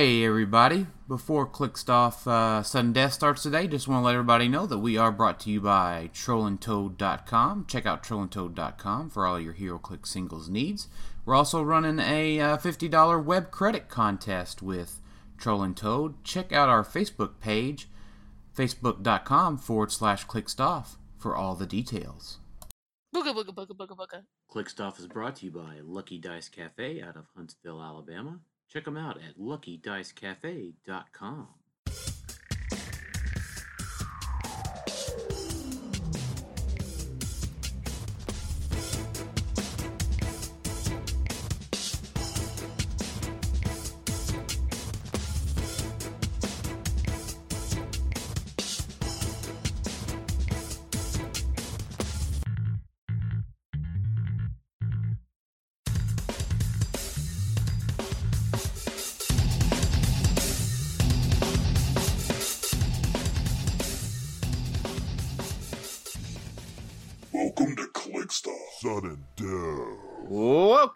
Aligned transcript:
Hey 0.00 0.24
everybody! 0.24 0.86
Before 1.06 1.46
Clickstuff 1.46 2.26
uh, 2.26 2.62
Sudden 2.62 2.94
Death 2.94 3.12
starts 3.12 3.42
today, 3.42 3.66
just 3.66 3.86
want 3.86 4.00
to 4.00 4.06
let 4.06 4.14
everybody 4.14 4.48
know 4.48 4.64
that 4.64 4.78
we 4.78 4.96
are 4.96 5.12
brought 5.12 5.38
to 5.40 5.50
you 5.50 5.60
by 5.60 6.08
TrollandToad.com. 6.14 7.66
Check 7.68 7.84
out 7.84 8.02
TrollandToad.com 8.02 9.10
for 9.10 9.26
all 9.26 9.38
your 9.38 9.52
HeroClix 9.52 10.06
singles 10.06 10.48
needs. 10.48 10.88
We're 11.26 11.34
also 11.34 11.62
running 11.62 11.98
a 11.98 12.40
uh, 12.40 12.56
$50 12.56 13.22
web 13.22 13.50
credit 13.50 13.90
contest 13.90 14.62
with 14.62 15.02
Troll 15.36 15.70
Toad. 15.74 16.24
Check 16.24 16.50
out 16.50 16.70
our 16.70 16.82
Facebook 16.82 17.38
page, 17.38 17.86
facebook.com 18.56 19.58
forward 19.58 19.92
slash 19.92 20.26
Clickstuff, 20.26 20.96
for 21.18 21.36
all 21.36 21.54
the 21.54 21.66
details. 21.66 22.38
Booga 23.14 23.34
booga 23.34 23.54
booga 23.54 23.76
booga 23.76 23.94
booga. 23.94 24.22
Clickstuff 24.50 24.98
is 24.98 25.06
brought 25.06 25.36
to 25.36 25.44
you 25.44 25.52
by 25.52 25.80
Lucky 25.84 26.18
Dice 26.18 26.48
Cafe 26.48 27.02
out 27.02 27.18
of 27.18 27.26
Huntsville, 27.36 27.82
Alabama. 27.82 28.40
Check 28.72 28.84
them 28.84 28.96
out 28.96 29.16
at 29.16 29.38
luckydicecafe.com. 29.38 31.48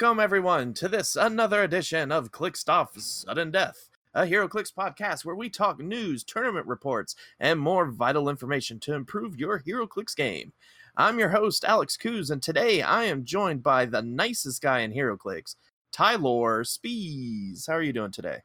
Welcome, 0.04 0.20
everyone, 0.20 0.74
to 0.74 0.88
this 0.88 1.16
another 1.16 1.62
edition 1.62 2.12
of 2.12 2.30
Clickstuff 2.30 3.00
Sudden 3.00 3.50
Death, 3.50 3.88
a 4.12 4.24
HeroClix 4.24 4.70
podcast 4.70 5.24
where 5.24 5.34
we 5.34 5.48
talk 5.48 5.80
news, 5.80 6.22
tournament 6.22 6.66
reports, 6.66 7.16
and 7.40 7.58
more 7.58 7.86
vital 7.86 8.28
information 8.28 8.78
to 8.80 8.92
improve 8.92 9.40
your 9.40 9.60
HeroClix 9.60 10.14
game. 10.14 10.52
I'm 10.94 11.18
your 11.18 11.30
host, 11.30 11.64
Alex 11.64 11.96
Coos, 11.96 12.30
and 12.30 12.42
today 12.42 12.82
I 12.82 13.04
am 13.04 13.24
joined 13.24 13.62
by 13.62 13.86
the 13.86 14.02
nicest 14.02 14.60
guy 14.60 14.80
in 14.80 14.92
HeroClix, 14.92 15.56
Tyler 15.90 16.64
Spees. 16.64 17.66
How 17.66 17.72
are 17.72 17.82
you 17.82 17.94
doing 17.94 18.12
today? 18.12 18.40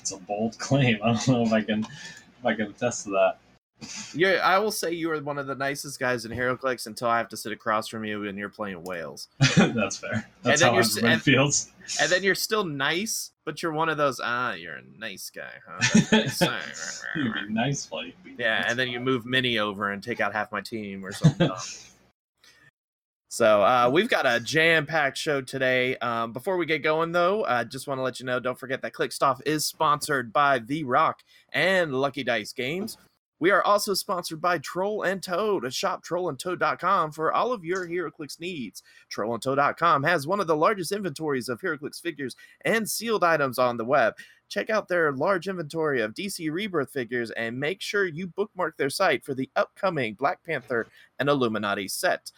It's 0.00 0.10
a 0.10 0.16
bold 0.16 0.58
claim. 0.58 0.98
I 1.04 1.12
don't 1.12 1.28
know 1.28 1.42
if 1.42 1.52
I 1.52 1.62
can 1.62 1.84
if 1.84 2.44
I 2.44 2.54
can 2.54 2.66
attest 2.66 3.04
to 3.04 3.10
that. 3.10 3.38
Yeah, 4.14 4.40
I 4.44 4.58
will 4.58 4.70
say 4.70 4.92
you 4.92 5.10
are 5.10 5.20
one 5.20 5.38
of 5.38 5.46
the 5.46 5.54
nicest 5.54 5.98
guys 5.98 6.24
in 6.24 6.30
HeroClix 6.32 6.86
until 6.86 7.08
I 7.08 7.18
have 7.18 7.28
to 7.30 7.36
sit 7.36 7.52
across 7.52 7.88
from 7.88 8.04
you 8.04 8.26
and 8.28 8.38
you're 8.38 8.48
playing 8.48 8.82
Wales. 8.84 9.28
That's 9.56 9.96
fair. 9.98 10.28
That's 10.42 10.60
then 10.60 10.70
how 10.74 10.80
you're 10.80 11.06
and- 11.12 11.22
feels. 11.22 11.70
And 12.00 12.10
then 12.10 12.22
you're 12.22 12.34
still 12.34 12.64
nice, 12.64 13.32
but 13.44 13.62
you're 13.62 13.72
one 13.72 13.88
of 13.90 13.98
those, 13.98 14.18
ah, 14.22 14.54
you're 14.54 14.76
a 14.76 14.82
nice 14.98 15.30
guy, 15.30 15.50
huh? 15.68 15.80
You'd 17.16 17.34
be 17.34 17.52
nice, 17.52 17.84
buddy. 17.86 18.14
Be 18.24 18.36
Yeah, 18.38 18.60
nice 18.60 18.70
and 18.70 18.78
then 18.78 18.88
you 18.88 19.00
move 19.00 19.26
Mini 19.26 19.58
over 19.58 19.90
and 19.90 20.02
take 20.02 20.20
out 20.20 20.32
half 20.32 20.50
my 20.50 20.62
team 20.62 21.04
or 21.04 21.12
something. 21.12 21.50
so 23.28 23.62
uh, 23.62 23.90
we've 23.92 24.08
got 24.08 24.24
a 24.26 24.40
jam-packed 24.40 25.18
show 25.18 25.40
today. 25.40 25.96
Um, 25.98 26.32
before 26.32 26.56
we 26.56 26.64
get 26.66 26.82
going, 26.82 27.12
though, 27.12 27.44
I 27.44 27.64
just 27.64 27.86
want 27.86 27.98
to 27.98 28.02
let 28.02 28.20
you 28.20 28.26
know: 28.26 28.38
don't 28.40 28.58
forget 28.58 28.80
that 28.82 28.92
Clickstuff 28.92 29.40
is 29.44 29.66
sponsored 29.66 30.32
by 30.32 30.60
The 30.60 30.84
Rock 30.84 31.20
and 31.52 31.92
Lucky 31.94 32.22
Dice 32.24 32.52
Games. 32.52 32.96
We 33.44 33.50
are 33.50 33.62
also 33.62 33.92
sponsored 33.92 34.40
by 34.40 34.56
Troll 34.56 35.02
and 35.02 35.22
Toad. 35.22 35.70
Shop 35.70 36.02
trollandtoad.com 36.02 37.12
for 37.12 37.30
all 37.30 37.52
of 37.52 37.62
your 37.62 37.86
HeroClix 37.86 38.40
needs. 38.40 38.82
Trollandtoad.com 39.14 40.02
has 40.02 40.26
one 40.26 40.40
of 40.40 40.46
the 40.46 40.56
largest 40.56 40.92
inventories 40.92 41.50
of 41.50 41.60
HeroClix 41.60 42.00
figures 42.00 42.36
and 42.62 42.88
sealed 42.88 43.22
items 43.22 43.58
on 43.58 43.76
the 43.76 43.84
web 43.84 44.14
check 44.48 44.70
out 44.70 44.88
their 44.88 45.12
large 45.12 45.46
inventory 45.46 46.00
of 46.00 46.14
DC 46.14 46.50
Rebirth 46.50 46.90
figures 46.90 47.32
and 47.32 47.60
make 47.60 47.82
sure 47.82 48.06
you 48.06 48.28
bookmark 48.28 48.78
their 48.78 48.88
site 48.88 49.22
for 49.22 49.34
the 49.34 49.50
upcoming 49.56 50.14
Black 50.14 50.42
Panther 50.42 50.86
and 51.18 51.28
Illuminati 51.28 51.86
set. 51.86 52.32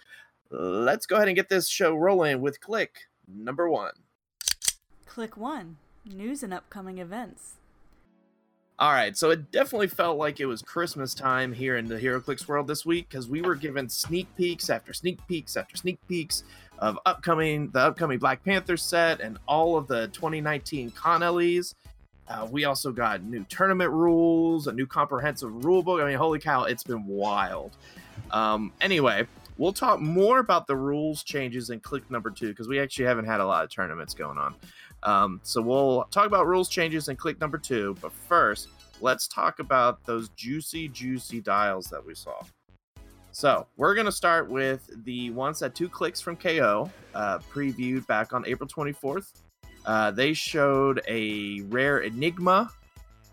Let's 0.50 1.06
go 1.06 1.15
ahead 1.15 1.28
and 1.28 1.37
get 1.37 1.49
this 1.49 1.69
show 1.69 1.95
rolling 1.95 2.41
with 2.41 2.61
click 2.61 3.03
number 3.28 3.69
one. 3.69 3.93
Click 5.06 5.37
1 5.37 5.77
News 6.05 6.43
and 6.43 6.53
upcoming 6.53 6.99
events. 6.99 7.56
All 8.78 8.92
right, 8.92 9.16
so 9.16 9.31
it 9.31 9.50
definitely 9.53 9.88
felt 9.88 10.19
like 10.19 10.38
it 10.38 10.44
was 10.44 10.60
Christmas 10.60 11.14
time 11.14 11.50
here 11.50 11.78
in 11.78 11.87
the 11.87 11.98
HeroClix 11.98 12.47
world 12.47 12.66
this 12.66 12.84
week 12.84 13.09
because 13.09 13.26
we 13.26 13.41
were 13.41 13.54
given 13.54 13.88
sneak 13.88 14.26
peeks 14.37 14.69
after 14.69 14.92
sneak 14.92 15.26
peeks 15.26 15.56
after 15.56 15.78
sneak 15.78 15.98
peeks 16.06 16.44
of 16.78 16.98
upcoming 17.06 17.70
the 17.70 17.81
upcoming 17.81 18.19
Black 18.19 18.44
Panther 18.44 18.76
set 18.76 19.20
and 19.20 19.38
all 19.48 19.78
of 19.78 19.86
the 19.86 20.09
2019 20.09 20.91
con 20.91 21.22
LEs. 21.22 21.75
Uh, 22.28 22.47
we 22.50 22.65
also 22.66 22.92
got 22.92 23.22
new 23.22 23.47
tournament 23.48 23.91
rules, 23.91 24.66
a 24.66 24.72
new 24.72 24.86
comprehensive 24.86 25.65
rule 25.65 25.82
book. 25.82 26.03
I 26.03 26.06
mean, 26.06 26.19
holy 26.19 26.38
cow, 26.38 26.65
it's 26.65 26.84
been 26.84 27.06
wild. 27.06 27.78
Um, 28.31 28.75
anyway, 28.82 29.26
we'll 29.56 29.72
talk 29.72 30.00
more 30.00 30.38
about 30.38 30.66
the 30.66 30.76
rules 30.76 31.22
changes 31.22 31.70
in 31.70 31.81
click 31.81 32.10
number 32.10 32.31
two 32.31 32.48
because 32.48 32.69
we 32.69 32.78
actually 32.78 33.06
haven't 33.06 33.25
had 33.25 33.41
a 33.41 33.47
lot 33.47 33.65
of 33.65 33.70
tournaments 33.70 34.12
going 34.12 34.36
on. 34.36 34.54
Um, 35.03 35.41
so 35.43 35.61
we'll 35.62 36.05
talk 36.11 36.27
about 36.27 36.47
rules 36.47 36.69
changes 36.69 37.09
in 37.09 37.17
click 37.17 37.41
number 37.41 37.59
two. 37.59 37.97
But 38.01 38.12
first, 38.12 38.69
let's 39.01 39.29
talk 39.29 39.59
about 39.59 40.05
those 40.05 40.29
juicy, 40.31 40.89
juicy 40.89 41.41
dials 41.41 41.87
that 41.87 42.05
we 42.05 42.15
saw. 42.15 42.43
So 43.33 43.67
we're 43.77 43.95
going 43.95 44.07
to 44.07 44.12
start 44.12 44.49
with 44.49 44.89
the 45.05 45.31
ones 45.31 45.59
that 45.59 45.75
two 45.75 45.89
clicks 45.89 46.21
from 46.21 46.37
KO 46.37 46.91
uh, 47.15 47.39
previewed 47.53 48.07
back 48.07 48.33
on 48.33 48.47
April 48.47 48.69
24th. 48.69 49.43
Uh, 49.84 50.11
they 50.11 50.33
showed 50.33 51.03
a 51.07 51.61
rare 51.69 51.99
Enigma, 52.01 52.71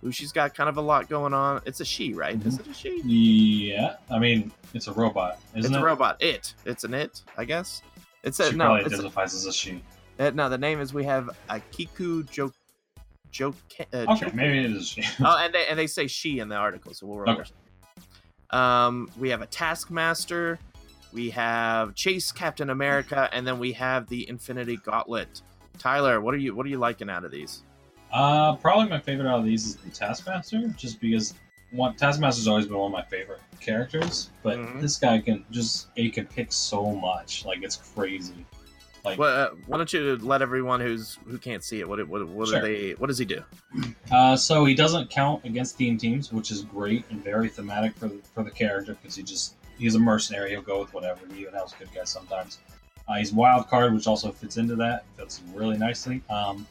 who 0.01 0.12
she's 0.12 0.34
got 0.34 0.53
kind 0.53 0.68
of 0.69 0.75
a 0.78 0.81
lot 0.81 1.07
going 1.07 1.34
on. 1.34 1.62
It's 1.66 1.80
a 1.80 1.85
she, 1.85 2.13
right? 2.13 2.35
Is 2.45 2.59
it 2.59 2.68
a 2.68 2.74
she? 2.74 3.01
Yeah, 3.06 3.95
I 4.12 4.19
mean, 4.19 4.51
it's 4.74 4.88
a 4.88 4.94
robot, 4.94 5.40
isn't 5.56 5.72
it's 5.72 5.78
it? 5.78 5.81
a 5.81 5.84
robot. 5.85 6.22
It. 6.22 6.53
It's 6.66 6.84
an 6.84 6.94
it, 6.94 7.24
I 7.38 7.45
guess. 7.45 7.81
It's 8.24 8.40
a 8.41 8.51
She 8.51 8.57
no. 8.57 8.66
probably 8.66 8.84
It's 8.85 8.94
a, 8.94 8.97
identifies 8.97 9.34
as 9.34 9.45
a 9.45 9.53
she. 9.53 9.81
Uh, 10.19 10.31
no. 10.34 10.50
The 10.50 10.57
name 10.57 10.79
is 10.79 10.94
we 10.94 11.03
have 11.06 11.29
Akiku 11.50 12.29
Jo 12.29 12.51
Jo. 13.31 13.53
Uh, 13.94 14.06
Okay, 14.09 14.29
maybe 14.34 14.59
it 14.59 14.72
is 14.72 14.97
oh, 15.24 15.38
and 15.40 15.53
they 15.53 15.66
and 15.68 15.78
they 15.78 15.88
say 15.88 16.07
she 16.07 16.40
in 16.40 16.50
the 16.50 16.56
article, 16.56 16.94
so 16.94 17.07
we'll. 17.07 17.29
Okay. 17.29 17.44
Um, 18.50 19.09
we 19.18 19.29
have 19.29 19.41
a 19.41 19.47
Taskmaster, 19.47 20.59
we 21.12 21.31
have 21.31 21.96
Chase 21.96 22.31
Captain 22.31 22.69
America, 22.69 23.28
and 23.31 23.47
then 23.47 23.57
we 23.57 23.74
have 23.74 24.07
the 24.07 24.29
Infinity 24.29 24.78
Gauntlet. 24.78 25.41
Tyler, 25.79 26.22
what 26.22 26.35
are 26.35 26.38
you 26.38 26.56
what 26.56 26.66
are 26.66 26.69
you 26.69 26.78
liking 26.78 27.09
out 27.09 27.25
of 27.25 27.31
these? 27.31 27.63
Uh, 28.12 28.56
probably 28.57 28.88
my 28.88 29.00
favorite 29.00 29.28
out 29.28 29.40
of 29.40 29.45
these 29.45 29.66
is 29.66 29.75
the 29.78 29.90
Taskmaster, 29.90 30.68
just 30.78 31.01
because 31.01 31.34
one 31.72 31.95
Taskmaster's 31.95 32.47
always 32.47 32.68
been 32.68 32.78
one 32.78 32.88
of 32.88 32.91
my 32.91 33.01
favorite 33.03 33.41
characters, 33.59 34.30
but 34.44 34.59
Mhm. 34.59 34.81
this 34.81 34.97
guy 34.97 35.18
can 35.19 35.44
just 35.50 35.88
it 35.95 36.13
can 36.13 36.28
pick 36.28 36.51
so 36.53 36.91
much, 36.94 37.44
like 37.45 37.63
it's 37.63 37.78
crazy. 37.95 38.45
Like 39.03 39.19
What, 39.19 39.29
uh, 39.29 39.49
why 39.67 39.77
don't 39.77 39.91
you 39.91 40.17
let 40.17 40.41
everyone 40.41 40.79
who's 40.79 41.19
who 41.27 41.37
can't 41.37 41.63
see 41.63 41.81
it? 41.81 41.89
What 41.89 42.07
what 42.07 42.25
what 42.27 42.47
Sure. 42.47 42.61
do 42.61 42.65
they? 42.67 42.91
What 42.93 43.07
does 43.07 43.17
he 43.17 43.25
do? 43.25 43.43
Uh, 44.11 44.35
so 44.37 44.63
he 44.63 44.73
doesn't 44.73 45.09
count 45.09 45.43
against 45.43 45.77
team 45.77 45.97
teams, 45.97 46.31
which 46.31 46.51
is 46.51 46.61
great 46.63 47.03
and 47.09 47.21
very 47.23 47.49
thematic 47.49 47.95
for 47.95 48.07
the, 48.07 48.19
for 48.33 48.43
the 48.43 48.51
character 48.51 48.93
because 49.01 49.15
he 49.15 49.23
just 49.23 49.55
he's 49.77 49.95
a 49.95 49.99
mercenary. 49.99 50.51
He'll 50.51 50.61
go 50.61 50.79
with 50.79 50.93
whatever. 50.93 51.19
He 51.33 51.41
even 51.41 51.53
helps 51.53 51.73
good 51.73 51.89
guys 51.93 52.09
sometimes. 52.09 52.59
Uh, 53.07 53.15
he's 53.15 53.33
wild 53.33 53.67
card, 53.67 53.93
which 53.93 54.07
also 54.07 54.31
fits 54.31 54.55
into 54.55 54.75
that. 54.77 55.03
Fits 55.17 55.41
really 55.53 55.77
nicely. 55.77 56.21
Um, 56.29 56.65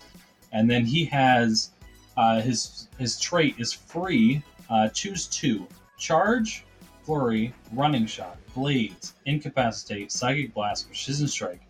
and 0.53 0.71
then 0.71 0.87
he 0.87 1.05
has 1.07 1.73
uh, 2.17 2.41
his 2.41 2.89
his 2.99 3.21
trait 3.21 3.57
is 3.59 3.73
free. 3.75 4.43
Uh, 4.71 4.89
choose 4.89 5.27
two: 5.27 5.67
charge, 5.99 6.65
flurry, 7.03 7.53
running 7.75 8.07
shot, 8.07 8.39
blades, 8.55 9.13
incapacitate, 9.27 10.11
psychic 10.11 10.55
blast, 10.55 10.87
precision 10.87 11.29
strike, 11.29 11.61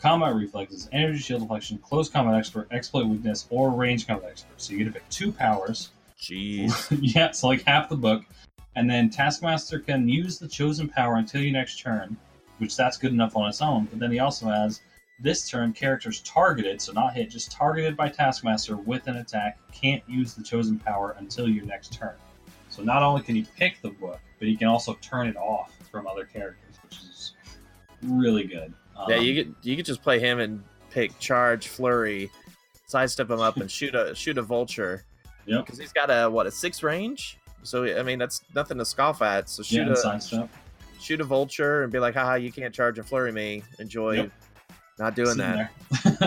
combat 0.00 0.34
reflexes, 0.34 0.88
energy 0.92 1.18
shield 1.18 1.42
deflection, 1.42 1.78
close 1.78 2.08
combat 2.08 2.34
expert, 2.34 2.68
exploit 2.70 3.06
weakness, 3.06 3.46
or 3.50 3.70
range 3.70 4.06
combat 4.06 4.30
expert. 4.30 4.60
So 4.60 4.72
you 4.72 4.78
get 4.78 4.84
to 4.86 4.92
pick 4.92 5.08
two 5.10 5.30
powers. 5.32 5.90
Jeez. 6.20 6.96
yeah, 7.14 7.30
so 7.32 7.48
like 7.48 7.62
half 7.64 7.88
the 7.88 7.96
book. 7.96 8.24
And 8.76 8.88
then 8.88 9.10
Taskmaster 9.10 9.80
can 9.80 10.08
use 10.08 10.38
the 10.38 10.48
chosen 10.48 10.88
power 10.88 11.16
until 11.16 11.42
your 11.42 11.52
next 11.52 11.80
turn, 11.80 12.16
which 12.58 12.76
that's 12.76 12.96
good 12.96 13.12
enough 13.12 13.36
on 13.36 13.48
its 13.48 13.60
own. 13.60 13.86
But 13.86 13.98
then 13.98 14.12
he 14.12 14.20
also 14.20 14.46
has 14.46 14.80
this 15.18 15.48
turn 15.48 15.72
characters 15.72 16.20
targeted, 16.20 16.80
so 16.80 16.92
not 16.92 17.14
hit, 17.14 17.30
just 17.30 17.52
targeted 17.52 17.96
by 17.96 18.08
Taskmaster 18.08 18.76
with 18.76 19.06
an 19.06 19.16
attack, 19.16 19.58
can't 19.72 20.02
use 20.08 20.34
the 20.34 20.42
chosen 20.42 20.78
power 20.78 21.14
until 21.18 21.48
your 21.48 21.66
next 21.66 21.92
turn. 21.92 22.14
So 22.68 22.82
not 22.82 23.02
only 23.02 23.22
can 23.22 23.34
he 23.34 23.46
pick 23.58 23.82
the 23.82 23.90
book, 23.90 24.20
but 24.38 24.48
he 24.48 24.56
can 24.56 24.68
also 24.68 24.94
turn 25.02 25.26
it 25.26 25.36
off 25.36 25.76
from 25.90 26.06
other 26.06 26.24
characters, 26.24 26.76
which 26.82 27.00
is 27.00 27.34
really 28.02 28.44
good. 28.44 28.72
Yeah, 29.08 29.16
Um, 29.16 29.22
you 29.22 29.44
could 29.44 29.54
you 29.62 29.76
could 29.76 29.86
just 29.86 30.02
play 30.02 30.18
him 30.18 30.38
and 30.40 30.62
pick 30.90 31.18
charge, 31.18 31.68
flurry, 31.68 32.30
sidestep 32.86 33.30
him 33.30 33.40
up, 33.40 33.56
and 33.58 33.70
shoot 33.70 33.94
a 33.94 34.14
shoot 34.14 34.38
a 34.38 34.42
vulture, 34.42 35.04
Yep. 35.46 35.64
because 35.66 35.78
he's 35.78 35.92
got 35.92 36.10
a 36.10 36.28
what 36.28 36.46
a 36.46 36.50
six 36.50 36.82
range. 36.82 37.38
So 37.62 37.84
I 37.98 38.02
mean 38.02 38.18
that's 38.18 38.42
nothing 38.54 38.78
to 38.78 38.84
scoff 38.84 39.22
at. 39.22 39.48
So 39.48 39.62
shoot 39.62 39.82
and 39.82 39.90
a 39.92 39.96
sidestep. 39.96 40.48
shoot 41.00 41.20
a 41.20 41.24
vulture 41.24 41.82
and 41.82 41.92
be 41.92 41.98
like, 41.98 42.14
haha, 42.14 42.34
you 42.34 42.52
can't 42.52 42.74
charge 42.74 42.98
and 42.98 43.06
flurry 43.06 43.32
me. 43.32 43.62
Enjoy 43.78 44.12
Yep. 44.12 44.30
not 44.98 45.14
doing 45.16 45.36
that. 45.38 45.70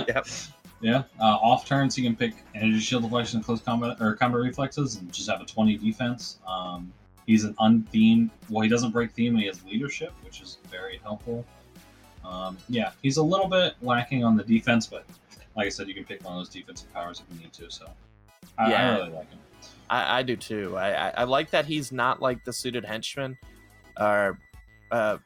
Yep. 0.08 0.28
Yeah. 0.82 1.04
Uh, 1.18 1.24
off 1.42 1.66
turns, 1.66 1.98
you 1.98 2.04
can 2.04 2.14
pick 2.14 2.34
energy 2.56 2.80
shield 2.82 3.04
deflection 3.04 3.38
and 3.38 3.46
close 3.46 3.62
combat 3.62 3.96
or 4.02 4.18
combat 4.18 4.42
reflexes, 4.42 4.98
and 4.98 5.10
just 5.14 5.30
have 5.30 5.40
a 5.40 5.46
20 5.46 5.78
defense. 5.78 6.40
Um, 6.46 6.92
he's 7.26 7.46
an 7.46 7.56
unthemed. 7.62 8.32
Well, 8.50 8.64
he 8.64 8.68
doesn't 8.68 8.92
break 8.92 9.14
theme, 9.14 9.32
and 9.32 9.40
he 9.40 9.48
has 9.48 9.64
leadership, 9.64 10.12
which 10.26 10.42
is 10.42 10.58
very 10.70 10.98
helpful. 11.02 11.46
Um, 12.26 12.58
yeah, 12.70 12.92
he's 13.02 13.18
a 13.18 13.24
little 13.24 13.48
bit 13.48 13.74
lacking 13.82 14.24
on 14.24 14.38
the 14.38 14.44
defense, 14.44 14.88
but 14.88 15.06
like 15.56 15.68
I 15.68 15.70
said, 15.70 15.88
you 15.88 15.94
can 15.94 16.06
pick 16.06 16.24
one 16.24 16.34
of 16.34 16.40
those 16.40 16.50
defensive 16.50 16.92
powers 16.94 17.22
if 17.22 17.36
you 17.36 17.44
need 17.44 17.54
to. 17.54 17.70
So 17.70 17.88
I, 18.58 18.70
Yeah. 18.70 18.92
I 18.92 18.98
really 18.98 19.12
like 19.12 19.30
him. 19.30 19.40
I, 19.90 20.20
I 20.20 20.24
do 20.24 20.36
too. 20.36 20.76
I, 20.78 21.10
I 21.10 21.14
I 21.18 21.24
like 21.24 21.52
that 21.52 21.66
he's 21.66 21.92
not 21.92 22.22
like 22.22 22.44
the 22.46 22.54
suited 22.54 22.86
henchman, 22.86 23.38
or 24.00 24.40
uh, 24.92 25.18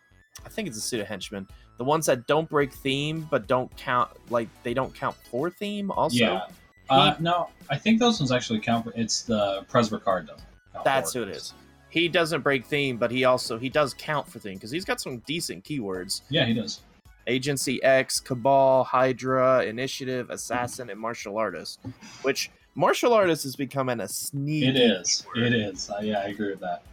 I 0.46 0.50
think 0.50 0.68
it's 0.68 0.78
a 0.78 0.82
suited 0.82 1.06
henchman. 1.06 1.48
The 1.78 1.84
ones 1.84 2.08
that 2.08 2.28
don't 2.28 2.50
break 2.50 2.74
theme 2.74 3.28
but 3.30 3.48
don't 3.48 3.76
count 3.78 4.10
like 4.30 4.50
they 4.64 4.74
don't 4.74 4.94
count 4.94 5.16
for 5.16 5.50
theme. 5.50 5.92
Also, 5.92 6.18
yeah. 6.18 6.42
Uh, 6.90 7.16
no, 7.20 7.50
I 7.70 7.78
think 7.78 8.00
those 8.00 8.20
ones 8.20 8.32
actually 8.32 8.60
count. 8.60 8.86
For, 8.86 8.94
it's 8.96 9.22
the 9.24 9.66
Presbyr 9.70 10.00
card 10.00 10.28
doesn't. 10.28 10.48
that's 10.84 11.14
who 11.14 11.24
it 11.24 11.30
is. 11.30 11.54
He 11.90 12.08
doesn't 12.08 12.42
break 12.42 12.66
theme, 12.66 12.98
but 12.98 13.12
he 13.12 13.26
also 13.26 13.58
he 13.58 13.70
does 13.70 13.94
count 13.94 14.28
for 14.28 14.40
theme 14.40 14.56
because 14.56 14.72
he's 14.72 14.86
got 14.86 15.00
some 15.00 15.20
decent 15.20 15.64
keywords: 15.64 16.22
Yeah, 16.30 16.46
he 16.46 16.54
does. 16.54 16.82
Agency 17.28 17.82
X, 17.84 18.20
Cabal, 18.20 18.84
Hydra, 18.84 19.64
Initiative, 19.64 20.30
Assassin, 20.30 20.90
and 20.90 21.00
Martial 21.00 21.38
Artist. 21.38 21.80
Which 22.22 22.50
martial 22.76 23.14
artist 23.14 23.46
is 23.46 23.56
becoming 23.56 24.00
a 24.00 24.08
sneaky. 24.08 24.68
It 24.68 24.78
is. 24.78 25.26
keyword. 25.34 25.54
It 25.54 25.60
is. 25.60 25.90
Uh, 25.90 26.00
yeah, 26.02 26.20
I 26.20 26.26
agree 26.26 26.50
with 26.50 26.62
that. 26.62 26.84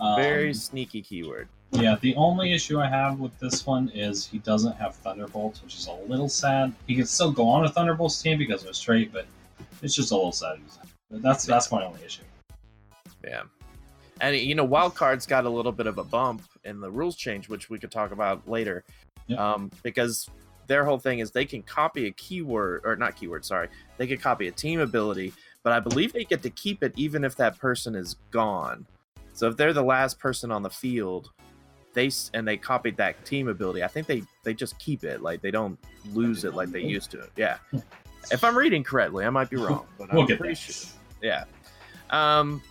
Um, 0.00 0.16
Very 0.16 0.54
sneaky 0.54 1.02
keyword. 1.02 1.48
Yeah, 1.72 1.96
the 2.00 2.14
only 2.14 2.52
issue 2.52 2.80
I 2.80 2.88
have 2.88 3.18
with 3.18 3.36
this 3.40 3.66
one 3.66 3.90
is 3.90 4.26
he 4.26 4.38
doesn't 4.38 4.76
have 4.76 4.94
Thunderbolts, 4.96 5.62
which 5.62 5.76
is 5.76 5.86
a 5.86 5.92
little 5.92 6.28
sad. 6.28 6.72
He 6.86 6.94
can 6.94 7.04
still 7.04 7.30
go 7.30 7.46
on 7.48 7.64
a 7.64 7.68
Thunderbolts 7.68 8.22
team 8.22 8.38
because 8.38 8.64
of 8.64 8.74
straight, 8.74 9.12
but 9.12 9.26
it's 9.82 9.94
just 9.94 10.12
a 10.12 10.14
little 10.14 10.32
sad. 10.32 10.58
That's 11.10 11.44
that's 11.44 11.70
my 11.70 11.84
only 11.84 12.02
issue. 12.04 12.22
Yeah. 13.24 13.42
And 14.20 14.36
you 14.36 14.54
know, 14.54 14.66
Wildcard's 14.66 15.26
got 15.26 15.44
a 15.44 15.50
little 15.50 15.72
bit 15.72 15.86
of 15.86 15.98
a 15.98 16.04
bump 16.04 16.42
in 16.64 16.80
the 16.80 16.90
rules 16.90 17.16
change, 17.16 17.48
which 17.48 17.70
we 17.70 17.78
could 17.78 17.90
talk 17.90 18.12
about 18.12 18.48
later. 18.48 18.84
Yep. 19.28 19.38
Um, 19.38 19.70
because 19.82 20.28
their 20.66 20.84
whole 20.84 20.98
thing 20.98 21.20
is 21.20 21.30
they 21.30 21.44
can 21.46 21.62
copy 21.62 22.06
a 22.06 22.10
keyword 22.12 22.82
or 22.84 22.96
not 22.96 23.16
keyword, 23.16 23.44
sorry. 23.44 23.68
They 23.96 24.06
can 24.06 24.18
copy 24.18 24.48
a 24.48 24.52
team 24.52 24.80
ability, 24.80 25.32
but 25.62 25.72
I 25.72 25.80
believe 25.80 26.12
they 26.12 26.24
get 26.24 26.42
to 26.42 26.50
keep 26.50 26.82
it 26.82 26.92
even 26.96 27.24
if 27.24 27.36
that 27.36 27.58
person 27.58 27.94
is 27.94 28.16
gone. 28.30 28.86
So 29.32 29.48
if 29.48 29.56
they're 29.56 29.72
the 29.72 29.82
last 29.82 30.18
person 30.18 30.50
on 30.50 30.62
the 30.62 30.70
field, 30.70 31.30
they 31.94 32.08
s- 32.08 32.30
and 32.34 32.46
they 32.46 32.56
copied 32.56 32.96
that 32.98 33.24
team 33.24 33.48
ability, 33.48 33.82
I 33.82 33.88
think 33.88 34.06
they 34.06 34.22
they 34.44 34.52
just 34.52 34.78
keep 34.78 35.04
it. 35.04 35.22
Like 35.22 35.40
they 35.40 35.50
don't 35.50 35.78
lose 36.12 36.44
it 36.44 36.54
like 36.54 36.70
they 36.70 36.82
used 36.82 37.10
to. 37.12 37.28
Yeah. 37.36 37.56
If 38.30 38.44
I'm 38.44 38.56
reading 38.58 38.84
correctly, 38.84 39.24
I 39.24 39.30
might 39.30 39.48
be 39.48 39.56
wrong, 39.56 39.86
but 39.96 40.12
We'll 40.12 40.22
I'm 40.22 40.26
get 40.28 40.38
pretty 40.38 40.54
there. 40.54 40.60
sure. 40.74 40.90
Yeah. 41.22 41.44
Um, 42.10 42.62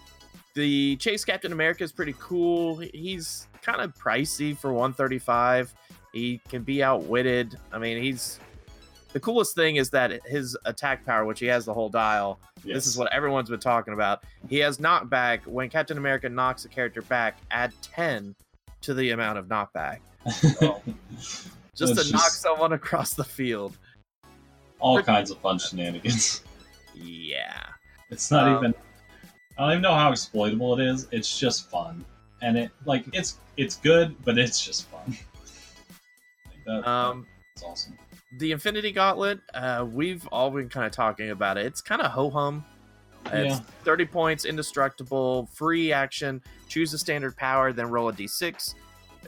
the 0.54 0.96
Chase 0.98 1.24
Captain 1.26 1.52
America 1.52 1.84
is 1.84 1.92
pretty 1.92 2.16
cool. 2.20 2.78
He's 2.78 3.48
kind 3.62 3.82
of 3.82 3.94
pricey 3.96 4.56
for 4.58 4.72
135. 4.72 5.74
He 6.14 6.40
can 6.50 6.64
be 6.64 6.82
outwitted. 6.84 7.58
I 7.72 7.78
mean, 7.78 8.02
he's 8.02 8.40
the 9.14 9.20
coolest 9.20 9.56
thing 9.56 9.78
is 9.78 9.90
that 9.92 10.26
his 10.26 10.58
attack 10.66 11.06
power, 11.06 11.26
which 11.26 11.40
he 11.40 11.46
has 11.48 11.66
the 11.66 11.74
whole 11.74 11.90
dial. 11.90 12.40
This 12.64 12.86
is 12.88 12.98
what 12.98 13.12
everyone's 13.14 13.50
been 13.50 13.60
talking 13.60 13.94
about. 13.94 14.24
He 14.50 14.58
has 14.60 14.78
knockback. 14.80 15.46
When 15.48 15.70
Captain 15.70 15.98
America 15.98 16.28
knocks 16.30 16.66
a 16.66 16.70
character 16.70 17.02
back, 17.04 17.38
add 17.52 17.72
10 17.82 18.36
to 18.82 18.94
the 18.94 19.12
amount 19.12 19.38
of 19.40 19.46
knockback. 19.48 20.00
what. 20.60 20.82
Just 21.76 21.96
It's 21.96 22.08
to 22.08 22.14
knock 22.14 22.30
someone 22.32 22.74
across 22.74 23.14
the 23.14 23.24
field. 23.24 23.78
all 24.80 25.02
kinds 25.02 25.30
of 25.32 25.38
fun 25.40 25.60
shenanigans. 25.60 26.42
Yeah. 27.00 27.62
It's 28.10 28.32
not 28.32 28.48
Um, 28.48 28.58
even. 28.58 28.74
I 29.58 29.62
don't 29.62 29.72
even 29.74 29.82
know 29.84 29.94
how 29.94 30.12
exploitable 30.12 30.80
it 30.80 30.84
is. 30.88 31.08
It's 31.12 31.38
just 31.40 31.70
fun, 31.70 32.04
and 32.42 32.58
it 32.58 32.72
like 32.86 33.06
it's 33.14 33.38
it's 33.56 33.76
good, 33.78 34.16
but 34.26 34.40
it's 34.40 34.60
just 34.66 34.88
fun. 34.90 35.16
that, 36.68 36.88
Um, 36.88 37.26
that's 37.56 37.64
awesome. 37.64 37.98
the 38.38 38.52
Infinity 38.52 38.92
Gauntlet, 38.92 39.40
uh, 39.54 39.86
we've 39.90 40.28
all 40.28 40.52
been 40.52 40.70
kind 40.70 40.86
of 40.86 40.92
talking 40.92 41.32
about 41.32 41.58
it. 41.58 41.66
It's 41.66 41.82
kind 41.82 42.02
of 42.02 42.12
ho 42.12 42.30
hum. 42.30 42.64
It's 43.28 43.60
Yeah. 43.60 43.66
30 43.84 44.06
points, 44.06 44.46
indestructible, 44.46 45.48
free 45.54 45.92
action. 45.92 46.42
Choose 46.70 46.94
a 46.94 46.98
standard 46.98 47.36
power, 47.36 47.74
then 47.74 47.90
roll 47.90 48.08
a 48.10 48.14
d6. 48.14 48.76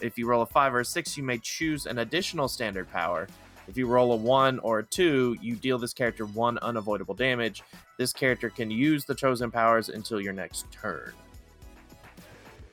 If 0.01 0.17
you 0.17 0.27
roll 0.27 0.41
a 0.41 0.45
5 0.45 0.73
or 0.73 0.79
a 0.81 0.85
6, 0.85 1.17
you 1.17 1.23
may 1.23 1.37
choose 1.39 1.85
an 1.85 1.97
additional 1.99 2.47
standard 2.47 2.89
power. 2.91 3.27
If 3.67 3.77
you 3.77 3.87
roll 3.87 4.13
a 4.13 4.15
1 4.15 4.59
or 4.59 4.79
a 4.79 4.83
2, 4.83 5.37
you 5.41 5.55
deal 5.55 5.77
this 5.77 5.93
character 5.93 6.25
1 6.25 6.57
unavoidable 6.59 7.13
damage. 7.13 7.61
This 7.97 8.13
character 8.13 8.49
can 8.49 8.71
use 8.71 9.03
the 9.05 9.13
chosen 9.15 9.51
powers 9.51 9.89
until 9.89 10.21
your 10.21 10.33
next 10.33 10.71
turn. 10.71 11.11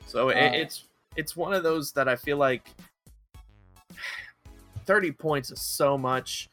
So 0.05 0.29
it, 0.29 0.37
Uh, 0.37 0.55
it's 0.55 0.85
it's 1.17 1.35
one 1.35 1.53
of 1.53 1.63
those 1.63 1.91
that 1.93 2.07
I 2.07 2.15
feel 2.15 2.37
like 2.37 2.69
30 4.87 5.11
points 5.11 5.51
is 5.51 5.61
so 5.61 5.97
much. 5.97 6.49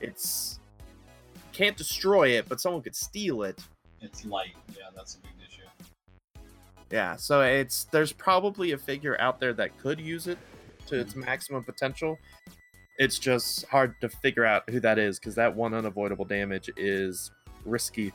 It's 0.00 0.60
can't 1.52 1.76
destroy 1.76 2.28
it, 2.28 2.48
but 2.48 2.60
someone 2.60 2.82
could 2.82 2.94
steal 2.94 3.42
it. 3.42 3.58
It's 4.00 4.24
light. 4.24 4.54
Yeah, 4.70 4.84
that's 4.94 5.16
a 5.16 5.18
big 5.18 5.32
issue. 5.44 5.62
Yeah, 6.92 7.16
so 7.16 7.40
it's 7.40 7.84
there's 7.84 8.12
probably 8.12 8.72
a 8.72 8.78
figure 8.78 9.20
out 9.20 9.40
there 9.40 9.52
that 9.54 9.76
could 9.78 9.98
use 10.00 10.28
it 10.28 10.38
to 10.86 10.98
its 11.00 11.12
Mm-hmm. 11.12 11.24
maximum 11.24 11.64
potential. 11.64 12.18
It's 12.98 13.18
just 13.18 13.64
hard 13.66 13.94
to 14.00 14.08
figure 14.08 14.44
out 14.44 14.68
who 14.70 14.80
that 14.80 14.98
is 14.98 15.18
because 15.18 15.34
that 15.36 15.54
one 15.54 15.72
unavoidable 15.74 16.24
damage 16.24 16.70
is 16.76 17.30
risky. 17.64 18.12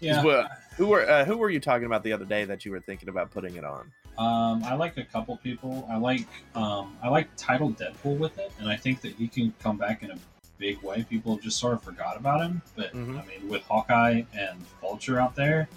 Yeah. 0.00 0.48
Who 0.76 0.86
were 0.86 1.08
uh, 1.08 1.24
who 1.24 1.36
were 1.36 1.50
you 1.50 1.60
talking 1.60 1.86
about 1.86 2.02
the 2.02 2.12
other 2.12 2.24
day 2.24 2.44
that 2.44 2.64
you 2.64 2.70
were 2.72 2.80
thinking 2.80 3.08
about 3.08 3.30
putting 3.30 3.56
it 3.56 3.64
on? 3.64 3.92
Um, 4.18 4.62
I 4.64 4.74
like 4.74 4.96
a 4.98 5.04
couple 5.04 5.36
people. 5.38 5.86
I 5.90 5.96
like 5.96 6.26
um, 6.54 6.96
I 7.02 7.08
like 7.08 7.28
title 7.36 7.70
Deadpool 7.70 8.18
with 8.18 8.38
it, 8.38 8.52
and 8.58 8.68
I 8.68 8.76
think 8.76 9.00
that 9.02 9.14
he 9.14 9.28
can 9.28 9.54
come 9.62 9.76
back 9.78 10.02
in 10.02 10.10
a 10.10 10.18
big 10.58 10.82
way. 10.82 11.06
People 11.08 11.38
just 11.38 11.58
sort 11.58 11.72
of 11.74 11.82
forgot 11.82 12.16
about 12.18 12.42
him, 12.42 12.60
but 12.76 12.92
Mhm. 12.92 13.22
I 13.22 13.24
mean, 13.26 13.48
with 13.48 13.62
Hawkeye 13.62 14.22
and 14.36 14.60
Vulture 14.82 15.18
out 15.18 15.34
there, 15.34 15.68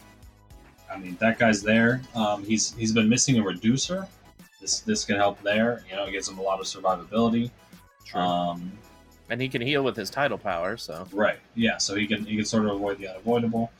I 0.92 0.98
mean 0.98 1.16
that 1.22 1.40
guy's 1.40 1.62
there. 1.62 2.02
Um, 2.16 2.44
he's 2.44 2.74
he's 2.76 2.92
been 2.92 3.08
missing 3.08 3.38
a 3.38 3.44
reducer. 3.44 4.08
This 4.60 4.80
this 4.82 5.06
can 5.06 5.16
help 5.16 5.42
there. 5.42 5.84
You 5.90 5.96
know, 5.96 6.06
it 6.06 6.12
gives 6.12 6.28
him 6.28 6.38
a 6.38 6.42
lot 6.42 6.60
of 6.60 6.66
survivability. 6.66 7.50
Um, 8.14 8.74
and 9.30 9.42
he 9.42 9.48
can 9.48 9.62
heal 9.62 9.84
with 9.84 9.96
his 9.96 10.10
title 10.10 10.38
power, 10.38 10.76
so 10.76 11.08
Right. 11.14 11.40
Yeah. 11.56 11.78
So 11.78 11.96
he 11.96 12.06
can 12.08 12.26
he 12.26 12.36
can 12.36 12.46
sort 12.46 12.66
of 12.66 12.72
avoid 12.76 12.98
the 12.98 13.08
unavoidable. 13.08 13.72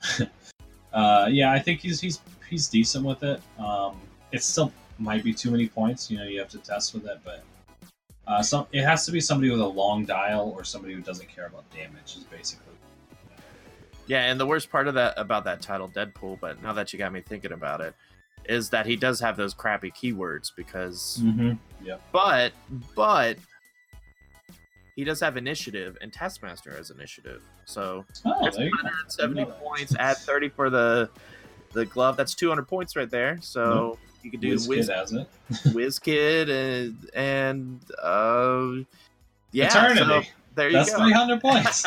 uh, 0.92 1.28
yeah, 1.30 1.52
I 1.52 1.58
think 1.58 1.80
he's 1.80 2.00
he's 2.00 2.20
he's 2.48 2.68
decent 2.68 3.04
with 3.04 3.22
it. 3.22 3.40
Um, 3.58 3.96
it 4.32 4.42
still 4.42 4.72
might 4.98 5.22
be 5.24 5.32
too 5.32 5.50
many 5.50 5.68
points. 5.68 6.10
You 6.10 6.18
know, 6.18 6.24
you 6.24 6.38
have 6.40 6.48
to 6.50 6.58
test 6.58 6.94
with 6.94 7.06
it, 7.06 7.18
but 7.24 7.44
uh, 8.26 8.42
some 8.42 8.66
it 8.72 8.84
has 8.84 9.06
to 9.06 9.12
be 9.12 9.20
somebody 9.20 9.50
with 9.50 9.60
a 9.60 9.66
long 9.66 10.04
dial 10.04 10.52
or 10.56 10.64
somebody 10.64 10.94
who 10.94 11.00
doesn't 11.00 11.28
care 11.28 11.46
about 11.46 11.64
damage. 11.70 12.16
Is 12.16 12.24
basically. 12.24 12.64
Yeah, 14.06 14.24
and 14.30 14.40
the 14.40 14.46
worst 14.46 14.70
part 14.70 14.88
of 14.88 14.94
that 14.94 15.14
about 15.18 15.44
that 15.44 15.60
title 15.60 15.88
Deadpool, 15.88 16.40
but 16.40 16.62
now 16.62 16.72
that 16.72 16.92
you 16.92 16.98
got 16.98 17.12
me 17.12 17.20
thinking 17.20 17.52
about 17.52 17.80
it, 17.82 17.94
is 18.46 18.70
that 18.70 18.86
he 18.86 18.96
does 18.96 19.20
have 19.20 19.36
those 19.36 19.52
crappy 19.54 19.90
keywords 19.90 20.50
because 20.56 21.18
Mm-hmm. 21.22 21.52
Yep. 21.86 22.00
but 22.12 22.52
but 22.96 23.36
he 24.96 25.04
does 25.04 25.20
have 25.20 25.36
initiative 25.36 25.96
and 26.00 26.12
Taskmaster 26.12 26.72
has 26.74 26.90
initiative. 26.90 27.42
So 27.66 28.04
Oh, 28.24 28.46
it's 28.46 28.56
there 28.56 28.66
170 28.66 29.40
I 29.40 29.44
know 29.44 29.50
that. 29.50 29.60
points, 29.62 29.94
add 29.98 30.16
30 30.16 30.48
for 30.48 30.70
the 30.70 31.08
the 31.72 31.86
glove. 31.86 32.16
That's 32.16 32.34
200 32.34 32.66
points 32.66 32.96
right 32.96 33.10
there. 33.10 33.38
So 33.40 33.98
you 34.22 34.30
could 34.30 34.40
do 34.40 34.50
Wiz 34.50 34.68
Wiz, 34.68 34.86
Kid 34.88 34.94
has 34.96 35.12
it. 35.12 35.28
Wiz 35.74 35.98
Kid 35.98 36.48
and 36.50 37.10
and 37.14 37.80
uh 38.02 38.68
yeah, 39.52 39.66
Eternity. 39.68 40.00
so 40.00 40.22
there 40.54 40.68
you 40.68 40.74
That's 40.74 40.90
go. 40.90 40.98
three 41.02 41.12
hundred 41.12 41.40
points. 41.40 41.84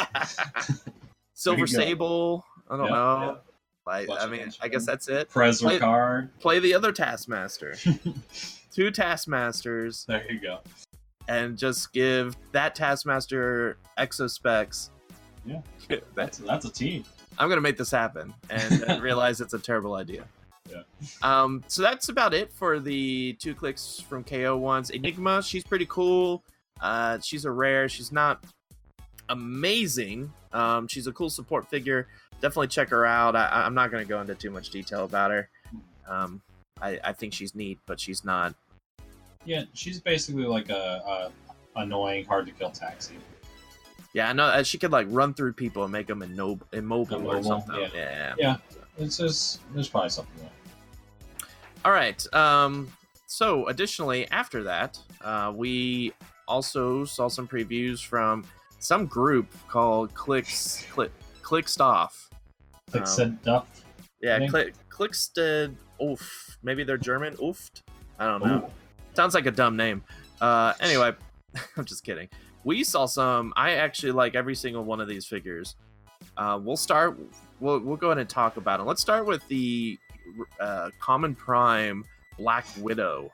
Silver 1.33 1.65
There 1.65 1.67
you 1.67 1.77
go. 1.77 1.79
Sable. 1.89 2.45
I 2.69 2.77
don't 2.77 2.85
Yeah, 2.87 2.91
know. 2.91 3.37
Like, 3.85 4.07
Bunch 4.07 4.21
I 4.21 4.27
mean, 4.27 4.41
bunch 4.41 4.57
I 4.61 4.67
guess 4.67 4.85
that's 4.85 5.07
it. 5.09 5.29
Prezzer 5.29 5.65
Wait. 5.65 5.79
card. 5.81 6.29
Play 6.39 6.59
the 6.59 6.73
other 6.75 6.91
Taskmaster. 6.91 7.75
Two 8.73 8.91
Taskmasters, 8.91 10.05
There 10.07 10.23
you 10.31 10.39
go. 10.39 10.59
and 11.27 11.57
just 11.57 11.91
give 11.91 12.37
that 12.53 12.73
Taskmaster 12.75 13.77
exospecs. 13.97 14.91
Yeah. 15.45 15.61
That's 16.15 16.37
that's 16.37 16.65
a 16.65 16.71
team. 16.71 17.03
I'm 17.41 17.49
gonna 17.49 17.61
make 17.61 17.77
this 17.77 17.91
happen, 17.91 18.33
and 18.49 19.01
realize 19.01 19.41
it's 19.41 19.53
a 19.53 19.59
terrible 19.59 19.95
idea. 19.95 20.25
Yeah. 20.69 20.83
Um. 21.23 21.63
So 21.67 21.81
that's 21.81 22.09
about 22.09 22.33
it 22.33 22.53
for 22.53 22.79
the 22.79 23.33
two 23.33 23.55
clicks 23.55 23.99
from 23.99 24.23
KO 24.23 24.57
ones. 24.57 24.91
Enigma, 24.91 25.41
she's 25.41 25.63
pretty 25.63 25.87
cool. 25.87 26.43
Uh, 26.79 27.17
she's 27.19 27.45
a 27.45 27.51
rare. 27.51 27.89
She's 27.89 28.11
not 28.11 28.43
amazing. 29.29 30.31
Um, 30.53 30.87
she's 30.87 31.07
a 31.07 31.11
cool 31.11 31.29
support 31.29 31.67
figure, 31.67 32.07
definitely 32.41 32.67
check 32.67 32.89
her 32.89 33.05
out. 33.05 33.35
I, 33.35 33.63
I'm 33.65 33.73
not 33.73 33.89
going 33.89 34.03
to 34.03 34.09
go 34.09 34.21
into 34.21 34.35
too 34.35 34.51
much 34.51 34.69
detail 34.69 35.05
about 35.05 35.31
her. 35.31 35.49
Um, 36.07 36.41
I, 36.81 36.99
I 37.03 37.13
think 37.13 37.33
she's 37.33 37.55
neat, 37.55 37.79
but 37.85 37.99
she's 37.99 38.23
not. 38.23 38.53
Yeah, 39.45 39.63
she's 39.73 39.99
basically 39.99 40.43
like 40.43 40.69
a, 40.69 41.31
a 41.75 41.79
annoying, 41.79 42.25
hard 42.25 42.45
to 42.47 42.51
kill 42.51 42.69
taxi. 42.69 43.15
Yeah, 44.13 44.29
I 44.29 44.33
know 44.33 44.45
uh, 44.45 44.63
she 44.63 44.77
could 44.77 44.91
like 44.91 45.07
run 45.09 45.33
through 45.33 45.53
people 45.53 45.83
and 45.83 45.91
make 45.91 46.07
them 46.07 46.19
immob- 46.21 46.63
immobile, 46.73 47.27
or 47.31 47.41
something. 47.43 47.75
yeah. 47.79 47.87
yeah. 47.93 48.33
Yeah, 48.37 48.55
it's 48.97 49.17
just 49.17 49.61
there's 49.73 49.87
probably 49.87 50.09
something 50.09 50.33
there. 50.39 50.49
All 51.85 51.91
right. 51.91 52.21
Um. 52.33 52.91
So, 53.27 53.67
additionally, 53.67 54.29
after 54.29 54.63
that, 54.63 54.99
uh, 55.21 55.53
we 55.55 56.11
also 56.49 57.05
saw 57.05 57.29
some 57.29 57.47
previews 57.47 58.05
from 58.05 58.43
some 58.79 59.05
group 59.05 59.47
called 59.69 60.13
Clicks 60.13 60.85
Click 60.91 61.11
Clickstoff. 61.41 62.09
Like 62.93 63.03
Um, 63.03 63.07
said 63.07 63.41
Duff. 63.43 63.67
Yeah, 64.21 64.39
think- 64.39 64.51
Click 64.51 64.73
Clickstead. 64.89 65.75
Oof. 66.03 66.57
Maybe 66.63 66.83
they're 66.83 66.97
German. 66.97 67.35
Ooft. 67.37 67.83
I 68.19 68.25
don't 68.27 68.43
know. 68.45 68.69
Sounds 69.13 69.33
like 69.33 69.45
a 69.45 69.51
dumb 69.51 69.77
name. 69.77 70.03
Uh. 70.41 70.73
Anyway, 70.81 71.13
I'm 71.77 71.85
just 71.85 72.03
kidding. 72.03 72.27
We 72.63 72.83
saw 72.83 73.05
some. 73.05 73.53
I 73.55 73.71
actually 73.73 74.11
like 74.11 74.35
every 74.35 74.55
single 74.55 74.83
one 74.83 74.99
of 75.01 75.07
these 75.07 75.25
figures. 75.25 75.75
Uh, 76.37 76.59
we'll 76.61 76.77
start. 76.77 77.19
We'll 77.59 77.79
we'll 77.79 77.97
go 77.97 78.07
ahead 78.07 78.19
and 78.19 78.29
talk 78.29 78.57
about 78.57 78.79
it. 78.79 78.83
Let's 78.83 79.01
start 79.01 79.25
with 79.25 79.47
the 79.47 79.97
uh, 80.59 80.89
Common 80.99 81.35
Prime 81.35 82.05
Black 82.37 82.65
Widow. 82.79 83.31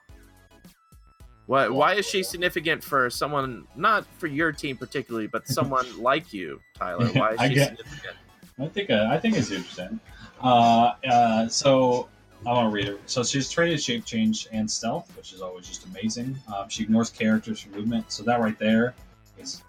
Why 1.46 1.68
why 1.68 1.94
is 1.96 2.06
she 2.06 2.24
significant 2.24 2.84
for 2.84 3.10
someone 3.10 3.66
not 3.76 4.06
for 4.18 4.28
your 4.28 4.52
team 4.52 4.78
particularly, 4.78 5.28
but 5.28 5.48
someone 5.48 5.86
like 6.02 6.34
you, 6.34 6.60
Tyler? 6.74 7.08
Why 7.08 7.34
is 7.34 7.40
I 7.40 7.50
she 7.50 7.56
get- 7.56 7.78
significant? 7.78 8.16
I 8.60 8.68
think 8.68 8.90
uh, 8.90 9.08
I 9.10 9.20
think 9.20 9.38
it's 9.38 9.52
interesting. 9.52 10.00
Uh, 10.42 10.94
uh, 11.10 11.48
so 11.48 12.08
I 12.46 12.54
want 12.54 12.70
to 12.72 12.76
read 12.76 12.88
it. 12.88 13.00
So 13.06 13.24
she's 13.24 13.50
traded 13.50 13.82
shape 13.82 14.04
change 14.04 14.48
and 14.52 14.70
stealth, 14.70 15.16
which 15.16 15.34
is 15.34 15.42
always 15.42 15.68
just 15.68 15.86
amazing. 15.86 16.38
Um, 16.54 16.68
she 16.70 16.84
ignores 16.84 17.10
characters 17.10 17.60
for 17.60 17.70
movement, 17.70 18.12
so 18.12 18.24
that 18.24 18.40
right 18.40 18.58
there 18.58 18.96
is 19.40 19.62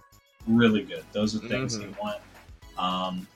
really 0.46 0.82
good. 0.82 1.04
Those 1.12 1.34
are 1.36 1.46
things 1.46 1.76
Mhm. 1.76 1.82
you 1.82 1.96
want. 2.00 2.20
Um, 2.78 3.26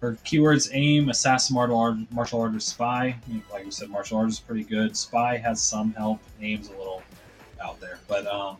her 0.00 0.12
keywords: 0.24 0.68
aim, 0.72 1.08
assassin, 1.08 1.54
martial 1.54 1.78
art, 1.78 1.96
martial 2.10 2.40
artist, 2.40 2.68
spy. 2.68 3.16
Like 3.50 3.64
we 3.64 3.70
said, 3.70 3.88
martial 3.88 4.18
artist 4.18 4.40
is 4.40 4.44
pretty 4.44 4.64
good. 4.64 4.96
Spy 4.96 5.36
has 5.38 5.62
some 5.62 5.94
help. 5.94 6.20
Aim's 6.40 6.68
a 6.68 6.72
little 6.72 7.02
out 7.62 7.80
there, 7.80 7.98
but 8.06 8.26
um, 8.26 8.58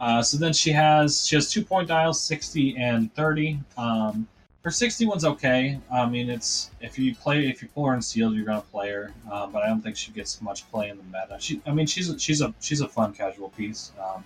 uh, 0.00 0.22
so 0.22 0.36
then 0.36 0.52
she 0.52 0.72
has 0.72 1.26
she 1.26 1.36
has 1.36 1.50
two 1.50 1.64
point 1.64 1.88
dials, 1.88 2.20
sixty 2.20 2.76
and 2.76 3.14
thirty. 3.14 3.60
Um, 3.76 4.26
her 4.64 4.70
60 4.70 5.04
one's 5.04 5.26
okay. 5.26 5.78
I 5.92 6.06
mean, 6.06 6.30
it's 6.30 6.70
if 6.80 6.98
you 6.98 7.14
play 7.14 7.46
if 7.48 7.60
you 7.62 7.68
pull 7.68 7.84
her 7.86 7.94
in 7.94 8.00
sealed, 8.00 8.34
you're 8.34 8.46
gonna 8.46 8.62
play 8.62 8.90
her, 8.90 9.12
uh, 9.30 9.46
but 9.46 9.62
I 9.62 9.68
don't 9.68 9.82
think 9.82 9.94
she 9.94 10.10
gets 10.10 10.40
much 10.40 10.68
play 10.70 10.88
in 10.88 10.96
the 10.96 11.04
meta. 11.04 11.36
She, 11.38 11.60
I 11.66 11.72
mean, 11.72 11.86
she's 11.86 12.08
a, 12.08 12.18
she's 12.18 12.40
a 12.40 12.52
she's 12.60 12.80
a 12.80 12.88
fun 12.88 13.12
casual 13.12 13.50
piece. 13.50 13.92
Um, 14.02 14.24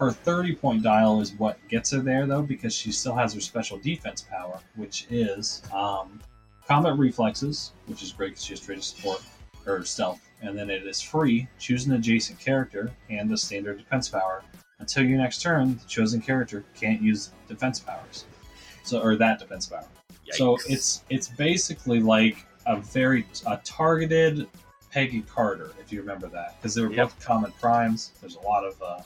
her 0.00 0.10
30 0.10 0.54
point 0.56 0.82
dial 0.82 1.20
is 1.20 1.32
what 1.34 1.58
gets 1.68 1.92
her 1.92 2.00
there 2.00 2.26
though, 2.26 2.42
because 2.42 2.74
she 2.74 2.92
still 2.92 3.14
has 3.14 3.34
her 3.34 3.40
special 3.40 3.78
defense 3.78 4.22
power, 4.22 4.60
which 4.76 5.06
is 5.10 5.62
um, 5.72 6.20
combat 6.66 6.96
reflexes, 6.98 7.72
which 7.86 8.02
is 8.02 8.12
great 8.12 8.30
because 8.32 8.44
she 8.44 8.52
has 8.52 8.60
trait 8.60 8.78
of 8.78 8.84
support 8.84 9.22
or 9.66 9.84
stealth, 9.84 10.20
and 10.42 10.58
then 10.58 10.68
it 10.70 10.86
is 10.86 11.00
free. 11.00 11.48
Choose 11.58 11.86
an 11.86 11.92
adjacent 11.92 12.38
character 12.38 12.90
and 13.08 13.30
the 13.30 13.36
standard 13.36 13.78
defense 13.78 14.08
power. 14.08 14.42
Until 14.80 15.04
your 15.04 15.18
next 15.18 15.40
turn, 15.40 15.76
the 15.76 15.84
chosen 15.86 16.20
character 16.20 16.64
can't 16.74 17.00
use 17.00 17.30
defense 17.48 17.78
powers 17.78 18.24
so 18.84 19.00
or 19.00 19.16
that 19.16 19.38
defense 19.38 19.66
power. 19.66 19.86
So 20.32 20.58
it's 20.68 21.02
it's 21.10 21.28
basically 21.28 22.00
like 22.00 22.44
a 22.66 22.76
very 22.76 23.26
a 23.46 23.58
targeted 23.64 24.48
Peggy 24.90 25.22
Carter, 25.22 25.72
if 25.80 25.92
you 25.92 26.00
remember 26.00 26.28
that, 26.28 26.56
because 26.56 26.74
they 26.74 26.82
were 26.82 26.92
Yep. 26.92 27.08
both 27.08 27.20
common 27.20 27.52
primes. 27.60 28.12
There's 28.20 28.36
a 28.36 28.40
lot 28.40 28.64
of 28.64 28.80
uh, 28.80 29.02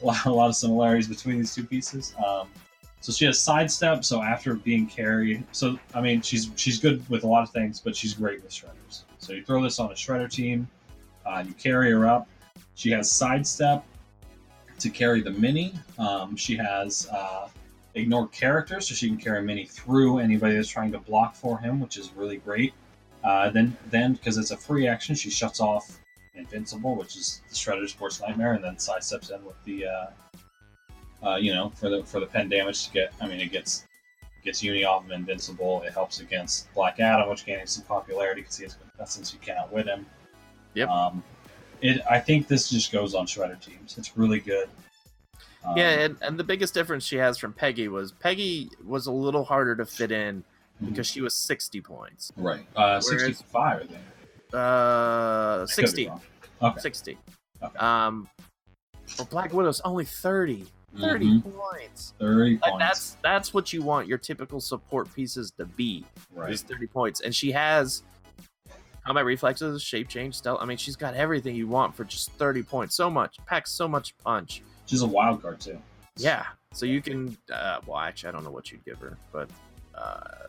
a 0.26 0.30
lot, 0.30 0.48
of 0.48 0.56
similarities 0.56 1.08
between 1.08 1.38
these 1.38 1.54
two 1.54 1.64
pieces. 1.64 2.14
Um, 2.24 2.48
so 3.00 3.12
she 3.12 3.24
has 3.26 3.38
sidestep. 3.38 4.04
So 4.04 4.22
after 4.22 4.54
being 4.54 4.86
carried, 4.86 5.44
so 5.52 5.78
I 5.94 6.00
mean 6.00 6.20
she's 6.20 6.50
she's 6.56 6.78
good 6.78 7.08
with 7.08 7.24
a 7.24 7.26
lot 7.26 7.42
of 7.42 7.50
things, 7.50 7.80
but 7.80 7.94
she's 7.94 8.14
great 8.14 8.42
with 8.42 8.52
shredders. 8.52 9.02
So 9.18 9.32
you 9.32 9.44
throw 9.44 9.62
this 9.62 9.78
on 9.78 9.90
a 9.90 9.94
shredder 9.94 10.30
team, 10.30 10.68
uh, 11.26 11.44
you 11.46 11.54
carry 11.54 11.90
her 11.90 12.06
up. 12.06 12.28
She 12.74 12.90
has 12.90 13.10
sidestep 13.10 13.84
to 14.78 14.90
carry 14.90 15.20
the 15.20 15.32
mini. 15.32 15.74
Um, 15.98 16.36
she 16.36 16.56
has 16.56 17.08
uh, 17.08 17.48
ignore 17.94 18.28
characters, 18.28 18.88
so 18.88 18.94
she 18.94 19.08
can 19.08 19.16
carry 19.16 19.42
Mini 19.42 19.64
through 19.64 20.18
anybody 20.18 20.56
that's 20.56 20.68
trying 20.68 20.92
to 20.92 20.98
block 20.98 21.34
for 21.34 21.58
him, 21.58 21.80
which 21.80 21.96
is 21.96 22.12
really 22.14 22.38
great. 22.38 22.72
Uh, 23.24 23.50
then, 23.50 23.76
then 23.90 24.12
because 24.14 24.38
it's 24.38 24.52
a 24.52 24.56
free 24.56 24.86
action, 24.86 25.14
she 25.14 25.30
shuts 25.30 25.60
off 25.60 25.98
Invincible, 26.38 26.94
which 26.96 27.16
is 27.16 27.42
the 27.48 27.54
Shredder's 27.54 27.98
worst 27.98 28.20
nightmare, 28.22 28.54
and 28.54 28.64
then 28.64 28.76
sidesteps 28.76 29.34
in 29.34 29.44
with 29.44 29.56
the, 29.64 29.86
uh, 29.86 30.06
uh, 31.26 31.36
you 31.36 31.52
know, 31.52 31.70
for 31.70 31.88
the 31.88 32.04
for 32.04 32.20
the 32.20 32.26
pen 32.26 32.48
damage 32.48 32.86
to 32.86 32.92
get. 32.92 33.12
I 33.20 33.26
mean, 33.26 33.40
it 33.40 33.50
gets 33.50 33.84
gets 34.44 34.62
Uni 34.62 34.84
off 34.84 35.04
of 35.04 35.10
Invincible. 35.10 35.82
It 35.82 35.92
helps 35.92 36.20
against 36.20 36.72
Black 36.74 37.00
Adam, 37.00 37.28
which 37.28 37.44
gaining 37.44 37.66
some 37.66 37.84
popularity 37.84 38.42
because 38.42 38.56
he 38.56 38.64
has 38.64 38.76
since 39.06 39.32
you 39.32 39.38
can't 39.40 39.58
outwit 39.58 39.86
him. 39.86 40.06
Yep. 40.74 40.88
Um, 40.88 41.22
it. 41.80 42.00
I 42.08 42.20
think 42.20 42.46
this 42.48 42.70
just 42.70 42.92
goes 42.92 43.14
on 43.14 43.26
Shredder 43.26 43.60
teams. 43.60 43.96
It's 43.98 44.16
really 44.16 44.40
good. 44.40 44.68
Um, 45.64 45.76
yeah, 45.76 45.90
and, 45.90 46.16
and 46.22 46.38
the 46.38 46.44
biggest 46.44 46.72
difference 46.72 47.04
she 47.04 47.16
has 47.16 47.36
from 47.36 47.52
Peggy 47.52 47.88
was 47.88 48.12
Peggy 48.12 48.70
was 48.86 49.06
a 49.06 49.12
little 49.12 49.44
harder 49.44 49.74
to 49.76 49.84
fit 49.84 50.12
in 50.12 50.44
Mhm. 50.82 50.90
because 50.90 51.08
she 51.08 51.20
was 51.20 51.34
60 51.34 51.80
points. 51.80 52.32
Right. 52.36 52.60
Uh, 52.76 53.00
Whereas- 53.02 53.08
65, 53.08 53.76
I 53.82 53.86
think. 53.86 54.00
Uh, 54.54 55.66
60. 55.66 56.10
Okay. 56.62 56.80
60. 56.80 57.18
Okay. 57.62 57.78
Um, 57.78 58.28
but 59.16 59.30
Black 59.30 59.52
Widow's 59.52 59.80
only 59.82 60.04
30. 60.04 60.66
30 60.98 61.26
Mhm. 61.42 61.54
points. 61.54 62.14
30 62.18 62.52
Like, 62.54 62.62
points. 62.72 62.78
that's 62.78 63.16
that's 63.22 63.54
what 63.54 63.72
you 63.72 63.82
want 63.82 64.08
your 64.08 64.16
typical 64.18 64.58
support 64.60 65.12
pieces 65.14 65.52
to 65.58 65.66
be. 65.66 66.04
right. 66.32 66.52
Is 66.52 66.62
30 66.62 66.86
points, 66.86 67.20
and 67.20 67.34
she 67.34 67.52
has 67.52 68.02
combat 69.04 69.24
reflexes, 69.24 69.82
shape 69.82 70.08
change, 70.08 70.34
stealth. 70.34 70.58
I 70.60 70.64
mean, 70.64 70.76
she's 70.78 70.96
got 70.96 71.14
everything 71.14 71.54
you 71.56 71.66
want 71.68 71.94
for 71.94 72.04
just 72.04 72.30
30 72.32 72.62
points. 72.62 72.94
So 72.94 73.10
much 73.10 73.36
packs 73.46 73.70
so 73.70 73.86
much 73.86 74.16
punch. 74.18 74.62
She's 74.86 75.02
a 75.02 75.06
wild 75.06 75.42
card, 75.42 75.60
too. 75.60 75.80
Yeah. 76.16 76.46
So 76.72 76.86
you 76.86 77.00
can. 77.02 77.36
Uh, 77.52 77.80
well, 77.86 77.98
actually, 77.98 78.30
I 78.30 78.32
don't 78.32 78.44
know 78.44 78.50
what 78.50 78.70
you'd 78.72 78.84
give 78.84 78.98
her, 78.98 79.16
but. 79.32 79.48
Uh, 79.94 80.48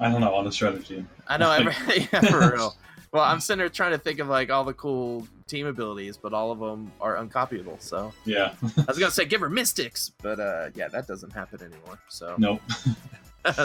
I 0.00 0.10
don't 0.10 0.20
know, 0.22 0.34
on 0.34 0.44
the 0.44 0.50
team. 0.82 1.08
I 1.28 1.36
know, 1.36 1.50
every, 1.52 1.74
yeah, 2.12 2.20
for 2.22 2.50
real. 2.52 2.76
Well, 3.12 3.24
I'm 3.24 3.40
sitting 3.40 3.58
there 3.58 3.68
trying 3.68 3.92
to 3.92 3.98
think 3.98 4.18
of 4.20 4.28
like 4.28 4.50
all 4.50 4.64
the 4.64 4.72
cool 4.72 5.26
team 5.46 5.66
abilities, 5.66 6.16
but 6.16 6.32
all 6.32 6.52
of 6.52 6.58
them 6.60 6.90
are 7.00 7.16
uncopyable. 7.16 7.80
So 7.82 8.12
Yeah. 8.24 8.54
I 8.62 8.84
was 8.86 8.98
gonna 8.98 9.10
say 9.10 9.24
give 9.24 9.40
her 9.40 9.50
mystics, 9.50 10.12
but 10.22 10.38
uh, 10.38 10.70
yeah, 10.74 10.88
that 10.88 11.06
doesn't 11.06 11.32
happen 11.32 11.60
anymore. 11.60 11.98
So 12.08 12.36
nope. 12.38 12.62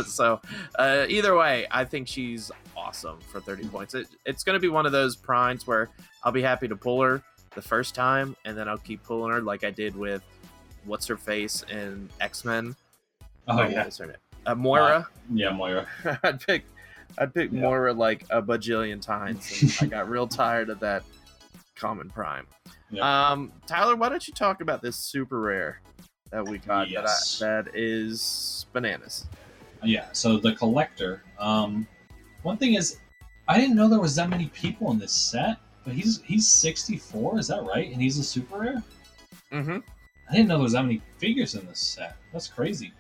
so 0.08 0.42
uh, 0.80 1.06
either 1.08 1.38
way, 1.38 1.68
I 1.70 1.86
think 1.86 2.08
she's 2.08 2.51
awesome 2.75 3.20
for 3.20 3.39
30 3.39 3.68
points. 3.68 3.94
It, 3.94 4.08
it's 4.25 4.44
gonna 4.44 4.60
be 4.60 4.70
one 4.70 4.86
of 4.86 4.92
those 4.92 5.15
primes 5.15 5.68
where 5.68 5.89
I'll 6.24 6.32
be 6.32 6.42
happy 6.42 6.68
to 6.68 6.75
pull 6.75 7.01
her 7.01 7.22
the 7.54 7.62
first 7.62 7.94
time, 7.96 8.36
and 8.46 8.58
then 8.58 8.68
I'll 8.68 8.77
keep 8.80 9.04
pulling 9.04 9.32
her 9.32 9.42
like 9.42 9.63
I 9.63 9.70
did 9.70 9.96
with 9.96 10.24
what's 10.86 11.06
her 11.08 11.18
face 11.18 11.63
in 11.70 12.10
X 12.20 12.44
Men. 12.44 12.75
Oh, 13.48 13.62
yeah. 13.68 13.88
Uh, 14.46 14.56
Moira. 14.56 15.08
Yeah, 15.34 15.52
Moira. 15.52 15.88
I'd 16.24 16.40
pick 16.40 16.66
I'd 17.18 17.34
pick 17.34 17.52
Yeah. 17.52 17.62
Moira 17.62 17.94
like 17.94 18.25
a 18.30 18.42
bajillion 18.42 19.02
times. 19.02 19.62
And 19.62 19.78
I 19.82 19.86
got 19.98 20.10
real 20.10 20.28
tired 20.44 20.70
of 20.70 20.80
that 20.82 21.04
common 21.75 22.10
prime. 22.10 22.48
Yeah. 22.90 23.30
Um, 23.32 23.52
Tyler, 23.68 23.96
why 23.96 24.10
don't 24.10 24.28
you 24.28 24.34
talk 24.34 24.62
about 24.62 24.82
this 24.82 24.96
super 24.98 25.40
rare 25.40 25.82
that 26.32 26.48
we 26.48 26.58
got 26.60 26.90
Yes. 26.90 27.40
that, 27.40 27.46
I, 27.46 27.62
that 27.64 27.72
is 27.75 28.66
bananas? 28.74 29.28
Yeah, 29.84 30.06
so 30.14 30.38
the 30.38 30.54
collector. 30.54 31.24
Um, 31.40 31.88
one 32.44 32.58
thing 32.58 32.74
is, 32.75 32.98
I 33.48 33.60
didn't 33.60 33.75
know 33.75 33.88
there 33.88 34.00
was 34.00 34.16
that 34.16 34.30
many 34.30 34.48
people 34.48 34.92
in 34.92 34.98
this 35.00 35.12
set, 35.12 35.58
but 35.84 35.94
he's 35.94 36.22
he's 36.24 36.48
64, 36.48 37.40
is 37.40 37.48
that 37.50 37.64
right? 37.64 37.92
And 37.92 38.02
he's 38.02 38.18
a 38.18 38.24
super 38.24 38.58
rare? 38.60 38.84
Mm-hmm. 39.52 39.78
I 40.30 40.32
didn't 40.32 40.48
know 40.48 40.56
there 40.56 40.64
was 40.64 40.74
that 40.74 40.82
many 40.84 41.02
figures 41.20 41.54
in 41.54 41.66
this 41.68 41.80
set. 41.80 42.16
That's 42.34 42.48
crazy. 42.48 42.92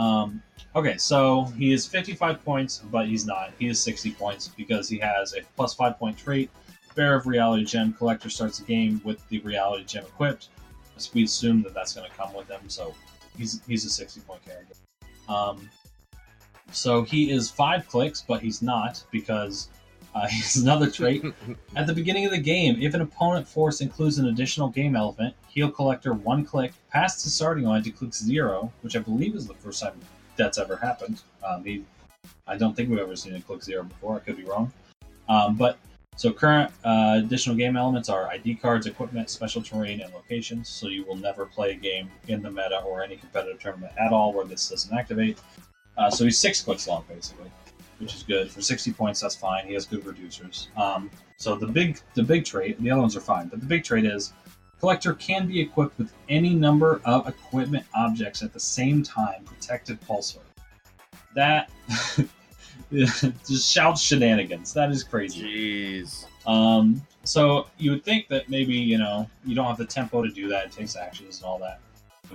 Um, 0.00 0.42
okay, 0.74 0.96
so 0.96 1.44
he 1.58 1.72
is 1.72 1.86
55 1.86 2.42
points, 2.42 2.82
but 2.90 3.06
he's 3.06 3.26
not. 3.26 3.52
He 3.58 3.68
is 3.68 3.78
60 3.82 4.12
points 4.12 4.48
because 4.48 4.88
he 4.88 4.98
has 4.98 5.34
a 5.34 5.42
plus 5.56 5.74
5 5.74 5.98
point 5.98 6.16
trait. 6.16 6.50
Bear 6.94 7.14
of 7.14 7.26
Reality 7.26 7.64
Gem. 7.66 7.92
Collector 7.92 8.30
starts 8.30 8.58
the 8.58 8.64
game 8.64 9.00
with 9.04 9.26
the 9.28 9.40
Reality 9.40 9.84
Gem 9.84 10.04
equipped. 10.04 10.48
So 10.96 11.10
We 11.14 11.24
assume 11.24 11.62
that 11.62 11.74
that's 11.74 11.92
going 11.92 12.10
to 12.10 12.16
come 12.16 12.32
with 12.34 12.48
him, 12.48 12.60
so 12.68 12.94
he's 13.36 13.62
he's 13.66 13.84
a 13.84 13.90
60 13.90 14.20
point 14.20 14.44
character. 14.44 14.74
Um, 15.28 15.68
so 16.72 17.02
he 17.02 17.30
is 17.30 17.50
5 17.50 17.86
clicks, 17.88 18.22
but 18.26 18.40
he's 18.42 18.62
not 18.62 19.02
because 19.10 19.68
uh, 20.14 20.26
he's 20.26 20.56
another 20.56 20.90
trait. 20.90 21.24
At 21.76 21.86
the 21.86 21.92
beginning 21.92 22.24
of 22.24 22.32
the 22.32 22.38
game, 22.38 22.76
if 22.80 22.94
an 22.94 23.00
opponent 23.00 23.46
force 23.46 23.80
includes 23.80 24.18
an 24.18 24.26
additional 24.26 24.68
game 24.68 24.96
element, 24.96 25.34
heal 25.48 25.70
collector 25.70 26.14
one 26.14 26.44
click, 26.44 26.72
past 26.90 27.22
the 27.24 27.30
starting 27.30 27.64
line 27.64 27.82
to 27.84 27.90
click 27.90 28.12
zero, 28.12 28.72
which 28.82 28.96
I 28.96 29.00
believe 29.00 29.34
is 29.34 29.46
the 29.46 29.54
first 29.54 29.82
time 29.82 30.00
that's 30.36 30.58
ever 30.58 30.76
happened. 30.76 31.22
Um, 31.46 31.64
he, 31.64 31.84
I 32.46 32.56
don't 32.56 32.74
think 32.74 32.90
we've 32.90 32.98
ever 32.98 33.16
seen 33.16 33.34
a 33.34 33.40
click 33.40 33.62
zero 33.62 33.84
before. 33.84 34.16
I 34.16 34.20
could 34.20 34.36
be 34.36 34.44
wrong. 34.44 34.72
Um, 35.28 35.54
but 35.54 35.78
so 36.16 36.32
current 36.32 36.72
uh, 36.84 37.20
additional 37.24 37.56
game 37.56 37.76
elements 37.76 38.08
are 38.08 38.28
ID 38.28 38.56
cards, 38.56 38.86
equipment, 38.86 39.30
special 39.30 39.62
terrain, 39.62 40.00
and 40.00 40.12
locations. 40.12 40.68
So 40.68 40.88
you 40.88 41.04
will 41.04 41.16
never 41.16 41.46
play 41.46 41.70
a 41.70 41.74
game 41.76 42.10
in 42.28 42.42
the 42.42 42.50
meta 42.50 42.82
or 42.84 43.02
any 43.02 43.16
competitive 43.16 43.60
tournament 43.60 43.92
at 43.98 44.12
all 44.12 44.32
where 44.32 44.44
this 44.44 44.68
doesn't 44.68 44.94
activate. 44.94 45.38
Uh, 45.96 46.10
so 46.10 46.24
he's 46.24 46.38
six 46.38 46.62
clicks 46.62 46.88
long 46.88 47.04
basically, 47.08 47.50
which 48.00 48.14
is 48.14 48.22
good 48.22 48.50
for 48.50 48.60
60 48.62 48.92
points. 48.92 49.20
That's 49.20 49.36
fine. 49.36 49.66
He 49.66 49.74
has 49.74 49.86
good 49.86 50.04
reducers. 50.04 50.74
Um, 50.76 51.10
so 51.36 51.54
the 51.54 51.66
big 51.66 52.00
the 52.14 52.22
big 52.22 52.44
trait, 52.44 52.80
the 52.82 52.90
other 52.90 53.00
ones 53.00 53.16
are 53.16 53.20
fine, 53.20 53.48
but 53.48 53.60
the 53.60 53.66
big 53.66 53.84
trait 53.84 54.04
is 54.04 54.32
collector 54.80 55.14
can 55.14 55.46
be 55.46 55.60
equipped 55.60 55.98
with 55.98 56.12
any 56.28 56.54
number 56.54 57.00
of 57.04 57.28
equipment 57.28 57.84
objects 57.94 58.42
at 58.42 58.52
the 58.52 58.60
same 58.60 59.02
time. 59.02 59.44
Protected 59.44 60.00
pulsar. 60.00 60.40
That 61.34 61.70
just 62.92 63.70
shouts 63.70 64.02
shenanigans. 64.02 64.72
That 64.72 64.90
is 64.90 65.04
crazy. 65.04 65.42
Jeez. 66.02 66.26
Um, 66.46 67.02
so 67.24 67.68
you 67.78 67.90
would 67.90 68.04
think 68.04 68.28
that 68.28 68.48
maybe 68.48 68.74
you 68.74 68.98
know 68.98 69.28
you 69.44 69.54
don't 69.54 69.66
have 69.66 69.76
the 69.76 69.86
tempo 69.86 70.22
to 70.22 70.30
do 70.30 70.48
that. 70.48 70.66
It 70.66 70.72
takes 70.72 70.96
actions 70.96 71.38
and 71.38 71.46
all 71.46 71.58
that. 71.58 71.80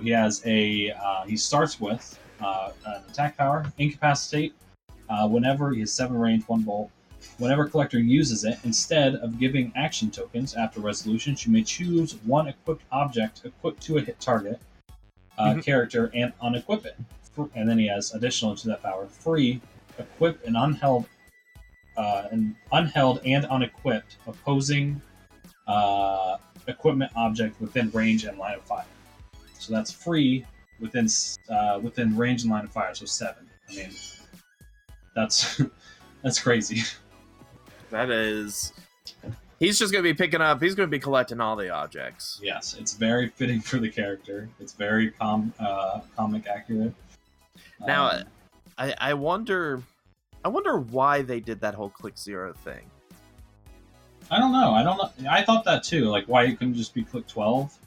He 0.02 0.10
has 0.12 0.42
a 0.46 0.92
uh, 0.92 1.26
he 1.26 1.36
starts 1.36 1.80
with 1.80 2.20
uh, 2.42 2.72
an 2.86 3.04
attack 3.10 3.38
power, 3.38 3.72
incapacitate. 3.78 4.54
Uh, 5.10 5.28
whenever 5.28 5.72
he 5.72 5.80
has 5.82 5.94
seven 5.94 6.18
range, 6.18 6.44
one 6.48 6.62
bolt. 6.62 6.90
Whenever 7.38 7.68
collector 7.68 8.00
uses 8.00 8.44
it, 8.44 8.58
instead 8.64 9.16
of 9.16 9.40
giving 9.40 9.72
action 9.76 10.12
tokens 10.12 10.54
after 10.56 10.80
resolutions, 10.80 11.46
you 11.46 11.52
may 11.52 11.64
choose 11.64 12.16
one 12.24 12.48
equipped 12.48 12.84
object 12.92 13.42
equipped 13.46 13.82
to 13.82 13.98
a 13.98 14.02
hit 14.02 14.20
target 14.20 14.60
uh, 15.38 15.54
Mhm. 15.54 15.64
character 15.64 16.12
and 16.14 16.32
unequip 16.42 16.86
it. 16.86 16.98
And 17.56 17.68
then 17.68 17.78
he 17.78 17.88
has 17.88 18.14
additional 18.14 18.56
to 18.56 18.68
that 18.70 18.82
power, 18.82 19.08
free 19.08 19.60
equip 19.98 20.46
an 20.48 20.54
unheld 20.54 21.06
uh, 21.98 22.28
an 22.32 22.56
unheld 22.74 23.22
and 23.26 23.46
unequipped 23.46 24.18
opposing 24.28 25.02
uh, 25.68 26.38
equipment 26.68 27.12
object 27.16 27.60
within 27.62 27.90
range 27.92 28.26
and 28.26 28.38
line 28.38 28.56
of 28.56 28.64
fire. 28.64 28.86
So 29.58 29.74
that's 29.74 29.92
free 29.92 30.46
within 30.80 31.08
uh, 31.50 31.80
within 31.82 32.16
range 32.18 32.44
and 32.44 32.52
line 32.52 32.66
of 32.66 32.72
fire. 32.72 32.94
So 32.94 33.06
seven. 33.06 33.50
I 33.70 33.76
mean, 33.76 33.92
that's 35.16 35.62
that's 36.24 36.40
crazy. 36.40 36.82
That 37.92 38.10
is. 38.10 38.74
He's 39.60 39.80
just 39.80 39.94
gonna 39.94 40.04
be 40.04 40.14
picking 40.16 40.42
up. 40.42 40.62
He's 40.62 40.76
gonna 40.76 40.88
be 40.88 41.00
collecting 41.00 41.40
all 41.40 41.56
the 41.56 41.70
objects. 41.70 42.42
yes, 42.44 42.76
it's 42.78 42.94
very 42.96 43.30
fitting 43.30 43.62
for 43.62 43.78
the 43.78 43.90
character. 43.90 44.50
It's 44.60 44.74
very 44.74 45.12
com 45.12 45.54
uh, 45.60 46.02
comic 46.18 46.46
accurate. 46.48 46.94
Now, 47.80 48.10
Um, 48.10 48.24
I 48.78 48.96
I 49.00 49.14
wonder. 49.14 49.82
I 50.44 50.50
wonder 50.50 50.80
why 50.80 51.22
they 51.22 51.40
did 51.40 51.62
that 51.62 51.74
whole 51.76 51.90
click 51.92 52.18
zero 52.18 52.54
thing. 52.54 52.90
I 54.30 54.40
don't 54.40 54.52
know. 54.52 54.74
I 54.74 54.84
don't 54.84 54.98
know. 54.98 55.30
I 55.30 55.44
thought 55.44 55.64
that 55.66 55.84
too. 55.84 56.06
Like, 56.06 56.26
why 56.26 56.46
it 56.46 56.58
couldn't 56.58 56.74
just 56.74 56.94
be 56.94 57.04
click 57.04 57.28
twelve? 57.28 57.78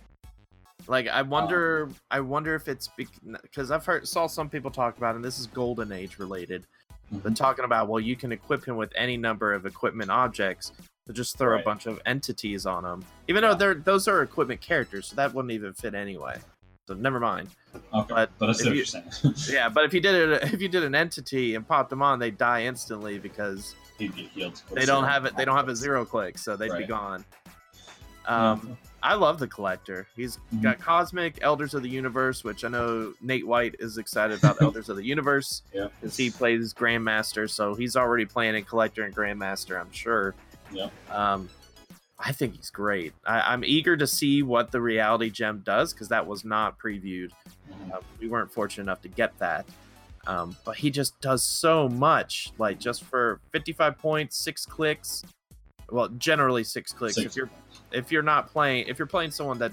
Like 0.87 1.09
I 1.09 1.21
wonder. 1.23 1.91
I 2.11 2.21
wonder 2.21 2.55
if 2.55 2.69
it's 2.69 2.89
because 2.97 3.71
I've 3.73 3.85
heard 3.85 4.09
saw 4.09 4.27
some 4.29 4.49
people 4.49 4.71
talk 4.71 4.97
about, 4.97 5.15
it, 5.15 5.17
and 5.17 5.25
this 5.25 5.39
is 5.41 5.49
Golden 5.49 5.93
Age 5.93 6.19
related. 6.19 6.65
But 7.11 7.33
Mhm. 7.33 7.37
talking 7.37 7.65
about 7.65 7.89
well, 7.89 8.01
you 8.01 8.17
can 8.17 8.33
equip 8.33 8.65
him 8.65 8.77
with 8.77 8.93
any 8.95 9.17
number 9.17 9.53
of 9.53 9.65
equipment 9.67 10.11
objects. 10.11 10.73
So 11.07 11.13
just 11.15 11.39
throw 11.39 11.59
a 11.59 11.63
bunch 11.63 11.87
of 11.87 12.01
entities 12.05 12.67
on 12.67 12.85
him, 12.85 13.03
even 13.29 13.41
though 13.43 13.55
they're 13.55 13.75
those 13.75 14.07
are 14.09 14.21
equipment 14.23 14.61
characters, 14.61 15.07
so 15.07 15.17
that 15.17 15.33
wouldn't 15.33 15.53
even 15.53 15.73
fit 15.73 15.95
anyway. 15.95 16.39
So 16.87 16.95
never 16.95 17.19
mind. 17.19 17.49
Okay, 17.95 18.07
But 18.15 18.31
but, 18.39 18.51
I 18.51 18.53
see 18.53 18.69
what 18.69 18.77
you-. 19.25 19.33
Yeah, 19.55 19.69
but 19.71 19.85
if 19.85 19.95
you 19.95 20.01
did 20.01 20.15
it, 20.31 20.43
if 20.55 20.61
you 20.61 20.69
did 20.69 20.85
an 20.85 20.95
entity 20.95 21.55
and 21.55 21.67
popped 21.67 21.89
them 21.91 22.03
on, 22.03 22.19
they 22.19 22.27
would 22.29 22.39
die 22.39 22.65
instantly 22.65 23.19
because 23.19 23.75
He'd 23.99 24.15
get 24.15 24.29
healed. 24.31 24.63
they 24.73 24.85
don't 24.85 25.05
have 25.05 25.25
it. 25.25 25.35
They 25.37 25.45
don't 25.47 25.57
have 25.57 25.69
a 25.69 25.77
zero 25.77 26.05
click, 26.05 26.37
so 26.39 26.57
they'd 26.57 26.77
be 26.77 26.85
gone. 26.87 27.25
Um, 28.27 28.77
I 29.09 29.15
love 29.15 29.39
the 29.39 29.49
collector. 29.49 30.07
He's 30.15 30.39
Mhm. 30.53 30.63
got 30.63 30.81
Cosmic 30.81 31.39
Elders 31.41 31.73
of 31.73 31.83
the 31.83 31.89
Universe, 31.89 32.45
which 32.45 32.63
I 32.63 32.69
know 32.69 33.15
Nate 33.23 33.47
White 33.47 33.77
is 33.79 33.97
excited 33.97 34.39
about 34.39 34.61
Elders 34.63 34.91
of 34.91 34.97
the 34.99 35.03
Universe 35.05 35.63
Yeah. 35.73 35.89
because 35.99 36.15
he 36.17 36.31
plays 36.31 36.75
Grandmaster, 36.75 37.49
so 37.49 37.75
he's 37.75 37.97
already 37.97 38.27
playing 38.27 38.55
in 38.55 38.65
Collector 38.65 39.05
and 39.05 39.17
Grandmaster, 39.17 39.81
I'm 39.81 39.91
sure. 39.93 40.35
Yep. 40.73 40.93
Um, 41.11 41.49
I 42.19 42.33
think 42.33 42.57
he's 42.57 42.69
great. 42.69 43.15
I, 43.25 43.41
I'm 43.53 43.65
eager 43.65 43.97
to 43.97 44.07
see 44.07 44.43
what 44.43 44.73
the 44.73 44.81
Reality 44.83 45.31
Gem 45.31 45.63
does 45.65 45.95
because 45.95 46.09
that 46.09 46.27
was 46.27 46.45
not 46.45 46.79
previewed. 46.79 47.31
Mhm. 47.71 47.95
Uh, 47.95 48.01
we 48.21 48.29
weren't 48.29 48.53
fortunate 48.53 48.83
enough 48.85 49.01
to 49.03 49.09
get 49.09 49.39
that. 49.39 49.65
Um, 50.27 50.55
but 50.67 50.77
he 50.77 50.91
just 50.91 51.19
does 51.23 51.43
so 51.43 51.89
much. 51.89 52.53
Like 52.59 52.79
just 52.79 53.05
for 53.05 53.41
55 53.53 53.97
points, 53.97 54.37
six 54.37 54.67
clicks. 54.67 55.25
Well, 55.91 56.09
generally 56.19 56.65
six 56.65 56.93
clicks. 56.93 57.15
Six. 57.15 57.27
If 57.27 57.37
you're 57.37 57.51
if 57.93 58.13
you're 58.13 58.23
not 58.23 58.51
playing, 58.51 58.87
if 58.89 58.99
you're 58.99 59.07
playing 59.07 59.31
someone 59.31 59.59
that 59.59 59.73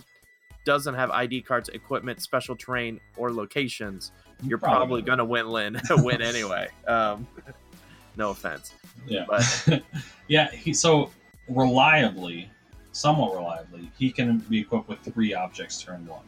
doesn't 0.65 0.95
have 0.95 1.11
ID 1.11 1.41
cards, 1.41 1.69
equipment, 1.69 2.21
special 2.21 2.55
terrain, 2.55 2.99
or 3.17 3.31
locations, 3.31 4.11
you're 4.43 4.57
probably, 4.57 5.01
gonna 5.01 5.25
win 5.25 5.49
win 5.49 5.79
win 5.89 6.21
anyway. 6.21 6.69
Um, 6.87 7.27
no 8.17 8.31
offense. 8.31 8.73
Yeah. 9.07 9.25
But- 9.27 9.83
yeah. 10.27 10.51
He 10.51 10.73
so 10.73 11.11
reliably, 11.49 12.49
somewhat 12.91 13.35
reliably, 13.35 13.91
he 13.97 14.11
can 14.11 14.39
be 14.39 14.61
equipped 14.61 14.89
with 14.89 14.99
three 14.99 15.33
objects 15.33 15.81
turn 15.81 16.05
one. 16.07 16.23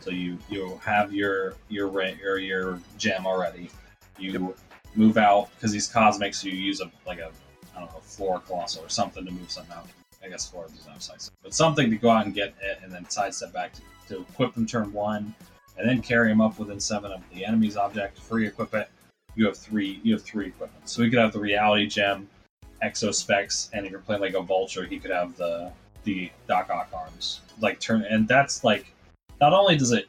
So 0.00 0.10
you 0.10 0.38
you 0.48 0.80
have 0.84 1.12
your 1.12 1.54
your 1.68 1.88
or 1.88 2.38
your 2.38 2.80
gem 2.96 3.26
already. 3.26 3.70
You 4.18 4.54
move 4.94 5.16
out 5.16 5.50
because 5.54 5.72
he's 5.72 5.86
cosmic, 5.86 6.34
so 6.34 6.48
you 6.48 6.56
use 6.56 6.80
a 6.80 6.90
like 7.06 7.18
a 7.18 7.30
I 7.78 7.82
don't 7.82 7.92
know 7.92 8.00
Flora 8.00 8.40
Colossus 8.40 8.82
or 8.82 8.88
something 8.88 9.24
to 9.24 9.30
move 9.30 9.50
something 9.50 9.74
out. 9.76 9.86
I 10.22 10.28
guess 10.28 10.50
floor 10.50 10.66
doesn't 10.66 10.90
have 10.90 11.02
sidestep, 11.02 11.34
but 11.42 11.54
something 11.54 11.90
to 11.90 11.96
go 11.96 12.10
out 12.10 12.26
and 12.26 12.34
get 12.34 12.54
it, 12.60 12.80
and 12.82 12.92
then 12.92 13.08
sidestep 13.08 13.52
back 13.52 13.72
to, 13.74 13.82
to 14.08 14.20
equip 14.22 14.54
them 14.54 14.66
turn 14.66 14.92
one, 14.92 15.32
and 15.76 15.88
then 15.88 16.02
carry 16.02 16.30
him 16.30 16.40
up 16.40 16.58
within 16.58 16.80
seven 16.80 17.12
of 17.12 17.22
the 17.32 17.44
enemy's 17.44 17.76
object. 17.76 18.18
Free 18.18 18.48
equip 18.48 18.74
it. 18.74 18.90
You 19.36 19.46
have 19.46 19.56
three. 19.56 20.00
You 20.02 20.14
have 20.14 20.22
three 20.24 20.48
equipment. 20.48 20.88
So 20.88 21.02
we 21.02 21.10
could 21.10 21.20
have 21.20 21.32
the 21.32 21.38
reality 21.38 21.86
gem, 21.86 22.28
exo 22.82 23.14
specs, 23.14 23.70
and 23.72 23.86
if 23.86 23.92
you're 23.92 24.00
playing 24.00 24.22
like 24.22 24.34
a 24.34 24.42
vulture, 24.42 24.84
he 24.84 24.98
could 24.98 25.12
have 25.12 25.36
the 25.36 25.70
the 26.02 26.32
Doc 26.48 26.68
Ock 26.70 26.88
arms. 26.92 27.40
Like 27.60 27.78
turn, 27.78 28.02
and 28.02 28.26
that's 28.26 28.64
like 28.64 28.92
not 29.40 29.52
only 29.52 29.76
does 29.76 29.92
it 29.92 30.08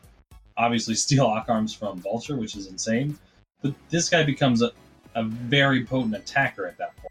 obviously 0.58 0.96
steal 1.06 1.28
Ock 1.28 1.46
arms 1.50 1.74
from 1.74 2.00
Vulture, 2.00 2.36
which 2.36 2.56
is 2.56 2.66
insane, 2.68 3.18
but 3.62 3.76
this 3.90 4.10
guy 4.10 4.24
becomes 4.24 4.64
a, 4.64 4.72
a 5.16 5.24
very 5.24 5.86
potent 5.86 6.16
attacker 6.16 6.66
at 6.66 6.78
that 6.78 6.96
point. 6.98 7.09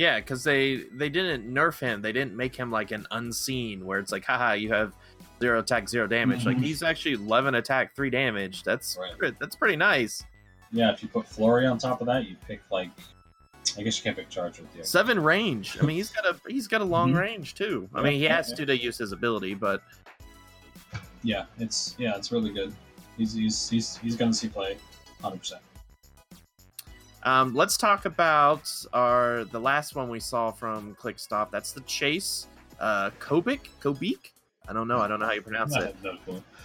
Yeah, 0.00 0.18
because 0.18 0.42
they 0.42 0.84
they 0.94 1.10
didn't 1.10 1.52
nerf 1.52 1.78
him. 1.78 2.00
They 2.00 2.12
didn't 2.12 2.34
make 2.34 2.56
him 2.56 2.70
like 2.70 2.90
an 2.90 3.06
unseen 3.10 3.84
where 3.84 3.98
it's 3.98 4.10
like, 4.10 4.24
haha, 4.24 4.52
you 4.52 4.72
have 4.72 4.94
zero 5.42 5.58
attack, 5.58 5.90
zero 5.90 6.06
damage. 6.06 6.46
Like 6.46 6.56
Mhm. 6.56 6.62
he's 6.64 6.82
actually 6.82 7.16
eleven 7.16 7.56
attack, 7.56 7.94
three 7.94 8.08
damage. 8.08 8.62
That's 8.62 8.96
Right. 9.20 9.34
that's 9.38 9.56
pretty 9.56 9.76
nice. 9.76 10.24
Yeah, 10.72 10.90
if 10.90 11.02
you 11.02 11.10
put 11.10 11.26
Flurry 11.28 11.66
on 11.66 11.76
top 11.76 12.00
of 12.00 12.06
that, 12.06 12.26
you 12.26 12.36
pick 12.48 12.62
like 12.70 12.88
I 13.76 13.82
guess 13.82 13.98
you 13.98 14.04
can't 14.04 14.16
pick 14.16 14.30
charge 14.30 14.58
with 14.58 14.72
the 14.74 14.82
Seven 14.86 15.22
range. 15.22 15.76
I 15.78 15.84
mean, 15.84 15.96
he's 15.96 16.08
got 16.08 16.24
a 16.24 16.34
he's 16.50 16.66
got 16.66 16.80
a 16.80 16.84
long 16.84 17.12
Mhm. 17.12 17.20
range 17.20 17.54
too. 17.54 17.86
I 17.94 17.98
Yeah, 17.98 18.04
mean, 18.04 18.18
he 18.20 18.24
has 18.24 18.48
yeah. 18.48 18.56
to 18.56 18.66
to 18.66 18.78
use 18.78 18.96
his 18.96 19.12
ability, 19.12 19.52
but 19.52 19.82
Yeah, 21.22 21.44
it's 21.58 21.94
yeah, 21.98 22.16
it's 22.16 22.32
really 22.32 22.54
good. 22.54 22.72
He's 23.18 23.34
he's 23.34 23.68
he's, 23.68 23.96
he's 23.98 24.16
gonna 24.16 24.32
see 24.32 24.48
play, 24.48 24.78
hundred 25.20 25.40
percent. 25.40 25.60
Um, 27.24 27.54
let's 27.54 27.76
talk 27.76 28.04
about 28.04 28.70
our 28.92 29.44
the 29.44 29.60
last 29.60 29.94
one 29.94 30.08
we 30.08 30.20
saw 30.20 30.50
from 30.50 30.94
ClickStop. 31.00 31.50
That's 31.50 31.72
the 31.72 31.80
chase. 31.82 32.46
Uh, 32.78 33.10
Kobik, 33.20 33.68
Kobik. 33.82 34.30
I 34.68 34.72
don't 34.72 34.88
know. 34.88 34.98
I 34.98 35.08
don't 35.08 35.20
know 35.20 35.26
how 35.26 35.32
you 35.32 35.42
pronounce 35.42 35.74
it. 35.76 35.96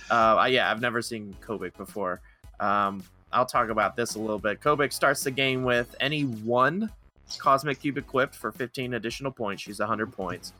Uh, 0.10 0.48
yeah, 0.50 0.70
I've 0.72 0.82
never 0.82 1.02
seen 1.02 1.36
Kobik 1.46 1.76
before. 1.76 2.22
Um, 2.60 3.04
I'll 3.32 3.46
talk 3.46 3.70
about 3.70 3.96
this 3.96 4.16
a 4.16 4.20
little 4.20 4.40
bit. 4.40 4.62
Kobik 4.62 4.94
starts 4.94 5.24
the 5.24 5.32
game 5.32 5.64
with 5.64 5.94
any 6.00 6.22
one 6.22 6.90
Cosmic 7.38 7.82
Cube 7.82 7.98
equipped 7.98 8.36
for 8.36 8.52
15 8.52 8.94
additional 8.94 9.32
points. 9.32 9.64
She's 9.64 9.80
100 9.80 10.12
points. 10.14 10.54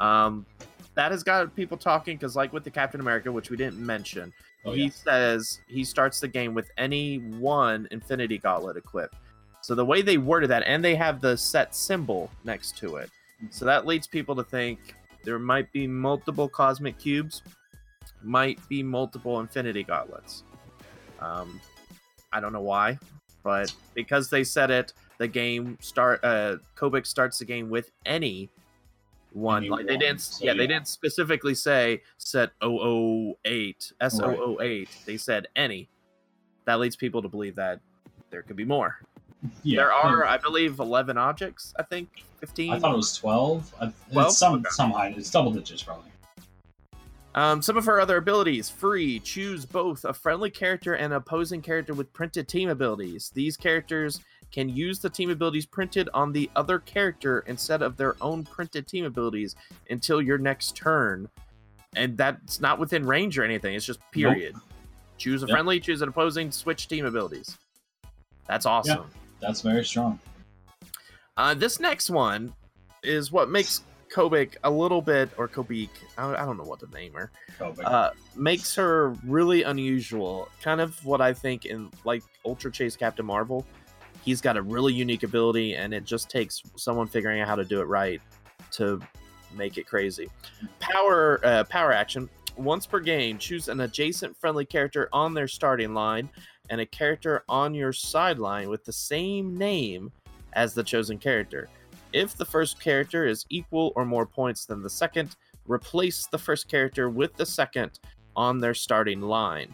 Um, 0.00 0.46
that 0.94 1.12
has 1.12 1.22
got 1.22 1.54
people 1.54 1.76
talking 1.76 2.16
because, 2.16 2.34
like 2.34 2.52
with 2.52 2.64
the 2.64 2.70
Captain 2.70 3.00
America, 3.00 3.30
which 3.30 3.50
we 3.50 3.56
didn't 3.56 3.78
mention, 3.78 4.32
Oh, 4.64 4.72
he 4.72 4.84
yeah. 4.84 4.90
says 4.90 5.60
he 5.68 5.84
starts 5.84 6.18
the 6.18 6.26
game 6.26 6.52
with 6.52 6.70
any 6.76 7.18
one 7.18 7.86
Infinity 7.92 8.38
Gauntlet 8.38 8.76
equipped. 8.76 9.14
So 9.66 9.74
the 9.74 9.84
way 9.84 10.00
they 10.00 10.16
worded 10.16 10.48
that, 10.50 10.62
and 10.64 10.84
they 10.84 10.94
have 10.94 11.20
the 11.20 11.36
set 11.36 11.74
symbol 11.74 12.30
next 12.44 12.78
to 12.78 12.98
it, 12.98 13.10
so 13.50 13.64
that 13.64 13.84
leads 13.84 14.06
people 14.06 14.36
to 14.36 14.44
think 14.44 14.94
there 15.24 15.40
might 15.40 15.72
be 15.72 15.88
multiple 15.88 16.48
Cosmic 16.48 16.96
Cubes, 17.00 17.42
might 18.22 18.60
be 18.68 18.80
multiple 18.80 19.40
Infinity 19.40 19.82
Gauntlets. 19.82 20.44
Um, 21.18 21.60
I 22.32 22.38
don't 22.38 22.52
know 22.52 22.60
why, 22.60 22.96
but 23.42 23.74
because 23.92 24.30
they 24.30 24.44
said 24.44 24.70
it, 24.70 24.92
the 25.18 25.26
game 25.26 25.76
start. 25.80 26.22
Uh, 26.22 26.58
Kobik 26.76 27.04
starts 27.04 27.40
the 27.40 27.44
game 27.44 27.68
with 27.68 27.90
any 28.04 28.48
one. 29.32 29.64
Any 29.64 29.70
like 29.70 29.88
they 29.88 29.96
didn't. 29.96 30.20
so 30.20 30.44
yeah, 30.44 30.52
they 30.52 30.60
yeah. 30.60 30.66
didn't 30.68 30.86
specifically 30.86 31.56
say 31.56 32.02
set 32.18 32.52
008 32.62 33.92
S 34.00 34.20
008. 34.20 34.88
They 35.06 35.16
said 35.16 35.48
any. 35.56 35.88
that 36.66 36.78
leads 36.78 36.94
people 36.94 37.20
to 37.20 37.28
believe 37.28 37.56
that 37.56 37.80
there 38.30 38.42
could 38.42 38.54
be 38.54 38.64
more. 38.64 39.00
Yeah, 39.62 39.76
there 39.78 39.92
are, 39.92 40.24
I, 40.24 40.34
I 40.34 40.36
believe, 40.38 40.78
11 40.78 41.16
objects. 41.18 41.72
I 41.78 41.82
think 41.82 42.08
15. 42.40 42.72
I 42.72 42.78
thought 42.78 42.92
it 42.94 42.96
was 42.96 43.16
twelve. 43.16 43.72
I, 43.80 43.92
12? 44.12 44.26
It's 44.28 44.38
some 44.38 44.54
Okay. 44.54 44.68
some 44.70 44.90
high. 44.92 45.14
It's 45.16 45.30
double 45.30 45.52
digits 45.52 45.82
probably. 45.82 46.10
Um, 47.34 47.60
some 47.60 47.76
of 47.76 47.84
her 47.84 48.00
other 48.00 48.16
abilities 48.16 48.70
free. 48.70 49.18
Choose 49.20 49.66
both 49.66 50.04
a 50.06 50.14
friendly 50.14 50.48
character 50.50 50.94
and 50.94 51.12
an 51.12 51.18
opposing 51.18 51.60
character 51.60 51.92
with 51.92 52.10
printed 52.14 52.48
team 52.48 52.70
abilities. 52.70 53.30
These 53.34 53.56
characters 53.58 54.20
can 54.52 54.68
use 54.70 55.00
the 55.00 55.10
team 55.10 55.28
abilities 55.28 55.66
printed 55.66 56.08
on 56.14 56.32
the 56.32 56.48
other 56.56 56.78
character 56.78 57.40
instead 57.46 57.82
of 57.82 57.96
their 57.98 58.16
own 58.22 58.42
printed 58.44 58.86
team 58.86 59.04
abilities 59.04 59.54
until 59.90 60.22
your 60.22 60.38
next 60.38 60.76
turn. 60.76 61.28
And 61.94 62.16
that's 62.16 62.58
not 62.60 62.78
within 62.78 63.04
range 63.06 63.38
or 63.38 63.44
anything. 63.44 63.74
It's 63.74 63.84
just 63.84 64.00
period. 64.12 64.54
Choose 65.18 65.42
a 65.42 65.46
Yep. 65.46 65.52
friendly, 65.54 65.80
choose 65.80 66.00
an 66.02 66.08
opposing, 66.08 66.50
switch 66.50 66.88
team 66.88 67.04
abilities. 67.04 67.58
That's 68.48 68.64
awesome. 68.64 69.04
That's 69.40 69.60
very 69.60 69.84
strong. 69.84 70.18
Uh, 71.36 71.54
this 71.54 71.80
next 71.80 72.08
one 72.10 72.54
is 73.02 73.30
what 73.30 73.50
makes 73.50 73.82
Kobik 74.10 74.56
a 74.64 74.70
little 74.70 75.02
bit, 75.02 75.30
or 75.36 75.48
Kobik, 75.48 75.90
I, 76.16 76.32
I 76.32 76.44
don't 76.46 76.56
know 76.56 76.64
what 76.64 76.80
to 76.80 76.90
name 76.90 77.12
her, 77.12 77.30
uh, 77.84 78.10
makes 78.34 78.74
her 78.74 79.10
really 79.24 79.62
unusual. 79.62 80.48
Kind 80.62 80.80
of 80.80 81.04
what 81.04 81.20
I 81.20 81.32
think 81.32 81.66
in 81.66 81.90
like 82.04 82.22
Ultra 82.44 82.72
Chase 82.72 82.96
Captain 82.96 83.26
Marvel. 83.26 83.66
He's 84.24 84.40
got 84.40 84.56
a 84.56 84.62
really 84.62 84.92
unique 84.92 85.22
ability, 85.22 85.74
and 85.74 85.92
it 85.94 86.04
just 86.04 86.30
takes 86.30 86.62
someone 86.76 87.06
figuring 87.06 87.40
out 87.40 87.48
how 87.48 87.56
to 87.56 87.64
do 87.64 87.80
it 87.80 87.84
right 87.84 88.20
to 88.72 89.00
make 89.54 89.78
it 89.78 89.86
crazy. 89.86 90.28
Power 90.80 91.40
uh, 91.44 91.64
power 91.64 91.92
action. 91.92 92.28
Once 92.56 92.86
per 92.86 93.00
game, 93.00 93.36
choose 93.36 93.68
an 93.68 93.80
adjacent 93.80 94.34
friendly 94.34 94.64
character 94.64 95.10
on 95.12 95.34
their 95.34 95.46
starting 95.46 95.92
line 95.92 96.30
and 96.70 96.80
a 96.80 96.86
character 96.86 97.44
on 97.48 97.74
your 97.74 97.92
sideline 97.92 98.68
with 98.68 98.84
the 98.84 98.92
same 98.92 99.56
name 99.56 100.10
as 100.54 100.74
the 100.74 100.82
chosen 100.82 101.18
character. 101.18 101.68
If 102.12 102.36
the 102.36 102.44
first 102.44 102.80
character 102.80 103.26
is 103.26 103.44
equal 103.50 103.92
or 103.96 104.04
more 104.04 104.26
points 104.26 104.64
than 104.64 104.82
the 104.82 104.90
second, 104.90 105.36
replace 105.66 106.26
the 106.26 106.38
first 106.38 106.68
character 106.68 107.10
with 107.10 107.34
the 107.36 107.46
second 107.46 107.98
on 108.36 108.58
their 108.58 108.74
starting 108.74 109.20
line. 109.20 109.72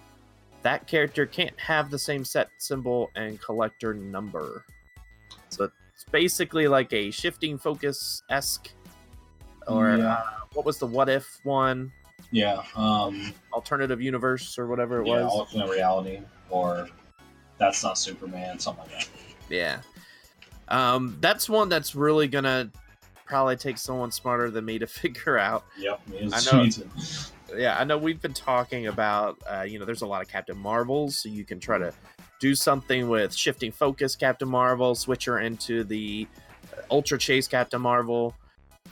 That 0.63 0.87
character 0.87 1.27
can't 1.27 1.59
have 1.59 1.91
the 1.91 1.99
same 1.99 2.25
set 2.25 2.49
symbol 2.59 3.11
and 3.17 3.41
collector 3.41 3.95
number. 3.95 4.65
So 5.49 5.69
it's 5.95 6.05
basically 6.11 6.69
like 6.69 6.93
a 6.93 7.11
shifting 7.11 7.59
focus 7.59 8.23
esque, 8.31 8.71
or 9.67 9.97
Yeah. 9.97 10.13
uh, 10.15 10.27
what 10.55 10.65
was 10.65 10.79
the 10.79 10.87
what 10.87 11.09
if 11.09 11.41
one? 11.45 11.93
yeah. 12.31 12.63
Um. 12.77 13.33
Alternative 13.53 14.01
universe 14.01 14.59
or 14.59 14.67
whatever 14.67 15.03
it 15.03 15.07
yeah. 15.07 15.25
was. 15.25 15.33
Alternate 15.33 15.71
reality, 15.71 16.21
or 16.53 16.89
that's 17.59 17.83
not 17.83 17.99
Superman. 17.99 18.59
Something 18.59 18.85
like 18.85 18.93
that. 18.93 19.09
Yeah. 19.49 19.81
Um, 20.69 21.17
that's 21.21 21.49
one 21.49 21.69
that's 21.69 21.95
really 21.95 22.29
gonna 22.29 22.71
probably 23.25 23.57
take 23.57 23.79
someone 23.79 24.13
smarter 24.13 24.51
than 24.51 24.65
me 24.65 24.79
to 24.79 24.87
figure 24.87 25.39
out. 25.39 25.65
Yep. 25.79 26.01
I 26.33 26.41
know. 26.53 26.69
Yeah, 27.57 27.79
I 27.79 27.85
know 27.85 27.99
we've 27.99 28.21
been 28.21 28.33
talking 28.33 28.87
about, 28.87 29.39
uh, 29.51 29.63
you 29.63 29.79
know, 29.79 29.85
there's 29.85 30.01
a 30.01 30.07
lot 30.07 30.23
of 30.23 30.29
Captain 30.29 30.57
Marvels, 30.57 31.19
so 31.19 31.29
you 31.29 31.45
can 31.45 31.61
try 31.61 31.77
to 31.77 31.93
do 32.41 32.55
something 32.55 33.09
with 33.09 33.35
shifting 33.35 33.71
focus 33.71 34.17
Captain 34.17 34.49
Marvel, 34.49 34.95
switch 34.95 35.27
her 35.27 35.41
into 35.41 35.85
the 35.85 36.27
uh, 36.73 36.81
Ultra 36.91 37.19
Chase 37.19 37.47
Captain 37.47 37.81
Marvel. 37.81 38.35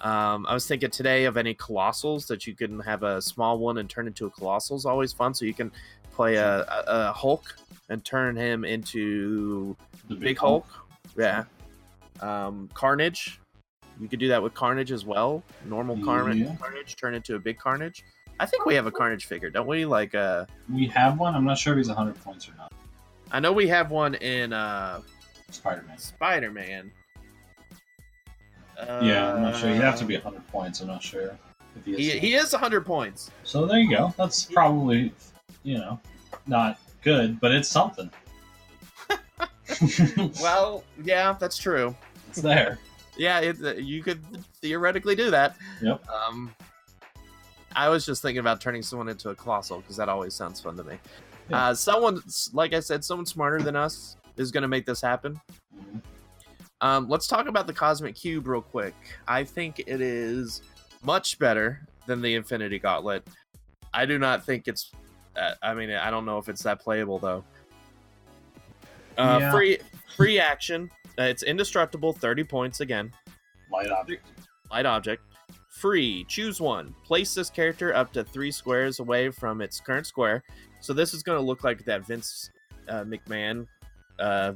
Um, 0.03 0.47
I 0.47 0.55
was 0.55 0.67
thinking 0.67 0.91
today 0.91 1.25
of 1.25 1.37
any 1.37 1.55
Colossals 1.55 2.27
that 2.29 2.47
you 2.47 2.55
can 2.55 2.81
have 2.81 3.03
a 3.03 3.21
small 3.21 3.59
one 3.59 3.79
and 3.79 3.89
turn 3.89 4.07
into 4.07 4.27
a 4.27 4.31
Colossal 4.31 4.77
is 4.77 4.87
always 4.87 5.13
fun. 5.13 5.35
So 5.35 5.45
you 5.45 5.55
can 5.55 5.71
play 6.21 6.37
a, 6.37 6.67
a, 6.87 7.13
Hulk 7.13 7.57
and 7.89 8.05
turn 8.05 8.37
him 8.37 8.63
into 8.67 9.75
The 10.07 10.15
Big 10.15 10.37
Hulk. 10.37 10.67
Yeah. 11.17 11.45
Um, 12.21 12.69
Carnage. 12.75 13.41
You 13.99 14.07
could 14.07 14.19
do 14.19 14.29
that 14.29 14.43
with 14.43 14.53
Carnage 14.53 14.93
as 14.93 15.07
well. 15.07 15.43
Normal 15.65 15.97
Carnage, 16.05 16.37
Yeah. 16.37 16.57
Carnage 16.61 16.97
turn 16.97 17.15
into 17.15 17.37
a 17.37 17.39
big 17.39 17.59
Carnage. 17.59 18.05
I 18.39 18.45
think 18.45 18.67
we 18.67 18.75
have 18.75 18.87
a 18.87 18.91
Carnage 18.91 19.25
figure, 19.25 19.49
don't 19.49 19.67
we? 19.67 19.87
Like, 19.87 20.15
uh, 20.15 20.45
We 20.71 20.89
have 20.89 21.19
one. 21.19 21.35
I'm 21.35 21.45
not 21.45 21.57
sure 21.57 21.73
if 21.73 21.79
he's 21.79 21.89
100 21.89 22.23
points 22.23 22.47
or 22.49 22.53
not. 22.59 22.71
I 23.33 23.41
know 23.41 23.53
we 23.53 23.67
have 23.69 23.91
one 23.91 24.15
in 24.17 24.53
uh, 24.53 25.01
Spider-Man. 25.51 25.97
Spider 25.97 26.51
Man. 26.51 26.91
Uh, 28.79 29.01
yeah, 29.03 29.35
I'm 29.35 29.43
not 29.43 29.57
sure. 29.57 29.71
He'd 29.71 29.81
have 29.81 29.99
to 29.99 30.05
be 30.05 30.17
100 30.17 30.47
points. 30.49 30.81
I'm 30.81 30.89
not 30.89 31.03
sure 31.03 31.39
if 31.77 31.85
he 31.87 31.93
is. 31.93 31.99
He, 31.99 32.19
he 32.19 32.35
is 32.35 32.53
100 32.53 32.85
points. 32.85 33.31
So 33.43 33.65
there 33.65 33.79
you 33.79 33.91
go. 33.91 34.15
That's 34.19 34.45
probably, 34.45 35.13
you 35.63 35.79
know, 35.79 36.01
not 36.47 36.79
good, 37.03 37.41
but 37.41 37.53
it's 37.53 37.69
something. 37.69 38.11
Well, 40.43 40.85
yeah, 41.05 41.37
that's 41.39 41.57
true. 41.57 41.95
it's 42.29 42.43
there. 42.43 42.79
Yeah, 43.17 43.41
it, 43.41 43.79
you 43.79 44.03
could 44.03 44.21
theoretically 44.61 45.15
do 45.15 45.31
that. 45.31 45.57
Yep. 45.81 46.03
Um, 46.09 46.53
I 47.77 47.89
was 47.89 48.05
just 48.05 48.21
thinking 48.21 48.41
about 48.41 48.61
turning 48.61 48.83
someone 48.83 49.09
into 49.09 49.31
a 49.31 49.35
colossal 49.35 49.79
because 49.81 49.97
that 49.97 50.09
always 50.09 50.35
sounds 50.35 50.61
fun 50.61 50.77
to 50.77 50.85
me. 50.85 50.99
Yeah. 51.49 51.69
Uh, 51.69 51.75
someone, 51.75 52.21
like 52.53 52.73
I 52.73 52.81
said, 52.81 53.05
someone 53.05 53.27
smarter 53.27 53.63
than 53.63 53.77
us 53.77 54.17
is 54.37 54.51
going 54.51 54.63
to 54.63 54.69
make 54.69 54.87
this 54.87 55.01
happen. 55.01 55.41
Mhm. 55.77 56.01
Um, 56.81 57.09
let's 57.09 57.27
talk 57.27 57.47
about 57.47 57.67
the 57.67 57.73
Cosmic 57.75 58.15
Cube 58.17 58.49
real 58.49 58.63
quick. 58.63 58.95
I 59.29 59.45
think 59.45 59.81
it 59.87 60.01
is 60.01 60.63
much 61.03 61.39
better 61.39 61.87
than 62.07 62.23
the 62.23 62.35
Infinity 62.35 62.79
Gauntlet. 62.79 63.27
I 63.95 64.07
do 64.07 64.19
not 64.19 64.45
think 64.45 64.67
it's. 64.67 64.91
Uh, 65.37 65.53
I 65.63 65.75
mean, 65.75 65.91
I 65.91 66.11
don't 66.11 66.25
know 66.25 66.39
if 66.39 66.49
it's 66.49 66.63
that 66.63 66.81
playable 66.81 67.19
though. 67.19 67.45
Uh, 69.17 69.39
Yeah. 69.41 69.53
Free, 69.53 69.79
free 70.17 70.39
action. 70.39 70.91
Uh, 71.19 71.25
it's 71.25 71.43
indestructible. 71.43 72.13
Thirty 72.13 72.45
points 72.45 72.81
again. 72.81 73.13
Light 73.71 73.91
object. 73.91 74.27
Light 74.71 74.87
object. 74.87 75.23
Free. 75.69 76.25
Choose 76.25 76.61
one. 76.61 76.95
Place 77.05 77.35
this 77.35 77.51
character 77.51 77.95
up 77.95 78.13
to 78.13 78.25
three 78.25 78.51
squares 78.51 78.99
away 79.01 79.31
from 79.31 79.61
its 79.61 79.81
current 79.81 80.07
square. 80.07 80.43
So 80.81 80.93
this 80.93 81.15
is 81.15 81.23
going 81.23 81.39
to 81.39 81.45
look 81.45 81.65
like 81.65 81.85
that 81.85 82.07
Vince 82.07 82.51
uh, 82.89 83.05
McMahon 83.05 83.67
uh, 84.19 84.53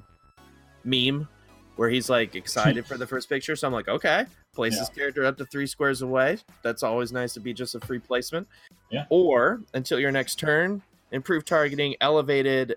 meme 0.84 1.28
where 1.76 1.88
he's 1.88 2.08
like 2.08 2.34
excited 2.34 2.86
for 2.88 2.96
the 2.96 3.06
first 3.06 3.28
picture. 3.28 3.56
So 3.56 3.66
I'm 3.66 3.72
like, 3.72 3.88
okay, 3.88 4.26
place 4.54 4.78
this 4.78 4.88
character 4.88 5.24
up 5.24 5.36
to 5.38 5.46
three 5.46 5.66
squares 5.66 6.02
away. 6.02 6.38
That's 6.62 6.82
always 6.82 7.12
nice 7.12 7.34
to 7.34 7.40
be 7.40 7.52
just 7.52 7.74
a 7.74 7.80
free 7.80 7.98
placement. 7.98 8.46
Yeah. 8.90 9.04
Or 9.10 9.60
until 9.74 9.98
your 9.98 10.12
next 10.12 10.36
turn, 10.38 10.82
improve 11.12 11.44
targeting, 11.44 11.94
elevated, 12.00 12.76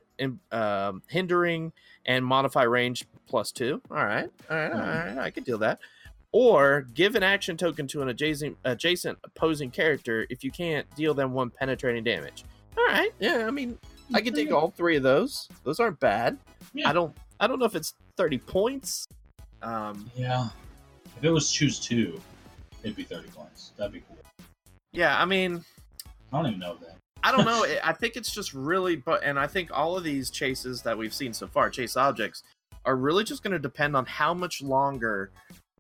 um, 0.52 1.02
hindering, 1.08 1.72
and 2.06 2.26
modify 2.26 2.64
range 2.64 3.06
plus 3.28 3.52
two. 3.52 3.82
All 3.92 3.98
right, 3.98 4.30
all 4.50 4.58
right, 4.58 4.72
all 4.72 4.80
right. 4.80 5.18
I 5.18 5.30
can 5.32 5.44
deal 5.44 5.58
that. 5.60 5.80
Or 6.34 6.82
give 6.94 7.16
an 7.16 7.24
action 7.24 7.58
token 7.58 7.88
to 7.88 8.02
an 8.02 8.10
adjacent 8.10 8.58
adjacent 8.66 9.18
opposing 9.24 9.72
character 9.72 10.28
if 10.30 10.44
you 10.44 10.52
can't 10.52 10.86
deal 10.96 11.14
them 11.14 11.34
one 11.34 11.50
penetrating 11.50 12.04
damage. 12.04 12.44
All 12.78 12.86
right, 12.86 13.12
yeah. 13.20 13.46
I 13.48 13.52
mean, 13.52 13.78
I 14.14 14.22
can 14.22 14.34
take 14.34 14.52
all 14.52 14.70
three 14.72 14.98
of 14.98 15.04
those. 15.04 15.48
Those 15.64 15.80
aren't 15.80 16.00
bad. 16.00 16.38
Yeah. 16.74 16.90
I 16.90 16.94
don't. 16.94 17.16
I 17.40 17.48
don't 17.48 17.60
know 17.60 17.66
if 17.66 17.76
it's 17.76 17.94
thirty 18.18 18.38
points. 18.38 19.08
Um, 19.62 20.12
Yeah. 20.16 20.50
If 21.18 21.24
it 21.24 21.30
was 21.32 21.52
choose 21.52 21.80
two, 21.80 22.22
it'd 22.84 22.96
be 22.96 23.04
30 23.04 23.30
points. 23.30 23.72
That'd 23.78 23.94
be 23.94 24.02
cool. 24.08 24.18
yeah. 24.94 25.20
I 25.20 25.26
mean, 25.26 25.64
I 26.32 26.38
don't 26.38 26.48
even 26.48 26.60
know 26.60 26.76
that. 26.82 26.96
I 27.24 27.32
don't 27.32 27.46
know. 27.46 27.66
I 27.84 27.94
think 27.94 28.16
it's 28.16 28.32
just 28.32 28.54
really, 28.54 28.96
but 28.96 29.24
and 29.24 29.40
I 29.40 29.48
think 29.48 29.70
all 29.74 29.98
of 29.98 30.04
these 30.04 30.30
chases 30.30 30.82
that 30.84 30.98
we've 30.98 31.14
seen 31.14 31.34
so 31.34 31.48
far, 31.48 31.70
chase 31.70 31.98
objects, 31.98 32.44
are 32.86 32.96
really 32.96 33.24
just 33.24 33.44
going 33.44 33.52
to 33.54 33.60
depend 33.60 33.96
on 33.98 34.06
how 34.06 34.34
much 34.34 34.62
longer 34.62 35.32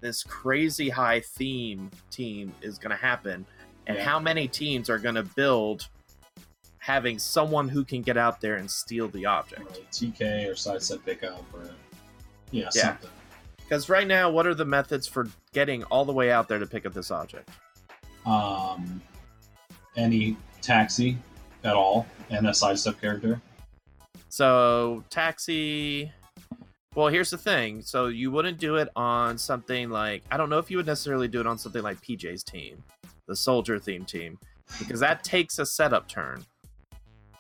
this 0.02 0.23
crazy 0.23 0.89
high 0.89 1.19
theme 1.21 1.89
team 2.12 2.52
is 2.62 2.78
going 2.78 2.91
to 2.91 3.02
happen, 3.02 3.45
and 3.88 3.97
Yeah. 3.97 4.04
how 4.04 4.19
many 4.19 4.47
teams 4.47 4.89
are 4.89 4.97
going 5.00 5.15
to 5.15 5.23
build 5.23 5.88
having 6.80 7.19
someone 7.19 7.67
who 7.67 7.84
can 7.84 8.02
get 8.02 8.15
out 8.17 8.39
there 8.41 8.56
and 8.56 8.69
steal 8.69 9.08
the 9.10 9.26
object. 9.26 9.62
Right, 9.62 9.91
TK 9.91 10.50
or 10.50 10.56
sidestep 10.56 11.04
pickup 11.06 11.43
or 11.54 11.69
yeah, 12.52 12.69
Yeah. 12.73 12.82
something. 12.82 13.10
Because 13.67 13.89
right 13.89 14.08
now, 14.08 14.30
what 14.30 14.47
are 14.47 14.53
the 14.53 14.63
methods 14.65 15.08
for 15.08 15.27
getting 15.53 15.84
all 15.86 16.06
the 16.06 16.13
way 16.13 16.32
out 16.32 16.47
there 16.47 16.58
to 16.60 16.65
pick 16.65 16.86
up 16.86 16.93
this 16.93 17.12
object? 17.12 17.49
Um, 18.25 19.01
any 19.97 20.38
taxi 20.62 21.17
at 21.65 21.75
all 21.75 22.06
and 22.30 22.47
a 22.47 22.53
sidestep 22.53 22.99
character. 23.01 23.41
So 24.30 25.03
taxi. 25.10 26.12
Well, 26.95 27.10
here's 27.10 27.30
the 27.30 27.38
thing. 27.38 27.82
So 27.82 28.08
you 28.08 28.32
wouldn't 28.32 28.58
do 28.58 28.77
it 28.77 28.88
on 28.95 29.38
something 29.38 29.89
like 29.89 30.23
I 30.32 30.38
don't 30.38 30.49
know 30.49 30.60
if 30.60 30.71
you 30.71 30.77
would 30.77 30.86
necessarily 30.86 31.27
do 31.27 31.41
it 31.41 31.47
on 31.47 31.58
something 31.58 31.84
like 31.84 32.01
PJ's 32.01 32.43
team, 32.43 32.82
the 33.27 33.36
soldier 33.36 33.80
theme 33.80 34.06
team, 34.06 34.39
because 34.80 34.99
that 35.01 35.23
takes 35.23 35.60
a 35.60 35.65
setup 35.65 36.08
turn. 36.08 36.45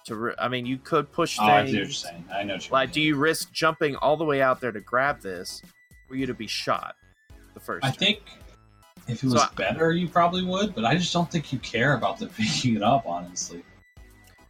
To 0.05 0.15
re- 0.15 0.35
I 0.39 0.47
mean, 0.47 0.65
you 0.65 0.77
could 0.77 1.11
push 1.11 1.37
Oh, 1.39 1.43
I 1.43 1.65
see 1.65 1.71
what 1.71 1.73
you're 1.73 1.83
things. 1.85 1.97
saying. 1.99 2.25
I 2.33 2.43
know. 2.43 2.53
What 2.55 2.71
like, 2.71 2.89
mean. 2.89 2.93
do 2.93 3.01
you 3.01 3.15
risk 3.15 3.51
jumping 3.51 3.95
all 3.97 4.15
the 4.17 4.23
way 4.25 4.41
out 4.41 4.59
there 4.61 4.71
to 4.71 4.79
grab 4.81 5.21
this 5.21 5.61
for 6.07 6.15
you 6.15 6.25
to 6.25 6.33
be 6.33 6.47
shot 6.47 6.95
the 7.53 7.59
first? 7.59 7.85
I 7.85 7.91
think 7.91 8.19
if 9.07 9.23
it 9.23 9.27
So 9.29 9.33
was 9.33 9.41
I- 9.43 9.53
better, 9.55 9.91
you 9.91 10.07
probably 10.07 10.43
would, 10.43 10.73
but 10.73 10.85
I 10.85 10.95
just 10.95 11.13
don't 11.13 11.29
think 11.29 11.51
you 11.53 11.59
care 11.59 11.93
about 11.95 12.19
them 12.19 12.29
picking 12.29 12.75
it 12.77 12.83
up. 12.83 13.05
Honestly, 13.05 13.63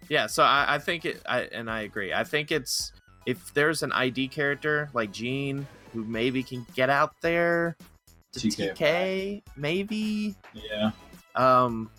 Yeah, 0.10 0.28
so 0.28 0.44
I, 0.44 0.76
I 0.76 0.80
think 0.80 1.06
it, 1.06 1.22
I, 1.28 1.42
and 1.42 1.70
I 1.70 1.82
agree. 1.82 2.14
I 2.14 2.24
think 2.24 2.52
it's 2.52 2.92
if 3.26 3.54
there's 3.54 3.84
an 3.84 3.92
ID 3.92 4.30
character 4.30 4.90
like 4.94 5.12
Jean 5.12 5.68
who 5.94 6.04
maybe 6.06 6.44
can 6.44 6.66
get 6.76 6.90
out 6.90 7.14
there 7.22 7.76
to 8.34 8.40
TK. 8.48 8.76
TK, 8.76 9.42
maybe. 9.56 10.36
Yeah. 10.54 10.92
Um, 11.36 11.90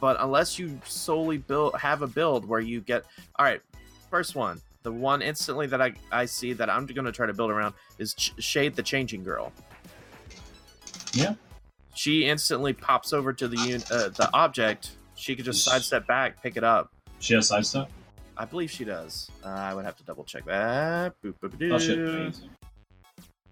but 0.00 0.16
unless 0.20 0.58
you 0.58 0.78
solely 0.84 1.38
build 1.38 1.74
have 1.78 2.02
a 2.02 2.06
build 2.06 2.46
where 2.46 2.60
you 2.60 2.80
get 2.80 3.04
all 3.38 3.44
right, 3.46 3.60
first 4.10 4.34
one, 4.34 4.60
the 4.86 4.92
one 4.92 5.20
instantly 5.20 5.66
that 5.66 5.82
I 5.82 5.94
I 6.12 6.26
see 6.26 6.52
that 6.52 6.70
I'm 6.70 6.86
going 6.86 7.06
to 7.06 7.10
try 7.10 7.26
to 7.26 7.34
build 7.34 7.50
around 7.50 7.74
is 7.98 8.14
Ch- 8.14 8.32
Shade 8.38 8.76
the 8.76 8.84
Changing 8.84 9.24
Girl. 9.24 9.52
Yeah. 11.12 11.34
She 11.96 12.26
instantly 12.26 12.72
pops 12.72 13.12
over 13.12 13.32
to 13.32 13.48
the 13.48 13.58
un- 13.58 13.82
uh, 13.90 14.10
the 14.10 14.30
object. 14.32 14.90
She 15.16 15.34
could 15.34 15.44
just 15.44 15.64
sidestep 15.64 16.06
back, 16.06 16.40
pick 16.40 16.56
it 16.56 16.62
up. 16.62 16.92
She 17.18 17.34
has 17.34 17.48
sidestep. 17.48 17.88
I 18.36 18.44
believe 18.44 18.70
she 18.70 18.84
does. 18.84 19.28
Uh, 19.44 19.48
I 19.48 19.74
would 19.74 19.84
have 19.84 19.96
to 19.96 20.04
double 20.04 20.22
check 20.22 20.44
that. 20.44 21.20
Boop, 21.20 21.34
boop, 21.42 21.72
Oh 21.72 21.78
shit. 21.80 22.36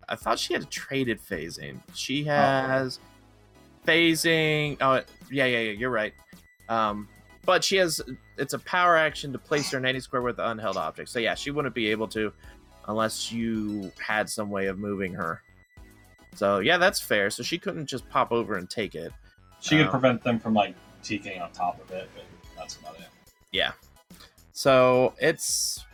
I 0.09 0.15
thought 0.15 0.39
she 0.39 0.53
had 0.53 0.71
traded 0.71 1.21
phasing. 1.21 1.79
Oh. 1.79 1.93
She 1.95 2.23
has 2.25 3.01
phasing. 3.85 4.77
Oh, 4.81 5.03
yeah, 5.33 5.47
yeah, 5.47 5.59
yeah. 5.59 5.73
You're 5.73 5.91
right. 5.91 6.13
Um, 6.69 7.09
but 7.45 7.65
she 7.65 7.77
has. 7.77 8.01
It's 8.37 8.53
a 8.55 8.59
power 8.61 8.97
action 8.97 9.33
to 9.33 9.39
place 9.39 9.71
her 9.71 9.79
in 9.79 9.87
any 9.87 10.01
square 10.01 10.23
with 10.23 10.37
the 10.37 10.43
unheld 10.43 10.77
object. 10.77 11.09
So 11.09 11.19
yeah, 11.19 11.35
she 11.35 11.51
wouldn't 11.51 11.75
be 11.75 11.89
able 11.91 12.09
to 12.09 12.33
unless 12.87 13.33
you 13.33 13.91
had 13.99 14.29
some 14.29 14.51
way 14.51 14.67
of 14.67 14.79
moving 14.79 15.15
her. 15.15 15.43
So 16.35 16.59
yeah, 16.59 16.77
that's 16.79 17.01
fair. 17.01 17.31
So 17.31 17.43
she 17.43 17.59
couldn't 17.59 17.87
just 17.87 18.09
pop 18.09 18.33
over 18.33 18.57
and 18.57 18.69
take 18.69 18.95
it. 18.95 19.13
She 19.61 19.77
could 19.77 19.87
Um, 19.87 19.91
prevent 19.91 20.23
them 20.23 20.39
from 20.39 20.55
like 20.55 20.75
TKing 21.03 21.41
on 21.43 21.53
top 21.53 21.81
of 21.81 21.91
it, 21.91 22.11
but 22.15 22.25
that's 22.57 22.77
about 22.77 22.99
it. 22.99 23.09
Yeah. 23.53 23.73
So 24.53 25.15
it's 25.19 25.85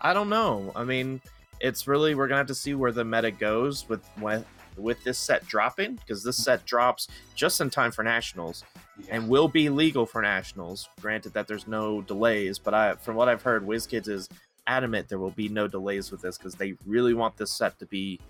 I 0.00 0.12
don't 0.12 0.28
know. 0.28 0.72
I 0.76 0.84
mean, 0.84 1.20
it's 1.60 1.86
really 1.88 2.14
we're 2.14 2.28
gonna 2.28 2.38
have 2.38 2.46
to 2.48 2.54
see 2.54 2.74
where 2.74 2.92
the 2.92 3.04
meta 3.04 3.30
goes 3.30 3.88
with 3.88 4.04
with, 4.20 4.44
with 4.78 5.02
this 5.04 5.18
set 5.18 5.46
dropping 5.46 5.94
because 5.96 6.22
this 6.22 6.36
set 6.36 6.64
drops 6.64 7.08
just 7.34 7.60
in 7.60 7.70
time 7.70 7.90
for 7.92 8.02
nationals 8.02 8.64
Yeah. 8.98 9.16
and 9.16 9.28
will 9.28 9.48
be 9.48 9.68
legal 9.68 10.06
for 10.06 10.22
nationals. 10.22 10.88
Granted 11.00 11.34
that 11.34 11.46
there's 11.48 11.66
no 11.66 12.02
delays, 12.02 12.58
but 12.58 12.74
I 12.74 12.94
from 12.94 13.16
what 13.16 13.28
I've 13.28 13.42
heard, 13.42 13.66
WizKids 13.66 14.08
is 14.08 14.28
adamant 14.66 15.08
there 15.08 15.18
will 15.18 15.30
be 15.30 15.48
no 15.48 15.66
delays 15.66 16.10
with 16.10 16.20
this 16.20 16.36
because 16.38 16.54
they 16.54 16.74
really 16.86 17.14
want 17.14 17.36
this 17.36 17.50
set 17.50 17.78
to 17.78 17.86
be 17.86 18.20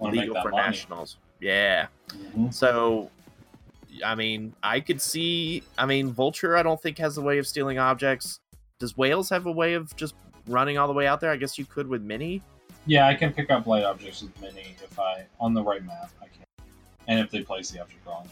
legal 0.00 0.40
for 0.42 0.50
money. 0.50 0.62
nationals. 0.66 1.16
Yeah. 1.40 1.86
Mhm. 2.08 2.52
So, 2.52 3.10
I 4.04 4.14
mean, 4.14 4.54
I 4.62 4.80
could 4.80 5.00
see. 5.00 5.62
I 5.76 5.86
mean, 5.86 6.12
Vulture, 6.12 6.56
I 6.56 6.62
don't 6.62 6.80
think 6.80 6.98
has 6.98 7.16
a 7.18 7.22
way 7.22 7.38
of 7.38 7.46
stealing 7.46 7.78
objects. 7.78 8.40
Does 8.78 8.96
Wales 8.96 9.28
have 9.30 9.46
a 9.46 9.52
way 9.52 9.74
of 9.74 9.94
just 9.96 10.14
running 10.46 10.78
all 10.78 10.86
the 10.86 10.92
way 10.92 11.06
out 11.06 11.20
there? 11.20 11.30
I 11.30 11.36
guess 11.36 11.58
you 11.58 11.64
could 11.64 11.86
with 11.88 12.02
Mini. 12.02 12.42
Yeah, 12.88 13.06
I 13.06 13.14
can 13.14 13.34
pick 13.34 13.50
up 13.50 13.66
light 13.66 13.84
objects 13.84 14.22
with 14.22 14.40
mini 14.40 14.74
if 14.82 14.98
I 14.98 15.26
on 15.38 15.52
the 15.52 15.62
right 15.62 15.84
map. 15.84 16.10
I 16.22 16.24
can, 16.24 16.46
and 17.06 17.20
if 17.20 17.30
they 17.30 17.42
place 17.42 17.70
the 17.70 17.82
object 17.82 18.04
wrong. 18.06 18.26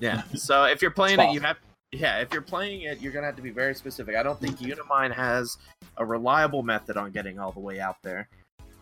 Yeah. 0.00 0.24
so 0.34 0.64
if 0.64 0.82
you're 0.82 0.90
playing 0.90 1.20
it, 1.20 1.32
you 1.32 1.40
possible. 1.40 1.46
have. 1.46 1.56
Yeah, 1.92 2.18
if 2.18 2.32
you're 2.32 2.42
playing 2.42 2.82
it, 2.82 3.00
you're 3.00 3.12
gonna 3.12 3.26
have 3.26 3.36
to 3.36 3.42
be 3.42 3.50
very 3.50 3.76
specific. 3.76 4.16
I 4.16 4.24
don't 4.24 4.38
think 4.38 4.58
Unimind 4.58 5.14
has 5.14 5.58
a 5.96 6.04
reliable 6.04 6.64
method 6.64 6.96
on 6.96 7.12
getting 7.12 7.38
all 7.38 7.52
the 7.52 7.60
way 7.60 7.78
out 7.78 8.02
there. 8.02 8.28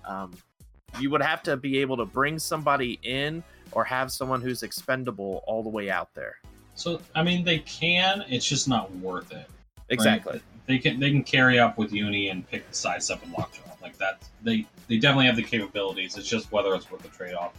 Um, 0.08 0.32
you 0.98 1.10
would 1.10 1.22
have 1.22 1.42
to 1.42 1.58
be 1.58 1.78
able 1.78 1.98
to 1.98 2.06
bring 2.06 2.38
somebody 2.38 2.98
in 3.02 3.44
or 3.72 3.84
have 3.84 4.10
someone 4.10 4.40
who's 4.40 4.62
expendable 4.62 5.44
all 5.46 5.62
the 5.62 5.68
way 5.68 5.90
out 5.90 6.08
there. 6.14 6.36
So 6.74 7.02
I 7.14 7.22
mean, 7.22 7.44
they 7.44 7.58
can. 7.58 8.24
It's 8.30 8.46
just 8.46 8.66
not 8.66 8.90
worth 8.96 9.30
it. 9.30 9.36
right? 9.36 9.46
Exactly. 9.90 10.40
They 10.64 10.78
can 10.78 10.98
they 10.98 11.10
can 11.10 11.22
carry 11.22 11.58
up 11.58 11.76
with 11.76 11.92
Uni 11.92 12.30
and 12.30 12.48
pick 12.48 12.66
the 12.66 12.74
sidestep 12.74 13.22
and 13.22 13.32
lockjaw 13.34 13.66
like 13.82 13.98
that. 13.98 14.22
They 14.42 14.66
they 14.88 14.98
definitely 14.98 15.26
have 15.26 15.36
the 15.36 15.42
capabilities. 15.42 16.16
It's 16.16 16.28
just 16.28 16.50
whether 16.52 16.74
it's 16.74 16.90
worth 16.90 17.02
the 17.02 17.08
trade 17.08 17.34
off. 17.34 17.52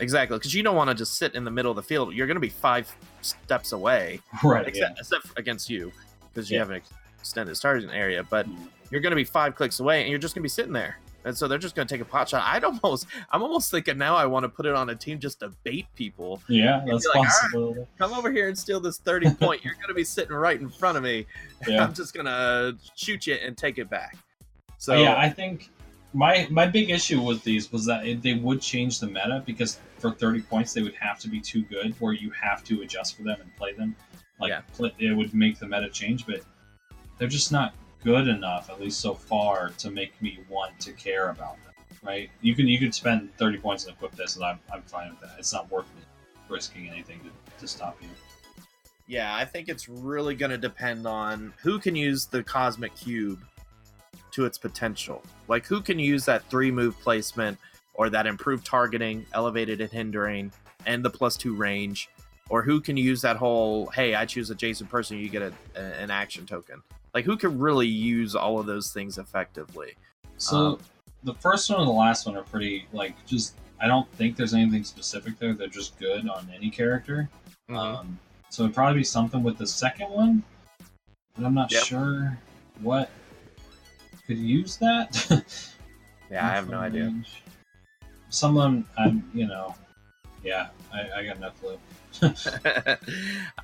Exactly, 0.00 0.36
because 0.38 0.52
you 0.52 0.62
don't 0.62 0.74
want 0.76 0.88
to 0.90 0.94
just 0.94 1.14
sit 1.14 1.34
in 1.34 1.44
the 1.44 1.50
middle 1.50 1.70
of 1.70 1.76
the 1.76 1.82
field. 1.82 2.14
You're 2.14 2.26
going 2.26 2.34
to 2.36 2.40
be 2.40 2.48
five 2.48 2.94
steps 3.22 3.72
away, 3.72 4.20
Right. 4.42 4.66
except, 4.66 4.98
except 4.98 5.38
against 5.38 5.70
you, 5.70 5.92
because 6.32 6.50
you 6.50 6.56
Yeah. 6.56 6.62
have 6.62 6.70
an 6.70 6.82
extended 7.20 7.54
starting 7.56 7.88
area. 7.90 8.24
But 8.24 8.48
Yeah. 8.48 8.54
you're 8.90 9.00
going 9.00 9.12
to 9.12 9.16
be 9.16 9.24
five 9.24 9.54
clicks 9.54 9.78
away, 9.78 10.00
and 10.02 10.10
you're 10.10 10.18
just 10.18 10.34
going 10.34 10.40
to 10.40 10.44
be 10.44 10.48
sitting 10.48 10.72
there. 10.72 10.98
And 11.26 11.34
so 11.38 11.46
they're 11.48 11.56
just 11.58 11.74
going 11.76 11.86
to 11.88 11.94
take 11.94 12.02
a 12.02 12.04
pot 12.04 12.28
shot. 12.28 12.42
I'd 12.44 12.64
almost, 12.64 13.06
I'm 13.30 13.42
almost 13.42 13.70
thinking 13.70 13.96
now 13.96 14.14
I 14.16 14.26
want 14.26 14.42
to 14.44 14.48
put 14.48 14.66
it 14.66 14.74
on 14.74 14.90
a 14.90 14.94
team 14.96 15.20
just 15.20 15.40
to 15.40 15.48
bait 15.62 15.86
people. 15.94 16.42
Yeah, 16.48 16.82
that's 16.86 17.06
like, 17.06 17.16
"All 17.16 17.22
right." 17.22 17.30
possible. 17.30 17.88
Come 17.96 18.12
over 18.12 18.30
here 18.32 18.48
and 18.48 18.58
steal 18.58 18.78
this 18.80 18.98
30 18.98 19.30
point. 19.40 19.64
You're 19.64 19.74
going 19.74 19.88
to 19.88 19.94
be 19.94 20.04
sitting 20.04 20.34
right 20.34 20.60
in 20.60 20.68
front 20.68 20.98
of 20.98 21.02
me. 21.04 21.24
Yeah. 21.68 21.84
I'm 21.86 21.94
just 21.94 22.12
going 22.14 22.26
to 22.26 22.76
shoot 22.96 23.26
you 23.28 23.34
and 23.36 23.56
take 23.56 23.78
it 23.78 23.88
back. 23.88 24.16
So 24.76 24.96
yeah, 25.00 25.16
I 25.16 25.30
think 25.30 25.70
my 26.14 26.46
my 26.50 26.66
big 26.66 26.90
issue 26.90 27.20
with 27.20 27.42
these 27.42 27.70
was 27.72 27.84
that 27.86 28.06
it, 28.06 28.22
they 28.22 28.34
would 28.34 28.62
change 28.62 29.00
the 29.00 29.06
meta 29.06 29.42
because 29.44 29.80
for 29.98 30.12
30 30.12 30.42
points 30.42 30.72
they 30.72 30.82
would 30.82 30.94
have 30.94 31.18
to 31.20 31.28
be 31.28 31.40
too 31.40 31.62
good, 31.64 31.94
where 32.00 32.12
you 32.12 32.30
have 32.30 32.62
to 32.64 32.82
adjust 32.82 33.16
for 33.16 33.24
them 33.24 33.40
and 33.40 33.54
play 33.56 33.72
them. 33.72 33.94
Like 34.38 34.50
Yeah. 34.50 34.60
pl- 34.76 34.92
it 34.98 35.12
would 35.12 35.34
make 35.34 35.58
the 35.58 35.66
meta 35.66 35.90
change, 35.90 36.24
but 36.24 36.42
they're 37.18 37.28
just 37.28 37.50
not 37.52 37.74
good 38.02 38.28
enough, 38.28 38.70
at 38.70 38.80
least 38.80 39.00
so 39.00 39.14
far, 39.14 39.70
to 39.78 39.90
make 39.90 40.20
me 40.22 40.38
want 40.48 40.78
to 40.80 40.92
care 40.92 41.30
about 41.30 41.62
them. 41.64 41.72
Right? 42.02 42.30
You 42.42 42.54
can 42.54 42.68
you 42.68 42.78
could 42.78 42.94
spend 42.94 43.34
30 43.36 43.58
points 43.58 43.84
and 43.84 43.94
equip 43.94 44.14
this, 44.14 44.36
and 44.36 44.44
I'm 44.44 44.60
I'm 44.72 44.82
fine 44.82 45.10
with 45.10 45.20
that. 45.20 45.36
It's 45.38 45.52
not 45.52 45.70
worth 45.70 45.86
me 45.96 46.02
risking 46.48 46.88
anything 46.88 47.20
to, 47.20 47.60
to 47.60 47.66
stop 47.66 47.96
you. 48.00 48.08
Yeah, 49.06 49.34
I 49.34 49.44
think 49.44 49.68
it's 49.68 49.88
really 49.88 50.34
going 50.34 50.50
to 50.50 50.58
depend 50.58 51.06
on 51.06 51.52
who 51.62 51.78
can 51.78 51.94
use 51.96 52.26
the 52.26 52.42
cosmic 52.42 52.94
cube 52.94 53.44
to 54.32 54.44
its 54.44 54.58
potential. 54.58 55.22
Like 55.48 55.66
who 55.66 55.80
can 55.80 55.98
use 55.98 56.24
that 56.26 56.44
three 56.50 56.70
move 56.70 56.98
placement 57.00 57.58
or 57.94 58.10
that 58.10 58.26
improved 58.26 58.66
targeting, 58.66 59.24
elevated 59.32 59.80
and 59.80 59.90
hindering, 59.90 60.52
and 60.86 61.04
the 61.04 61.10
plus 61.10 61.36
two 61.36 61.54
range, 61.54 62.08
or 62.48 62.62
who 62.62 62.80
can 62.80 62.96
use 62.96 63.22
that 63.22 63.36
whole 63.36 63.86
hey, 63.88 64.14
I 64.14 64.26
choose 64.26 64.50
a 64.50 64.54
Jason 64.54 64.86
person, 64.86 65.18
you 65.18 65.28
get 65.28 65.42
a, 65.42 65.52
a- 65.76 65.80
an 66.02 66.10
action 66.10 66.46
token. 66.46 66.82
Like 67.14 67.24
who 67.24 67.36
can 67.36 67.58
really 67.58 67.86
use 67.86 68.34
all 68.34 68.58
of 68.58 68.66
those 68.66 68.92
things 68.92 69.18
effectively? 69.18 69.94
So 70.38 70.56
Um, 70.56 70.78
the 71.22 71.34
first 71.34 71.70
one 71.70 71.78
and 71.80 71.88
the 71.88 71.92
last 71.92 72.26
one 72.26 72.36
are 72.36 72.42
pretty 72.42 72.86
like 72.92 73.14
just. 73.26 73.54
I 73.80 73.86
don't 73.88 74.10
think 74.12 74.36
there's 74.36 74.54
anything 74.54 74.84
specific 74.84 75.38
there. 75.38 75.52
They're 75.52 75.66
just 75.66 75.98
good 75.98 76.28
on 76.28 76.48
any 76.54 76.70
character. 76.70 77.28
Mm-hmm. 77.68 77.76
Um, 77.76 78.18
so 78.48 78.62
it'd 78.62 78.74
probably 78.74 79.00
be 79.00 79.04
something 79.04 79.42
with 79.42 79.58
the 79.58 79.66
second 79.66 80.10
one, 80.10 80.42
but 81.36 81.44
I'm 81.44 81.54
not 81.54 81.70
Yep. 81.72 81.82
sure 81.82 82.38
what 82.80 83.10
could 84.26 84.38
use 84.38 84.76
that. 84.76 85.26
yeah, 86.30 86.46
I 86.46 86.50
have 86.50 86.68
no 86.68 86.78
idea. 86.78 87.04
Range. 87.04 87.42
Someone, 88.28 88.84
I'm, 88.98 89.28
you 89.32 89.46
know, 89.46 89.74
yeah, 90.42 90.68
I, 90.92 91.20
I 91.20 91.24
got 91.24 91.40
no 91.40 91.50
clue. 91.50 91.78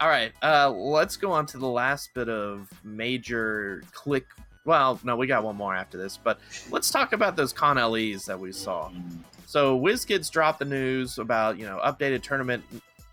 All 0.01 0.09
right, 0.09 0.33
uh, 0.43 0.71
let's 0.71 1.17
go 1.17 1.33
on 1.33 1.47
to 1.47 1.59
the 1.59 1.67
last 1.67 2.15
bit 2.15 2.29
of 2.29 2.69
major 2.85 3.83
click. 3.93 4.27
Well, 4.65 5.01
no, 5.05 5.17
we 5.17 5.27
got 5.27 5.43
one 5.45 5.57
more 5.57 5.75
after 5.75 5.99
this, 5.99 6.17
but 6.17 6.39
let's 6.71 6.91
talk 6.91 7.13
about 7.13 7.37
those 7.37 7.53
con 7.53 7.77
LEs 7.77 8.25
that 8.27 8.39
we 8.39 8.53
saw. 8.53 8.89
Mm, 8.91 9.19
So 9.47 9.79
WizKids 9.79 10.31
dropped 10.31 10.59
the 10.59 10.65
news 10.65 11.19
about 11.19 11.59
you 11.59 11.67
know 11.67 11.81
updated 11.85 12.23
tournament 12.23 12.65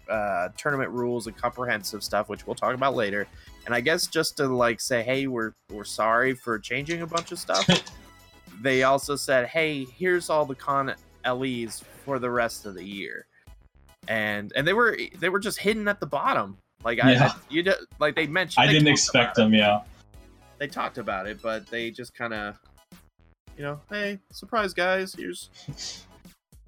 uh, 0.09 0.49
tournament 0.57 0.91
rules 0.91 1.27
and 1.27 1.35
comprehensive 1.37 2.03
stuff, 2.03 2.29
which 2.29 2.45
we'll 2.47 2.55
talk 2.55 2.73
about 2.73 2.95
later. 2.95 3.27
And 3.67 3.75
I 3.75 3.81
guess 3.81 4.07
just 4.07 4.37
to 4.37 4.47
like 4.47 4.79
say, 4.81 5.03
hey, 5.03 5.27
we're 5.27 5.51
we're 5.69 5.83
sorry 5.83 6.33
for 6.33 6.57
changing 6.57 7.01
a 7.01 7.07
bunch 7.07 7.31
of 7.33 7.37
stuff. 7.37 7.67
they 8.61 8.83
also 8.83 9.15
said, 9.17 9.47
hey, 9.47 9.83
here's 9.83 10.29
all 10.29 10.45
the 10.45 10.55
con 10.55 10.95
LEs 11.29 11.83
for 12.05 12.17
the 12.17 12.29
rest 12.31 12.65
of 12.65 12.73
the 12.75 12.83
year, 12.83 13.27
and 14.07 14.53
and 14.55 14.65
they 14.65 14.71
were 14.73 14.97
they 15.19 15.27
were 15.29 15.39
just 15.39 15.59
hidden 15.59 15.87
at 15.89 15.99
the 15.99 16.05
bottom. 16.05 16.57
Like 16.83 17.03
I, 17.03 17.11
Yeah. 17.11 17.33
you 17.49 17.63
know, 17.63 17.73
like 17.99 18.15
they 18.15 18.25
mentioned. 18.25 18.63
I 18.63 18.67
they 18.67 18.73
didn't 18.73 18.87
expect 18.87 19.37
about 19.37 19.41
it. 19.41 19.43
them. 19.51 19.53
Yeah, 19.53 19.81
They 20.59 20.67
talked 20.67 20.97
about 20.97 21.27
it, 21.27 21.41
but 21.41 21.67
they 21.67 21.91
just 21.91 22.13
kind 22.13 22.33
of, 22.33 22.55
you 23.57 23.63
know, 23.63 23.81
hey, 23.89 24.19
surprise 24.31 24.73
guys, 24.73 25.13
here's 25.13 25.49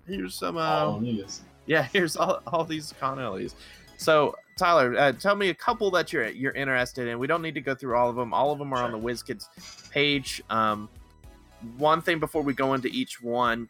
here's 0.06 0.36
some 0.36 0.58
uh, 0.58 1.00
yeah, 1.66 1.84
here's 1.94 2.18
all, 2.18 2.42
all 2.48 2.66
these 2.66 2.94
con 3.00 3.20
LEs. 3.24 3.56
So, 3.98 4.36
Tyler, 4.60 4.95
uh, 4.98 5.12
tell 5.13 5.36
me 5.36 5.50
a 5.50 5.54
couple 5.56 5.89
that 5.91 6.12
you're 6.12 6.28
you're 6.28 6.52
interested 6.52 7.08
in. 7.08 7.17
We 7.17 7.28
don't 7.28 7.41
need 7.41 7.56
to 7.56 7.62
go 7.62 7.74
through 7.74 7.95
all 7.95 8.10
of 8.10 8.15
them. 8.15 8.34
All 8.34 8.52
of 8.52 8.60
them 8.60 8.74
are 8.74 8.84
on 8.84 8.91
the 8.91 9.00
WizKids 9.00 9.89
page. 9.89 10.43
Um, 10.50 10.89
one 11.78 12.02
thing 12.02 12.19
before 12.19 12.41
we 12.41 12.54
go 12.54 12.74
into 12.74 12.89
each 12.89 13.22
one, 13.22 13.69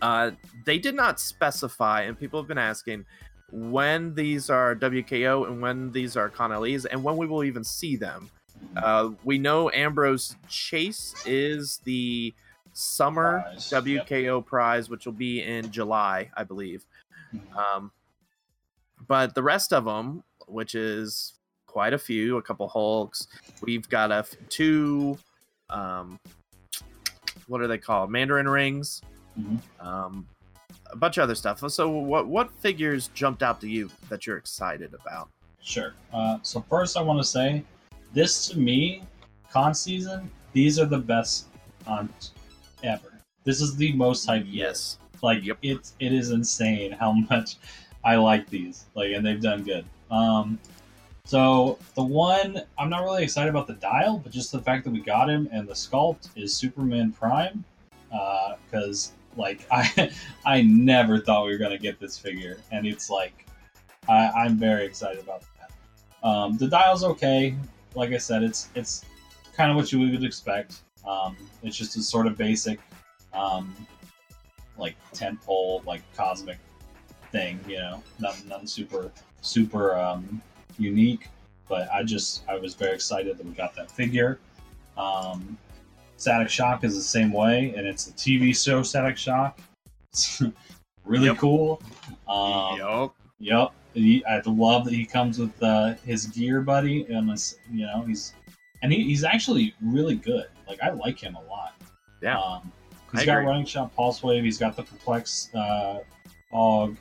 uh, 0.00 0.30
they 0.64 0.78
did 0.78 0.94
not 0.94 1.18
specify, 1.20 2.02
and 2.02 2.18
people 2.18 2.40
have 2.40 2.48
been 2.48 2.58
asking 2.58 3.04
when 3.52 4.14
these 4.14 4.48
are 4.48 4.76
WKO 4.76 5.48
and 5.48 5.60
when 5.60 5.90
these 5.90 6.16
are 6.16 6.28
con 6.28 6.52
LEs, 6.52 6.84
and 6.84 7.02
when 7.02 7.16
we 7.16 7.26
will 7.26 7.44
even 7.44 7.64
see 7.64 7.96
them. 7.96 8.30
Uh, 8.76 9.10
we 9.24 9.38
know 9.38 9.70
Ambrose 9.70 10.36
Chase 10.48 11.14
is 11.26 11.80
the 11.84 12.32
summer 12.72 13.40
Prize, 13.40 13.72
yep. 13.72 13.84
WKO 13.84 14.44
prize, 14.44 14.88
which 14.88 15.06
will 15.06 15.14
be 15.14 15.42
in 15.42 15.70
July, 15.72 16.30
I 16.36 16.44
believe. 16.44 16.84
Mhm. 17.34 17.56
Um, 17.56 17.92
but 19.10 19.34
the 19.34 19.42
rest 19.42 19.72
of 19.72 19.84
them, 19.86 20.22
which 20.46 20.76
is 20.76 21.34
quite 21.66 21.92
a 21.92 21.98
few, 21.98 22.36
a 22.36 22.42
couple 22.42 22.68
Hulks. 22.68 23.26
We've 23.60 23.88
got 23.88 24.12
a 24.12 24.18
f- 24.18 24.36
two, 24.48 25.18
um, 25.68 26.16
what 27.48 27.60
are 27.60 27.66
they 27.66 27.76
called? 27.76 28.08
Mandarin 28.08 28.48
rings. 28.48 29.02
Mhm. 29.36 29.58
Um, 29.80 30.28
a 30.92 30.96
bunch 30.96 31.18
of 31.18 31.24
other 31.24 31.34
stuff. 31.34 31.58
So, 31.72 31.88
what 31.90 32.28
what 32.28 32.52
figures 32.52 33.08
jumped 33.12 33.42
out 33.42 33.60
to 33.62 33.68
you 33.68 33.90
that 34.10 34.28
you're 34.28 34.36
excited 34.36 34.94
about? 34.94 35.28
Sure. 35.60 35.94
Uh, 36.12 36.38
so 36.42 36.60
first, 36.70 36.96
I 36.96 37.02
want 37.02 37.18
to 37.18 37.24
say, 37.24 37.64
this 38.12 38.46
to 38.48 38.58
me, 38.58 39.02
con 39.50 39.74
season, 39.74 40.30
these 40.52 40.78
are 40.78 40.86
the 40.86 40.98
best 40.98 41.48
on 41.84 42.08
ever. 42.84 43.18
This 43.42 43.60
is 43.60 43.74
the 43.74 43.92
most 43.94 44.24
hype. 44.26 44.44
Yes. 44.46 44.98
Like 45.20 45.42
Yep. 45.44 45.58
it's 45.62 45.94
it 45.98 46.12
is 46.12 46.30
insane 46.30 46.92
how 46.92 47.10
much 47.30 47.56
I 48.04 48.16
like 48.16 48.48
these. 48.48 48.86
Like 48.94 49.12
and 49.12 49.24
they've 49.24 49.40
done 49.40 49.62
good. 49.62 49.84
Um 50.10 50.58
so 51.24 51.78
the 51.94 52.02
one 52.02 52.62
I'm 52.78 52.90
not 52.90 53.04
really 53.04 53.22
excited 53.22 53.50
about 53.50 53.66
the 53.66 53.74
dial, 53.74 54.18
but 54.18 54.32
just 54.32 54.52
the 54.52 54.60
fact 54.60 54.84
that 54.84 54.90
we 54.90 55.00
got 55.00 55.28
him 55.28 55.48
and 55.52 55.68
the 55.68 55.74
sculpt 55.74 56.30
is 56.36 56.54
Superman 56.54 57.12
Prime. 57.12 57.64
Uh 58.12 58.56
because 58.64 59.12
like 59.36 59.66
I 59.70 60.10
I 60.44 60.62
never 60.62 61.20
thought 61.20 61.44
we 61.44 61.52
were 61.52 61.58
gonna 61.58 61.78
get 61.78 62.00
this 62.00 62.18
figure. 62.18 62.58
And 62.72 62.86
it's 62.86 63.10
like 63.10 63.46
I, 64.08 64.28
I'm 64.28 64.56
very 64.56 64.84
excited 64.84 65.22
about 65.22 65.42
that. 65.58 66.26
Um 66.26 66.56
the 66.56 66.68
dial's 66.68 67.04
okay. 67.04 67.54
Like 67.94 68.12
I 68.12 68.18
said, 68.18 68.42
it's 68.42 68.68
it's 68.74 69.04
kind 69.54 69.70
of 69.70 69.76
what 69.76 69.92
you 69.92 70.00
would 70.00 70.24
expect. 70.24 70.80
Um 71.06 71.36
it's 71.62 71.76
just 71.76 71.96
a 71.96 72.02
sort 72.02 72.26
of 72.26 72.36
basic 72.36 72.80
um 73.32 73.74
like 74.78 74.96
tent 75.12 75.40
pole 75.42 75.82
like 75.86 76.02
cosmic 76.16 76.58
thing 77.32 77.58
you 77.68 77.76
know 77.78 78.02
nothing, 78.18 78.48
nothing 78.48 78.66
super 78.66 79.10
super 79.40 79.96
um 79.98 80.40
unique 80.78 81.28
but 81.68 81.88
i 81.92 82.02
just 82.02 82.42
i 82.48 82.56
was 82.56 82.74
very 82.74 82.94
excited 82.94 83.36
that 83.38 83.44
we 83.46 83.52
got 83.52 83.74
that 83.74 83.90
figure 83.90 84.38
um 84.96 85.56
static 86.16 86.48
shock 86.48 86.84
is 86.84 86.94
the 86.94 87.02
same 87.02 87.32
way 87.32 87.72
and 87.76 87.86
it's 87.86 88.08
a 88.08 88.12
tv 88.12 88.54
show 88.56 88.82
static 88.82 89.16
shock 89.16 89.58
It's 90.12 90.42
really 91.04 91.26
Yep. 91.26 91.38
cool 91.38 91.80
um 92.28 92.78
Yup. 92.78 93.14
Yep. 93.38 93.70
He, 93.94 94.24
I 94.24 94.40
love 94.46 94.84
that 94.84 94.94
he 94.94 95.04
comes 95.04 95.38
with 95.40 95.60
uh, 95.62 95.94
his 96.06 96.26
gear 96.26 96.60
buddy, 96.60 97.06
and 97.12 97.28
this, 97.28 97.56
you 97.72 97.86
know 97.86 98.02
he's 98.06 98.34
and 98.82 98.92
he, 98.92 99.02
he's 99.02 99.24
actually 99.24 99.74
really 99.82 100.14
good. 100.14 100.46
Like 100.68 100.80
I 100.80 100.90
like 100.90 101.18
him 101.18 101.34
a 101.34 101.42
lot. 101.50 101.72
Yeah. 102.22 102.38
Um, 102.38 102.70
he's 103.10 103.22
I 103.22 103.24
got 103.24 103.38
agree. 103.38 103.46
running 103.46 103.64
shot, 103.64 103.92
pulse 103.96 104.22
wave. 104.22 104.44
He's 104.44 104.58
got 104.58 104.76
the 104.76 104.84
perplex 104.84 105.52
uh, 105.56 106.00
fog, 106.52 106.96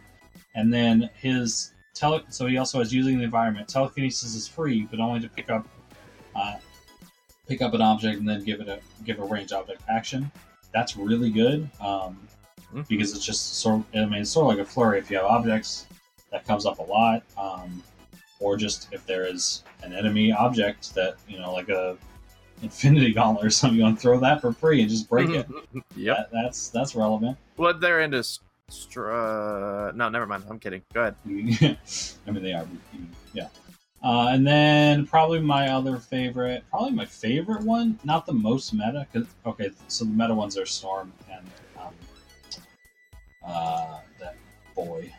and 0.56 0.74
then 0.74 1.10
his 1.20 1.74
tele. 1.94 2.24
So 2.30 2.46
he 2.48 2.58
also 2.58 2.80
has 2.80 2.94
using 2.94 3.18
the 3.18 3.24
environment. 3.24 3.68
Telekinesis 3.68 4.36
is 4.36 4.48
free, 4.48 4.88
but 4.90 5.00
only 5.00 5.20
to 5.22 5.30
pick 5.30 5.50
up 5.50 5.68
uh, 6.36 6.58
pick 7.48 7.62
up 7.62 7.74
an 7.74 7.82
object 7.82 8.20
and 8.20 8.28
then 8.30 8.44
give 8.44 8.62
it 8.62 8.68
a 8.68 8.80
give 9.04 9.20
a 9.20 9.26
range 9.26 9.52
object 9.52 9.82
action. 9.90 10.32
That's 10.74 10.96
really 10.98 11.30
good. 11.32 11.70
Um, 11.82 12.18
Mhm. 12.74 12.88
because 12.88 13.16
it's 13.16 13.26
just 13.26 13.56
sort. 13.56 13.82
I 13.96 14.06
mean, 14.06 14.22
it's 14.22 14.30
sort 14.30 14.46
of 14.54 14.58
like 14.60 14.68
a 14.68 14.70
flurry. 14.70 15.00
If 15.00 15.10
you 15.10 15.18
have 15.18 15.26
objects, 15.26 15.88
that 16.32 16.46
comes 16.46 16.68
up 16.68 16.78
a 16.78 16.84
lot. 16.84 17.24
Um, 17.36 17.82
or 18.40 18.58
just 18.58 18.90
if 18.92 19.04
there 19.08 19.26
is 19.26 19.64
an 19.82 19.92
enemy 19.92 20.32
object 20.32 20.94
that 20.94 21.16
you 21.28 21.40
know, 21.40 21.52
like 21.52 21.70
a 21.70 21.98
Infinity 22.62 23.12
Gauntlet 23.16 23.44
or 23.44 23.50
something, 23.50 23.78
you 23.78 23.84
want 23.84 23.98
to 23.98 24.02
throw 24.04 24.20
that 24.20 24.40
for 24.40 24.54
free 24.54 24.82
and 24.82 24.90
just 24.90 25.10
break 25.10 25.30
it. 25.32 25.48
yep. 25.96 26.18
That, 26.18 26.44
that's 26.44 26.70
that's 26.70 26.94
relevant. 26.96 27.38
Well, 27.58 27.74
they're 27.74 28.02
into. 28.02 28.24
Stra- 28.69 29.91
no, 29.95 30.10
never 30.10 30.25
mind. 30.25 30.43
I'm 30.49 30.60
kidding. 30.60 30.82
Go 30.93 31.01
ahead. 31.01 31.15
I 32.27 32.32
mean, 32.32 32.43
they 32.43 32.53
are. 32.53 32.65
Yeah. 33.34 33.47
Uh, 34.01 34.29
and 34.32 34.47
then 34.47 35.05
probably 35.05 35.39
my 35.41 35.69
other 35.69 35.97
favorite, 35.97 36.63
probably 36.69 36.91
my 36.91 37.05
favorite 37.05 37.63
one, 37.63 37.99
not 38.05 38.25
the 38.25 38.32
most 38.34 38.73
meta. 38.73 39.05
Cause, 39.13 39.25
okay, 39.45 39.71
so 39.89 40.05
the 40.05 40.12
meta 40.12 40.34
ones 40.34 40.58
are 40.58 40.65
Storm 40.65 41.12
and 41.29 41.45
um, 41.77 41.93
uh, 43.45 43.99
that 44.19 44.36
boy, 44.73 45.12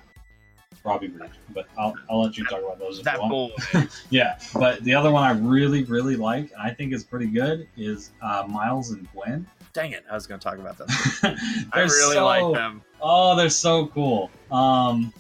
Robby 0.83 1.09
Reed. 1.09 1.31
But 1.53 1.67
I'll, 1.77 1.95
I'll 2.09 2.23
let 2.23 2.39
you 2.39 2.45
talk 2.47 2.61
about 2.63 2.79
those 2.79 2.99
if 2.99 3.05
That 3.05 3.17
you 3.17 3.29
want. 3.29 3.55
boy. 3.73 3.83
Yeah, 4.11 4.39
but 4.55 4.83
the 4.83 4.95
other 4.95 5.11
one 5.11 5.25
I 5.25 5.33
really, 5.39 5.85
really 5.85 6.17
like, 6.17 6.51
and 6.53 6.63
I 6.63 6.71
think 6.73 6.95
is 6.95 7.05
pretty 7.05 7.27
good, 7.27 7.69
is 7.77 8.13
uh, 8.23 8.45
Miles 8.49 8.93
and 8.93 9.07
Gwen. 9.13 9.47
Dang 9.73 9.93
it! 9.93 10.05
I 10.11 10.15
was 10.15 10.27
going 10.27 10.41
to 10.41 10.45
talk 10.45 10.59
about 10.59 10.79
them. 10.79 10.89
I 11.73 11.81
really 11.81 12.15
so- 12.15 12.25
like 12.25 12.55
them. 12.55 12.83
Oh, 13.01 13.37
they're 13.37 13.49
so 13.49 13.87
cool. 13.89 14.31
Um, 14.51 15.13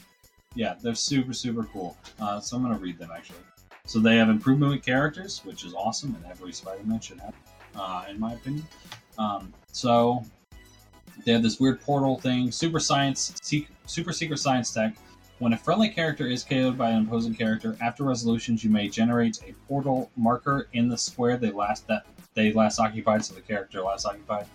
yeah, 0.54 0.74
they're 0.82 0.94
super, 0.94 1.32
super 1.32 1.64
cool. 1.64 1.96
Uh, 2.20 2.40
so 2.40 2.56
I'm 2.56 2.62
gonna 2.62 2.78
read 2.78 2.98
them 2.98 3.10
actually. 3.14 3.38
So 3.86 3.98
they 3.98 4.16
have 4.16 4.28
improvement 4.28 4.70
movement 4.70 4.84
characters, 4.84 5.40
which 5.44 5.64
is 5.64 5.74
awesome, 5.74 6.14
and 6.14 6.30
every 6.30 6.52
Spider-Man 6.52 7.00
should 7.00 7.20
have, 7.20 7.34
uh, 7.74 8.04
in 8.08 8.20
my 8.20 8.34
opinion. 8.34 8.66
Um, 9.18 9.52
so 9.72 10.24
they 11.24 11.32
have 11.32 11.42
this 11.42 11.58
weird 11.58 11.80
portal 11.80 12.18
thing, 12.18 12.52
super 12.52 12.80
science, 12.80 13.32
sec- 13.42 13.68
super 13.86 14.12
secret 14.12 14.38
science 14.38 14.72
tech. 14.72 14.96
When 15.38 15.54
a 15.54 15.56
friendly 15.56 15.88
character 15.88 16.26
is 16.26 16.44
KO'd 16.44 16.76
by 16.76 16.90
an 16.90 17.06
opposing 17.06 17.34
character, 17.34 17.76
after 17.80 18.04
resolutions, 18.04 18.62
you 18.62 18.70
may 18.70 18.88
generate 18.88 19.40
a 19.46 19.54
portal 19.66 20.10
marker 20.16 20.68
in 20.72 20.88
the 20.88 20.98
square 20.98 21.36
they 21.36 21.50
last 21.50 21.86
that 21.88 22.06
they 22.40 22.52
last 22.52 22.78
occupied, 22.78 23.24
so 23.24 23.34
the 23.34 23.40
character 23.40 23.82
last 23.82 24.06
occupied. 24.06 24.46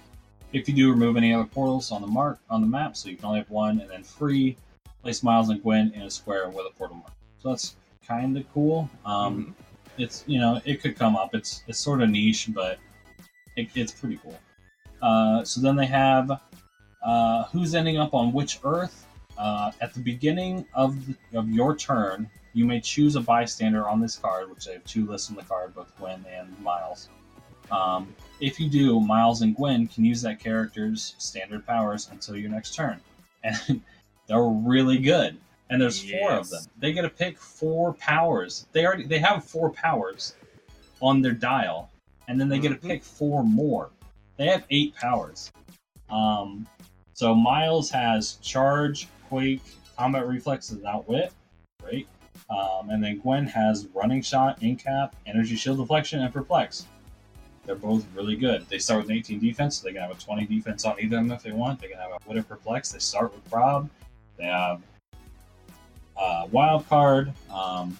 If 0.53 0.67
you 0.67 0.75
do 0.75 0.89
remove 0.89 1.17
any 1.17 1.33
other 1.33 1.45
portals 1.45 1.91
on 1.91 2.01
the 2.01 2.07
mark 2.07 2.39
on 2.49 2.61
the 2.61 2.67
map, 2.67 2.95
so 2.97 3.09
you 3.09 3.17
can 3.17 3.25
only 3.25 3.39
have 3.39 3.49
one, 3.49 3.79
and 3.81 3.89
then 3.89 4.03
free, 4.03 4.57
place 5.01 5.21
Miles 5.23 5.49
and 5.49 5.61
Gwen 5.61 5.91
in 5.95 6.03
a 6.03 6.09
square 6.09 6.49
with 6.49 6.65
a 6.65 6.73
portal 6.77 6.97
mark. 6.97 7.13
So 7.39 7.49
that's 7.49 7.75
kind 8.07 8.37
of 8.37 8.43
cool. 8.53 8.89
Um, 9.05 9.55
It's 9.97 10.25
you 10.27 10.39
know 10.39 10.59
it 10.65 10.81
could 10.81 10.95
come 10.97 11.15
up. 11.15 11.33
It's 11.33 11.63
it's 11.67 11.79
sort 11.79 12.01
of 12.01 12.09
niche, 12.09 12.49
but 12.53 12.79
it, 13.55 13.69
it's 13.75 13.93
pretty 13.93 14.19
cool. 14.23 14.37
Uh, 15.01 15.43
so 15.45 15.61
then 15.61 15.75
they 15.77 15.85
have 15.85 16.27
uh, 17.05 17.43
who's 17.51 17.73
ending 17.75 17.97
up 17.97 18.13
on 18.13 18.33
which 18.33 18.59
Earth. 18.63 18.97
Uh, 19.37 19.71
at 19.81 19.93
the 19.93 19.99
beginning 19.99 20.65
of 20.73 20.95
the, 21.05 21.13
of 21.39 21.49
your 21.49 21.75
turn, 21.75 22.29
you 22.53 22.65
may 22.65 22.79
choose 22.79 23.15
a 23.17 23.21
bystander 23.21 23.87
on 23.87 23.99
this 23.99 24.15
card, 24.17 24.49
which 24.49 24.65
they 24.65 24.73
have 24.73 24.85
two 24.85 25.05
lists 25.05 25.29
on 25.29 25.35
the 25.35 25.43
card, 25.43 25.75
both 25.75 25.91
Gwen 25.97 26.23
and 26.37 26.47
Miles. 26.59 27.09
Um, 27.71 28.13
if 28.39 28.59
you 28.59 28.69
do, 28.69 28.99
Miles 28.99 29.41
and 29.41 29.55
Gwen 29.55 29.87
can 29.87 30.03
use 30.05 30.21
that 30.23 30.39
character's 30.39 31.15
standard 31.17 31.65
powers 31.65 32.09
until 32.11 32.35
your 32.35 32.49
next 32.51 32.75
turn, 32.75 32.99
and 33.43 33.81
they're 34.27 34.43
really 34.43 34.97
good. 34.97 35.37
And 35.69 35.81
there's 35.81 35.99
four 36.11 36.31
of 36.31 36.49
them. 36.49 36.63
They 36.77 36.93
get 36.93 37.01
to 37.03 37.09
pick 37.09 37.39
four 37.39 37.93
powers. 37.93 38.67
They 38.71 38.85
already 38.85 39.05
they 39.05 39.17
have 39.19 39.43
four 39.43 39.71
powers 39.71 40.35
on 41.01 41.21
their 41.21 41.31
dial, 41.31 41.89
and 42.27 42.39
then 42.39 42.49
they 42.49 42.59
get 42.59 42.69
to 42.69 42.75
Mhm. 42.75 42.87
pick 42.87 43.03
four 43.03 43.43
more. 43.43 43.89
They 44.37 44.47
have 44.47 44.63
eight 44.69 44.95
powers. 44.95 45.51
Um, 46.09 46.67
so 47.13 47.33
Miles 47.33 47.89
has 47.89 48.35
charge, 48.43 49.07
quake, 49.27 49.61
combat 49.97 50.27
reflexes, 50.27 50.77
and 50.77 50.85
outwit. 50.85 51.31
Great. 51.81 52.07
Um, 52.49 52.89
and 52.91 53.03
then 53.03 53.19
Gwen 53.19 53.47
has 53.47 53.87
running 53.95 54.21
shot, 54.21 54.59
incap, 54.59 55.13
energy 55.25 55.55
shield 55.55 55.77
deflection, 55.79 56.21
and 56.21 56.31
perplex. 56.33 56.85
They're 57.65 57.75
both 57.75 58.05
really 58.13 58.35
good. 58.35 58.67
They 58.69 58.77
start 58.77 59.01
with 59.01 59.09
an 59.09 59.15
18 59.17 59.39
defense, 59.39 59.77
so 59.77 59.85
they 59.85 59.93
can 59.93 60.01
have 60.01 60.11
a 60.11 60.19
20 60.19 60.45
defense 60.45 60.85
on 60.85 60.99
either 60.99 61.17
of 61.17 61.23
them 61.23 61.31
if 61.31 61.41
they 61.41 61.51
want. 61.51 61.81
They 61.81 61.87
can 61.87 61.97
have 61.97 62.11
a 62.11 62.37
or 62.37 62.43
perplex. 62.43 62.91
They 62.91 62.99
start 62.99 63.33
with 63.33 63.49
prob. 63.49 63.89
They 64.37 64.45
have 64.45 64.81
uh, 66.17 66.47
wild 66.51 66.87
card. 66.87 67.33
Um, 67.51 67.97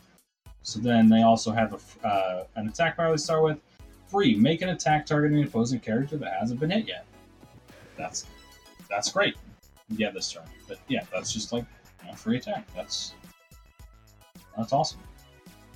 so 0.62 0.80
then 0.80 1.10
they 1.10 1.23
also 1.23 1.51
have 1.51 1.73
a, 1.73 2.08
uh, 2.08 2.43
an 2.56 2.67
attack 2.67 2.97
power 2.97 3.12
they 3.12 3.17
start 3.17 3.43
with. 3.43 3.60
Free. 4.08 4.36
Make 4.36 4.62
an 4.62 4.69
attack 4.69 5.06
targeting 5.06 5.39
an 5.39 5.47
opposing 5.47 5.80
character 5.80 6.17
that 6.17 6.34
hasn't 6.39 6.60
been 6.60 6.69
hit 6.69 6.88
yet. 6.88 7.06
That's 7.97 8.25
that's 8.89 9.12
great. 9.12 9.36
Yeah, 9.89 10.12
this 10.12 10.32
turn. 10.32 10.43
But 10.67 10.80
yeah, 10.88 11.04
that's 11.12 11.34
just 11.34 11.51
like 11.51 11.65
you 12.04 12.12
know, 12.12 12.15
free 12.15 12.38
attack. 12.38 12.67
That's 12.75 13.13
that's 14.56 14.73
awesome. 14.73 14.99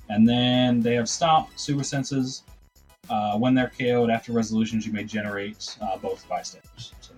And 0.09 0.27
then 0.27 0.81
they 0.81 0.95
have 0.95 1.09
stop, 1.09 1.49
super 1.55 1.83
senses. 1.83 2.43
Uh, 3.09 3.37
when 3.37 3.55
they're 3.55 3.71
KO'd 3.77 4.09
after 4.09 4.31
resolutions, 4.31 4.85
you 4.85 4.93
may 4.93 5.03
generate 5.03 5.77
uh, 5.81 5.97
both 5.97 6.27
bystanders. 6.29 6.93
So, 7.01 7.13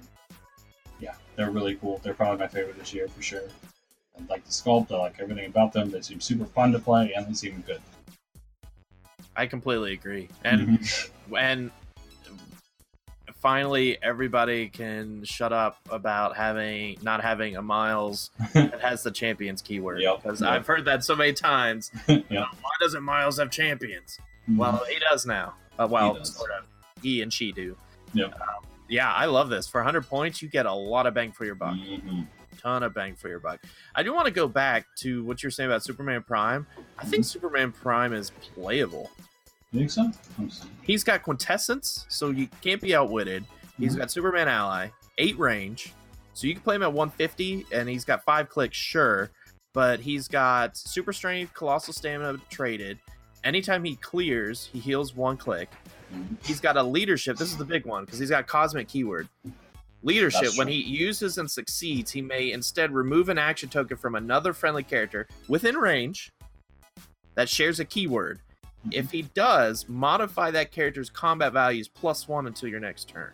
yeah, 1.00 1.16
they're 1.36 1.52
really 1.52 1.76
cool. 1.76 2.00
They're 2.04 2.14
probably 2.14 2.40
my 2.40 2.48
favorite 2.48 2.78
this 2.80 2.94
year 2.94 3.08
for 3.08 3.22
sure. 3.22 3.44
I 4.18 4.24
like 4.30 4.46
the 4.46 4.52
sculpt. 4.52 4.92
I 4.92 4.98
like 4.98 5.20
everything 5.20 5.46
about 5.46 5.74
them. 5.74 5.92
They 5.92 6.02
seem 6.02 6.22
super 6.22 6.46
fun 6.46 6.72
to 6.72 6.80
play, 6.80 7.14
and 7.14 7.28
they 7.28 7.34
seem 7.34 7.64
good. 7.68 7.82
I 9.36 9.46
completely 9.48 9.94
agree. 9.94 10.30
And 10.44 10.80
Mhm. 10.80 11.10
when 11.30 11.72
finally 13.42 13.98
everybody 14.04 14.70
can 14.70 15.24
shut 15.24 15.52
up 15.52 15.80
about 15.90 16.38
having 16.38 16.96
not 17.02 17.22
having 17.22 17.56
a 17.56 17.62
Miles 17.62 18.30
that 18.54 18.80
has 18.82 19.04
the 19.04 19.12
champions 19.12 19.62
keyword 19.62 20.04
because 20.22 20.42
yep. 20.42 20.50
I've 20.50 20.68
heard 20.68 20.86
that 20.86 21.04
so 21.04 21.16
many 21.16 21.34
times. 21.34 21.92
Yep. 22.08 22.24
Why 22.30 22.72
doesn't 22.80 23.04
Miles 23.04 23.40
have 23.40 23.50
champions? 23.50 24.20
Well, 24.48 24.84
he 24.90 25.00
does 25.00 25.26
now. 25.26 25.56
Uh, 25.84 25.88
well, 25.88 26.24
sort 26.26 26.52
of. 26.52 26.66
He 27.02 27.22
and 27.22 27.32
she 27.34 27.52
do. 27.52 27.76
Yep. 28.14 28.34
Um, 28.40 28.48
yeah, 28.90 29.12
I 29.14 29.26
love 29.26 29.50
this. 29.50 29.68
For 29.68 29.80
100 29.80 30.02
points, 30.08 30.42
you 30.42 30.50
get 30.50 30.66
a 30.66 30.74
lot 30.74 31.08
of 31.08 31.14
bang 31.14 31.32
for 31.32 31.46
your 31.46 31.56
buck. 31.56 31.76
Mhm. 31.76 32.28
ton 32.62 32.84
of 32.84 32.94
bang 32.94 33.16
for 33.16 33.28
your 33.28 33.40
buck. 33.40 33.60
I 33.96 34.04
do 34.04 34.14
want 34.14 34.26
to 34.26 34.32
go 34.32 34.48
back 34.48 34.86
to 34.98 35.24
what 35.24 35.42
you're 35.42 35.50
saying 35.52 35.70
about 35.72 35.84
Superman 35.84 36.22
Prime. 36.22 36.68
I 37.00 37.06
think 37.06 37.26
Superman 37.26 37.72
Prime 37.72 38.14
is 38.14 38.30
playable. 38.54 39.10
You 39.72 39.80
think 39.88 39.90
so? 39.90 40.12
He's 40.84 41.04
got 41.04 41.24
quintessence, 41.24 42.06
so 42.10 42.30
you 42.30 42.48
can't 42.62 42.80
be 42.82 42.94
outwitted. 42.94 43.46
He's 43.80 43.96
Mhm. 43.96 44.00
got 44.00 44.12
Superman 44.12 44.48
ally, 44.48 44.90
eight 45.18 45.40
range, 45.40 45.94
so 46.34 46.46
you 46.46 46.54
can 46.54 46.62
play 46.62 46.76
him 46.76 46.84
at 46.84 46.94
150, 46.94 47.66
and 47.72 47.90
he's 47.90 48.06
got 48.06 48.24
five 48.24 48.48
clicks, 48.50 48.78
sure, 48.78 49.32
but 49.74 50.02
he's 50.02 50.28
got 50.28 50.78
super 50.78 51.14
strength, 51.14 51.54
colossal 51.56 51.94
stamina 51.94 52.38
traded. 52.52 53.00
Anytime 53.44 53.84
he 53.84 53.96
clears, 53.96 54.70
he 54.72 54.80
heals 54.80 55.16
one 55.16 55.38
click. 55.38 55.70
Mhm. 56.14 56.38
He's 56.46 56.60
got 56.60 56.78
a 56.78 56.84
leadership. 56.84 57.38
This 57.38 57.50
is 57.52 57.58
the 57.58 57.66
big 57.66 57.86
one 57.86 58.06
because 58.06 58.20
he's 58.20 58.30
got 58.30 58.48
cosmic 58.48 58.88
keyword. 58.88 59.28
Leadership. 60.04 60.42
That's 60.42 60.58
When 60.58 60.68
true. 60.68 60.74
he 60.74 60.82
uses 60.82 61.38
and 61.38 61.50
succeeds, 61.50 62.12
he 62.12 62.22
may 62.22 62.52
instead 62.52 62.92
remove 62.92 63.30
an 63.30 63.38
action 63.38 63.70
token 63.70 63.98
from 63.98 64.16
another 64.16 64.52
friendly 64.54 64.84
character 64.84 65.28
within 65.48 65.76
range 65.76 66.32
that 67.36 67.48
shares 67.50 67.80
a 67.80 67.86
keyword. 67.86 68.40
If 68.92 69.12
he 69.12 69.22
does, 69.22 69.88
modify 69.88 70.50
that 70.52 70.72
character's 70.72 71.10
combat 71.10 71.54
values 71.54 71.88
plus 71.88 72.28
one 72.28 72.48
until 72.48 72.68
your 72.70 72.80
next 72.80 73.08
turn. 73.08 73.32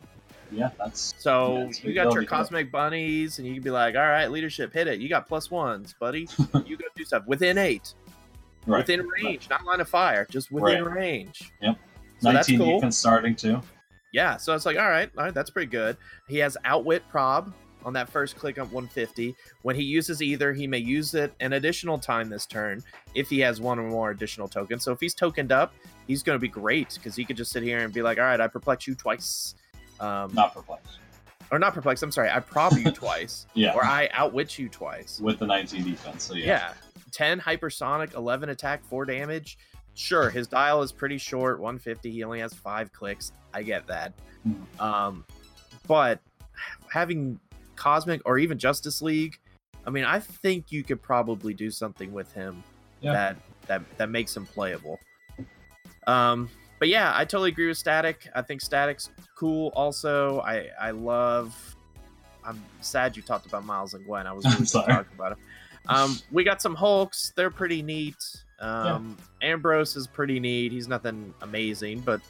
Yeah, 0.51 0.69
that's 0.77 1.13
So 1.17 1.63
that's 1.65 1.83
you 1.83 1.93
got 1.93 2.13
your 2.13 2.23
cosmic 2.25 2.71
bunnies, 2.71 3.39
and 3.39 3.47
you 3.47 3.53
can 3.55 3.63
be 3.63 3.69
like, 3.71 3.95
"All 3.95 4.01
right, 4.01 4.29
leadership, 4.29 4.71
hit 4.73 4.87
it. 4.87 4.99
You 4.99 5.09
got 5.09 5.27
plus 5.27 5.49
ones, 5.51 5.93
buddy. 5.99 6.27
you 6.65 6.77
go 6.77 6.85
do 6.95 7.03
stuff 7.05 7.25
within 7.27 7.57
eight, 7.57 7.93
right. 8.67 8.79
within 8.79 9.07
range, 9.07 9.49
not 9.49 9.65
line 9.65 9.79
of 9.81 9.89
fire, 9.89 10.27
just 10.29 10.51
within 10.51 10.83
range." 10.83 11.51
Yep. 11.61 11.77
So 12.19 12.31
that's 12.31 12.49
19 12.49 12.57
cool. 12.65 12.75
defense 12.79 12.97
starting 12.97 13.35
too. 13.35 13.61
Yeah, 14.13 14.37
so 14.37 14.55
it's 14.55 14.65
like, 14.65 14.77
all 14.77 14.89
right, 14.89 15.11
all 15.17 15.25
right, 15.25 15.33
that's 15.33 15.49
pretty 15.49 15.69
good. 15.69 15.97
He 16.27 16.37
has 16.37 16.57
outwit 16.65 17.03
prob 17.09 17.53
on 17.85 17.93
that 17.93 18.09
first 18.09 18.35
click 18.37 18.57
on 18.57 18.65
150. 18.71 19.35
When 19.61 19.75
he 19.75 19.83
uses 19.83 20.21
either, 20.23 20.53
he 20.53 20.65
may 20.65 20.79
use 20.79 21.13
it 21.13 21.33
an 21.39 21.53
additional 21.53 21.99
time 21.99 22.29
this 22.29 22.45
turn 22.45 22.83
if 23.15 23.29
he 23.29 23.39
has 23.41 23.61
one 23.61 23.77
or 23.77 23.87
more 23.87 24.09
additional 24.11 24.47
tokens. 24.47 24.83
So 24.83 24.91
if 24.91 24.99
he's 24.99 25.13
tokened 25.13 25.51
up, 25.51 25.73
he's 26.07 26.23
going 26.23 26.35
to 26.35 26.39
be 26.39 26.47
great 26.47 26.93
because 26.95 27.15
he 27.15 27.25
could 27.25 27.37
just 27.37 27.51
sit 27.51 27.63
here 27.63 27.79
and 27.79 27.93
be 27.93 28.01
like, 28.01 28.17
all 28.17 28.23
right, 28.23 28.41
I 28.41 28.47
perplex 28.47 28.87
you 28.87 28.95
twice. 28.95 29.55
Um, 29.99 30.33
Not 30.33 30.53
perplex. 30.53 30.97
or 31.51 31.59
not 31.59 31.73
perplex, 31.73 32.01
I'm 32.01 32.11
sorry, 32.11 32.29
I 32.29 32.39
prob 32.39 32.73
you 32.77 32.91
twice. 32.91 33.45
Yeah. 33.53 33.73
Or 33.73 33.83
I 33.85 34.09
outwit 34.13 34.57
you 34.57 34.69
twice. 34.69 35.19
with 35.21 35.37
the 35.39 35.45
19 35.45 35.83
defense. 35.83 36.23
So 36.23 36.33
yeah. 36.33 36.45
Yeah. 36.45 36.73
10 37.11 37.39
hypersonic, 37.39 38.13
11 38.15 38.49
attack, 38.49 38.83
4 38.85 39.05
damage. 39.05 39.57
Sure, 39.93 40.29
his 40.29 40.47
dial 40.47 40.81
is 40.83 40.91
pretty 40.91 41.17
short, 41.17 41.59
150. 41.59 42.11
He 42.11 42.23
only 42.23 42.39
has 42.39 42.53
5 42.53 42.93
clicks. 42.93 43.31
I 43.53 43.63
get 43.63 43.87
that. 43.87 44.13
Mhm. 44.47 44.79
Um 44.81 45.25
but 45.87 46.19
having 46.91 47.39
Cosmic 47.75 48.21
or 48.25 48.37
even 48.37 48.57
Justice 48.59 49.01
League, 49.01 49.39
I 49.85 49.89
mean, 49.89 50.03
I 50.03 50.19
think 50.19 50.71
you 50.71 50.83
could 50.83 51.01
probably 51.01 51.53
do 51.53 51.71
something 51.71 52.11
with 52.13 52.31
him 52.33 52.63
Yeah. 53.01 53.13
that 53.13 53.37
that 53.67 53.97
that 53.97 54.09
makes 54.09 54.35
him 54.35 54.45
playable. 54.45 54.99
Um 56.05 56.49
but 56.79 56.89
yeah, 56.89 57.11
I 57.15 57.25
totally 57.25 57.49
agree 57.49 57.67
with 57.67 57.77
Static. 57.77 58.29
I 58.35 58.43
think 58.43 58.61
Static's 58.61 59.09
cool 59.35 59.71
also. 59.75 60.41
I 60.41 60.69
I 60.79 60.91
love 60.91 61.75
I'm 62.45 62.63
sad 62.81 63.17
you 63.17 63.23
talked 63.23 63.45
about 63.45 63.65
Miles 63.65 63.93
and 63.93 64.05
Gwen. 64.05 64.27
I 64.27 64.31
was 64.33 64.45
really 64.53 64.65
sorry. 64.65 64.87
talking 64.93 65.11
about 65.15 65.31
him. 65.33 65.39
Um, 65.89 66.17
we 66.31 66.43
got 66.43 66.61
some 66.61 66.75
Hulks. 66.75 67.33
They're 67.35 67.51
pretty 67.51 67.81
neat. 67.81 68.15
Um, 68.59 69.17
Ambrose 69.41 69.95
is 69.95 70.07
pretty 70.07 70.39
neat. 70.39 70.71
He's 70.71 70.87
nothing 70.87 71.33
amazing, 71.41 71.99
but 72.01 72.21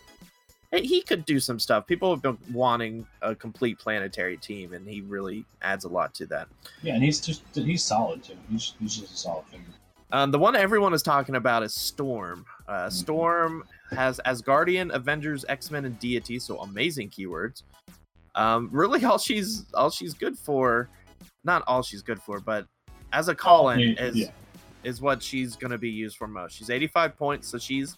he 0.74 1.02
could 1.02 1.26
do 1.26 1.40
some 1.40 1.60
stuff. 1.60 1.88
People 1.88 2.10
have 2.10 2.22
been 2.22 2.38
wanting 2.52 3.08
a 3.22 3.34
complete 3.34 3.80
planetary 3.80 4.38
team, 4.38 4.74
and 4.74 4.88
he 4.88 5.02
really 5.02 5.46
adds 5.62 5.86
a 5.86 5.90
lot 5.90 6.14
to 6.16 6.26
that. 6.28 6.48
Yeah, 6.82 6.96
and 6.96 7.04
he's 7.04 7.22
just 7.22 7.44
he's 7.54 7.84
solid 7.84 8.24
too. 8.24 8.34
He's, 8.50 8.74
he's 8.80 8.98
just 8.98 9.14
a 9.14 9.18
solid 9.18 9.46
figure. 9.46 9.66
Um, 10.12 10.32
the 10.32 10.40
one 10.40 10.56
everyone 10.56 10.94
is 10.94 11.04
talking 11.04 11.36
about 11.36 11.64
is 11.64 11.74
Storm. 11.74 12.46
Uh, 12.68 12.90
Storm 12.90 13.64
has 13.92 14.20
Asgardian, 14.26 14.94
Avengers, 14.94 15.46
X 15.50 15.72
Men, 15.72 15.86
and 15.86 15.98
Deity, 16.00 16.40
so 16.40 16.60
amazing 16.60 17.10
keywords. 17.10 17.64
Um, 18.36 18.70
really, 18.72 19.04
all 19.06 19.18
she's 19.18 19.66
all 19.74 19.90
she's 19.90 20.14
good 20.14 20.38
for, 20.38 20.90
not 21.44 21.64
all 21.68 21.82
she's 21.82 22.02
good 22.02 22.22
for, 22.22 22.40
but 22.40 22.68
as 23.14 23.28
a 23.28 23.36
call-in 23.36 23.80
Yeah, 23.80 24.04
is 24.04 24.16
yeah. 24.16 24.30
is 24.84 25.02
what 25.02 25.22
she's 25.22 25.56
going 25.56 25.72
to 25.72 25.78
be 25.78 25.90
used 25.90 26.18
for 26.18 26.28
most. 26.28 26.56
She's 26.56 26.70
85 26.70 27.18
points, 27.18 27.48
so 27.48 27.58
she's 27.58 27.98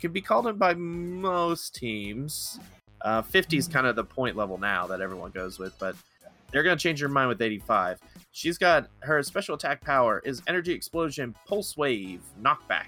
can 0.00 0.12
be 0.12 0.20
called 0.20 0.46
in 0.46 0.56
by 0.56 0.74
most 0.74 1.74
teams. 1.74 2.60
Uh, 3.00 3.22
50 3.22 3.56
is 3.56 3.68
kind 3.68 3.86
of 3.86 3.96
the 3.96 4.04
point 4.04 4.36
level 4.36 4.58
now 4.58 4.86
that 4.86 5.00
everyone 5.00 5.30
goes 5.30 5.58
with, 5.58 5.78
but 5.78 5.96
they're 6.50 6.62
going 6.62 6.76
to 6.76 6.82
change 6.82 7.00
your 7.00 7.08
mind 7.08 7.28
with 7.28 7.40
85. 7.40 8.00
She's 8.32 8.58
got 8.58 8.88
her 9.00 9.22
special 9.22 9.54
attack 9.54 9.80
power 9.82 10.22
is 10.24 10.42
energy 10.46 10.72
explosion, 10.72 11.34
pulse 11.46 11.76
wave, 11.76 12.20
knockback. 12.42 12.86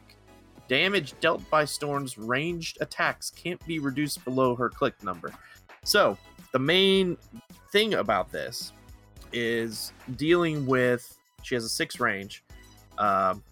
Damage 0.69 1.15
dealt 1.21 1.49
by 1.51 1.65
Storm's 1.65 2.19
ranged 2.19 2.79
attacks 2.81 3.31
can't 3.31 3.65
be 3.67 3.79
reduced 3.79 4.25
below 4.25 4.55
her 4.55 4.69
click 4.69 5.03
number. 5.03 5.33
So, 5.85 6.19
the 6.53 6.59
main 6.59 7.17
thing 7.73 7.95
about 7.95 8.31
this 8.31 8.73
is 9.33 9.93
dealing 10.17 10.67
with 10.67 11.18
she 11.43 11.55
has 11.55 11.65
a 11.65 11.69
six 11.69 12.01
range, 12.01 12.45
um, 12.99 13.43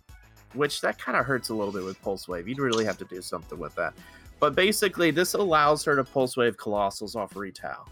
which 0.55 0.81
that 0.81 0.99
kind 0.99 1.17
of 1.17 1.25
hurts 1.25 1.49
a 1.49 1.55
little 1.55 1.73
bit 1.73 1.85
with 1.85 2.01
pulse 2.03 2.29
wave. 2.29 2.49
You'd 2.49 2.59
really 2.59 2.85
have 2.85 2.99
to 2.99 3.05
do 3.05 3.23
something 3.23 3.59
with 3.59 3.75
that. 3.77 3.95
But 4.39 4.55
basically, 4.55 5.11
this 5.11 5.35
allows 5.35 5.85
her 5.85 5.97
to 5.97 6.05
pulse 6.05 6.37
wave 6.37 6.57
colossals 6.57 7.17
off 7.17 7.37
retail 7.37 7.89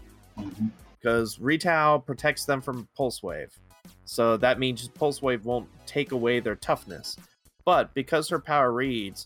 because 0.99 1.39
retail 1.39 1.99
protects 1.99 2.45
them 2.45 2.61
from 2.61 2.87
pulse 2.95 3.23
wave. 3.23 3.57
So 4.05 4.37
that 4.37 4.59
means 4.59 4.87
pulse 4.89 5.21
wave 5.21 5.45
won't 5.45 5.67
take 5.85 6.11
away 6.11 6.39
their 6.39 6.55
toughness. 6.55 7.17
But 7.63 7.93
because 7.93 8.29
her 8.29 8.39
power 8.39 8.71
reads, 8.71 9.25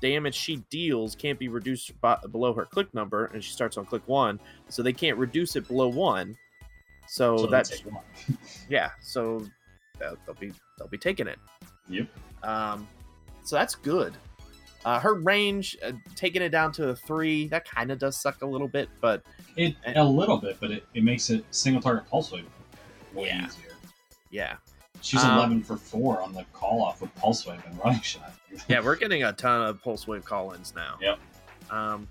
damage 0.00 0.34
she 0.34 0.56
deals 0.70 1.14
can't 1.14 1.38
be 1.38 1.48
reduced 1.48 1.98
by, 2.00 2.18
below 2.30 2.52
her 2.52 2.66
click 2.66 2.92
number, 2.92 3.26
and 3.26 3.42
she 3.42 3.52
starts 3.52 3.78
on 3.78 3.86
click 3.86 4.02
one, 4.06 4.38
so 4.68 4.82
they 4.82 4.92
can't 4.92 5.16
reduce 5.16 5.56
it 5.56 5.66
below 5.66 5.88
one. 5.88 6.36
So, 7.06 7.38
So 7.38 7.46
that's 7.46 7.82
yeah. 8.68 8.90
So 9.00 9.46
they'll, 9.98 10.16
they'll 10.26 10.34
be 10.36 10.52
they'll 10.78 10.88
be 10.88 10.98
taking 10.98 11.26
it. 11.26 11.38
Yep. 11.88 12.08
Um, 12.42 12.88
so 13.42 13.56
that's 13.56 13.74
good. 13.74 14.14
Uh, 14.84 15.00
her 15.00 15.14
range, 15.14 15.76
uh, 15.82 15.92
taking 16.14 16.42
it 16.42 16.50
down 16.50 16.70
to 16.72 16.88
a 16.90 16.96
three, 16.96 17.48
that 17.48 17.66
kind 17.68 17.90
of 17.90 17.98
does 17.98 18.20
suck 18.20 18.42
a 18.42 18.46
little 18.46 18.68
bit, 18.68 18.88
but 19.00 19.22
It 19.56 19.74
a 19.86 20.04
little 20.04 20.36
bit, 20.36 20.58
but 20.60 20.70
it, 20.70 20.84
it 20.92 21.02
makes 21.02 21.30
it 21.30 21.42
single 21.50 21.80
target 21.80 22.06
pulse 22.08 22.30
wave 22.32 22.44
way 23.14 23.28
Yeah. 23.28 23.46
easier. 23.46 23.72
yeah. 24.30 24.56
She's 25.00 25.22
Um, 25.24 25.36
11 25.38 25.62
for 25.62 25.76
four 25.78 26.20
on 26.22 26.32
the 26.32 26.44
call 26.52 26.82
off 26.82 27.00
with 27.00 27.14
pulse 27.14 27.46
wave 27.46 27.62
and 27.66 27.78
running 27.82 28.00
shot. 28.02 28.32
yeah, 28.68 28.80
we're 28.80 28.96
getting 28.96 29.22
a 29.22 29.32
ton 29.32 29.62
of 29.68 29.82
pulse 29.82 30.06
wave 30.06 30.24
call-ins 30.24 30.74
now. 30.74 30.98
Yep. 31.00 31.18
Um, 31.70 32.08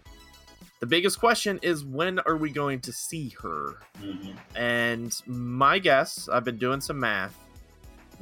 the 0.80 0.88
biggest 0.88 1.20
question 1.20 1.60
is 1.62 1.86
when 1.86 2.20
are 2.20 2.38
we 2.38 2.50
going 2.50 2.80
to 2.82 2.92
see 2.92 3.30
her? 3.42 3.76
Mhm. 4.02 4.36
And 4.56 5.22
my 5.28 5.78
guess, 5.80 6.28
I've 6.28 6.44
been 6.44 6.58
doing 6.58 6.82
some 6.82 7.00
math. 7.00 7.38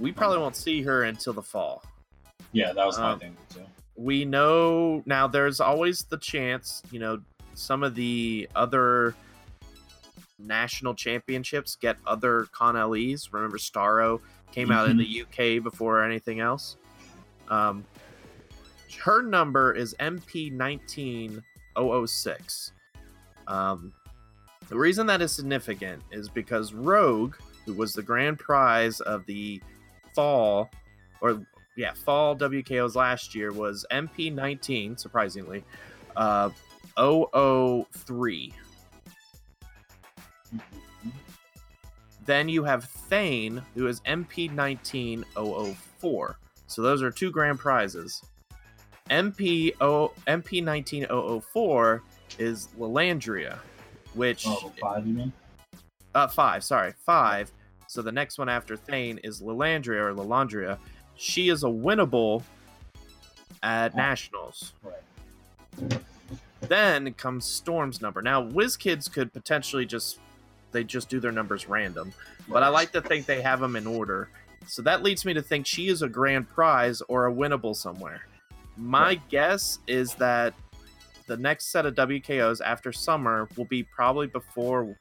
We 0.01 0.11
probably 0.11 0.39
won't 0.39 0.55
see 0.55 0.81
her 0.81 1.03
until 1.03 1.33
the 1.33 1.43
fall. 1.43 1.83
Yeah, 2.51 2.73
that 2.73 2.85
was 2.85 2.97
my 2.97 3.11
Um, 3.11 3.19
thing 3.19 3.37
too. 3.53 3.61
We 3.95 4.25
know 4.25 5.03
now. 5.05 5.27
There's 5.27 5.59
always 5.59 6.03
the 6.03 6.17
chance, 6.17 6.81
you 6.91 6.99
know, 6.99 7.21
some 7.53 7.83
of 7.83 7.93
the 7.95 8.49
other 8.55 9.15
national 10.39 10.95
championships 10.95 11.75
get 11.75 11.97
other 12.07 12.47
con 12.51 12.75
LEs. 12.75 13.31
Remember, 13.31 13.57
Starro 13.57 14.19
came 14.51 14.71
out 14.71 14.89
in 14.89 14.97
the 14.97 15.21
UK 15.21 15.63
before 15.63 16.03
anything 16.03 16.39
else. 16.39 16.77
Um, 17.49 17.85
her 19.03 19.21
number 19.21 19.73
is 19.73 19.93
MP19006. 19.99 22.71
Um, 23.47 23.93
the 24.69 24.77
reason 24.77 25.05
that 25.07 25.21
is 25.21 25.31
significant 25.31 26.01
is 26.11 26.29
because 26.29 26.73
Rogue, 26.73 27.35
who 27.65 27.73
was 27.73 27.93
the 27.93 28.03
grand 28.03 28.39
prize 28.39 28.99
of 29.01 29.25
the 29.25 29.61
fall, 30.13 30.69
or 31.21 31.41
yeah, 31.77 31.93
fall 31.93 32.35
WKOs 32.35 32.95
last 32.95 33.33
year, 33.35 33.51
was 33.51 33.85
MP19, 33.91 34.99
surprisingly, 34.99 35.63
uh, 36.15 36.49
003. 36.97 38.53
Mhm. 40.53 40.61
Then 42.25 42.49
you 42.49 42.63
have 42.63 42.85
Thane, 42.85 43.61
who 43.75 43.87
is 43.87 44.01
MP19004. 44.01 46.35
So 46.67 46.81
those 46.81 47.01
are 47.01 47.11
two 47.11 47.31
grand 47.31 47.59
prizes. 47.59 48.21
MP 49.09 49.73
o, 49.81 50.13
MP19004 50.27 52.01
is 52.39 52.67
Lalandria, 52.77 53.57
which 54.13 54.45
Oh, 54.47 54.71
five, 54.79 55.05
you 55.05 55.13
mean? 55.13 55.33
uh 56.15 56.27
five, 56.27 56.63
sorry, 56.63 56.93
five. 57.05 57.51
So 57.91 58.01
the 58.01 58.09
next 58.09 58.37
one 58.37 58.47
after 58.47 58.77
Thane 58.77 59.17
is 59.17 59.41
Lalandria 59.41 59.99
or 59.99 60.13
Lalandria. 60.13 60.77
She 61.17 61.49
is 61.49 61.65
a 61.65 61.67
winnable 61.67 62.41
at 63.63 63.93
nationals. 63.97 64.71
Right. 64.81 65.99
Then 66.61 67.13
comes 67.15 67.45
Storm's 67.45 68.01
number. 68.01 68.21
Now, 68.21 68.47
WizKids 68.47 69.11
could 69.11 69.33
potentially 69.33 69.85
just 69.85 70.19
they 70.71 70.85
just 70.85 71.09
do 71.09 71.19
their 71.19 71.33
numbers 71.33 71.67
random. 71.67 72.13
But 72.47 72.63
I 72.63 72.69
like 72.69 72.93
to 72.93 73.01
think 73.01 73.25
they 73.25 73.41
have 73.41 73.59
them 73.59 73.75
in 73.75 73.85
order. 73.85 74.29
So 74.67 74.81
that 74.83 75.03
leads 75.03 75.25
me 75.25 75.33
to 75.33 75.41
think 75.41 75.67
she 75.67 75.89
is 75.89 76.01
a 76.01 76.07
grand 76.07 76.47
prize 76.47 77.01
or 77.09 77.27
a 77.27 77.33
winnable 77.33 77.75
somewhere. 77.75 78.21
My 78.77 79.15
guess 79.27 79.79
is 79.85 80.15
that 80.15 80.53
the 81.27 81.35
next 81.35 81.73
set 81.73 81.85
of 81.85 81.95
WKOs 81.95 82.61
after 82.63 82.93
summer 82.93 83.49
will 83.57 83.65
be 83.65 83.83
probably 83.83 84.27
before 84.27 84.97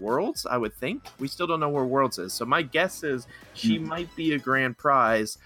Worlds, 0.00 0.46
I 0.46 0.56
would 0.56 0.74
think. 0.74 1.04
We 1.18 1.28
still 1.28 1.46
don't 1.46 1.60
know 1.60 1.68
where 1.68 1.84
Worlds 1.84 2.18
is. 2.18 2.32
So 2.32 2.44
my 2.44 2.62
guess 2.62 3.02
is 3.02 3.26
she 3.54 3.78
Hmm. 3.78 3.86
might 3.88 4.16
be 4.16 4.32
a 4.34 4.38
grand 4.38 4.76
prize 4.78 5.38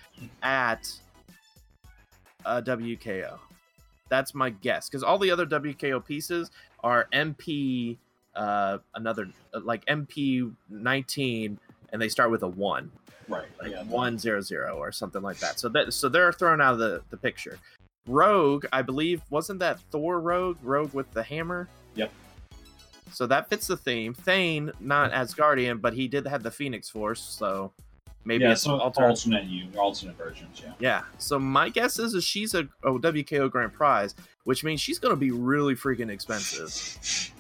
at 0.43 0.89
WKO. 2.45 3.39
That's 4.09 4.35
my 4.35 4.51
guess 4.51 4.89
because 4.89 5.03
all 5.03 5.19
the 5.19 5.31
other 5.31 5.47
WKO 5.47 6.01
pieces 6.05 6.51
are 6.83 7.07
MP, 7.13 7.97
uh, 8.35 8.79
another 8.95 9.29
uh, 9.55 9.61
like 9.61 9.85
MP 9.87 10.51
19, 10.69 11.59
and 11.93 12.03
they 12.03 12.09
start 12.09 12.31
with 12.31 12.43
a 12.43 12.49
one, 12.49 12.91
Right. 13.29 13.47
like 13.63 13.71
yeah. 13.71 13.83
one 13.85 14.19
zero 14.19 14.41
zero 14.41 14.77
or 14.77 14.91
something 14.91 15.23
like 15.23 15.39
that. 15.39 15.61
So 15.61 15.69
that 15.71 15.93
so 15.93 16.09
they're 16.09 16.33
thrown 16.33 16.61
out 16.61 16.73
of 16.73 16.79
the 16.81 17.03
the 17.11 17.17
picture. 17.17 17.59
Rogue, 18.07 18.65
I 18.73 18.83
believe, 18.83 19.23
wasn't 19.31 19.61
that 19.61 19.79
Thor 19.93 20.19
Rogue? 20.21 20.57
Rogue 20.63 20.93
with 20.95 21.13
the 21.13 21.23
hammer. 21.23 21.69
Yep. 21.95 22.11
So 23.13 23.27
that 23.27 23.49
fits 23.49 23.67
the 23.67 23.77
theme. 23.77 24.15
Thane, 24.15 24.73
not 24.81 25.13
Asgardian, 25.13 25.81
but 25.81 25.95
he 25.95 26.09
did 26.09 26.27
have 26.27 26.43
the 26.43 26.51
Phoenix 26.51 26.89
Force, 26.89 27.21
so 27.21 27.73
maybe 28.25 28.45
yeah, 28.45 28.53
it's 28.53 28.63
so 28.63 28.79
alternate. 28.79 29.09
alternate 29.09 29.45
you, 29.45 29.67
alternate 29.79 30.17
versions. 30.17 30.61
Yeah. 30.65 30.73
Yeah. 30.79 31.03
So 31.19 31.39
my 31.39 31.69
guess 31.69 31.99
is, 31.99 32.15
is 32.15 32.25
she's 32.25 32.55
a, 32.55 32.69
oh, 32.85 32.97
a 32.97 33.01
WKO 33.01 33.51
Grand 33.51 33.73
Prize, 33.73 34.15
which 34.45 34.63
means 34.65 34.81
she's 34.81 34.99
going 34.99 35.13
to 35.13 35.17
be 35.21 35.31
really 35.31 35.75
freaking 35.75 36.11
expensive. 36.11 36.71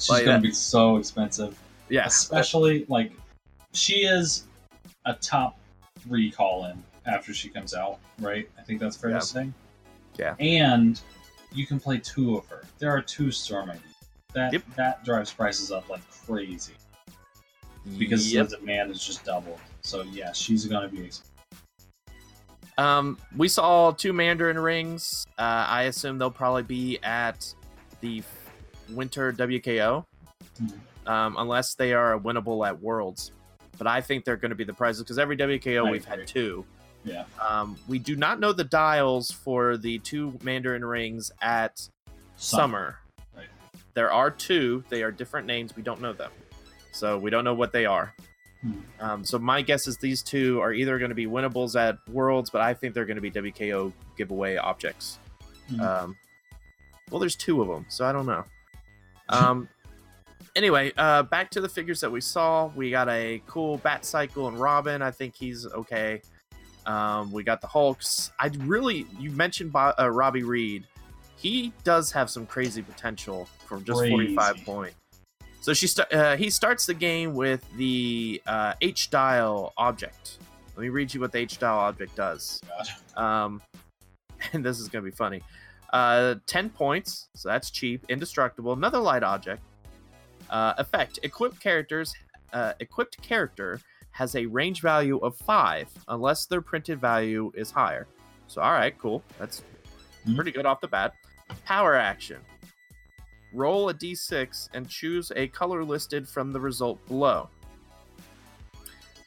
She's 0.00 0.10
Like 0.10 0.26
gonna 0.26 0.38
uh, 0.38 0.42
be 0.42 0.52
so 0.52 0.96
expensive. 0.96 1.58
Yeah. 1.88 2.06
Especially 2.06 2.86
like 2.88 3.10
she 3.72 4.04
is 4.06 4.44
a 5.06 5.14
top 5.14 5.58
three 6.00 6.30
call 6.30 6.66
in 6.66 6.80
after 7.04 7.34
she 7.34 7.48
comes 7.48 7.74
out, 7.74 7.98
right? 8.20 8.48
I 8.56 8.62
think 8.62 8.78
that's 8.78 8.96
fair 8.96 9.10
Yeah. 9.10 9.18
to 9.18 9.26
say. 9.26 9.50
Yeah. 10.16 10.36
And 10.38 11.00
you 11.52 11.66
can 11.66 11.80
play 11.80 11.98
two 11.98 12.36
of 12.36 12.46
her. 12.46 12.62
There 12.78 12.90
are 12.92 13.02
two 13.02 13.32
Storm. 13.32 13.72
That 14.34 14.52
Yep. 14.52 14.62
that 14.76 15.04
drives 15.04 15.32
prices 15.32 15.72
up 15.72 15.88
like 15.88 16.02
crazy 16.26 16.74
because 17.96 18.32
Yep. 18.32 18.48
the 18.50 18.56
demand 18.58 18.90
is 18.90 19.04
just 19.04 19.24
doubled. 19.24 19.58
So 19.82 20.02
yeah, 20.02 20.32
she's 20.32 20.66
gonna 20.66 20.88
be 20.88 21.04
expensive. 21.04 21.24
Um, 22.76 23.18
we 23.36 23.48
saw 23.48 23.90
two 23.90 24.12
Mandarin 24.12 24.58
rings. 24.58 25.24
Uh, 25.38 25.64
I 25.68 25.84
assume 25.84 26.18
they'll 26.18 26.30
probably 26.30 26.62
be 26.62 26.98
at 27.02 27.52
the 28.00 28.22
Winter 28.90 29.32
WKO, 29.32 30.04
Mhm. 30.60 30.78
um, 31.10 31.36
unless 31.38 31.74
they 31.74 31.92
are 31.92 32.18
winnable 32.20 32.66
at 32.68 32.80
Worlds. 32.80 33.32
But 33.78 33.86
I 33.88 34.00
think 34.00 34.24
they're 34.24 34.36
going 34.36 34.50
to 34.50 34.54
be 34.56 34.62
the 34.64 34.72
prizes 34.74 35.02
because 35.02 35.18
every 35.18 35.36
WKO 35.36 35.86
I 35.86 35.90
we've 35.90 36.06
agree. 36.06 36.18
had 36.20 36.28
two. 36.28 36.64
Yeah. 37.04 37.24
Um, 37.40 37.76
we 37.88 37.98
do 37.98 38.14
not 38.14 38.38
know 38.38 38.52
the 38.52 38.64
dials 38.64 39.30
for 39.30 39.76
the 39.76 39.98
two 40.00 40.38
Mandarin 40.42 40.84
rings 40.84 41.32
at 41.40 41.88
Summer. 42.36 42.84
Right. 42.86 43.07
There 43.98 44.12
are 44.12 44.30
two. 44.30 44.84
They 44.90 45.02
are 45.02 45.10
different 45.10 45.48
names. 45.48 45.74
We 45.74 45.82
don't 45.82 46.00
know 46.00 46.12
them, 46.12 46.30
so 46.92 47.18
we 47.18 47.30
don't 47.30 47.42
know 47.42 47.52
what 47.52 47.72
they 47.72 47.84
are. 47.84 48.14
Hmm. 48.60 48.72
Um, 49.00 49.24
so 49.24 49.40
my 49.40 49.60
guess 49.60 49.88
is 49.88 49.96
these 49.96 50.22
two 50.22 50.60
are 50.60 50.72
either 50.72 51.00
going 51.00 51.08
to 51.08 51.16
be 51.16 51.26
winnables 51.26 51.74
at 51.74 51.98
Worlds, 52.08 52.48
but 52.48 52.60
I 52.60 52.74
think 52.74 52.94
they're 52.94 53.04
going 53.04 53.20
to 53.20 53.20
be 53.20 53.32
WKO 53.32 53.92
giveaway 54.16 54.56
objects. 54.56 55.18
Hmm. 55.68 55.80
Um, 55.80 56.16
well, 57.10 57.18
there's 57.18 57.34
two 57.34 57.60
of 57.60 57.66
them, 57.66 57.86
so 57.88 58.04
I 58.04 58.12
don't 58.12 58.26
know. 58.26 58.44
Um, 59.30 59.68
anyway, 60.54 60.92
uh, 60.96 61.24
back 61.24 61.50
to 61.50 61.60
the 61.60 61.68
figures 61.68 62.00
that 62.00 62.12
we 62.12 62.20
saw. 62.20 62.70
We 62.76 62.92
got 62.92 63.08
a 63.08 63.42
cool 63.48 63.78
Bat 63.78 64.04
Cycle 64.04 64.46
and 64.46 64.60
Robin. 64.60 65.02
I 65.02 65.10
think 65.10 65.34
he's 65.34 65.66
okay. 65.66 66.22
Um, 66.86 67.32
we 67.32 67.42
got 67.42 67.60
the 67.60 67.66
Hulks. 67.66 68.30
I 68.38 68.52
really, 68.58 69.06
you 69.18 69.32
mentioned 69.32 69.72
Bo- 69.72 69.94
uh, 69.98 70.08
Robby 70.08 70.44
Reed. 70.44 70.86
He 71.38 71.72
does 71.84 72.10
have 72.12 72.28
some 72.30 72.46
crazy 72.46 72.82
potential 72.82 73.48
from 73.66 73.84
just 73.84 73.98
45 74.08 74.50
Crazy. 74.52 74.64
point. 74.64 74.94
So 75.60 75.72
she 75.72 75.86
sta- 75.86 76.06
uh, 76.12 76.36
he 76.36 76.50
starts 76.50 76.86
the 76.86 76.94
game 76.94 77.34
with 77.34 77.64
the 77.76 78.42
uh, 78.46 78.74
H 78.80 79.10
dial 79.10 79.72
object. 79.76 80.38
Let 80.76 80.82
me 80.82 80.88
read 80.88 81.12
you 81.14 81.20
what 81.20 81.32
the 81.32 81.38
H 81.38 81.58
dial 81.58 81.78
object 81.78 82.14
does. 82.16 82.60
Um, 83.16 83.60
and 84.52 84.64
this 84.64 84.78
is 84.80 84.88
gonna 84.88 85.04
be 85.04 85.10
funny. 85.10 85.42
Uh, 85.92 86.36
ten 86.46 86.70
points, 86.70 87.28
so 87.34 87.48
that's 87.48 87.70
cheap. 87.70 88.04
Indestructible. 88.08 88.72
Another 88.72 88.98
light 88.98 89.22
object. 89.22 89.62
Uh, 90.50 90.74
effect: 90.78 91.18
equipped 91.22 91.60
characters. 91.60 92.14
Uh, 92.52 92.72
equipped 92.80 93.20
character 93.22 93.80
has 94.12 94.34
a 94.34 94.46
range 94.46 94.80
value 94.80 95.18
of 95.18 95.36
five, 95.36 95.88
unless 96.08 96.46
their 96.46 96.60
printed 96.62 97.00
value 97.00 97.52
is 97.54 97.70
higher. 97.70 98.06
So, 98.48 98.60
all 98.62 98.72
right, 98.72 98.96
cool. 98.98 99.22
That's 99.38 99.62
Mhm. 100.26 100.34
pretty 100.36 100.50
good 100.52 100.66
off 100.66 100.80
the 100.80 100.88
bat. 100.88 101.14
Power 101.64 101.94
action. 101.94 102.38
Roll 103.52 103.88
a 103.88 103.94
d6 103.94 104.68
and 104.74 104.88
choose 104.88 105.32
a 105.34 105.48
color 105.48 105.82
listed 105.82 106.28
from 106.28 106.52
the 106.52 106.60
result 106.60 107.04
below. 107.06 107.48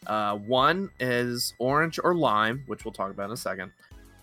Uh, 0.08 0.36
one 0.38 0.90
is 1.00 1.54
orange 1.60 2.00
or 2.04 2.16
lime, 2.16 2.64
which 2.68 2.86
we'll 2.86 2.92
talk 2.92 3.12
about 3.12 3.26
in 3.26 3.32
a 3.32 3.38
second. 3.38 3.72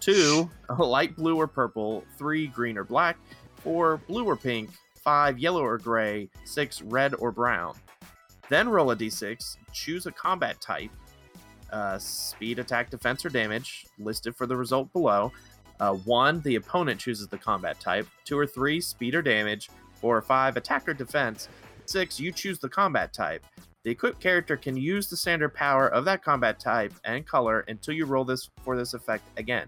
Two, 0.00 0.50
light 0.78 1.16
blue 1.16 1.36
or 1.36 1.46
purple. 1.46 2.04
Three, 2.16 2.46
green 2.48 2.76
or 2.76 2.84
black. 2.84 3.18
Four, 3.56 3.98
blue 4.08 4.24
or 4.24 4.36
pink. 4.36 4.70
Five, 4.96 5.38
yellow 5.38 5.64
or 5.64 5.78
gray. 5.78 6.28
Six, 6.44 6.82
red 6.82 7.14
or 7.14 7.32
brown. 7.32 7.74
Then 8.48 8.68
roll 8.68 8.90
a 8.90 8.96
d6. 8.96 9.56
Choose 9.72 10.06
a 10.06 10.12
combat 10.12 10.60
type. 10.60 10.90
Uh, 11.72 11.98
speed, 11.98 12.58
attack, 12.58 12.90
defense, 12.90 13.24
or 13.24 13.28
damage, 13.28 13.86
listed 13.98 14.34
for 14.34 14.46
the 14.46 14.56
result 14.56 14.90
below. 14.92 15.30
Uh, 15.80 15.94
one, 15.94 16.40
the 16.42 16.56
opponent 16.56 17.00
chooses 17.00 17.28
the 17.28 17.38
combat 17.38 17.78
type. 17.80 18.06
Two 18.24 18.38
or 18.38 18.46
three, 18.46 18.80
speed 18.80 19.14
or 19.14 19.22
damage. 19.22 19.70
Four 19.94 20.16
or 20.16 20.22
five, 20.22 20.56
attack 20.56 20.88
or 20.88 20.94
defense. 20.94 21.48
Six, 21.86 22.20
you 22.20 22.32
choose 22.32 22.58
the 22.58 22.68
combat 22.68 23.12
type. 23.12 23.44
The 23.84 23.90
equipped 23.90 24.20
character 24.20 24.56
can 24.56 24.76
use 24.76 25.08
the 25.08 25.16
standard 25.16 25.54
power 25.54 25.88
of 25.88 26.04
that 26.04 26.22
combat 26.22 26.60
type 26.60 26.92
and 27.04 27.26
color 27.26 27.64
until 27.68 27.94
you 27.94 28.04
roll 28.04 28.24
this 28.24 28.50
for 28.62 28.76
this 28.76 28.94
effect 28.94 29.24
again. 29.36 29.66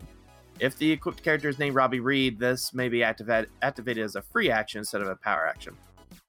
If 0.58 0.76
the 0.76 0.90
equipped 0.90 1.22
character 1.22 1.48
is 1.48 1.58
named 1.58 1.74
Robby 1.74 2.00
Reed, 2.00 2.38
this 2.38 2.74
may 2.74 2.88
be 2.88 3.02
activated 3.02 3.50
activated 3.62 4.04
as 4.04 4.16
a 4.16 4.22
free 4.22 4.50
action 4.50 4.80
instead 4.80 5.00
of 5.00 5.08
a 5.08 5.16
power 5.16 5.46
action. 5.46 5.74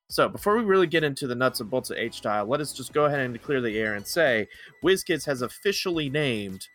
So 0.10 0.30
before 0.30 0.56
we 0.58 0.64
really 0.64 0.88
get 0.88 1.04
into 1.04 1.28
the 1.28 1.36
nuts 1.36 1.60
and 1.60 1.70
bolts 1.70 1.90
of 1.90 1.98
H 1.98 2.22
dial, 2.22 2.46
let 2.46 2.62
us 2.62 2.72
just 2.74 2.94
go 2.94 3.06
ahead 3.06 3.20
and 3.20 3.42
clear 3.42 3.62
the 3.62 3.78
air 3.78 3.96
and 3.96 4.06
say 4.06 4.48
WizKids 4.84 5.26
has 5.26 5.42
officially 5.42 6.10
named 6.10 6.68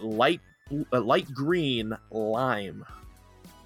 light 0.00 0.40
uh, 0.92 1.00
light 1.00 1.32
green 1.32 1.96
lime. 2.10 2.84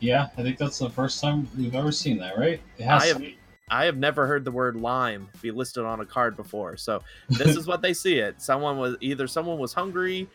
Yeah, 0.00 0.28
I 0.36 0.42
think 0.42 0.58
that's 0.58 0.78
the 0.78 0.90
first 0.90 1.20
time 1.20 1.48
we've 1.56 1.74
ever 1.74 1.90
seen 1.92 2.18
that, 2.18 2.36
right? 2.38 2.60
It 2.78 2.84
has 2.84 3.02
I 3.02 3.06
have- 3.06 3.18
be. 3.18 3.38
I 3.68 3.84
have 3.86 3.96
never 3.96 4.28
heard 4.28 4.44
the 4.44 4.52
word 4.52 4.76
lime 4.76 5.28
be 5.42 5.50
listed 5.50 5.84
on 5.84 5.98
a 5.98 6.06
card 6.06 6.36
before. 6.36 6.76
So 6.76 7.02
this 7.30 7.56
is 7.56 7.66
what 7.66 7.82
they 7.82 7.92
see 7.92 8.18
it. 8.20 8.40
Someone 8.40 8.78
was 8.78 8.94
either 9.00 9.26
someone 9.26 9.58
was 9.58 9.72
hungry 9.72 10.28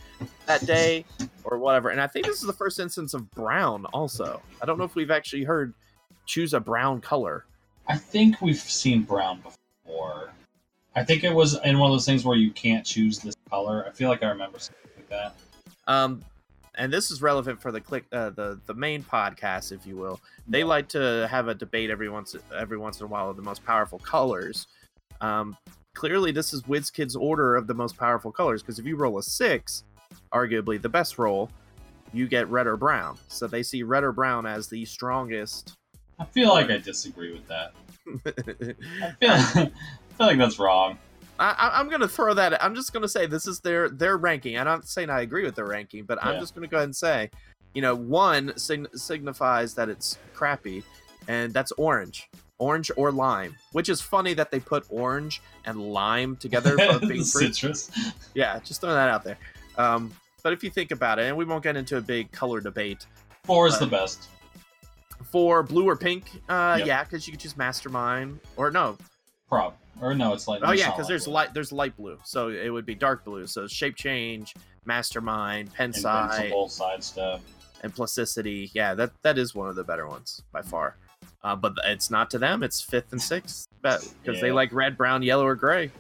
that 0.47 0.65
day 0.65 1.05
or 1.45 1.57
whatever. 1.57 1.91
And 1.91 2.01
I 2.01 2.07
think 2.07 2.26
this 2.26 2.41
is 2.41 2.45
the 2.45 2.51
first 2.51 2.78
instance 2.82 3.13
of 3.13 3.32
brown 3.32 3.86
also. 3.93 4.41
I 4.61 4.65
don't 4.65 4.78
know 4.78 4.84
if 4.84 4.95
we've 4.95 5.11
actually 5.11 5.45
heard 5.45 5.74
choose 6.26 6.53
a 6.53 6.59
brown 6.59 6.99
color. 6.99 7.45
I 7.88 7.95
think 7.95 8.41
we've 8.41 8.57
seen 8.59 9.03
brown 9.03 9.41
before. 9.41 10.32
I 10.97 11.05
think 11.05 11.24
it 11.24 11.34
was 11.34 11.57
in 11.63 11.80
one 11.80 11.89
of 11.89 11.93
those 11.93 12.05
things 12.05 12.26
where 12.26 12.36
you 12.36 12.51
can't 12.51 12.86
choose 12.86 13.19
this 13.19 13.36
color. 13.49 13.86
I 13.88 13.91
feel 13.91 14.09
like 14.09 14.24
I 14.24 14.28
remember 14.28 14.59
something 14.59 14.91
like 14.97 15.07
that. 15.07 15.36
Um 15.88 16.22
and 16.76 16.91
this 16.91 17.11
is 17.11 17.22
relevant 17.22 17.61
for 17.61 17.72
the 17.72 17.82
click 17.82 18.05
uh, 18.11 18.30
the 18.32 18.59
the 18.65 18.74
main 18.74 19.03
podcast 19.03 19.72
if 19.72 19.86
you 19.86 19.97
will. 19.97 20.19
They 20.47 20.63
like 20.63 20.88
to 20.89 21.28
have 21.30 21.47
a 21.47 21.55
debate 21.55 21.89
every 21.89 22.09
once 22.09 22.36
every 22.55 22.78
once 22.78 22.99
in 22.99 23.05
a 23.05 23.09
while 23.09 23.30
of 23.30 23.36
the 23.36 23.41
most 23.41 23.63
powerful 23.65 23.99
colors. 23.99 24.67
Um 25.19 25.57
clearly 25.93 26.32
this 26.32 26.53
is 26.53 26.61
WizKid's 26.63 27.15
order 27.15 27.55
of 27.55 27.67
the 27.67 27.74
most 27.74 27.97
powerful 27.97 28.32
colors 28.32 28.61
because 28.61 28.80
if 28.80 28.86
you 28.86 28.95
roll 28.95 29.17
a 29.17 29.24
6, 29.24 29.84
arguably 30.34 30.82
the 30.82 30.89
best 30.89 31.17
roll, 31.17 31.49
you 32.13 32.28
get 32.28 32.47
red 32.49 32.67
or 32.67 32.78
brown. 32.78 33.17
So 33.28 33.47
they 33.47 33.63
see 33.63 33.84
red 33.84 34.03
or 34.03 34.11
brown 34.11 34.45
as 34.45 34.67
the 34.67 34.86
strongest. 34.86 35.78
I 36.19 36.26
feel 36.26 36.49
like 36.49 36.69
I 36.69 36.78
disagree 36.78 37.34
with 37.34 37.47
that. 37.47 37.74
I 38.26 39.11
feel, 39.19 39.32
I 39.32 39.72
feel 40.17 40.28
like 40.28 40.38
that's 40.38 40.59
wrong. 40.59 40.97
I, 41.42 41.56
I- 41.58 41.80
I'm 41.80 41.89
gonna 41.89 42.08
throw 42.08 42.34
that. 42.36 42.64
I'm 42.64 42.76
just 42.76 42.94
gonna 42.94 43.08
say 43.08 43.26
this 43.26 43.48
is 43.48 43.60
their 43.60 43.89
their 43.89 44.18
ranking. 44.18 44.58
I'm 44.58 44.66
not 44.66 44.88
saying 44.88 45.10
I 45.10 45.22
agree 45.22 45.44
with 45.44 45.56
their 45.56 45.66
ranking, 45.66 46.06
but 46.06 46.24
I'm 46.24 46.39
just 46.39 46.54
gonna 46.56 46.68
go 46.68 46.78
ahead 46.78 46.86
and 46.89 46.96
say, 46.96 47.30
you 47.74 47.82
know, 47.82 47.96
one 47.96 48.58
sign- 48.58 48.88
signifies 48.96 49.74
that 49.76 49.89
it's 49.89 50.18
crappy, 50.34 50.84
and 51.28 51.54
that's 51.54 51.72
orange, 51.74 52.30
orange 52.60 52.92
or 52.96 53.12
lime. 53.12 53.56
Which 53.72 53.89
is 53.89 54.00
funny 54.02 54.34
that 54.36 54.52
they 54.52 54.60
put 54.60 54.86
orange 54.89 55.42
and 55.66 55.82
lime 55.82 56.36
together. 56.38 56.78
both 56.78 57.02
being. 57.08 57.24
Citrus. 57.24 57.92
Yeah, 58.36 58.60
just 58.60 58.82
throwing 58.82 58.96
that 58.96 59.10
out 59.10 59.24
there. 59.24 59.38
Um, 59.78 60.12
but 60.44 60.54
if 60.54 60.64
you 60.64 60.70
think 60.70 60.92
about 60.92 61.18
it, 61.20 61.24
and 61.28 61.38
we 61.38 61.46
won't 61.46 61.64
get 61.64 61.76
into 61.76 61.98
a 61.98 62.02
big 62.02 62.32
color 62.32 62.62
debate. 62.62 63.06
Four 63.44 63.68
is 63.68 63.80
the 63.80 63.88
best. 63.88 64.28
For 65.32 65.64
blue 65.64 65.88
or 65.88 65.96
pink, 65.96 66.26
uh, 66.50 66.76
Yep. 66.80 66.88
yeah, 66.88 67.04
because 67.04 67.26
you 67.28 67.32
could 67.34 67.39
choose 67.39 67.56
mastermind 67.56 68.39
or 68.58 68.70
no, 68.72 68.98
Prob 69.48 69.74
or 70.02 70.14
no, 70.14 70.34
it's 70.34 70.47
like 70.47 70.62
Oh 70.64 70.72
yeah, 70.72 70.91
because 70.91 71.08
there's 71.08 71.28
light 71.28 71.54
there's 71.54 71.72
light 71.72 71.95
blue, 71.95 72.18
so 72.24 72.49
it 72.49 72.70
would 72.70 72.86
be 72.86 72.95
dark 72.95 73.24
blue. 73.24 73.47
So 73.47 73.68
shape 73.68 73.95
change, 73.95 74.54
mastermind, 74.86 75.74
pensai, 75.74 76.34
invincible 76.36 76.70
sidestep. 76.70 77.41
and 77.84 77.93
plasticity. 77.95 78.72
Yeah, 78.74 78.95
that 78.95 79.12
that 79.22 79.38
is 79.38 79.56
one 79.56 79.70
of 79.70 79.76
the 79.76 79.84
better 79.84 80.08
ones 80.08 80.41
by 80.52 80.62
far. 80.62 80.97
Uh, 81.43 81.56
but 81.56 81.74
it's 81.86 82.10
not 82.12 82.30
to 82.32 82.39
them; 82.39 82.64
it's 82.64 82.82
fifth 82.82 83.12
and 83.12 83.22
sixth 83.22 83.68
because 83.82 84.41
they 84.41 84.52
like 84.52 84.74
red, 84.74 84.97
brown, 84.97 85.24
yellow, 85.24 85.45
or 85.45 85.56
gray. 85.56 85.91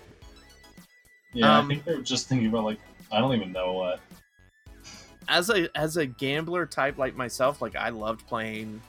Yeah, 1.33 1.57
Um, 1.59 1.65
I 1.65 1.69
think 1.69 1.85
they're 1.85 2.01
just 2.01 2.27
thinking 2.27 2.47
about 2.47 2.65
like 2.65 2.79
I 3.11 3.19
don't 3.19 3.35
even 3.35 3.51
know 3.51 3.73
what. 3.73 3.99
As 5.27 5.49
a 5.49 5.69
as 5.77 5.97
a 5.97 6.05
gambler 6.05 6.65
type 6.65 6.97
like 6.97 7.15
myself, 7.15 7.61
like 7.61 7.75
I 7.75 7.89
loved 7.89 8.27
playing 8.27 8.81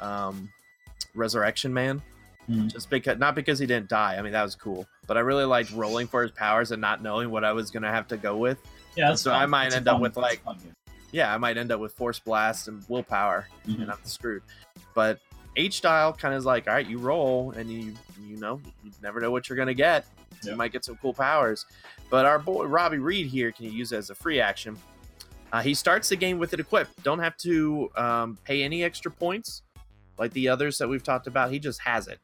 um, 0.00 0.50
Resurrection 1.14 1.72
Man, 1.72 2.02
Hmm. 2.46 2.68
just 2.68 2.88
because 2.90 3.18
not 3.18 3.34
because 3.34 3.58
he 3.58 3.66
didn't 3.66 3.88
die. 3.88 4.16
I 4.16 4.22
mean 4.22 4.32
that 4.32 4.42
was 4.44 4.54
cool, 4.54 4.86
but 5.06 5.16
I 5.16 5.20
really 5.20 5.44
liked 5.44 5.72
rolling 5.72 6.06
for 6.06 6.22
his 6.22 6.30
powers 6.30 6.70
and 6.70 6.80
not 6.80 7.02
knowing 7.02 7.30
what 7.30 7.44
I 7.44 7.52
was 7.52 7.70
gonna 7.70 7.90
have 7.90 8.06
to 8.08 8.16
go 8.16 8.36
with. 8.36 8.58
Yeah, 8.96 9.14
So 9.14 9.30
fun. 9.30 9.42
I 9.42 9.46
might 9.46 9.72
a 9.72 9.76
end 9.76 9.88
up 9.88 10.00
with, 10.00 10.16
like, 10.16 10.42
fun. 10.42 10.58
Yeah, 11.12 11.32
I 11.34 11.38
might 11.38 11.56
end 11.58 11.70
up 11.72 11.80
with 11.80 11.92
Force 11.92 12.18
Blast 12.18 12.68
and 12.68 12.84
Willpower. 12.88 13.46
Mhm. 13.66 13.82
and 13.82 13.90
I'm 13.90 13.98
screwed. 14.04 14.42
But 14.94 15.18
H 15.56 15.80
dial 15.80 16.12
kind 16.12 16.34
of 16.34 16.38
is 16.38 16.44
like, 16.44 16.66
all 16.68 16.74
right, 16.74 16.86
you 16.86 16.98
roll, 16.98 17.50
and 17.52 17.70
you 17.70 17.94
you 18.22 18.36
know 18.36 18.60
you 18.84 18.90
never 19.02 19.20
know 19.20 19.30
what 19.30 19.48
you're 19.48 19.56
gonna 19.58 19.74
get. 19.74 20.06
You 20.42 20.54
might 20.54 20.70
get 20.72 20.84
some 20.84 20.96
cool 20.96 21.14
powers. 21.14 21.66
But 22.10 22.26
our 22.26 22.38
boy 22.38 22.66
Robby 22.66 22.98
Reed 22.98 23.26
here 23.26 23.50
can 23.50 23.72
use 23.72 23.90
it 23.92 23.96
as 23.96 24.10
a 24.10 24.14
free 24.14 24.40
action. 24.40 24.76
Uh, 25.52 25.62
he 25.62 25.74
starts 25.74 26.08
the 26.10 26.16
game 26.16 26.38
with 26.38 26.52
it 26.52 26.60
equipped. 26.60 27.02
Don't 27.02 27.18
have 27.20 27.36
to 27.38 27.90
um, 27.96 28.38
pay 28.44 28.62
any 28.62 28.84
extra 28.84 29.10
points 29.10 29.62
like 30.18 30.32
the 30.32 30.48
others 30.48 30.78
that 30.78 30.88
we've 30.88 31.02
talked 31.02 31.26
about. 31.26 31.50
He 31.50 31.58
just 31.58 31.80
has 31.82 32.08
it, 32.08 32.18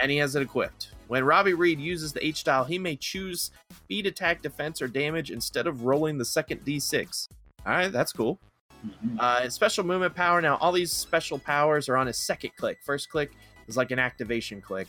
and 0.00 0.10
he 0.10 0.16
has 0.18 0.34
it 0.36 0.42
equipped. 0.42 0.92
When 1.08 1.24
Robby 1.24 1.54
Reed 1.54 1.80
uses 1.80 2.12
the 2.12 2.24
H 2.24 2.44
dial, 2.44 2.64
he 2.64 2.78
may 2.78 2.96
choose 2.96 3.50
speed, 3.84 4.06
attack, 4.06 4.42
defense, 4.42 4.82
or 4.82 4.88
damage 4.88 5.30
instead 5.30 5.66
of 5.66 5.84
rolling 5.84 6.18
the 6.18 6.24
second 6.24 6.64
D6. 6.64 7.28
All 7.66 7.72
right, 7.72 7.90
that's 7.92 8.12
cool. 8.12 8.38
Mhm. 8.86 9.18
Uh, 9.18 9.40
and 9.42 9.52
special 9.52 9.84
movement 9.84 10.14
power. 10.14 10.40
Now, 10.40 10.56
all 10.56 10.70
these 10.70 10.92
special 10.92 11.38
powers 11.38 11.88
are 11.88 11.96
on 11.96 12.06
his 12.06 12.16
second 12.18 12.50
click. 12.56 12.78
First 12.84 13.08
click 13.08 13.32
is 13.66 13.76
like 13.76 13.90
an 13.90 13.98
activation 13.98 14.60
click. 14.60 14.86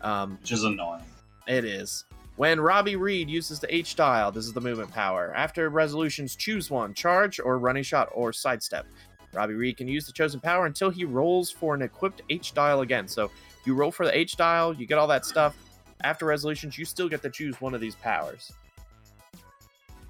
Um, 0.00 0.38
Which 0.40 0.52
is 0.52 0.64
annoying. 0.64 1.04
it 1.46 1.64
is. 1.64 2.04
When 2.36 2.58
Robby 2.58 2.96
Reed 2.96 3.28
uses 3.28 3.60
the 3.60 3.72
H 3.74 3.96
dial, 3.96 4.32
this 4.32 4.46
is 4.46 4.54
the 4.54 4.60
movement 4.62 4.90
power. 4.90 5.32
After 5.36 5.68
resolutions, 5.68 6.34
choose 6.36 6.70
one 6.70 6.94
charge 6.94 7.38
or 7.38 7.58
running 7.58 7.82
shot 7.82 8.08
or 8.12 8.32
sidestep. 8.32 8.86
Robby 9.34 9.54
Reed 9.54 9.76
can 9.76 9.86
use 9.88 10.06
the 10.06 10.12
chosen 10.12 10.40
power 10.40 10.64
until 10.66 10.88
he 10.90 11.04
rolls 11.04 11.50
for 11.50 11.74
an 11.74 11.82
equipped 11.82 12.22
H 12.30 12.54
dial 12.54 12.80
again. 12.80 13.06
So 13.06 13.30
you 13.64 13.74
roll 13.74 13.90
for 13.90 14.06
the 14.06 14.16
H 14.16 14.36
dial, 14.36 14.74
you 14.74 14.86
get 14.86 14.98
all 14.98 15.08
that 15.08 15.24
stuff. 15.24 15.56
After 16.02 16.24
resolutions, 16.24 16.78
you 16.78 16.84
still 16.84 17.08
get 17.08 17.22
to 17.22 17.30
choose 17.30 17.60
one 17.60 17.74
of 17.74 17.80
these 17.80 17.94
powers. 17.94 18.50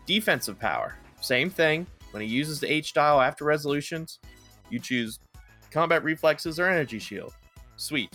Defensive 0.07 0.59
power, 0.59 0.97
same 1.21 1.51
thing. 1.51 1.87
When 2.13 2.23
he 2.23 2.29
uses 2.29 2.61
the 2.61 2.73
H 2.73 2.93
dial 2.93 3.21
after 3.21 3.45
resolutions, 3.45 4.19
you 4.69 4.79
choose 4.79 5.19
combat 5.71 6.03
reflexes 6.03 6.59
or 6.59 6.69
energy 6.69 6.99
shield. 6.99 7.35
Sweet. 7.77 8.13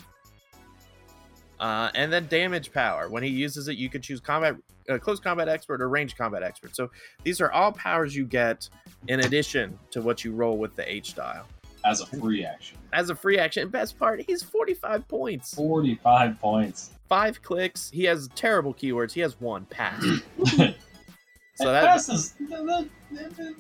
Uh, 1.59 1.89
and 1.95 2.11
then 2.11 2.27
damage 2.27 2.71
power. 2.73 3.07
When 3.09 3.23
he 3.23 3.29
uses 3.29 3.69
it, 3.69 3.77
you 3.77 3.89
can 3.89 4.01
choose 4.01 4.19
combat, 4.19 4.55
uh, 4.89 4.97
close 4.97 5.19
combat 5.21 5.47
expert 5.47 5.81
or 5.81 5.87
range 5.87 6.17
combat 6.17 6.43
expert. 6.43 6.75
So 6.75 6.91
these 7.23 7.39
are 7.39 7.51
all 7.51 7.71
powers 7.71 8.13
you 8.13 8.25
get 8.25 8.67
in 9.07 9.21
addition 9.21 9.79
to 9.91 10.01
what 10.01 10.25
you 10.25 10.33
roll 10.33 10.57
with 10.57 10.75
the 10.75 10.89
H 10.91 11.15
dial. 11.15 11.47
As 11.85 12.01
a 12.01 12.05
free 12.07 12.43
action. 12.43 12.77
As 12.93 13.09
a 13.09 13.15
free 13.15 13.37
action, 13.37 13.69
best 13.69 13.97
part, 13.99 14.21
he's 14.25 14.41
45 14.43 15.07
points. 15.07 15.53
45 15.53 16.39
points. 16.39 16.91
Five 17.07 17.41
clicks. 17.43 17.89
He 17.91 18.03
has 18.05 18.27
terrible 18.35 18.73
keywords. 18.73 19.11
He 19.11 19.21
has 19.21 19.39
one 19.39 19.65
pass. 19.65 20.01
so 20.45 21.71
that- 21.71 21.85
passes. 21.85 22.33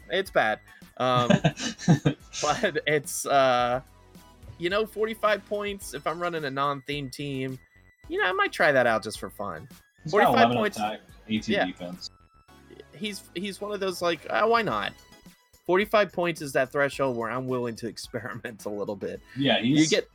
it's 0.09 0.31
bad. 0.31 0.59
Um, 0.97 1.27
but 2.41 2.79
it's 2.87 3.25
uh 3.25 3.81
you 4.57 4.69
know 4.69 4.85
45 4.85 5.45
points 5.45 5.93
if 5.93 6.07
i'm 6.07 6.17
running 6.21 6.45
a 6.45 6.49
non-themed 6.49 7.11
team 7.11 7.59
you 8.07 8.17
know 8.17 8.25
i 8.25 8.31
might 8.31 8.53
try 8.53 8.71
that 8.71 8.87
out 8.87 9.03
just 9.03 9.19
for 9.19 9.29
fun 9.29 9.67
He's 10.03 10.13
got 10.13 10.27
45 10.33 10.55
points. 10.55 10.77
Attack, 10.77 10.99
18 11.27 11.53
Yeah. 11.53 11.65
defense. 11.65 12.11
he's 12.95 13.23
he's 13.35 13.59
one 13.59 13.73
of 13.73 13.81
those 13.81 14.01
like 14.01 14.25
uh, 14.29 14.45
why 14.47 14.61
not 14.61 14.93
45 15.65 16.11
points 16.11 16.41
is 16.41 16.53
that 16.53 16.71
threshold 16.71 17.17
where 17.17 17.29
i'm 17.29 17.47
willing 17.47 17.75
to 17.75 17.87
experiment 17.93 18.65
a 18.65 18.69
little 18.69 18.95
bit 18.95 19.19
Yeah, 19.37 19.59
you 19.59 19.87
get 19.87 20.07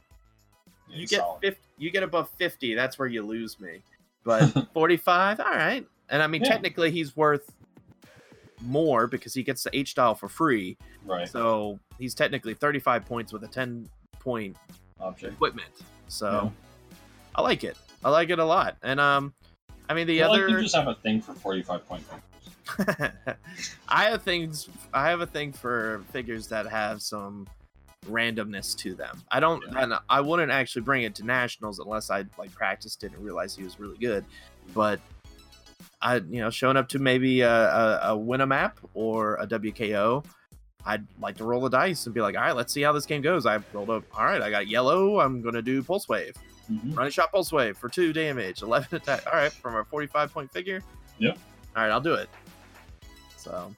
you 0.88 1.06
get 1.06 1.20
solid. 1.20 1.40
50, 1.42 1.60
you 1.78 1.90
get 1.90 2.02
above 2.02 2.28
50 2.38 2.74
that's 2.74 2.98
where 2.98 3.08
you 3.08 3.22
lose 3.22 3.58
me 3.60 3.82
but 4.24 4.46
45 4.74 5.40
all 5.40 5.46
right 5.46 5.86
and 6.08 6.22
i 6.22 6.26
mean 6.26 6.42
Yeah. 6.42 6.50
technically 6.50 6.90
he's 6.90 7.16
worth 7.16 7.50
more 8.62 9.06
because 9.06 9.32
he 9.32 9.42
gets 9.42 9.62
the 9.64 9.74
h 9.76 9.94
dial 9.94 10.14
for 10.14 10.28
free 10.28 10.76
right 11.06 11.26
so 11.28 11.78
he's 11.98 12.14
technically 12.14 12.52
35 12.54 13.06
points 13.06 13.32
with 13.32 13.42
a 13.44 13.48
10 13.48 13.88
point 14.18 14.54
object. 15.00 15.32
equipment. 15.32 15.70
So 16.08 16.30
Yeah. 16.30 16.50
I 17.34 17.40
like 17.42 17.64
it. 17.64 17.78
I 18.04 18.10
like 18.10 18.28
it 18.28 18.38
a 18.38 18.44
lot. 18.44 18.76
And 18.82 19.00
um 19.00 19.32
I 19.88 19.94
mean 19.94 20.06
the 20.06 20.22
I 20.22 20.26
feel 20.26 20.32
like 20.32 20.40
other 20.42 20.48
you 20.50 20.62
just 20.62 20.74
have 20.76 20.88
a 20.88 20.94
thing 20.96 21.22
for 21.22 21.32
45 21.32 21.86
point. 21.88 22.04
I 23.88 24.04
have 24.04 24.22
things 24.22 24.68
I 24.92 25.08
have 25.08 25.20
a 25.20 25.26
thing 25.26 25.52
for 25.52 26.02
figures 26.12 26.46
that 26.48 26.66
have 26.66 27.02
some 27.02 27.46
randomness 28.08 28.76
to 28.78 28.94
them. 28.94 29.22
I 29.30 29.40
don't 29.40 29.62
Yeah. 29.72 29.82
and 29.84 29.94
I 30.08 30.20
wouldn't 30.20 30.50
actually 30.50 30.82
bring 30.82 31.02
it 31.02 31.14
to 31.16 31.24
nationals 31.24 31.78
unless 31.78 32.10
I 32.10 32.24
like 32.38 32.52
practiced 32.52 33.04
it 33.04 33.12
and 33.12 33.24
realized 33.24 33.56
he 33.58 33.64
was 33.64 33.78
really 33.78 33.98
good. 33.98 34.24
But 34.74 35.00
I 36.02 36.16
you 36.16 36.40
know 36.40 36.50
showing 36.50 36.76
up 36.76 36.88
to 36.90 36.98
maybe 36.98 37.42
a, 37.42 37.50
a, 37.52 38.00
a 38.10 38.16
win 38.16 38.40
a 38.40 38.46
map 38.46 38.78
or 38.94 39.34
a 39.36 39.46
WKO 39.46 40.24
I'd 40.86 41.06
like 41.20 41.36
to 41.36 41.44
roll 41.44 41.60
the 41.60 41.68
dice 41.68 42.06
and 42.06 42.14
be 42.14 42.22
like, 42.22 42.36
all 42.36 42.40
right, 42.42 42.56
let's 42.56 42.72
see 42.72 42.80
how 42.80 42.92
this 42.94 43.04
game 43.04 43.20
goes. 43.20 43.44
I 43.44 43.58
rolled 43.74 43.90
up, 43.90 44.02
all 44.14 44.24
right, 44.24 44.40
I 44.40 44.48
got 44.50 44.66
yellow. 44.66 45.20
I'm 45.20 45.42
going 45.42 45.54
to 45.54 45.60
do 45.60 45.82
Pulse 45.82 46.08
Wave. 46.08 46.34
Mhm. 46.72 46.96
Running 46.96 47.10
shot 47.12 47.30
Pulse 47.30 47.52
Wave 47.52 47.76
for 47.76 47.90
two 47.90 48.14
damage, 48.14 48.62
11 48.62 48.96
attack. 48.96 49.26
All 49.26 49.34
right, 49.34 49.52
from 49.52 49.76
a 49.76 49.84
45 49.84 50.32
point 50.32 50.50
figure. 50.50 50.82
Yep. 51.18 51.36
All 51.76 51.82
right, 51.82 51.90
I'll 51.92 52.00
do 52.00 52.14
it. 52.14 52.30
So 53.40 53.74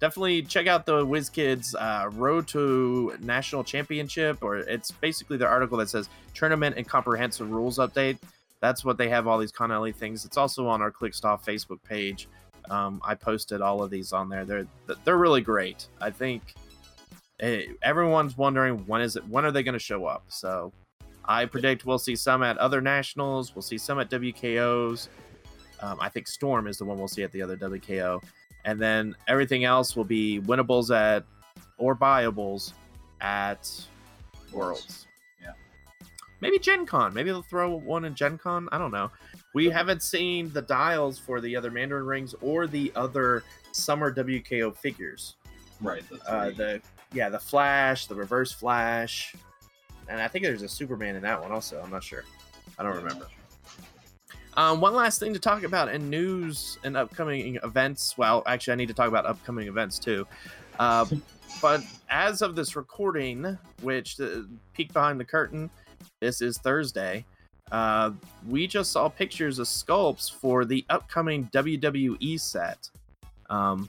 definitely 0.00 0.42
check 0.42 0.66
out 0.66 0.86
the 0.86 1.04
WizKids 1.04 1.74
uh, 1.78 2.10
Road 2.10 2.46
to 2.48 3.16
National 3.20 3.64
Championship, 3.64 4.42
or 4.42 4.58
it's 4.58 4.90
basically 4.90 5.36
the 5.36 5.46
article 5.46 5.78
that 5.78 5.88
says 5.88 6.08
Tournament 6.34 6.76
and 6.76 6.86
Comprehensive 6.86 7.50
Rules 7.50 7.78
Update. 7.78 8.18
That's 8.60 8.84
what 8.84 8.98
they 8.98 9.08
have 9.08 9.26
all 9.26 9.38
these 9.38 9.52
con 9.52 9.70
LE 9.70 9.92
things. 9.92 10.24
It's 10.24 10.36
also 10.36 10.66
on 10.66 10.82
our 10.82 10.90
Clickstop 10.90 11.44
Facebook 11.44 11.82
page. 11.82 12.28
Um, 12.70 13.00
I 13.04 13.14
posted 13.14 13.60
all 13.60 13.82
of 13.82 13.90
these 13.90 14.12
on 14.12 14.28
there. 14.28 14.44
They're 14.44 14.66
they're 15.04 15.18
really 15.18 15.40
great. 15.40 15.86
I 16.00 16.10
think 16.10 16.42
eh, 17.40 17.66
everyone's 17.82 18.36
wondering 18.36 18.86
when 18.86 19.02
is 19.02 19.16
it 19.16 19.26
when 19.28 19.44
are 19.44 19.52
they 19.52 19.62
going 19.62 19.74
to 19.74 19.78
show 19.78 20.06
up. 20.06 20.24
So 20.28 20.72
I 21.24 21.44
predict 21.44 21.84
we'll 21.86 21.98
see 21.98 22.16
some 22.16 22.42
at 22.42 22.58
other 22.58 22.80
nationals. 22.80 23.54
We'll 23.54 23.62
see 23.62 23.78
some 23.78 24.00
at 24.00 24.10
WKOs. 24.10 25.08
Um, 25.80 25.98
I 26.00 26.08
think 26.08 26.26
Storm 26.26 26.66
is 26.66 26.78
the 26.78 26.84
one 26.84 26.98
we'll 26.98 27.08
see 27.08 27.22
at 27.22 27.32
the 27.32 27.42
other 27.42 27.56
WKO, 27.56 28.22
and 28.66 28.78
then 28.78 29.16
everything 29.28 29.64
else 29.64 29.96
will 29.96 30.04
be 30.04 30.40
winnables 30.40 30.90
at 30.90 31.24
or 31.78 31.96
buyables 31.96 32.72
at 33.22 33.70
Worlds. 34.52 35.06
Yeah. 35.40 35.52
Maybe 36.40 36.58
Gen 36.58 36.84
Con. 36.84 37.14
Maybe 37.14 37.30
they'll 37.30 37.42
throw 37.42 37.76
one 37.76 38.04
in 38.04 38.14
Gen 38.14 38.36
Con. 38.36 38.68
I 38.72 38.78
don't 38.78 38.90
know. 38.90 39.10
We 39.54 39.70
haven't 39.70 40.02
seen 40.02 40.52
the 40.52 40.62
dials 40.62 41.18
for 41.18 41.40
the 41.40 41.56
other 41.56 41.70
Mandarin 41.70 42.04
rings 42.04 42.34
or 42.42 42.66
the 42.66 42.92
other 42.94 43.42
summer 43.72 44.12
WKO 44.12 44.76
figures. 44.76 45.36
Right. 45.80 46.02
The 46.08 46.30
Uh, 46.30 46.50
the 46.50 46.82
yeah, 47.12 47.28
the 47.28 47.38
Flash, 47.38 48.06
the 48.06 48.14
Reverse 48.14 48.52
Flash, 48.52 49.34
and 50.08 50.20
I 50.20 50.28
think 50.28 50.44
there's 50.44 50.62
a 50.62 50.68
Superman 50.68 51.14
in 51.16 51.22
that 51.22 51.40
one 51.40 51.52
also. 51.52 51.80
I'm 51.82 51.90
not 51.90 52.02
sure. 52.02 52.24
I 52.78 52.82
don't 52.82 52.92
Yeah, 52.92 52.98
remember. 53.02 53.26
Um, 54.56 54.80
one 54.80 54.94
last 54.94 55.20
thing 55.20 55.34
to 55.34 55.38
talk 55.38 55.64
about 55.64 55.92
in 55.94 56.08
news 56.08 56.78
and 56.82 56.96
upcoming 56.96 57.58
events. 57.62 58.16
Well, 58.16 58.42
actually, 58.46 58.72
I 58.72 58.76
need 58.76 58.88
to 58.88 58.94
talk 58.94 59.08
about 59.08 59.26
upcoming 59.26 59.68
events 59.68 59.98
too. 59.98 60.26
Uh, 60.78 61.04
but 61.62 61.82
as 62.08 62.42
of 62.42 62.56
this 62.56 62.74
recording, 62.74 63.58
which 63.82 64.16
the 64.16 64.48
peek 64.72 64.92
behind 64.92 65.20
the 65.20 65.24
curtain, 65.24 65.68
this 66.20 66.40
is 66.40 66.58
Thursday. 66.58 67.24
Uh, 67.70 68.12
we 68.48 68.66
just 68.66 68.92
saw 68.92 69.08
pictures 69.08 69.58
of 69.58 69.66
sculpts 69.66 70.32
for 70.32 70.64
the 70.64 70.84
upcoming 70.88 71.48
WWE 71.52 72.40
set. 72.40 72.88
Um, 73.50 73.88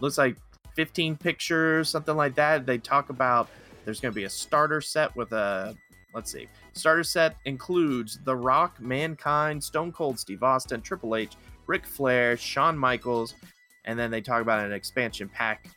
looks 0.00 0.18
like 0.18 0.36
15 0.74 1.16
pictures, 1.16 1.88
something 1.88 2.16
like 2.16 2.34
that. 2.36 2.64
They 2.64 2.78
talk 2.78 3.10
about 3.10 3.48
there's 3.84 4.00
going 4.00 4.12
to 4.12 4.16
be 4.16 4.24
a 4.24 4.30
starter 4.30 4.80
set 4.80 5.14
with 5.16 5.32
a 5.32 5.74
let's 6.16 6.32
see. 6.32 6.48
Starter 6.72 7.04
set 7.04 7.36
includes 7.44 8.18
The 8.24 8.34
Rock, 8.34 8.80
Mankind, 8.80 9.62
Stone 9.62 9.92
Cold 9.92 10.18
Steve 10.18 10.42
Austin, 10.42 10.80
Triple 10.80 11.14
H, 11.14 11.36
Ric 11.66 11.86
Flair, 11.86 12.36
Shawn 12.38 12.76
Michaels, 12.76 13.34
and 13.84 13.98
then 13.98 14.10
they 14.10 14.22
talk 14.22 14.40
about 14.40 14.64
an 14.64 14.72
expansion 14.72 15.28
pack. 15.28 15.68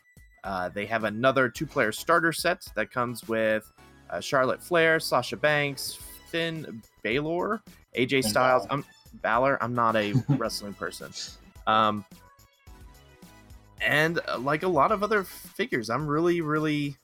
Uh, 0.42 0.70
they 0.70 0.86
have 0.86 1.04
another 1.04 1.50
two-player 1.50 1.92
starter 1.92 2.32
set 2.32 2.66
that 2.74 2.90
comes 2.90 3.28
with 3.28 3.70
uh, 4.08 4.18
Charlotte 4.18 4.62
Flair, 4.62 4.98
Sasha 4.98 5.36
Banks, 5.36 5.98
Finn 6.30 6.82
Balor, 7.04 7.60
AJ 7.96 8.24
Styles. 8.24 8.66
I'm 8.70 8.84
Balor. 9.22 9.62
I'm 9.62 9.74
not 9.74 9.94
a 9.94 10.14
wrestling 10.30 10.72
person. 10.72 11.12
Um, 11.66 12.04
and 13.82 14.20
uh, 14.26 14.38
like 14.38 14.62
a 14.62 14.68
lot 14.68 14.90
of 14.90 15.02
other 15.02 15.22
figures, 15.22 15.90
I'm 15.90 16.06
really, 16.06 16.40
really, 16.40 16.96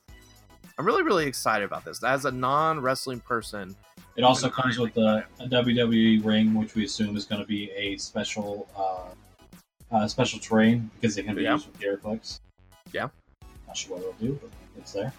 I'm 0.77 0.85
really, 0.85 1.03
really 1.03 1.25
excited 1.25 1.65
about 1.65 1.83
this. 1.85 2.03
As 2.03 2.25
a 2.25 2.31
non-wrestling 2.31 3.19
person, 3.21 3.75
It 4.15 4.23
also 4.23 4.49
comes 4.49 4.77
with 4.77 4.95
a, 4.97 5.25
a 5.39 5.47
WWE 5.47 6.23
ring, 6.23 6.53
which 6.53 6.75
we 6.75 6.85
assume 6.85 7.15
is 7.17 7.25
going 7.25 7.41
to 7.41 7.47
be 7.47 7.71
a 7.71 7.97
special 7.97 8.67
uh, 8.77 9.95
uh, 9.95 10.07
special 10.07 10.39
terrain 10.39 10.89
because 10.99 11.17
it 11.17 11.23
can 11.23 11.35
be 11.35 11.43
Yeah. 11.43 11.53
used 11.53 11.67
with 11.67 11.79
HeroClix. 11.79 12.39
Yeah. 12.93 13.09
Not 13.67 13.75
sure 13.77 13.97
what 13.97 14.01
it'll 14.01 14.13
do, 14.27 14.39
but 14.41 14.51
it's 14.77 14.93
there. 14.93 15.13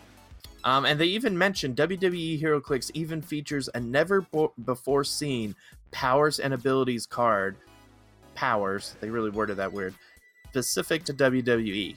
Um, 0.64 0.84
and 0.84 0.98
they 1.00 1.06
even 1.06 1.36
mentioned 1.38 1.76
WWE 1.76 2.40
HeroClix 2.42 2.90
even 2.94 3.22
features 3.22 3.68
a 3.74 3.80
never 3.80 4.20
bo- 4.22 4.52
before 4.64 5.04
seen 5.04 5.54
powers 5.92 6.38
and 6.40 6.52
abilities 6.52 7.06
card. 7.06 7.56
Powers, 8.34 8.94
they 9.00 9.10
really 9.10 9.30
worded 9.30 9.56
that 9.56 9.72
weird. 9.72 9.94
Specific 10.50 11.04
to 11.04 11.14
WWE, 11.14 11.96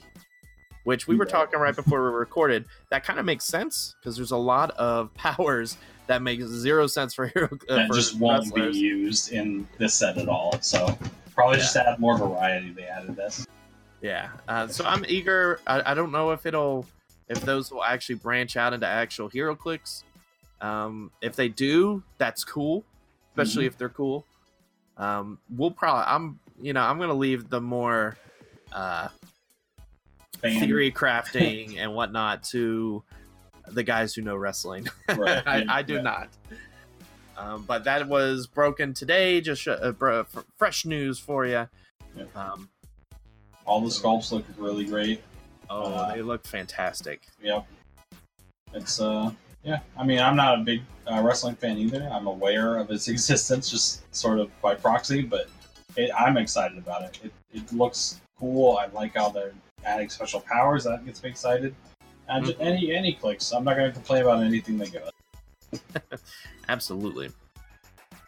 which 0.84 1.06
we 1.06 1.16
were 1.16 1.24
talking 1.24 1.58
right 1.58 1.74
before 1.74 2.10
we 2.10 2.16
recorded. 2.16 2.64
That 2.90 3.04
kind 3.04 3.18
of 3.18 3.24
makes 3.24 3.44
sense 3.44 3.94
because 4.00 4.16
there's 4.16 4.32
a 4.32 4.36
lot 4.36 4.70
of 4.72 5.12
powers 5.14 5.76
that 6.06 6.22
make 6.22 6.42
zero 6.42 6.86
sense 6.86 7.14
for 7.14 7.26
hero 7.28 7.48
uh, 7.68 7.76
that 7.76 7.88
for 7.88 7.94
just 7.94 8.18
won't 8.18 8.44
wrestlers. 8.46 8.74
be 8.74 8.80
used 8.80 9.32
in 9.32 9.66
this 9.78 9.94
set 9.94 10.18
at 10.18 10.28
all. 10.28 10.58
So 10.60 10.96
probably 11.34 11.58
just 11.58 11.72
to 11.74 11.88
add 11.88 11.98
more 11.98 12.18
variety, 12.18 12.70
they 12.70 12.84
added 12.84 13.16
this. 13.16 13.46
Yeah. 14.00 14.30
Uh, 14.48 14.66
so 14.66 14.84
I'm 14.84 15.04
eager. 15.08 15.60
I, 15.66 15.92
I 15.92 15.94
don't 15.94 16.10
know 16.12 16.32
if 16.32 16.44
it'll 16.44 16.86
if 17.28 17.40
those 17.42 17.70
will 17.70 17.84
actually 17.84 18.16
branch 18.16 18.56
out 18.56 18.72
into 18.72 18.86
actual 18.86 19.30
HeroClix. 19.30 20.02
Um, 20.60 21.10
if 21.20 21.34
they 21.34 21.48
do, 21.48 22.02
that's 22.18 22.44
cool, 22.44 22.84
especially 23.30 23.66
if 23.66 23.78
they're 23.78 23.88
cool. 23.88 24.24
Um, 24.96 25.38
we'll 25.56 25.70
probably 25.70 26.04
I'm 26.06 26.38
you 26.60 26.72
know 26.72 26.82
I'm 26.82 26.98
gonna 26.98 27.14
leave 27.14 27.48
the 27.48 27.60
more 27.60 28.16
uh, 28.72 29.08
Fan- 30.42 30.60
theory 30.60 30.90
crafting 30.90 31.78
and 31.78 31.94
whatnot 31.94 32.42
to 32.44 33.02
the 33.68 33.82
guys 33.82 34.14
who 34.14 34.22
know 34.22 34.36
wrestling. 34.36 34.88
Right, 35.16 35.42
I, 35.46 35.58
yeah, 35.58 35.64
I 35.68 35.82
do 35.82 35.94
yeah. 35.94 36.00
not. 36.02 36.28
Um, 37.36 37.64
but 37.64 37.84
that 37.84 38.06
was 38.08 38.46
broken 38.46 38.92
today. 38.94 39.40
Just 39.40 39.62
sh- 39.62 39.68
uh, 39.68 39.92
br- 39.92 40.10
f- 40.10 40.44
fresh 40.56 40.84
news 40.84 41.18
for 41.18 41.46
you. 41.46 41.68
Yeah. 42.16 42.24
Um, 42.34 42.68
All 43.66 43.80
the 43.80 43.88
sculpts 43.88 44.32
look 44.32 44.44
really 44.58 44.84
great. 44.84 45.22
oh, 45.70 45.92
Uh, 45.92 46.14
they 46.14 46.22
look 46.22 46.44
fantastic. 46.46 47.22
Yep. 47.42 47.66
It's 48.74 49.00
uh 49.00 49.30
yeah. 49.64 49.80
I 49.96 50.04
mean, 50.04 50.18
I'm 50.18 50.34
not 50.36 50.58
a 50.58 50.62
big 50.62 50.82
uh, 51.06 51.20
wrestling 51.22 51.54
fan 51.54 51.78
either. 51.78 52.08
I'm 52.12 52.26
aware 52.26 52.78
of 52.78 52.90
its 52.90 53.08
existence, 53.14 53.70
just 53.70 54.02
sort 54.14 54.38
of 54.40 54.50
by 54.60 54.74
proxy, 54.74 55.22
but 55.22 55.48
it, 55.96 56.10
I'm 56.18 56.36
excited 56.36 56.78
about 56.78 57.02
it. 57.02 57.20
it. 57.24 57.32
It 57.52 57.72
looks 57.72 58.20
cool. 58.38 58.76
I 58.78 58.86
like 58.86 59.14
how 59.14 59.28
they're 59.28 59.52
adding 59.84 60.08
special 60.08 60.40
powers. 60.40 60.84
That 60.84 61.04
gets 61.04 61.22
me 61.22 61.30
excited. 61.30 61.74
And 62.28 62.46
just 62.46 62.60
any 62.60 62.94
any 62.94 63.12
clicks. 63.12 63.52
I'm 63.52 63.64
not 63.64 63.76
going 63.76 63.88
to 63.88 63.92
complain 63.92 64.22
about 64.22 64.42
anything 64.42 64.78
they 64.78 64.88
go. 64.88 65.08
Absolutely. 66.68 67.30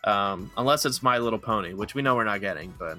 Um, 0.04 0.50
unless 0.56 0.84
it's 0.84 1.02
My 1.02 1.18
Little 1.18 1.38
Pony, 1.38 1.72
which 1.72 1.94
we 1.94 2.02
know 2.02 2.14
we're 2.14 2.24
not 2.24 2.40
getting, 2.40 2.74
but 2.78 2.98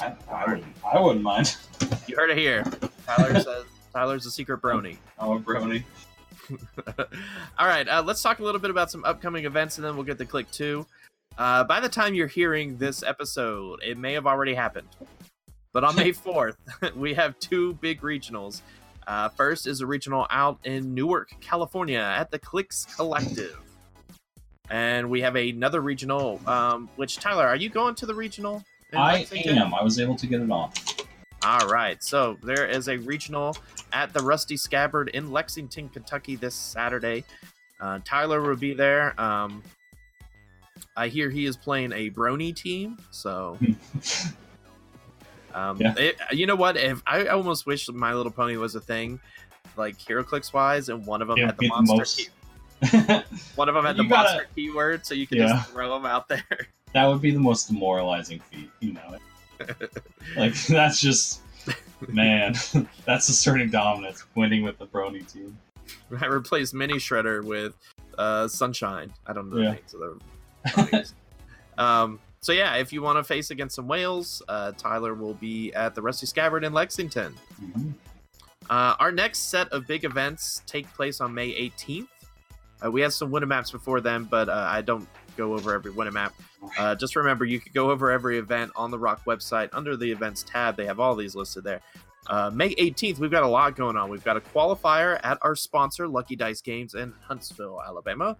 I, 0.00 0.14
I 0.30 0.44
wouldn't. 0.46 0.76
I 0.84 1.00
wouldn't 1.00 1.22
mind. 1.22 1.56
you 2.06 2.16
heard 2.16 2.30
it 2.30 2.38
here. 2.38 2.64
Tyler 3.06 3.40
says 3.40 3.64
Tyler's 3.92 4.26
a 4.26 4.30
secret 4.30 4.60
brony. 4.60 4.96
Oh, 5.18 5.38
brony. 5.38 5.84
All 7.58 7.66
right, 7.66 7.86
uh, 7.88 8.02
let's 8.02 8.22
talk 8.22 8.40
a 8.40 8.42
little 8.42 8.60
bit 8.60 8.70
about 8.70 8.90
some 8.90 9.04
upcoming 9.04 9.44
events, 9.44 9.78
and 9.78 9.84
then 9.84 9.94
we'll 9.94 10.04
get 10.04 10.18
to 10.18 10.26
click 10.26 10.50
two. 10.50 10.86
Uh, 11.38 11.64
by 11.64 11.80
the 11.80 11.88
time 11.88 12.14
you're 12.14 12.26
hearing 12.26 12.76
this 12.76 13.02
episode, 13.02 13.80
it 13.82 13.96
may 13.96 14.12
have 14.12 14.26
already 14.26 14.54
happened. 14.54 14.88
But 15.72 15.84
on 15.84 15.96
May 15.96 16.12
4th, 16.12 16.56
we 16.96 17.14
have 17.14 17.38
two 17.38 17.74
big 17.74 18.00
regionals. 18.02 18.62
Uh, 19.06 19.28
first 19.30 19.66
is 19.66 19.80
a 19.80 19.86
regional 19.86 20.26
out 20.30 20.58
in 20.64 20.94
Newark, 20.94 21.32
California 21.40 21.98
at 21.98 22.30
the 22.30 22.38
Clicks 22.38 22.84
Collective. 22.96 23.58
And 24.70 25.10
we 25.10 25.20
have 25.22 25.34
another 25.36 25.80
regional, 25.80 26.40
um, 26.46 26.88
which, 26.96 27.16
Tyler, 27.16 27.46
are 27.46 27.56
you 27.56 27.68
going 27.68 27.94
to 27.96 28.06
the 28.06 28.14
regional? 28.14 28.64
I 28.94 29.18
Lexington? 29.18 29.58
am. 29.58 29.74
I 29.74 29.82
was 29.82 29.98
able 29.98 30.16
to 30.16 30.26
get 30.26 30.40
it 30.40 30.50
on. 30.50 30.70
All 31.44 31.66
right. 31.68 32.02
So 32.02 32.38
there 32.42 32.66
is 32.66 32.88
a 32.88 32.98
regional 32.98 33.56
at 33.92 34.12
the 34.12 34.22
Rusty 34.22 34.56
Scabbard 34.56 35.08
in 35.08 35.32
Lexington, 35.32 35.88
Kentucky 35.88 36.36
this 36.36 36.54
Saturday. 36.54 37.24
Uh, 37.80 37.98
Tyler 38.04 38.40
will 38.40 38.56
be 38.56 38.74
there. 38.74 39.20
Um, 39.20 39.62
I 40.96 41.08
hear 41.08 41.30
he 41.30 41.46
is 41.46 41.56
playing 41.56 41.92
a 41.92 42.10
Brony 42.10 42.54
team. 42.54 42.96
So, 43.10 43.58
um, 45.54 45.76
Yeah. 45.80 45.94
it- 45.96 46.16
you 46.32 46.46
know 46.46 46.56
what? 46.56 46.76
If 46.76 47.02
I 47.06 47.26
almost 47.26 47.66
wish 47.66 47.88
My 47.90 48.14
Little 48.14 48.32
Pony 48.32 48.56
was 48.56 48.74
a 48.74 48.80
thing, 48.80 49.20
like 49.76 49.98
HeroClix 49.98 50.52
wise, 50.52 50.88
and 50.88 51.06
one 51.06 51.22
of 51.22 51.28
them 51.28 51.38
had 51.38 51.56
the 51.58 51.66
the 51.66 51.68
monster. 51.68 51.96
most- 51.96 52.16
Key- 52.18 52.28
one 53.54 53.68
of 53.68 53.74
them 53.74 53.84
had 53.84 53.96
the 53.96 54.04
gotta- 54.04 54.28
monster 54.30 54.46
keyword, 54.54 55.06
so 55.06 55.14
you 55.14 55.26
could 55.26 55.38
Yeah. 55.38 55.48
just 55.48 55.70
throw 55.70 55.90
them 55.94 56.04
out 56.06 56.28
there. 56.28 56.44
that 56.94 57.06
would 57.06 57.20
be 57.22 57.30
the 57.30 57.38
most 57.40 57.68
demoralizing 57.68 58.40
feat. 58.50 58.70
You 58.80 58.94
know. 58.94 59.18
Like 60.36 60.54
that's 60.66 61.00
just 61.00 61.40
man. 62.08 62.54
that's 63.04 63.28
asserting 63.28 63.70
dominance, 63.70 64.24
winning 64.34 64.64
with 64.64 64.76
the 64.78 64.86
Brony 64.86 65.30
team. 65.30 65.56
I 66.20 66.26
replaced 66.26 66.74
Mini 66.74 66.94
Shredder 66.94 67.44
with 67.44 67.74
uh, 68.18 68.48
Sunshine. 68.48 69.12
I 69.26 69.32
don't 69.32 69.50
know 69.50 69.56
the 69.56 69.62
Yeah. 69.62 69.70
names 69.72 69.94
of 69.94 70.00
the 70.96 71.12
um, 71.82 72.18
so 72.42 72.52
yeah, 72.52 72.74
if 72.74 72.92
you 72.92 73.02
want 73.02 73.18
to 73.18 73.24
face 73.24 73.50
against 73.50 73.76
some 73.76 73.86
whales, 73.88 74.42
uh, 74.48 74.72
Tyler 74.72 75.14
will 75.14 75.34
be 75.34 75.72
at 75.74 75.94
the 75.94 76.02
Rusty 76.02 76.26
Scabbard 76.26 76.64
in 76.64 76.72
Lexington. 76.72 77.34
Mhm. 77.62 77.94
Uh, 78.68 78.94
our 78.98 79.12
next 79.12 79.50
set 79.50 79.68
of 79.68 79.86
big 79.86 80.04
events 80.04 80.62
take 80.66 80.92
place 80.94 81.20
on 81.20 81.32
May 81.34 81.50
18th. 81.54 82.08
Uh, 82.84 82.90
we 82.90 83.00
have 83.00 83.12
some 83.14 83.30
winner 83.30 83.46
maps 83.46 83.70
before 83.70 84.00
then, 84.00 84.24
but 84.24 84.48
uh, 84.48 84.66
I 84.68 84.82
don't 84.82 85.08
go 85.36 85.54
over 85.54 85.72
every 85.74 85.90
winner 85.92 86.10
map. 86.10 86.34
Uh, 86.78 86.94
just 86.94 87.16
remember, 87.16 87.44
you 87.44 87.60
could 87.60 87.74
go 87.74 87.90
over 87.90 88.10
every 88.10 88.38
event 88.38 88.72
on 88.76 88.90
the 88.90 88.98
Rock 88.98 89.24
website 89.24 89.68
under 89.72 89.96
the 89.96 90.10
events 90.10 90.42
tab. 90.42 90.76
They 90.76 90.86
have 90.86 91.00
all 91.00 91.14
these 91.14 91.34
listed 91.34 91.64
there. 91.64 91.80
Uh, 92.28 92.50
May 92.52 92.74
18th, 92.76 93.18
we've 93.18 93.30
got 93.30 93.42
a 93.42 93.48
lot 93.48 93.74
going 93.76 93.96
on. 93.96 94.08
We've 94.10 94.22
got 94.24 94.36
a 94.36 94.40
qualifier 94.40 95.18
at 95.22 95.38
our 95.42 95.56
sponsor, 95.56 96.06
Lucky 96.06 96.36
Dice 96.36 96.60
Games 96.60 96.94
in 96.94 97.12
Huntsville, 97.26 97.80
Alabama. 97.84 98.36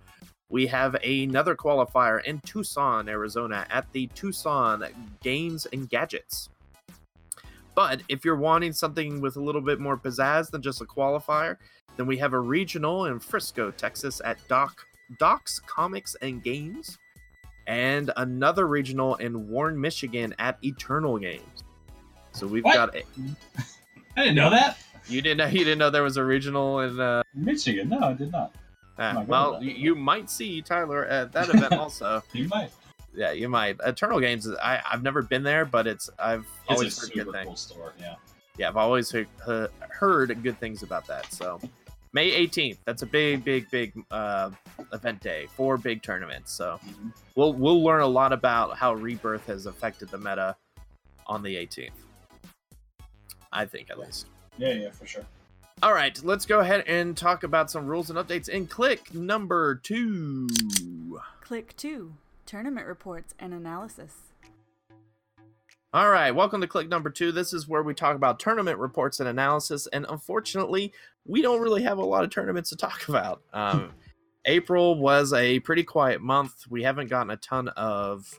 We 0.52 0.66
have 0.66 0.94
another 1.02 1.56
qualifier 1.56 2.22
in 2.24 2.38
Tucson, 2.40 3.08
Arizona 3.08 3.66
at 3.70 3.90
the 3.92 4.06
Tucson 4.08 4.84
Games 5.22 5.66
and 5.72 5.88
Gadgets. 5.88 6.50
But 7.74 8.02
if 8.10 8.22
you're 8.22 8.36
wanting 8.36 8.74
something 8.74 9.22
with 9.22 9.36
a 9.36 9.40
little 9.40 9.62
bit 9.62 9.80
more 9.80 9.96
pizzazz 9.96 10.50
than 10.50 10.60
just 10.60 10.82
a 10.82 10.84
qualifier, 10.84 11.56
then 11.96 12.06
we 12.06 12.18
have 12.18 12.34
a 12.34 12.38
regional 12.38 13.06
in 13.06 13.18
Frisco, 13.18 13.70
Texas 13.70 14.20
at 14.26 14.36
Doc 14.46 14.84
Docs 15.18 15.58
Comics 15.60 16.16
and 16.20 16.42
Games, 16.42 16.98
and 17.66 18.10
another 18.18 18.66
regional 18.66 19.14
in 19.16 19.48
Warren, 19.48 19.80
Michigan 19.80 20.34
at 20.38 20.58
Eternal 20.62 21.18
Games. 21.18 21.64
So 22.32 22.46
we've 22.46 22.62
What? 22.62 22.74
got 22.74 22.94
a, 22.94 23.02
I 24.18 24.24
didn't 24.24 24.34
know 24.36 24.50
that. 24.50 24.76
you 25.08 25.22
didn't 25.22 25.38
know 25.38 25.46
you 25.46 25.60
didn't 25.64 25.78
know 25.78 25.88
there 25.88 26.02
was 26.02 26.18
a 26.18 26.24
regional 26.24 26.80
in 26.80 27.00
uh, 27.00 27.22
Michigan. 27.34 27.88
No, 27.88 28.00
I 28.00 28.12
did 28.12 28.30
not. 28.30 28.54
Uh, 28.98 29.24
well 29.26 29.62
you, 29.62 29.70
you 29.72 29.94
might 29.94 30.28
see 30.30 30.60
Tyler 30.62 31.04
at 31.06 31.32
that 31.32 31.48
event 31.48 31.72
also. 31.72 32.22
You 32.32 32.48
might. 32.48 32.70
Yeah, 33.14 33.32
you 33.32 33.48
might. 33.48 33.76
Eternal 33.84 34.20
Games 34.20 34.48
I 34.62 34.80
I've 34.90 35.02
never 35.02 35.20
been 35.22 35.42
there, 35.42 35.64
but 35.64 35.86
it's 35.86 36.08
I've 36.18 36.40
It's 36.40 36.48
always 36.70 36.98
heard 36.98 37.12
good 37.12 37.32
things. 37.32 37.46
cool 37.46 37.56
store. 37.56 37.92
Yeah. 38.00 38.14
yeah, 38.56 38.68
I've 38.68 38.76
always 38.78 39.10
heard, 39.10 39.28
he- 39.46 39.66
heard 39.90 40.42
good 40.42 40.58
things 40.60 40.82
about 40.82 41.06
that. 41.08 41.30
So, 41.32 41.60
May 42.14 42.30
18th, 42.46 42.78
that's 42.86 43.02
a 43.02 43.06
big, 43.06 43.44
big, 43.44 43.70
big 43.70 43.92
uh, 44.10 44.50
event 44.92 45.20
day. 45.20 45.46
Four 45.56 45.76
big 45.78 46.02
tournaments. 46.02 46.52
So, 46.52 46.78
Mhm. 46.86 47.12
we'll 47.36 47.52
we'll 47.52 47.82
learn 47.82 48.00
a 48.00 48.06
lot 48.06 48.32
about 48.32 48.76
how 48.78 48.94
Rebirth 48.94 49.44
has 49.46 49.66
affected 49.66 50.08
the 50.08 50.18
meta 50.18 50.56
on 51.26 51.42
the 51.42 51.54
18th. 51.56 51.90
I 53.52 53.66
think, 53.66 53.90
at 53.90 53.98
least. 53.98 54.26
Yeah, 54.56 54.72
yeah, 54.72 54.90
for 54.90 55.06
sure. 55.06 55.24
All 55.82 55.92
right, 55.92 56.16
let's 56.22 56.46
go 56.46 56.60
ahead 56.60 56.84
and 56.86 57.16
talk 57.16 57.42
about 57.42 57.68
some 57.68 57.86
rules 57.86 58.08
and 58.08 58.16
updates 58.16 58.48
in 58.48 58.68
click 58.68 59.12
number 59.12 59.74
two. 59.74 60.48
Click 61.40 61.76
2 61.76 62.12
Tournament 62.46 62.86
Reports 62.86 63.34
and 63.40 63.52
Analysis. 63.52 64.14
All 65.92 66.08
right, 66.08 66.30
welcome 66.30 66.60
to 66.60 66.68
click 66.68 66.88
number 66.88 67.10
two. 67.10 67.32
This 67.32 67.52
is 67.52 67.66
where 67.66 67.82
we 67.82 67.94
talk 67.94 68.14
about 68.14 68.38
tournament 68.38 68.78
reports 68.78 69.18
and 69.18 69.28
analysis. 69.28 69.88
And 69.88 70.06
unfortunately, 70.08 70.92
we 71.26 71.42
don't 71.42 71.60
really 71.60 71.82
have 71.82 71.98
a 71.98 72.04
lot 72.04 72.22
of 72.22 72.30
tournaments 72.30 72.70
to 72.70 72.76
talk 72.76 73.08
about. 73.08 73.42
Um, 73.52 73.90
April 74.44 75.00
was 75.00 75.32
a 75.32 75.58
pretty 75.58 75.82
quiet 75.82 76.20
month. 76.20 76.64
We 76.70 76.84
haven't 76.84 77.10
gotten 77.10 77.32
a 77.32 77.36
ton 77.38 77.66
of 77.70 78.38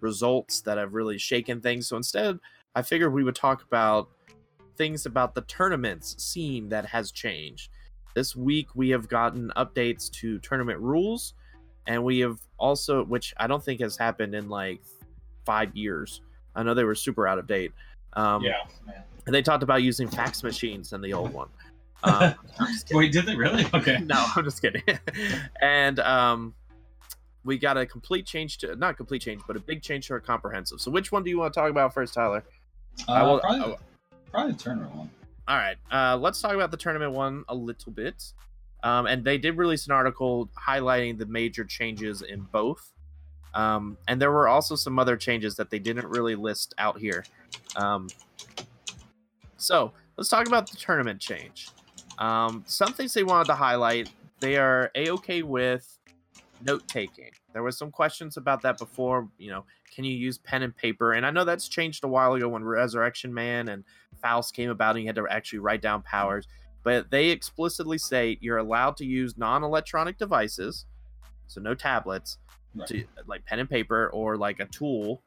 results 0.00 0.62
that 0.62 0.78
have 0.78 0.94
really 0.94 1.18
shaken 1.18 1.60
things. 1.60 1.86
So 1.86 1.98
instead, 1.98 2.38
I 2.74 2.80
figured 2.80 3.12
we 3.12 3.24
would 3.24 3.36
talk 3.36 3.62
about 3.62 4.08
things 4.76 5.06
about 5.06 5.34
the 5.34 5.42
tournaments 5.42 6.22
scene 6.22 6.68
that 6.70 6.86
has 6.86 7.10
changed. 7.12 7.70
This 8.14 8.36
week, 8.36 8.68
we 8.74 8.90
have 8.90 9.08
gotten 9.08 9.50
updates 9.56 10.10
to 10.12 10.38
tournament 10.40 10.78
rules. 10.80 11.34
and 11.86 12.04
we 12.04 12.20
have 12.20 12.38
also, 12.58 13.04
which 13.04 13.34
I 13.38 13.46
don't 13.48 13.62
think 13.64 13.80
has 13.80 13.96
happened 13.96 14.34
in 14.34 14.48
like 14.48 14.80
five 15.44 15.74
years. 15.76 16.20
I 16.54 16.62
know 16.62 16.74
they 16.74 16.84
were 16.84 16.94
super 16.94 17.26
out 17.26 17.38
of 17.38 17.46
date. 17.46 17.72
Um, 18.12 18.42
yeah, 18.42 18.52
man. 18.86 19.02
and 19.26 19.34
they 19.34 19.42
talked 19.42 19.62
about 19.62 19.82
using 19.82 20.06
fax 20.08 20.42
machines 20.44 20.92
in 20.92 21.00
the 21.00 21.12
old 21.12 21.32
one. 21.32 21.48
Um, 22.04 22.34
I'm 22.58 22.66
just 22.72 22.86
kidding. 22.88 22.98
Wait, 22.98 23.12
did 23.12 23.26
they 23.26 23.36
really? 23.36 23.64
Okay. 23.74 24.00
no, 24.00 24.26
I'm 24.34 24.42
just 24.42 24.60
kidding. 24.60 24.82
and 25.62 26.00
um, 26.00 26.52
we 27.44 27.56
got 27.58 27.76
a 27.78 27.86
complete 27.86 28.26
change 28.26 28.58
to 28.58 28.74
not 28.74 28.96
complete 28.96 29.22
change, 29.22 29.40
but 29.46 29.54
a 29.56 29.60
big 29.60 29.82
change 29.82 30.08
to 30.08 30.14
our 30.14 30.18
comprehensive. 30.20 30.80
So, 30.80 30.90
which 30.90 31.12
one 31.12 31.22
do 31.22 31.30
you 31.30 31.38
want 31.38 31.54
to 31.54 31.60
talk 31.60 31.70
about 31.70 31.94
first, 31.94 32.12
Tyler? 32.14 32.42
Uh, 33.08 33.12
I 33.12 33.22
will- 33.22 33.38
probably, 33.38 33.60
I 33.60 33.66
will- 33.68 33.78
probably 34.32 34.54
tournament 34.54 34.94
one. 34.94 35.10
All 35.46 35.56
right, 35.56 35.76
uh, 35.92 36.16
let's 36.16 36.40
talk 36.40 36.54
about 36.54 36.70
the 36.70 36.76
tournament 36.76 37.12
one 37.12 37.44
a 37.48 37.54
little 37.54 37.92
bit. 37.92 38.32
Um, 38.82 39.06
and 39.06 39.24
they 39.24 39.38
did 39.38 39.56
release 39.56 39.86
an 39.86 39.92
article 39.92 40.50
highlighting 40.60 41.16
the 41.16 41.26
major 41.26 41.64
changes 41.64 42.22
in 42.22 42.40
both. 42.40 42.90
Um, 43.54 43.96
and 44.08 44.20
there 44.20 44.32
were 44.32 44.48
also 44.48 44.74
some 44.74 44.98
other 44.98 45.16
changes 45.16 45.54
that 45.56 45.70
they 45.70 45.78
didn't 45.78 46.08
really 46.08 46.34
list 46.34 46.74
out 46.78 46.98
here. 46.98 47.24
Um, 47.76 48.08
so 49.56 49.92
let's 50.16 50.28
talk 50.28 50.48
about 50.48 50.68
the 50.68 50.76
tournament 50.76 51.20
change. 51.20 51.68
Um, 52.18 52.64
some 52.66 52.92
things 52.92 53.14
they 53.14 53.22
wanted 53.22 53.46
to 53.46 53.54
highlight 53.54 54.10
they 54.42 54.56
are 54.56 54.90
a 54.96 55.08
okay 55.10 55.42
with 55.42 55.98
note 56.66 56.86
taking. 56.88 57.30
There 57.52 57.62
was 57.62 57.78
some 57.78 57.92
questions 57.92 58.36
about 58.36 58.60
that 58.62 58.76
before. 58.76 59.28
You 59.38 59.50
know, 59.50 59.64
can 59.94 60.02
you 60.04 60.16
use 60.16 60.36
pen 60.36 60.62
and 60.62 60.76
paper? 60.76 61.12
And 61.12 61.24
I 61.24 61.30
know 61.30 61.44
that's 61.44 61.68
changed 61.68 62.02
a 62.02 62.08
while 62.08 62.34
ago 62.34 62.48
when 62.48 62.64
Resurrection 62.64 63.32
Man 63.32 63.68
and 63.68 63.84
Faust 64.22 64.54
came 64.54 64.70
about 64.70 64.96
and 64.96 65.02
you 65.02 65.08
had 65.08 65.16
to 65.16 65.26
actually 65.28 65.58
write 65.58 65.82
down 65.82 66.02
powers. 66.02 66.46
But 66.84 67.10
they 67.10 67.28
explicitly 67.28 67.98
say 67.98 68.38
you're 68.40 68.58
allowed 68.58 68.96
to 68.96 69.04
use 69.04 69.36
non-electronic 69.36 70.18
devices, 70.18 70.86
so 71.46 71.60
no 71.60 71.74
tablets, 71.74 72.38
Right. 72.74 72.88
to 72.88 73.04
like 73.26 73.44
pen 73.44 73.58
and 73.58 73.68
paper 73.68 74.08
or 74.14 74.38
like 74.38 74.58
a 74.58 74.64
tool. 74.64 75.20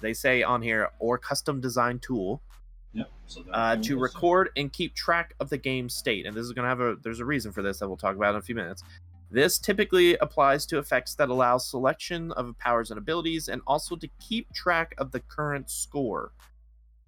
They 0.00 0.12
say 0.12 0.42
on 0.42 0.60
here 0.60 0.90
or 0.98 1.16
custom 1.16 1.60
design 1.60 2.00
tool 2.00 2.42
Yep. 2.94 3.10
So 3.26 3.44
uh, 3.52 3.76
to 3.76 3.98
record 3.98 4.50
and 4.56 4.72
keep 4.72 4.94
track 4.94 5.34
of 5.40 5.48
the 5.48 5.56
game 5.58 5.88
state. 5.88 6.26
And 6.26 6.36
this 6.36 6.44
is 6.44 6.52
going 6.52 6.64
to 6.64 6.68
have 6.68 6.80
a 6.80 6.96
there's 7.02 7.20
a 7.20 7.24
reason 7.24 7.52
for 7.52 7.62
this 7.62 7.78
that 7.78 7.88
we'll 7.88 7.96
talk 7.96 8.16
about 8.16 8.34
in 8.34 8.38
a 8.38 8.42
few 8.42 8.54
minutes. 8.54 8.82
This 9.30 9.58
typically 9.58 10.16
applies 10.16 10.66
to 10.66 10.78
effects 10.78 11.14
that 11.14 11.30
allow 11.30 11.56
selection 11.56 12.32
of 12.32 12.56
powers 12.58 12.90
and 12.90 12.98
abilities 12.98 13.48
and 13.48 13.62
also 13.66 13.96
to 13.96 14.08
keep 14.20 14.52
track 14.52 14.94
of 14.98 15.10
the 15.10 15.20
current 15.20 15.70
score. 15.70 16.32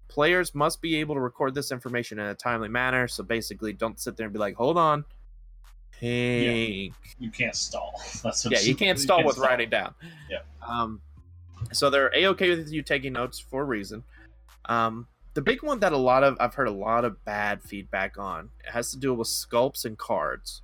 Players 0.07 0.53
must 0.55 0.81
be 0.81 0.95
able 0.97 1.15
to 1.15 1.21
record 1.21 1.55
this 1.55 1.71
information 1.71 2.19
in 2.19 2.27
a 2.27 2.35
timely 2.35 2.69
manner. 2.69 3.07
So 3.07 3.23
basically, 3.23 3.73
don't 3.73 3.99
sit 3.99 4.17
there 4.17 4.25
and 4.25 4.33
be 4.33 4.39
like, 4.39 4.55
hold 4.55 4.77
on. 4.77 5.03
Hey, 5.99 6.91
You 7.19 7.31
can't 7.31 7.55
stall. 7.55 7.93
That's 8.23 8.43
what 8.43 8.53
yeah, 8.53 8.59
you 8.59 8.75
can't 8.75 8.99
stall 9.05 9.23
with 9.23 9.37
writing 9.37 9.69
down. 9.69 9.93
Yeah. 10.29 10.39
Um, 10.65 11.01
so 11.71 11.89
they're 11.89 12.11
a 12.15 12.27
okay 12.27 12.49
with 12.49 12.71
you 12.71 12.81
taking 12.81 13.13
notes 13.13 13.39
for 13.39 13.61
a 13.61 13.65
reason. 13.65 14.03
Um, 14.65 15.07
the 15.35 15.41
big 15.41 15.63
one 15.63 15.79
that 15.79 15.93
a 15.93 15.97
lot 15.97 16.23
of 16.23 16.37
I've 16.39 16.53
heard 16.53 16.67
a 16.67 16.71
lot 16.71 17.05
of 17.05 17.23
bad 17.25 17.61
feedback 17.61 18.17
on 18.17 18.49
it 18.65 18.71
has 18.71 18.91
to 18.91 18.97
do 18.97 19.13
with 19.13 19.27
sculpts 19.27 19.85
and 19.85 19.97
cards. 19.97 20.61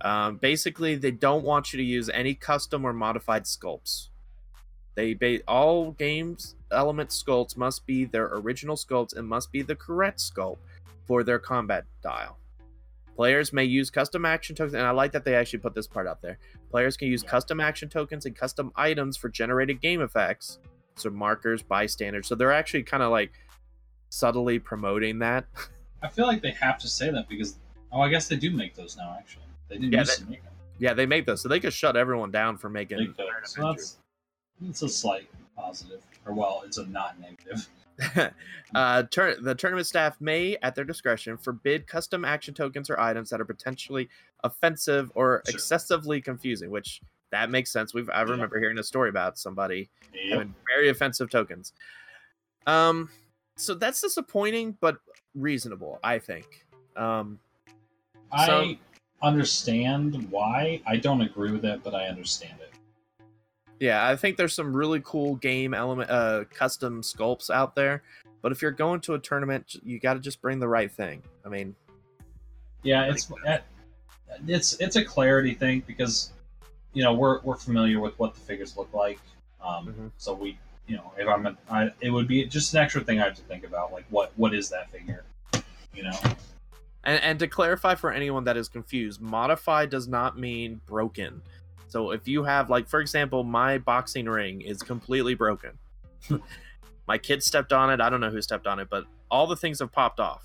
Um, 0.00 0.36
basically, 0.36 0.96
they 0.96 1.10
don't 1.10 1.44
want 1.44 1.72
you 1.72 1.78
to 1.78 1.84
use 1.84 2.08
any 2.10 2.34
custom 2.34 2.84
or 2.84 2.92
modified 2.92 3.44
sculpts. 3.44 4.08
They 4.94 5.14
ba- 5.14 5.40
all 5.48 5.92
games 5.92 6.54
element 6.70 7.10
sculpts 7.10 7.56
must 7.56 7.86
be 7.86 8.04
their 8.04 8.26
original 8.34 8.76
sculpts 8.76 9.16
and 9.16 9.26
must 9.28 9.50
be 9.52 9.62
the 9.62 9.74
correct 9.76 10.18
sculpt 10.18 10.58
for 11.06 11.22
their 11.24 11.38
combat 11.38 11.84
dial. 12.02 12.38
Players 13.16 13.52
may 13.52 13.64
use 13.64 13.90
custom 13.90 14.24
action 14.24 14.56
tokens, 14.56 14.74
and 14.74 14.82
I 14.82 14.90
like 14.90 15.12
that 15.12 15.24
they 15.24 15.36
actually 15.36 15.60
put 15.60 15.74
this 15.74 15.86
part 15.86 16.06
out 16.08 16.20
there. 16.20 16.38
Players 16.70 16.96
can 16.96 17.08
use 17.08 17.22
Yeah. 17.22 17.30
custom 17.30 17.60
action 17.60 17.88
tokens 17.88 18.26
and 18.26 18.34
custom 18.34 18.72
items 18.74 19.16
for 19.16 19.28
generated 19.28 19.80
game 19.80 20.00
effects, 20.00 20.58
so 20.96 21.10
markers, 21.10 21.62
bystanders. 21.62 22.26
So 22.26 22.34
they're 22.34 22.52
actually 22.52 22.82
kind 22.82 23.02
of 23.04 23.10
like 23.12 23.32
subtly 24.10 24.58
promoting 24.58 25.18
that. 25.20 25.44
I 26.02 26.08
feel 26.08 26.26
like 26.26 26.42
they 26.42 26.50
have 26.52 26.78
to 26.78 26.88
say 26.88 27.10
that 27.10 27.28
because 27.28 27.56
oh, 27.92 28.00
I 28.00 28.08
guess 28.08 28.26
they 28.28 28.36
do 28.36 28.50
make 28.50 28.74
those 28.74 28.96
now. 28.96 29.14
Actually, 29.18 29.44
they 29.68 29.76
didn't 29.76 29.92
Yeah, 29.92 30.00
used 30.00 30.18
to 30.18 30.26
make 30.30 30.42
them. 30.42 30.52
yeah, 30.78 30.92
they 30.94 31.06
make 31.06 31.24
those, 31.24 31.40
so 31.40 31.48
they 31.48 31.60
could 31.60 31.72
shut 31.72 31.96
everyone 31.96 32.30
down 32.32 32.58
for 32.58 32.68
making. 32.68 32.98
They. 33.16 33.24
So 33.44 33.62
that's 33.72 33.98
it's 34.68 34.82
a 34.82 34.88
slight 34.88 35.28
positive, 35.56 36.00
or 36.26 36.32
well, 36.34 36.62
it's 36.66 36.78
a 36.78 36.86
not 36.86 37.16
negative. 37.20 37.68
uh, 38.74 39.02
tur- 39.04 39.36
the 39.40 39.54
tournament 39.54 39.86
staff 39.86 40.20
may, 40.20 40.56
at 40.62 40.74
their 40.74 40.84
discretion, 40.84 41.36
forbid 41.36 41.86
custom 41.86 42.24
action 42.24 42.52
tokens 42.52 42.90
or 42.90 42.98
items 42.98 43.30
that 43.30 43.40
are 43.40 43.44
potentially 43.44 44.08
offensive 44.42 45.12
or 45.14 45.42
Sure. 45.46 45.54
excessively 45.54 46.20
confusing. 46.20 46.70
Which 46.70 47.00
that 47.30 47.50
makes 47.50 47.70
sense. 47.70 47.94
We've 47.94 48.10
I 48.10 48.22
Yeah. 48.24 48.30
remember 48.32 48.58
hearing 48.58 48.78
a 48.78 48.82
story 48.82 49.08
about 49.10 49.38
somebody 49.38 49.88
having 50.30 50.54
very 50.66 50.88
offensive 50.88 51.30
tokens. 51.30 51.72
Um, 52.66 53.10
so 53.56 53.74
that's 53.74 54.00
disappointing, 54.00 54.76
but 54.80 54.98
reasonable, 55.34 56.00
I 56.02 56.18
think. 56.18 56.66
Um, 56.96 57.38
I 58.32 58.46
so- 58.46 58.74
understand 59.22 60.30
why. 60.30 60.82
I 60.86 60.96
don't 60.96 61.20
agree 61.20 61.52
with 61.52 61.64
it, 61.64 61.82
but 61.84 61.94
I 61.94 62.08
understand 62.08 62.60
it. 62.60 62.73
Yeah, 63.80 64.08
I 64.08 64.16
think 64.16 64.36
there's 64.36 64.54
some 64.54 64.74
really 64.74 65.00
cool 65.04 65.36
game 65.36 65.74
element, 65.74 66.10
uh, 66.10 66.44
custom 66.52 67.02
sculpts 67.02 67.50
out 67.50 67.74
there. 67.74 68.02
But 68.42 68.52
if 68.52 68.60
you're 68.60 68.70
going 68.70 69.00
to 69.02 69.14
a 69.14 69.18
tournament, 69.18 69.76
you 69.82 69.98
got 69.98 70.14
to 70.14 70.20
just 70.20 70.40
bring 70.42 70.58
the 70.58 70.68
right 70.68 70.92
thing. 70.92 71.22
I 71.44 71.48
mean, 71.48 71.74
Yeah, 72.82 73.04
it's 73.04 73.30
it's 74.46 74.74
it's 74.80 74.96
a 74.96 75.04
clarity 75.04 75.54
thing 75.54 75.82
because 75.86 76.32
you 76.92 77.02
know 77.02 77.14
we're 77.14 77.40
we're 77.40 77.56
familiar 77.56 78.00
with 78.00 78.18
what 78.18 78.34
the 78.34 78.40
figures 78.40 78.76
look 78.76 78.92
like, 78.92 79.18
um, 79.62 79.86
Mhm. 79.88 80.10
so 80.18 80.34
we 80.34 80.58
you 80.86 80.96
know 80.96 81.12
if 81.16 81.26
I'm 81.26 81.46
a, 81.46 81.56
I, 81.70 81.90
it 82.00 82.10
would 82.10 82.28
be 82.28 82.44
just 82.44 82.74
an 82.74 82.80
extra 82.80 83.02
thing 83.02 83.20
I 83.20 83.24
have 83.24 83.34
to 83.36 83.42
think 83.42 83.64
about 83.64 83.92
like 83.92 84.04
what 84.10 84.32
what 84.36 84.54
is 84.54 84.68
that 84.70 84.90
figure, 84.90 85.24
you 85.94 86.02
know? 86.02 86.18
And, 87.04 87.22
and 87.22 87.38
to 87.38 87.46
clarify 87.48 87.94
for 87.94 88.12
anyone 88.12 88.44
that 88.44 88.56
is 88.56 88.68
confused, 88.68 89.20
modify 89.20 89.86
does 89.86 90.08
not 90.08 90.38
mean 90.38 90.80
broken. 90.86 91.42
So 91.94 92.10
if 92.10 92.26
you 92.26 92.42
have, 92.42 92.70
like, 92.70 92.88
for 92.88 92.98
example, 92.98 93.44
my 93.44 93.78
boxing 93.78 94.26
ring 94.26 94.62
is 94.62 94.82
completely 94.82 95.36
broken. 95.36 95.78
my 97.06 97.18
kid 97.18 97.40
stepped 97.40 97.72
on 97.72 97.88
it. 97.88 98.00
I 98.00 98.10
don't 98.10 98.20
know 98.20 98.30
who 98.30 98.42
stepped 98.42 98.66
on 98.66 98.80
it, 98.80 98.88
but 98.90 99.04
all 99.30 99.46
the 99.46 99.54
things 99.54 99.78
have 99.78 99.92
popped 99.92 100.18
off. 100.18 100.44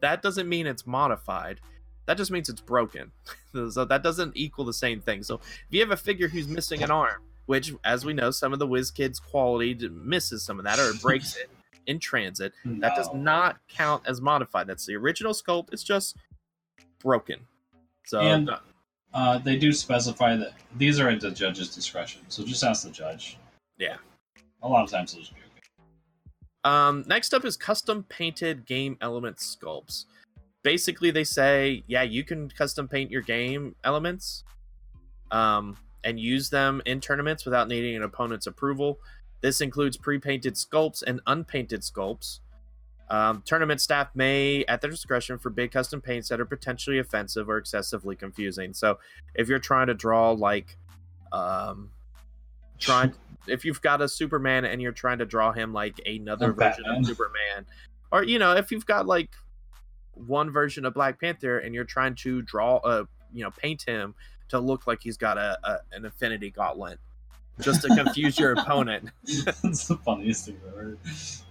That 0.00 0.20
doesn't 0.20 0.48
mean 0.48 0.66
it's 0.66 0.84
modified. 0.84 1.60
That 2.06 2.16
just 2.16 2.32
means 2.32 2.48
it's 2.48 2.60
broken. 2.60 3.12
so 3.70 3.84
that 3.84 4.02
doesn't 4.02 4.36
equal 4.36 4.64
the 4.64 4.72
same 4.72 5.00
thing. 5.00 5.22
So 5.22 5.36
if 5.36 5.66
you 5.70 5.78
have 5.78 5.92
a 5.92 5.96
figure 5.96 6.26
who's 6.26 6.48
missing 6.48 6.82
an 6.82 6.90
arm, 6.90 7.22
which, 7.46 7.72
as 7.84 8.04
we 8.04 8.12
know, 8.12 8.32
some 8.32 8.52
of 8.52 8.58
the 8.58 8.66
WizKids 8.66 9.22
quality 9.22 9.88
misses 9.90 10.42
some 10.42 10.58
of 10.58 10.64
that 10.64 10.80
or 10.80 10.90
it 10.90 11.00
breaks 11.00 11.36
it 11.36 11.50
in 11.86 12.00
transit, 12.00 12.52
that 12.64 12.96
does 12.96 13.14
not 13.14 13.58
count 13.68 14.02
as 14.08 14.20
modified. 14.20 14.66
That's 14.66 14.86
the 14.86 14.96
original 14.96 15.34
sculpt. 15.34 15.72
It's 15.72 15.84
just 15.84 16.16
broken. 16.98 17.38
So 18.06 18.18
And 18.18 18.50
uh, 19.14 19.38
they 19.38 19.56
do 19.56 19.72
specify 19.72 20.36
that 20.36 20.52
these 20.76 21.00
are 21.00 21.08
at 21.08 21.20
the 21.20 21.30
judge's 21.30 21.74
discretion, 21.74 22.22
so 22.28 22.44
just 22.44 22.64
ask 22.64 22.84
the 22.84 22.90
judge. 22.90 23.38
Yeah. 23.78 23.96
A 24.62 24.68
lot 24.68 24.84
of 24.84 24.90
times 24.90 25.12
they'll 25.12 25.22
just 25.22 25.34
be 25.34 25.40
okay. 25.40 25.68
um, 26.64 27.04
next 27.06 27.34
up 27.34 27.44
is 27.44 27.56
custom 27.56 28.04
painted 28.08 28.66
game 28.66 28.96
element 29.00 29.36
sculpts. 29.36 30.04
Basically, 30.62 31.10
they 31.10 31.24
say, 31.24 31.82
yeah, 31.88 32.02
you 32.02 32.22
can 32.24 32.48
custom 32.48 32.86
paint 32.86 33.10
your 33.10 33.22
game 33.22 33.74
elements, 33.82 34.44
um, 35.30 35.76
and 36.04 36.18
use 36.18 36.50
them 36.50 36.82
in 36.84 37.00
tournaments 37.00 37.44
without 37.44 37.68
needing 37.68 37.96
an 37.96 38.02
opponent's 38.02 38.46
approval. 38.46 38.98
This 39.40 39.60
includes 39.60 39.96
pre-painted 39.96 40.54
sculpts 40.54 41.02
and 41.06 41.20
unpainted 41.26 41.80
sculpts. 41.80 42.40
Um, 43.12 43.42
tournament 43.44 43.82
staff 43.82 44.08
may, 44.14 44.64
at 44.64 44.80
their 44.80 44.90
discretion, 44.90 45.38
forbid 45.38 45.70
custom 45.70 46.00
paints 46.00 46.30
that 46.30 46.40
are 46.40 46.46
potentially 46.46 46.98
offensive 46.98 47.46
or 47.46 47.58
excessively 47.58 48.16
confusing. 48.16 48.72
So, 48.72 48.98
if 49.34 49.50
you're 49.50 49.58
trying 49.58 49.88
to 49.88 49.94
draw 49.94 50.30
like, 50.30 50.78
um, 51.30 51.90
trying, 52.78 53.12
if 53.46 53.66
you've 53.66 53.82
got 53.82 54.00
a 54.00 54.08
Superman 54.08 54.64
and 54.64 54.80
you're 54.80 54.92
trying 54.92 55.18
to 55.18 55.26
draw 55.26 55.52
him 55.52 55.74
like 55.74 56.00
another 56.06 56.52
Or 56.52 56.52
version 56.54 56.84
Batman. 56.84 57.00
of 57.00 57.06
Superman, 57.06 57.66
or 58.10 58.24
you 58.24 58.38
know, 58.38 58.56
if 58.56 58.72
you've 58.72 58.86
got 58.86 59.06
like 59.06 59.28
one 60.14 60.50
version 60.50 60.86
of 60.86 60.94
Black 60.94 61.20
Panther 61.20 61.58
and 61.58 61.74
you're 61.74 61.84
trying 61.84 62.14
to 62.14 62.40
draw 62.40 62.80
a, 62.82 63.06
you 63.34 63.44
know, 63.44 63.50
paint 63.50 63.82
him 63.82 64.14
to 64.48 64.58
look 64.58 64.86
like 64.86 65.02
he's 65.02 65.18
got 65.18 65.36
a, 65.36 65.58
a 65.64 65.78
an 65.92 66.06
Infinity 66.06 66.50
Gauntlet, 66.50 66.98
just 67.62 67.82
to 67.82 67.88
confuse 67.88 68.38
your 68.38 68.52
opponent. 68.52 69.10
It's 69.64 69.86
the 69.88 69.96
funniest 70.04 70.46
thing 70.46 70.60
I've. 70.66 70.98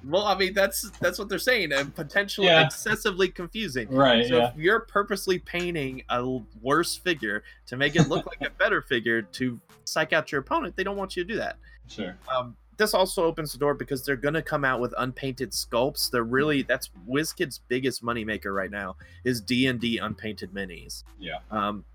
Well, 0.09 0.23
I 0.23 0.37
mean, 0.37 0.53
that's 0.53 0.89
that's 0.99 1.17
what 1.19 1.29
they're 1.29 1.39
saying, 1.39 1.71
and 1.71 1.93
potentially 1.95 2.47
Yeah. 2.47 2.65
excessively 2.65 3.29
confusing. 3.29 3.89
Right, 3.89 4.27
So 4.27 4.37
yeah. 4.37 4.49
if 4.49 4.57
you're 4.57 4.81
purposely 4.81 5.39
painting 5.39 6.03
a 6.09 6.39
worse 6.61 6.95
figure 6.95 7.43
to 7.67 7.77
make 7.77 7.95
it 7.95 8.07
look 8.09 8.25
like 8.25 8.41
a 8.41 8.49
better 8.51 8.81
figure 8.81 9.21
to 9.21 9.59
psych 9.85 10.13
out 10.13 10.31
your 10.31 10.41
opponent, 10.41 10.75
they 10.75 10.83
don't 10.83 10.97
want 10.97 11.15
you 11.15 11.23
to 11.23 11.27
do 11.27 11.37
that. 11.37 11.57
Sure. 11.87 12.17
Um, 12.35 12.55
this 12.77 12.93
also 12.95 13.25
opens 13.25 13.51
the 13.51 13.59
door 13.59 13.75
because 13.75 14.03
they're 14.03 14.15
going 14.15 14.33
to 14.33 14.41
come 14.41 14.65
out 14.65 14.79
with 14.79 14.93
unpainted 14.97 15.51
sculpts. 15.51 16.09
They're 16.09 16.23
really 16.23 16.63
that's 16.63 16.89
WizKid's 17.07 17.59
biggest 17.67 18.03
moneymaker 18.03 18.55
right 18.55 18.71
now 18.71 18.95
is 19.23 19.39
D 19.39 19.67
and 19.67 19.79
D 19.79 19.99
unpainted 19.99 20.51
minis. 20.51 21.03
Yeah. 21.19 21.39
Um, 21.51 21.85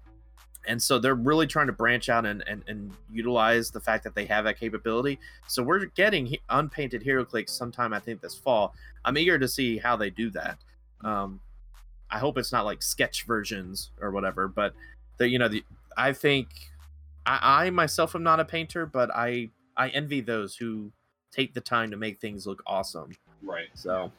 and 0.67 0.83
so 0.83 0.99
they're 0.99 1.15
really 1.15 1.47
trying 1.47 1.67
to 1.67 1.73
branch 1.73 2.09
out 2.09 2.27
and, 2.27 2.43
and, 2.47 2.63
and 2.67 2.93
utilize 3.13 3.71
the 3.71 3.81
fact 3.81 4.05
that 4.05 4.15
they 4.15 4.25
have 4.27 4.45
that 4.45 4.59
capability. 4.59 5.19
So 5.47 5.63
we're 5.63 5.87
getting 5.87 6.27
he- 6.27 6.41
unpainted 6.49 7.03
hero 7.03 7.25
clicks 7.25 7.53
sometime 7.53 7.93
I 7.93 8.01
think 8.01 8.21
this 8.21 8.35
fall. 8.35 8.75
I'm 9.05 9.17
eager 9.17 9.39
to 9.39 9.49
see 9.49 9.79
how 9.79 9.97
they 9.97 10.11
do 10.11 10.31
that. 10.31 10.59
Um, 11.03 11.41
I 12.11 12.19
hope 12.19 12.39
it's 12.39 12.53
not 12.53 12.65
like 12.65 12.83
sketch 12.83 13.25
versions 13.25 13.91
or 14.01 14.11
whatever, 14.11 14.49
but 14.49 14.75
the 15.19 15.29
you 15.29 15.39
know 15.39 15.49
the 15.49 15.65
I 15.97 16.13
think 16.13 16.49
I, 17.25 17.67
I 17.67 17.71
myself 17.71 18.15
am 18.15 18.23
not 18.23 18.41
a 18.41 18.45
painter, 18.45 18.87
but 18.87 19.11
I 19.15 19.51
I 19.77 19.89
envy 19.89 20.21
those 20.21 20.57
who 20.57 20.93
take 21.31 21.55
the 21.55 21.61
time 21.61 21.91
to 21.91 21.97
make 21.97 22.21
things 22.21 22.47
look 22.47 22.63
awesome. 22.67 23.11
Right. 23.43 23.69
So, 23.75 24.11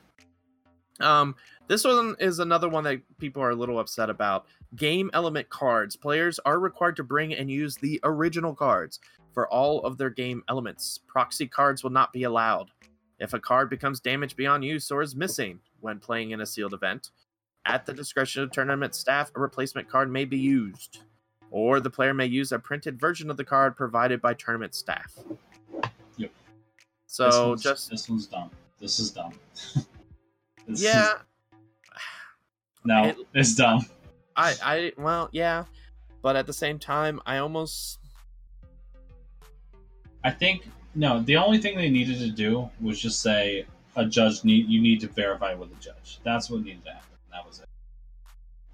um, 1.00 1.36
this 1.68 1.84
one 1.84 2.16
is 2.20 2.40
another 2.40 2.70
one 2.70 2.84
that 2.86 3.02
people 3.18 3.42
are 3.42 3.52
a 3.52 3.56
little 3.56 3.80
upset 3.80 4.10
about. 4.10 4.46
Game 4.76 5.10
element 5.14 5.50
cards. 5.50 5.96
Players 5.96 6.40
are 6.46 6.60
required 6.60 6.96
to 6.98 7.04
bring 7.04 7.34
and 7.34 7.50
use 7.50 7.76
the 7.76 8.00
original 8.04 8.54
cards 8.54 9.00
for 9.34 9.48
all 9.50 9.82
of 9.84 9.98
their 9.98 10.10
game 10.10 10.44
elements. 10.50 11.00
Proxy 11.08 11.48
cards 11.48 11.84
will 11.84 11.92
not 11.92 12.14
be 12.14 12.24
allowed. 12.24 12.72
If 13.20 13.34
a 13.34 13.40
card 13.40 13.70
becomes 13.70 14.00
damaged 14.00 14.38
beyond 14.38 14.64
use 14.64 14.92
or 14.92 15.02
is 15.02 15.16
missing 15.16 15.60
when 15.82 16.00
playing 16.00 16.32
in 16.32 16.42
a 16.42 16.46
sealed 16.46 16.74
event, 16.74 17.10
at 17.66 17.86
the 17.86 17.94
discretion 17.94 18.44
of 18.44 18.52
tournament 18.52 18.96
staff, 18.96 19.32
a 19.36 19.40
replacement 19.40 19.90
card 19.90 20.12
may 20.12 20.24
be 20.26 20.38
used, 20.38 21.00
or 21.52 21.80
the 21.80 21.90
player 21.90 22.14
may 22.14 22.26
use 22.26 22.52
a 22.52 22.60
printed 22.60 23.00
version 23.00 23.30
of 23.30 23.38
the 23.38 23.44
card 23.44 23.76
provided 23.76 24.22
by 24.22 24.34
tournament 24.34 24.74
staff. 24.74 25.14
Yep. 26.16 26.32
So 27.08 27.56
this 27.56 27.64
just 27.64 27.90
this 27.90 28.10
one's 28.10 28.28
dumb. 28.28 28.52
This 28.80 29.00
is 29.00 29.12
dumb. 29.12 29.34
Is- 30.68 30.82
yeah, 30.84 31.14
no, 32.86 33.06
it- 33.06 33.18
it's 33.34 33.56
dumb. 33.56 33.86
I, 34.36 34.54
I, 34.64 34.92
well, 35.00 35.30
yeah, 35.32 35.66
but 36.22 36.36
at 36.36 36.46
the 36.46 36.54
same 36.54 36.78
time, 36.78 37.20
I 37.26 37.38
almost, 37.38 38.00
I 40.24 40.30
think 40.32 40.68
no. 40.94 41.22
The 41.22 41.38
only 41.38 41.58
thing 41.58 41.76
they 41.78 41.90
needed 41.90 42.20
to 42.20 42.30
do 42.30 42.70
was 42.82 43.00
just 43.00 43.22
say 43.22 43.66
a 43.96 44.06
judge 44.06 44.44
need 44.44 44.68
you 44.68 44.80
need 44.82 45.00
to 45.02 45.08
verify 45.08 45.54
with 45.56 45.72
a 45.72 45.76
judge. 45.82 46.20
That's 46.24 46.50
what 46.50 46.62
needed 46.64 46.84
to 46.86 46.92
happen. 46.92 47.08
That 47.32 47.48
was 47.48 47.60
it. 47.60 47.66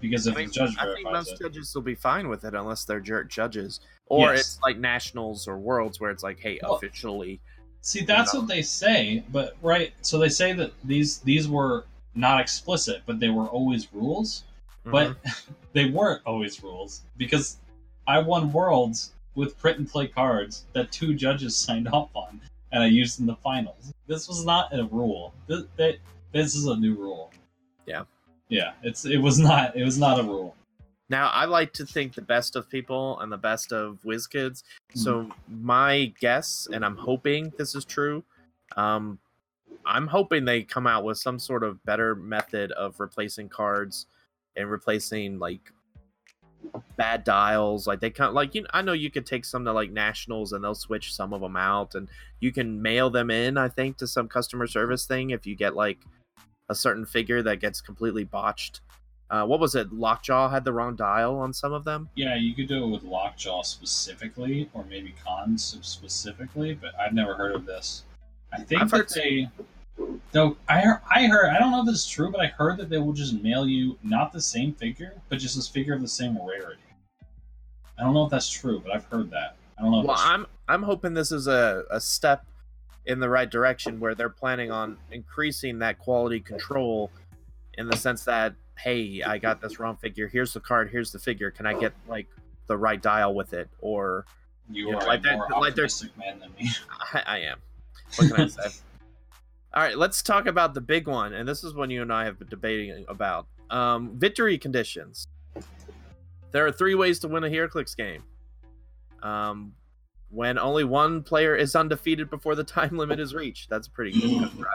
Because 0.00 0.26
if 0.26 0.34
I, 0.36 0.40
mean, 0.40 0.48
the 0.48 0.52
judge 0.52 0.70
I 0.78 0.84
think 0.84 0.96
verifies 1.06 1.12
most 1.12 1.32
it, 1.32 1.44
judges 1.44 1.74
will 1.74 1.82
be 1.82 1.94
fine 1.94 2.28
with 2.28 2.44
it 2.44 2.54
unless 2.54 2.84
they're 2.84 3.00
jerk 3.00 3.30
judges, 3.30 3.80
or 4.06 4.32
Yes. 4.32 4.40
it's 4.40 4.58
like 4.62 4.76
nationals 4.76 5.48
or 5.48 5.56
worlds 5.56 5.98
where 5.98 6.10
it's 6.10 6.22
like, 6.22 6.38
hey, 6.40 6.58
Well, 6.62 6.74
officially, 6.74 7.40
see 7.84 8.02
that's 8.02 8.34
what 8.34 8.48
they 8.48 8.62
say. 8.62 9.22
But 9.30 9.56
right, 9.62 9.92
so 10.00 10.18
they 10.18 10.28
say 10.28 10.52
that 10.54 10.72
these 10.82 11.18
these 11.18 11.48
were 11.48 11.84
not 12.14 12.40
explicit, 12.40 13.02
but 13.06 13.20
they 13.20 13.28
were 13.28 13.46
always 13.46 13.92
rules. 13.92 14.44
But 14.84 15.22
Mhm. 15.22 15.50
they 15.72 15.86
weren't 15.90 16.22
always 16.26 16.62
rules 16.62 17.02
because 17.16 17.58
I 18.06 18.18
won 18.18 18.52
worlds 18.52 19.12
with 19.34 19.58
print 19.58 19.78
and 19.78 19.88
play 19.88 20.06
cards 20.08 20.64
that 20.72 20.90
two 20.92 21.14
judges 21.14 21.56
signed 21.66 21.88
off 21.88 22.10
on, 22.14 22.40
and 22.72 22.82
I 22.82 22.86
used 22.86 23.20
in 23.20 23.26
the 23.26 23.36
finals. 23.36 23.92
This 24.06 24.28
was 24.28 24.44
not 24.44 24.74
a 24.76 24.84
rule. 24.84 25.32
This, 25.46 25.64
this 26.32 26.54
is 26.54 26.66
a 26.66 26.76
new 26.76 26.94
rule. 26.94 27.32
Yeah. 27.86 28.04
Yeah, 28.48 28.72
it's 28.82 29.04
it 29.04 29.18
was 29.18 29.38
not 29.38 29.76
it 29.76 29.84
was 29.84 29.98
not 29.98 30.20
a 30.20 30.22
rule. 30.22 30.54
Now, 31.10 31.28
I 31.30 31.44
like 31.44 31.72
to 31.74 31.86
think 31.86 32.14
the 32.14 32.22
best 32.22 32.56
of 32.56 32.68
people 32.68 33.20
and 33.20 33.30
the 33.30 33.36
best 33.36 33.72
of 33.72 33.98
WizKids. 34.04 34.62
So, 34.94 35.28
my 35.48 36.12
guess, 36.18 36.66
and 36.72 36.84
I'm 36.84 36.96
hoping 36.96 37.52
this 37.58 37.74
is 37.74 37.84
true, 37.84 38.24
um, 38.76 39.18
I'm 39.84 40.06
hoping 40.06 40.44
they 40.44 40.62
come 40.62 40.86
out 40.86 41.04
with 41.04 41.18
some 41.18 41.38
sort 41.38 41.62
of 41.62 41.82
better 41.84 42.14
method 42.14 42.72
of 42.72 43.00
replacing 43.00 43.50
cards 43.50 44.06
and 44.56 44.70
replacing 44.70 45.38
like 45.38 45.72
bad 46.96 47.24
dials. 47.24 47.86
Like 47.86 48.00
they 48.00 48.10
kind 48.10 48.32
like 48.34 48.54
you. 48.54 48.62
Know, 48.62 48.68
I 48.72 48.82
know 48.82 48.92
you 48.92 49.10
could 49.10 49.26
take 49.26 49.44
some 49.44 49.64
to 49.64 49.72
like 49.72 49.90
nationals 49.90 50.52
and 50.52 50.64
they'll 50.64 50.74
switch 50.74 51.14
some 51.14 51.32
of 51.32 51.40
them 51.40 51.56
out, 51.56 51.94
and 51.94 52.08
you 52.40 52.52
can 52.52 52.80
mail 52.80 53.10
them 53.10 53.30
in. 53.30 53.56
I 53.58 53.68
think 53.68 53.98
to 53.98 54.06
some 54.06 54.28
customer 54.28 54.66
service 54.66 55.06
thing 55.06 55.30
if 55.30 55.46
you 55.46 55.54
get 55.54 55.74
like 55.76 55.98
a 56.68 56.74
certain 56.74 57.04
figure 57.04 57.42
that 57.42 57.60
gets 57.60 57.80
completely 57.80 58.24
botched. 58.24 58.80
Uh, 59.30 59.44
what 59.44 59.58
was 59.58 59.74
it? 59.74 59.92
Lockjaw 59.92 60.48
had 60.50 60.64
the 60.64 60.72
wrong 60.72 60.96
dial 60.96 61.36
on 61.38 61.52
some 61.52 61.72
of 61.72 61.84
them. 61.84 62.08
Yeah, 62.14 62.34
you 62.36 62.54
could 62.54 62.68
do 62.68 62.84
it 62.84 62.88
with 62.88 63.02
Lockjaw 63.04 63.62
specifically, 63.62 64.68
or 64.74 64.84
maybe 64.84 65.14
Cons 65.24 65.78
specifically, 65.82 66.74
but 66.74 66.92
I've 67.00 67.14
never 67.14 67.34
heard 67.34 67.54
of 67.54 67.64
this. 67.66 68.02
I 68.52 68.60
think 68.60 68.82
I've 68.82 68.90
that 68.90 68.96
heard- 68.98 69.08
they. 69.10 69.48
Though 70.32 70.56
I 70.68 70.80
heard, 70.80 71.00
I 71.14 71.26
heard, 71.26 71.50
I 71.50 71.58
don't 71.60 71.70
know 71.70 71.80
if 71.80 71.86
this 71.86 72.04
is 72.04 72.06
true, 72.06 72.28
but 72.30 72.40
I 72.40 72.46
heard 72.46 72.78
that 72.78 72.90
they 72.90 72.98
will 72.98 73.12
just 73.12 73.40
mail 73.42 73.64
you 73.66 73.96
not 74.02 74.32
the 74.32 74.40
same 74.40 74.74
figure, 74.74 75.14
but 75.28 75.38
just 75.38 75.54
this 75.54 75.68
figure 75.68 75.94
of 75.94 76.00
the 76.00 76.08
same 76.08 76.36
rarity. 76.44 76.80
I 77.96 78.02
don't 78.02 78.12
know 78.12 78.24
if 78.24 78.30
that's 78.30 78.50
true, 78.50 78.80
but 78.80 78.92
I've 78.92 79.04
heard 79.04 79.30
that. 79.30 79.54
I 79.78 79.82
don't 79.82 79.92
know. 79.92 80.00
If 80.00 80.06
well, 80.06 80.16
I'm 80.18 80.46
I'm 80.68 80.82
hoping 80.82 81.14
this 81.14 81.30
is 81.30 81.46
a, 81.46 81.84
a 81.92 82.00
step 82.00 82.44
in 83.06 83.20
the 83.20 83.28
right 83.28 83.48
direction 83.48 84.00
where 84.00 84.16
they're 84.16 84.28
planning 84.28 84.72
on 84.72 84.96
increasing 85.12 85.78
that 85.78 85.98
quality 86.00 86.40
control 86.40 87.10
in 87.78 87.86
the 87.86 87.96
sense 87.96 88.24
that 88.24 88.54
hey, 88.78 89.22
I 89.22 89.38
got 89.38 89.60
this 89.60 89.78
wrong 89.78 89.96
figure. 89.96 90.28
Here's 90.28 90.52
the 90.52 90.60
card. 90.60 90.90
Here's 90.90 91.12
the 91.12 91.18
figure. 91.18 91.50
Can 91.50 91.66
I 91.66 91.74
get 91.74 91.92
like 92.08 92.26
the 92.66 92.76
right 92.76 93.00
dial 93.00 93.34
with 93.34 93.52
it? 93.52 93.68
Or 93.80 94.26
you 94.70 94.88
yeah, 94.88 94.94
are 94.96 95.06
like 95.06 95.24
more 95.24 95.46
like 95.60 95.74
they're- 95.74 95.84
optimistic 95.84 96.16
man 96.18 96.40
than 96.40 96.50
me. 96.58 96.70
I, 97.12 97.22
I 97.26 97.38
am. 97.38 97.58
What 98.16 98.30
can 98.30 98.40
I 98.40 98.46
say? 98.46 98.78
All 99.74 99.82
right, 99.82 99.98
let's 99.98 100.22
talk 100.22 100.46
about 100.46 100.72
the 100.72 100.80
big 100.80 101.08
one, 101.08 101.32
and 101.32 101.48
this 101.48 101.64
is 101.64 101.74
one 101.74 101.90
you 101.90 102.00
and 102.02 102.12
I 102.12 102.24
have 102.24 102.38
been 102.38 102.48
debating 102.48 103.04
about. 103.08 103.48
Um, 103.70 104.12
victory 104.16 104.56
conditions. 104.56 105.26
There 106.52 106.64
are 106.64 106.70
three 106.70 106.94
ways 106.94 107.18
to 107.20 107.28
win 107.28 107.42
a 107.42 107.48
HeroClix 107.48 107.96
game. 107.96 108.22
Um, 109.20 109.72
when 110.30 110.58
only 110.58 110.84
one 110.84 111.22
player 111.22 111.56
is 111.56 111.74
undefeated 111.74 112.30
before 112.30 112.54
the 112.54 112.62
time 112.62 112.96
limit 112.98 113.18
is 113.18 113.34
reached. 113.34 113.68
That's 113.68 113.88
a 113.88 113.90
pretty 113.90 114.20
good 114.20 114.42
one. 114.42 114.68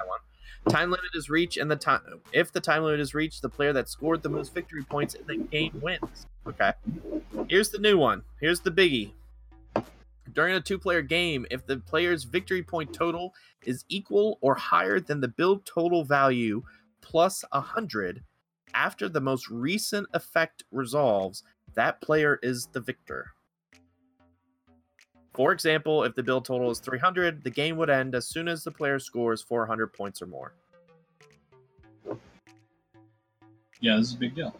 Time 0.68 0.92
limit 0.92 1.12
is 1.14 1.30
reached, 1.30 1.58
and 1.58 1.72
the 1.72 1.76
time 1.76 2.02
if 2.34 2.52
the 2.52 2.60
time 2.60 2.84
limit 2.84 3.00
is 3.00 3.14
reached, 3.14 3.42
the 3.42 3.50
player 3.50 3.74
that 3.74 3.90
scored 3.90 4.22
the 4.22 4.30
most 4.30 4.54
victory 4.54 4.84
points 4.84 5.14
in 5.16 5.26
the 5.26 5.38
game 5.38 5.80
wins. 5.82 6.28
Okay. 6.46 6.74
Here's 7.48 7.70
the 7.70 7.80
new 7.80 7.98
one. 7.98 8.24
Here's 8.40 8.60
the 8.60 8.72
biggie. 8.72 9.14
During 10.34 10.56
a 10.56 10.62
two-player 10.62 11.02
game, 11.02 11.48
if 11.50 11.66
the 11.66 11.78
player's 11.78 12.24
victory 12.24 12.62
point 12.62 12.94
total 12.94 13.34
is 13.66 13.84
equal 13.90 14.38
or 14.42 14.54
higher 14.56 15.00
than 15.00 15.22
the 15.22 15.28
build 15.28 15.66
total 15.66 16.04
value 16.04 16.62
plus 17.02 17.44
100 17.52 18.24
after 18.74 19.10
the 19.10 19.22
most 19.22 19.50
recent 19.50 20.08
effect 20.14 20.64
resolves, 20.72 21.44
that 21.74 22.02
player 22.02 22.40
is 22.44 22.68
the 22.74 22.80
victor. 22.80 23.32
For 25.40 25.54
example, 25.54 26.04
if 26.04 26.16
the 26.16 26.22
build 26.22 26.44
total 26.44 26.70
is 26.70 26.80
300, 26.80 27.46
the 27.46 27.50
game 27.50 27.78
would 27.78 27.90
end 27.90 28.14
as 28.14 28.28
soon 28.28 28.50
as 28.50 28.62
the 28.66 28.72
player 28.72 29.00
scores 29.00 29.42
400 29.42 29.94
points 29.94 30.22
or 30.22 30.26
more. 30.26 30.52
yeah, 33.80 33.96
this 33.96 34.08
is 34.08 34.16
a 34.16 34.18
big 34.18 34.36
deal. 34.36 34.54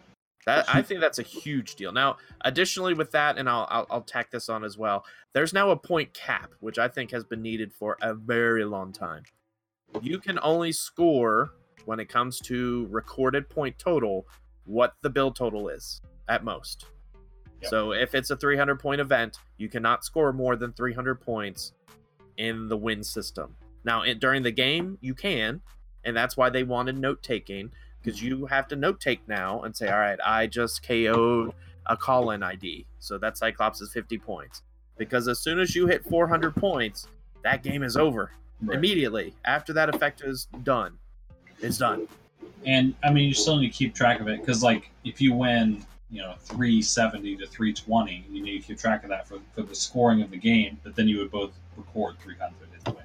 That 0.46 0.64
I 0.74 0.80
think 0.90 1.00
that's 1.00 1.18
a 1.18 1.22
huge 1.22 1.74
deal. 1.74 1.92
Now, 1.92 2.16
additionally 2.46 2.94
with 2.94 3.10
that, 3.10 3.36
and 3.36 3.46
I'll, 3.46 3.66
I'll 3.68 3.86
I'll 3.90 4.00
tack 4.00 4.30
this 4.30 4.48
on 4.48 4.64
as 4.64 4.78
well. 4.78 5.04
There's 5.34 5.52
now 5.52 5.68
a 5.68 5.76
point 5.76 6.14
cap, 6.14 6.54
which 6.60 6.78
I 6.78 6.88
think 6.88 7.10
has 7.10 7.24
been 7.24 7.42
needed 7.42 7.74
for 7.74 7.98
a 8.00 8.14
very 8.14 8.64
long 8.64 8.90
time. 8.90 9.24
You 10.00 10.18
can 10.18 10.38
only 10.42 10.72
score 10.72 11.52
when 11.84 12.00
it 12.00 12.08
comes 12.08 12.40
to 12.44 12.86
recorded 12.90 13.50
point 13.50 13.78
total 13.78 14.26
what 14.64 14.94
the 15.02 15.10
build 15.10 15.36
total 15.36 15.68
is 15.68 16.00
at 16.26 16.42
most. 16.42 16.86
Yep. 17.62 17.70
So 17.70 17.92
if 17.92 18.14
it's 18.14 18.30
a 18.30 18.36
300 18.36 18.78
point 18.78 19.00
event, 19.00 19.38
you 19.58 19.68
cannot 19.68 20.04
score 20.04 20.32
more 20.32 20.56
than 20.56 20.72
300 20.72 21.20
points 21.20 21.72
in 22.36 22.68
the 22.68 22.76
win 22.76 23.02
system. 23.02 23.54
Now, 23.84 24.02
in, 24.02 24.18
during 24.18 24.42
the 24.42 24.50
game, 24.50 24.98
you 25.00 25.14
can, 25.14 25.60
and 26.04 26.16
that's 26.16 26.36
why 26.36 26.50
they 26.50 26.62
wanted 26.62 26.98
note 26.98 27.22
taking 27.22 27.70
because 28.02 28.22
you 28.22 28.46
have 28.46 28.66
to 28.68 28.76
note 28.76 29.00
take 29.00 29.26
now 29.28 29.62
and 29.62 29.76
say, 29.76 29.88
all 29.88 29.98
right, 29.98 30.18
I 30.24 30.46
just 30.46 30.82
KO'd 30.86 31.52
a 31.86 31.96
call 31.96 32.30
in 32.30 32.42
ID. 32.42 32.86
So 32.98 33.18
that 33.18 33.36
Cyclops 33.36 33.80
is 33.80 33.92
50 33.92 34.18
points. 34.18 34.62
Because 34.96 35.28
as 35.28 35.40
soon 35.40 35.58
as 35.58 35.74
you 35.74 35.86
hit 35.86 36.04
400 36.04 36.54
points, 36.54 37.08
that 37.42 37.62
game 37.62 37.82
is 37.82 37.96
over 37.96 38.30
Right. 38.62 38.76
immediately. 38.76 39.34
After 39.44 39.72
that 39.72 39.88
effect 39.94 40.22
is 40.22 40.46
done, 40.62 40.98
it's 41.60 41.78
done. 41.78 42.06
And 42.66 42.94
I 43.02 43.10
mean, 43.10 43.26
you 43.26 43.34
still 43.34 43.56
need 43.56 43.68
to 43.68 43.72
keep 43.72 43.94
track 43.94 44.20
of 44.20 44.28
it 44.28 44.40
because, 44.40 44.62
like, 44.62 44.90
if 45.04 45.20
you 45.20 45.32
win, 45.32 45.84
you 46.10 46.20
know, 46.20 46.34
three 46.40 46.82
seventy 46.82 47.36
to 47.36 47.46
three 47.46 47.72
twenty, 47.72 48.24
you 48.30 48.42
need 48.42 48.60
to 48.60 48.66
keep 48.66 48.78
track 48.78 49.04
of 49.04 49.10
that 49.10 49.28
for 49.28 49.38
for 49.54 49.62
the 49.62 49.74
scoring 49.74 50.22
of 50.22 50.30
the 50.30 50.36
game. 50.36 50.78
But 50.82 50.96
then 50.96 51.08
you 51.08 51.18
would 51.18 51.30
both 51.30 51.52
record 51.76 52.18
three 52.18 52.36
hundred 52.36 52.68
in 52.72 52.80
the 52.84 52.90
win. 52.92 53.04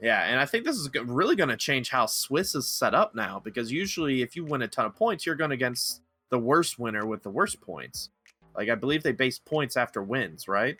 Yeah, 0.00 0.24
and 0.24 0.38
I 0.38 0.44
think 0.44 0.64
this 0.64 0.76
is 0.76 0.90
really 1.04 1.36
going 1.36 1.48
to 1.48 1.56
change 1.56 1.90
how 1.90 2.06
Swiss 2.06 2.54
is 2.54 2.68
set 2.68 2.94
up 2.94 3.14
now 3.14 3.40
because 3.42 3.72
usually 3.72 4.22
if 4.22 4.36
you 4.36 4.44
win 4.44 4.62
a 4.62 4.68
ton 4.68 4.84
of 4.84 4.94
points, 4.94 5.24
you're 5.24 5.34
going 5.34 5.52
against 5.52 6.02
the 6.28 6.38
worst 6.38 6.78
winner 6.78 7.06
with 7.06 7.22
the 7.22 7.30
worst 7.30 7.60
points. 7.60 8.10
Like 8.54 8.68
I 8.68 8.74
believe 8.74 9.02
they 9.02 9.12
base 9.12 9.38
points 9.38 9.76
after 9.76 10.02
wins, 10.02 10.48
right? 10.48 10.76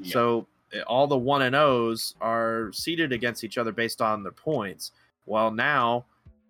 Yeah. 0.00 0.12
So 0.12 0.46
uh, 0.74 0.80
all 0.82 1.06
the 1.06 1.16
one 1.16 1.42
and 1.42 1.54
O's 1.54 2.14
are 2.20 2.70
seated 2.72 3.12
against 3.12 3.44
each 3.44 3.58
other 3.58 3.72
based 3.72 4.00
on 4.00 4.22
their 4.22 4.32
points. 4.32 4.92
Well, 5.26 5.50
now 5.50 6.06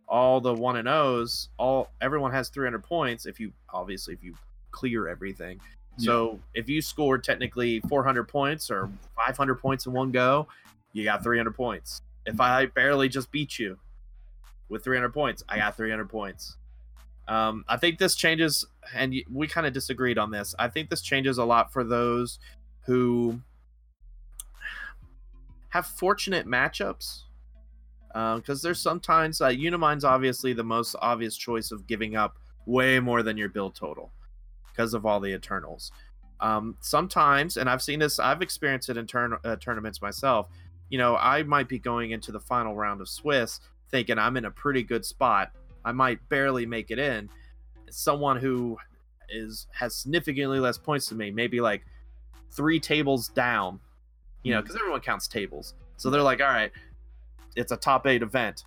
all 0.09 0.41
the 0.41 0.55
one 0.55 0.77
and 0.77 0.89
O's, 0.89 1.49
all 1.59 1.91
everyone 2.01 2.33
has 2.33 2.49
300 2.49 2.83
points. 2.83 3.27
If 3.27 3.41
you 3.41 3.53
obviously 3.73 4.15
if 4.15 4.23
you 4.23 4.35
clear 4.71 5.09
everything, 5.09 5.61
So 5.97 6.41
if 6.55 6.69
you 6.69 6.83
scored 6.83 7.23
technically 7.23 7.81
400 7.89 8.25
points 8.25 8.71
or 8.71 8.91
500 9.17 9.55
points 9.57 9.87
in 9.87 9.93
one 9.93 10.11
go, 10.11 10.49
you 10.93 11.05
got 11.05 11.23
300 11.23 11.53
points. 11.53 12.03
If 12.27 12.41
I 12.41 12.67
barely 12.67 13.09
just 13.09 13.31
beat 13.31 13.59
you 13.59 13.79
with 14.69 14.83
300 14.83 15.11
points, 15.13 15.45
I 15.49 15.59
got 15.59 15.77
300 15.77 16.09
points. 16.09 16.57
Um, 17.29 17.65
I 17.69 17.77
think 17.77 17.99
this 17.99 18.15
changes, 18.17 18.67
and 18.95 19.15
we 19.31 19.47
kind 19.47 19.67
of 19.67 19.73
disagreed 19.73 20.19
on 20.19 20.31
this. 20.31 20.55
I 20.59 20.69
think 20.69 20.91
this 20.91 21.01
changes 21.01 21.39
a 21.39 21.45
lot 21.45 21.73
for 21.73 21.85
those 21.85 22.39
who 22.87 23.41
have 25.69 25.87
fortunate 25.87 26.47
matchups. 26.47 27.23
Because 28.15 28.63
there's 28.63 28.81
sometimes 28.81 29.41
uh, 29.41 29.49
Unimind's 29.49 30.05
obviously 30.05 30.53
the 30.53 30.63
most 30.63 30.95
obvious 31.03 31.37
choice 31.37 31.73
of 31.73 31.87
giving 31.87 32.15
up 32.15 32.39
way 32.65 33.01
more 33.01 33.23
than 33.25 33.37
your 33.37 33.49
build 33.49 33.75
total 33.75 34.13
because 34.69 34.95
of 34.95 35.05
all 35.05 35.21
the 35.21 35.35
Eternals. 35.35 35.91
Um, 36.41 36.77
sometimes, 36.81 37.57
and 37.57 37.69
I've 37.69 37.83
seen 37.83 37.99
this, 37.99 38.19
I've 38.19 38.41
experienced 38.41 38.89
it 38.89 38.97
in 38.97 39.07
turn, 39.07 39.37
uh, 39.45 39.57
tournaments 39.57 40.01
myself. 40.01 40.49
You 40.91 40.99
know, 40.99 41.17
I 41.17 41.43
might 41.43 41.69
be 41.69 41.79
going 41.79 42.13
into 42.13 42.31
the 42.33 42.41
final 42.41 42.75
round 42.75 43.01
of 43.01 43.09
Swiss 43.09 43.61
thinking 43.91 44.19
I'm 44.19 44.37
in 44.37 44.45
a 44.45 44.51
pretty 44.51 44.83
good 44.83 45.05
spot. 45.05 45.51
I 45.85 45.93
might 45.93 46.29
barely 46.29 46.67
make 46.67 46.91
it 46.91 46.99
in. 46.99 47.29
Someone 47.91 48.37
who 48.37 48.77
is 49.29 49.67
has 49.73 49.97
significantly 49.97 50.61
less 50.61 50.79
points 50.79 51.09
than 51.09 51.19
me, 51.19 51.31
maybe 51.31 51.61
like 51.61 51.85
three 52.53 52.79
tables 52.79 53.29
down. 53.29 53.81
You 54.43 54.53
know, 54.53 54.61
because 54.61 54.77
everyone 54.77 55.01
counts 55.01 55.27
tables. 55.27 55.75
So 55.97 56.11
they're 56.11 56.23
like, 56.23 56.41
all 56.41 56.49
right, 56.49 56.71
it's 57.57 57.73
a 57.73 57.77
top 57.77 58.07
eight 58.07 58.23
event. 58.23 58.65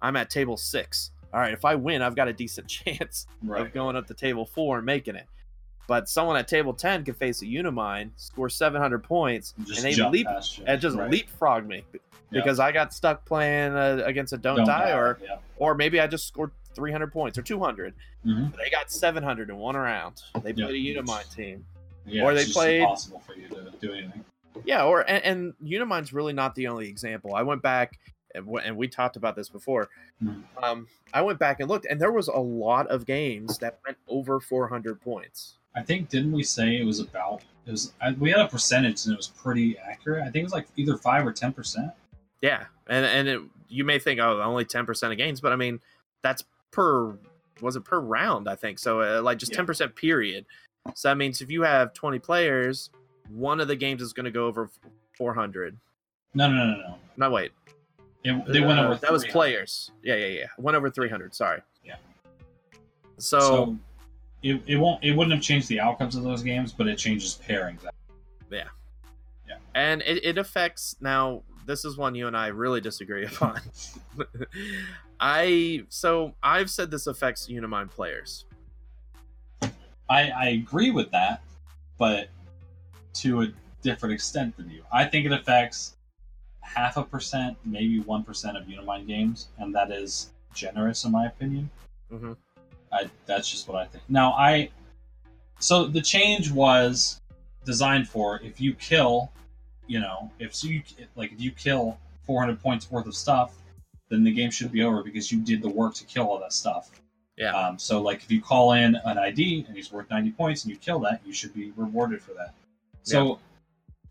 I'm 0.00 0.16
at 0.16 0.30
table 0.30 0.56
six. 0.56 1.10
All 1.32 1.40
right, 1.40 1.52
if 1.52 1.64
I 1.64 1.74
win, 1.74 2.02
I've 2.02 2.16
got 2.16 2.28
a 2.28 2.32
decent 2.32 2.66
chance 2.68 3.26
Right. 3.42 3.60
of 3.62 3.72
going 3.72 3.96
up 3.96 4.06
to 4.06 4.14
table 4.14 4.46
four 4.46 4.78
and 4.78 4.86
making 4.86 5.16
it. 5.16 5.26
But 5.86 6.08
someone 6.08 6.36
at 6.36 6.48
table 6.48 6.74
ten 6.74 7.04
could 7.04 7.16
face 7.16 7.40
a 7.42 7.46
Unimind, 7.46 8.10
score 8.16 8.48
700 8.48 9.02
points, 9.02 9.54
Just 9.64 9.84
and 9.84 9.94
they 9.94 10.02
leap 10.10 10.26
and 10.66 10.80
just 10.80 10.96
Right. 10.96 11.10
leapfrog 11.10 11.66
me 11.66 11.82
because 12.30 12.60
I 12.60 12.72
got 12.72 12.92
stuck 12.92 13.24
playing 13.24 13.72
uh, 13.72 14.02
against 14.04 14.32
a 14.34 14.38
don't, 14.38 14.58
Don't 14.58 14.66
die, 14.66 14.92
or 14.92 15.18
Yeah. 15.22 15.36
or 15.56 15.74
maybe 15.74 15.98
I 15.98 16.06
just 16.06 16.26
scored 16.28 16.50
300 16.74 17.10
points 17.10 17.38
or 17.38 17.42
200. 17.42 17.94
Mhm. 18.26 18.54
They 18.56 18.68
got 18.70 18.90
700 18.90 19.48
in 19.48 19.56
one 19.56 19.76
round. 19.76 20.22
They 20.42 20.52
played 20.52 20.70
a 20.74 21.00
Unimind 21.02 21.34
team. 21.34 21.64
Yeah, 22.06 22.24
Or 22.24 22.34
they 22.34 22.44
played- 22.44 22.80
impossible 22.82 23.20
for 23.20 23.34
you 23.34 23.48
to 23.48 23.72
do 23.80 23.92
anything. 23.92 24.24
Yeah, 24.64 24.84
or 24.84 25.08
and, 25.08 25.24
and 25.24 25.54
Unimind's 25.64 26.12
really 26.12 26.32
not 26.34 26.54
the 26.54 26.66
only 26.68 26.88
example. 26.88 27.34
I 27.34 27.42
went 27.42 27.62
back 27.62 27.98
and, 28.34 28.44
w- 28.46 28.64
and 28.64 28.76
we 28.76 28.88
talked 28.88 29.16
about 29.16 29.36
this 29.36 29.48
before. 29.48 29.88
Mhm. 30.22 30.42
Um, 30.62 30.86
I 31.12 31.22
went 31.22 31.38
back 31.38 31.60
and 31.60 31.68
looked, 31.68 31.86
and 31.86 32.00
there 32.00 32.12
was 32.12 32.28
a 32.28 32.36
lot 32.38 32.86
of 32.88 33.06
games 33.06 33.58
that 33.58 33.78
went 33.86 33.98
over 34.08 34.40
400 34.40 35.00
points. 35.00 35.58
I 35.74 35.82
think 35.82 36.08
didn't 36.08 36.32
we 36.32 36.42
say 36.42 36.76
it 36.80 36.84
was 36.84 36.98
about 37.00 37.44
it 37.66 37.70
was 37.70 37.92
I, 38.00 38.12
we 38.12 38.30
had 38.30 38.40
a 38.40 38.48
percentage 38.48 39.04
and 39.04 39.12
it 39.12 39.16
was 39.16 39.28
pretty 39.28 39.78
accurate. 39.78 40.22
I 40.22 40.24
think 40.30 40.36
it 40.36 40.42
was 40.44 40.52
like 40.52 40.66
either 40.76 40.96
five 40.96 41.26
or 41.26 41.32
ten 41.32 41.52
percent. 41.52 41.92
Yeah, 42.40 42.64
and 42.88 43.04
and 43.04 43.28
it, 43.28 43.40
you 43.68 43.84
may 43.84 43.98
think, 43.98 44.18
oh, 44.20 44.40
only 44.40 44.64
10% 44.64 45.10
of 45.12 45.16
games, 45.18 45.40
but 45.40 45.52
I 45.52 45.56
mean, 45.56 45.78
that's 46.22 46.42
per 46.70 47.16
was 47.60 47.76
it 47.76 47.84
per 47.84 48.00
round? 48.00 48.48
I 48.48 48.54
think 48.56 48.78
so. 48.78 49.00
Uh, 49.02 49.20
like 49.22 49.38
just 49.38 49.52
Yeah. 49.52 49.58
10% 49.62 49.94
period. 49.94 50.46
So 50.94 51.08
that 51.08 51.16
means 51.16 51.42
if 51.42 51.50
you 51.50 51.62
have 51.62 51.92
20 51.92 52.18
players, 52.20 52.90
one 53.28 53.60
of 53.60 53.68
the 53.68 53.76
games 53.76 54.00
is 54.00 54.12
going 54.14 54.24
to 54.24 54.30
go 54.30 54.46
over 54.46 54.70
400. 55.16 55.76
No, 56.34 56.48
no, 56.48 56.54
no, 56.56 56.64
no, 56.72 56.76
no. 56.78 56.94
No, 57.16 57.30
wait, 57.30 57.52
It, 58.28 58.52
they 58.52 58.60
went 58.60 58.78
Uh, 58.78 58.84
over. 58.88 58.94
that 58.96 59.12
was 59.12 59.24
players. 59.24 59.90
Yeah, 60.02 60.16
yeah, 60.16 60.26
yeah. 60.26 60.46
Went 60.58 60.76
over 60.76 60.90
300. 60.90 61.34
Sorry. 61.34 61.60
Yeah. 61.84 61.96
So, 63.18 63.38
So 63.40 63.78
it, 64.42 64.60
it 64.66 64.76
won't 64.76 65.02
it 65.02 65.12
wouldn't 65.16 65.34
have 65.34 65.42
changed 65.42 65.68
the 65.68 65.80
outcomes 65.80 66.14
of 66.16 66.22
those 66.24 66.42
games, 66.42 66.72
but 66.72 66.86
it 66.86 66.96
changes 66.98 67.40
pairings. 67.48 67.80
Yeah. 68.50 68.64
Yeah. 69.48 69.56
And 69.74 70.02
it, 70.02 70.24
it 70.24 70.38
affects 70.38 70.96
now. 71.00 71.42
This 71.66 71.84
is 71.84 71.96
one 71.98 72.14
you 72.14 72.26
and 72.26 72.36
I 72.36 72.46
really 72.48 72.80
disagree 72.80 73.26
upon. 73.32 73.60
I 75.20 75.84
so 75.88 76.34
I've 76.42 76.70
said 76.70 76.90
this 76.90 77.06
affects 77.06 77.48
Unimind 77.48 77.90
players. 77.90 78.44
I, 80.10 80.30
I 80.30 80.44
agree 80.50 80.90
with 80.90 81.10
that, 81.10 81.42
but 81.98 82.28
to 83.14 83.42
a 83.42 83.48
different 83.82 84.14
extent 84.14 84.56
than 84.56 84.70
you. 84.70 84.82
I 84.90 85.04
think 85.04 85.26
it 85.26 85.32
affects 85.32 85.96
half 86.68 86.96
a 86.96 87.02
percent, 87.02 87.56
maybe 87.64 88.00
one 88.00 88.22
percent 88.22 88.56
of 88.56 88.64
Unimind 88.64 89.06
games, 89.06 89.48
and 89.58 89.74
that 89.74 89.90
is 89.90 90.30
generous 90.54 91.04
in 91.04 91.12
my 91.12 91.26
opinion. 91.26 91.70
Mhm. 92.12 92.36
I, 92.92 93.10
that's 93.26 93.50
just 93.50 93.68
what 93.68 93.76
I 93.76 93.86
think. 93.86 94.04
Now 94.08 94.32
I, 94.32 94.70
so 95.58 95.86
the 95.86 96.00
change 96.00 96.50
was 96.50 97.20
designed 97.64 98.08
for 98.08 98.40
if 98.42 98.60
you 98.60 98.74
kill, 98.74 99.30
you 99.86 100.00
know, 100.00 100.30
if 100.38 100.54
so 100.54 100.68
you 100.68 100.82
like 101.16 101.32
if 101.32 101.40
you 101.40 101.50
kill 101.50 101.98
400 102.24 102.60
points 102.62 102.90
worth 102.90 103.06
of 103.06 103.14
stuff, 103.14 103.54
then 104.08 104.24
the 104.24 104.32
game 104.32 104.50
should 104.50 104.72
be 104.72 104.82
over 104.82 105.02
because 105.02 105.30
you 105.32 105.40
did 105.40 105.62
the 105.62 105.68
work 105.68 105.94
to 105.94 106.04
kill 106.04 106.26
all 106.26 106.38
that 106.40 106.52
stuff. 106.52 106.90
Yeah. 107.36 107.56
Um, 107.56 107.78
so 107.78 108.00
like 108.00 108.22
if 108.22 108.30
you 108.30 108.40
call 108.40 108.72
in 108.72 108.96
an 109.04 109.18
ID 109.18 109.64
and 109.66 109.76
he's 109.76 109.92
worth 109.92 110.10
90 110.10 110.30
points 110.32 110.64
and 110.64 110.72
you 110.72 110.78
kill 110.78 110.98
that, 111.00 111.20
you 111.24 111.32
should 111.32 111.54
be 111.54 111.72
rewarded 111.76 112.20
for 112.22 112.32
that. 112.32 112.54
So 113.02 113.38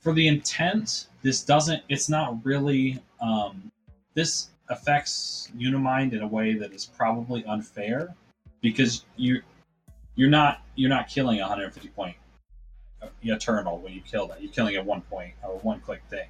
for 0.08 0.14
the 0.14 0.30
intent, 0.30 1.08
this 1.22 1.43
doesn't. 1.43 1.84
It's 1.89 2.08
not 2.08 2.38
really. 2.45 2.97
Um, 3.20 3.70
this 4.14 4.47
affects 4.70 5.51
Unimind 5.58 6.14
in 6.14 6.22
a 6.22 6.28
way 6.28 6.53
that 6.53 6.72
is 6.72 6.86
probably 6.86 7.43
unfair 7.43 8.16
because 8.62 9.03
you 9.18 9.41
you're 10.16 10.30
not 10.30 10.62
you're 10.76 10.89
not 10.89 11.10
killing 11.10 11.39
a 11.39 11.41
150 11.41 11.89
point 11.89 12.16
uh, 13.01 13.08
eternal 13.22 13.80
when 13.80 13.91
you 13.91 13.99
kill 13.99 14.28
that. 14.28 14.41
You're 14.41 14.53
killing 14.53 14.78
a 14.78 14.82
one 14.82 15.01
point 15.01 15.34
or 15.43 15.60
one 15.60 15.82
click 15.82 16.01
thing. 16.10 16.30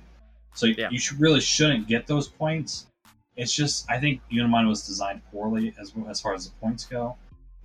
So 0.56 0.66
Yeah. 0.66 0.90
you 0.90 0.98
should, 0.98 1.20
really 1.20 1.40
shouldn't 1.40 1.88
get 1.88 2.08
those 2.08 2.28
points. 2.28 2.88
It's 3.36 3.54
just 3.54 3.88
I 3.92 4.00
think 4.00 4.22
Unimind 4.32 4.68
was 4.68 4.88
designed 4.88 5.22
poorly 5.32 5.76
as 5.80 5.94
as 6.10 6.20
far 6.20 6.34
as 6.34 6.50
the 6.50 6.56
points 6.56 6.84
go. 6.84 7.16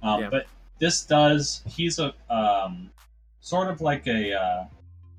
Um, 0.03 0.21
Yeah. 0.21 0.29
But 0.29 0.47
this 0.79 1.07
does. 1.07 1.63
He's 1.67 1.99
a 1.99 2.13
um, 2.29 2.91
sort 3.41 3.69
of 3.69 3.81
like 3.81 4.07
a 4.07 4.35
uh, 4.35 4.65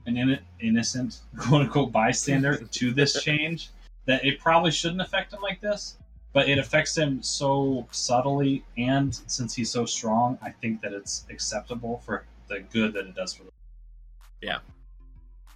an 0.06 0.18
in- 0.18 0.40
innocent 0.60 1.22
quote 1.38 1.64
unquote 1.64 1.92
bystander 1.92 2.58
to 2.58 2.92
this 2.92 3.22
change. 3.28 3.70
That 4.06 4.26
it 4.26 4.40
probably 4.40 4.72
shouldn't 4.72 5.00
affect 5.00 5.32
him 5.32 5.42
like 5.42 5.62
this, 5.62 5.98
but 6.34 6.50
it 6.50 6.58
affects 6.58 6.98
him 6.98 7.24
so 7.24 7.88
subtly, 7.92 8.66
and 8.78 9.16
since 9.28 9.54
he's 9.54 9.72
so 9.72 9.86
strong, 9.86 10.38
I 10.42 10.50
think 10.50 10.82
that 10.82 10.92
it's 10.92 11.26
acceptable 11.30 12.02
for 12.06 12.26
the 12.50 12.60
good 12.60 12.94
that 12.94 13.06
it 13.06 13.16
does 13.16 13.34
for 13.34 13.44
the 13.44 13.52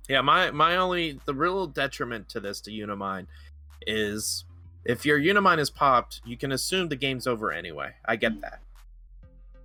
Yeah, 0.07 0.21
my 0.21 0.51
my 0.51 0.77
only 0.77 1.19
the 1.25 1.33
real 1.33 1.67
detriment 1.67 2.29
to 2.29 2.39
this 2.39 2.61
to 2.61 2.71
Unimind 2.71 3.27
is 3.85 4.45
if 4.85 5.05
your 5.05 5.19
Unimind 5.19 5.59
is 5.59 5.69
popped, 5.69 6.21
you 6.25 6.37
can 6.37 6.53
assume 6.53 6.87
the 6.87 6.95
game's 6.95 7.27
over 7.27 7.51
anyway. 7.51 7.91
I 8.05 8.15
get 8.15 8.33
mm. 8.33 8.41
that. 8.41 8.61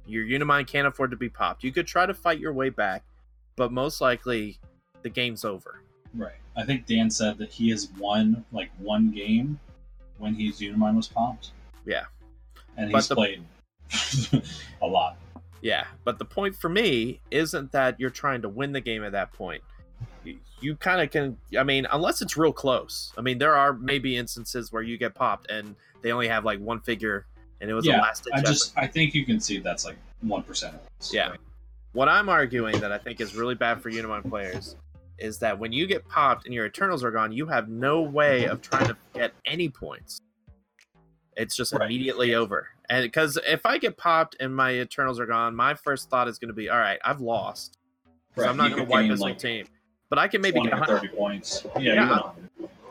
Your 0.06 0.24
Unimind 0.24 0.66
can't 0.66 0.86
afford 0.86 1.12
to 1.12 1.16
be 1.16 1.28
popped. 1.28 1.62
You 1.62 1.72
could 1.72 1.86
try 1.86 2.06
to 2.06 2.14
fight 2.14 2.40
your 2.40 2.52
way 2.52 2.70
back, 2.70 3.04
but 3.54 3.70
most 3.70 4.00
likely 4.00 4.58
the 5.02 5.10
game's 5.10 5.44
over. 5.44 5.80
Right. 6.14 6.34
I 6.56 6.64
think 6.64 6.86
Dan 6.86 7.10
said 7.10 7.38
that 7.38 7.50
he 7.50 7.70
has 7.70 7.88
won 7.98 8.44
like 8.52 8.70
one 8.78 9.10
game 9.10 9.58
when 10.18 10.34
his 10.34 10.60
Unimind 10.60 10.96
was 10.96 11.08
popped. 11.08 11.50
Yeah. 11.86 12.04
And 12.76 12.90
he's 12.90 13.08
the- 13.08 13.14
played 13.14 13.42
a 14.82 14.86
lot. 14.86 15.16
Yeah, 15.60 15.84
but 16.02 16.18
the 16.18 16.24
point 16.24 16.56
for 16.56 16.68
me 16.68 17.20
isn't 17.30 17.70
that 17.70 18.00
you're 18.00 18.10
trying 18.10 18.42
to 18.42 18.48
win 18.48 18.72
the 18.72 18.80
game 18.80 19.04
at 19.04 19.12
that 19.12 19.32
point. 19.32 19.62
You, 20.24 20.38
you 20.60 20.74
kind 20.74 21.00
of 21.00 21.10
can. 21.12 21.36
I 21.56 21.62
mean, 21.62 21.86
unless 21.92 22.20
it's 22.20 22.36
real 22.36 22.52
close. 22.52 23.12
I 23.16 23.20
mean, 23.20 23.38
there 23.38 23.54
are 23.54 23.72
maybe 23.72 24.16
instances 24.16 24.72
where 24.72 24.82
you 24.82 24.98
get 24.98 25.14
popped 25.14 25.50
and 25.52 25.76
they 26.02 26.10
only 26.10 26.26
have 26.26 26.44
like 26.44 26.58
one 26.58 26.80
figure, 26.80 27.26
and 27.60 27.70
it 27.70 27.74
was 27.74 27.86
a 27.86 27.92
last 27.92 28.26
I 28.34 28.38
effort. 28.38 28.46
just 28.48 28.76
I 28.76 28.88
think 28.88 29.14
you 29.14 29.24
can 29.24 29.38
see 29.38 29.58
that's 29.58 29.84
like 29.84 29.96
one 30.20 30.42
percent 30.42 30.74
of 30.74 30.80
this. 30.98 31.14
Yeah. 31.14 31.36
What 31.92 32.08
I'm 32.08 32.28
arguing 32.28 32.80
that 32.80 32.90
I 32.90 32.98
think 32.98 33.20
is 33.20 33.36
really 33.36 33.54
bad 33.54 33.80
for 33.80 33.88
Unimind 33.90 34.28
players 34.28 34.74
is 35.22 35.38
that 35.38 35.58
when 35.58 35.72
you 35.72 35.86
get 35.86 36.06
popped 36.08 36.44
and 36.44 36.52
your 36.54 36.66
Eternals 36.66 37.04
are 37.04 37.10
gone, 37.10 37.32
you 37.32 37.46
have 37.46 37.68
no 37.68 38.02
way 38.02 38.44
of 38.46 38.60
trying 38.60 38.86
to 38.88 38.96
get 39.14 39.32
any 39.46 39.68
points. 39.68 40.20
It's 41.36 41.56
just 41.56 41.72
Right. 41.72 41.86
immediately 41.86 42.34
over. 42.34 42.68
And 42.90 43.04
because 43.04 43.38
if 43.46 43.64
I 43.64 43.78
get 43.78 43.96
popped 43.96 44.36
and 44.40 44.54
my 44.54 44.72
Eternals 44.72 45.18
are 45.20 45.26
gone, 45.26 45.54
my 45.56 45.74
first 45.74 46.10
thought 46.10 46.28
is 46.28 46.38
going 46.38 46.48
to 46.48 46.54
be, 46.54 46.68
all 46.68 46.78
right, 46.78 46.98
I've 47.04 47.20
lost. 47.20 47.78
Right, 48.36 48.48
I'm 48.48 48.56
not 48.56 48.70
going 48.70 48.84
to 48.84 48.88
wipe 48.90 49.08
this 49.08 49.20
whole 49.20 49.28
like, 49.28 49.38
team. 49.38 49.66
But 50.10 50.18
I 50.18 50.28
can 50.28 50.40
maybe 50.42 50.60
get 50.60 50.72
or 50.74 50.76
100. 50.78 51.00
30 51.00 51.08
points. 51.16 51.64
Yeah, 51.78 52.32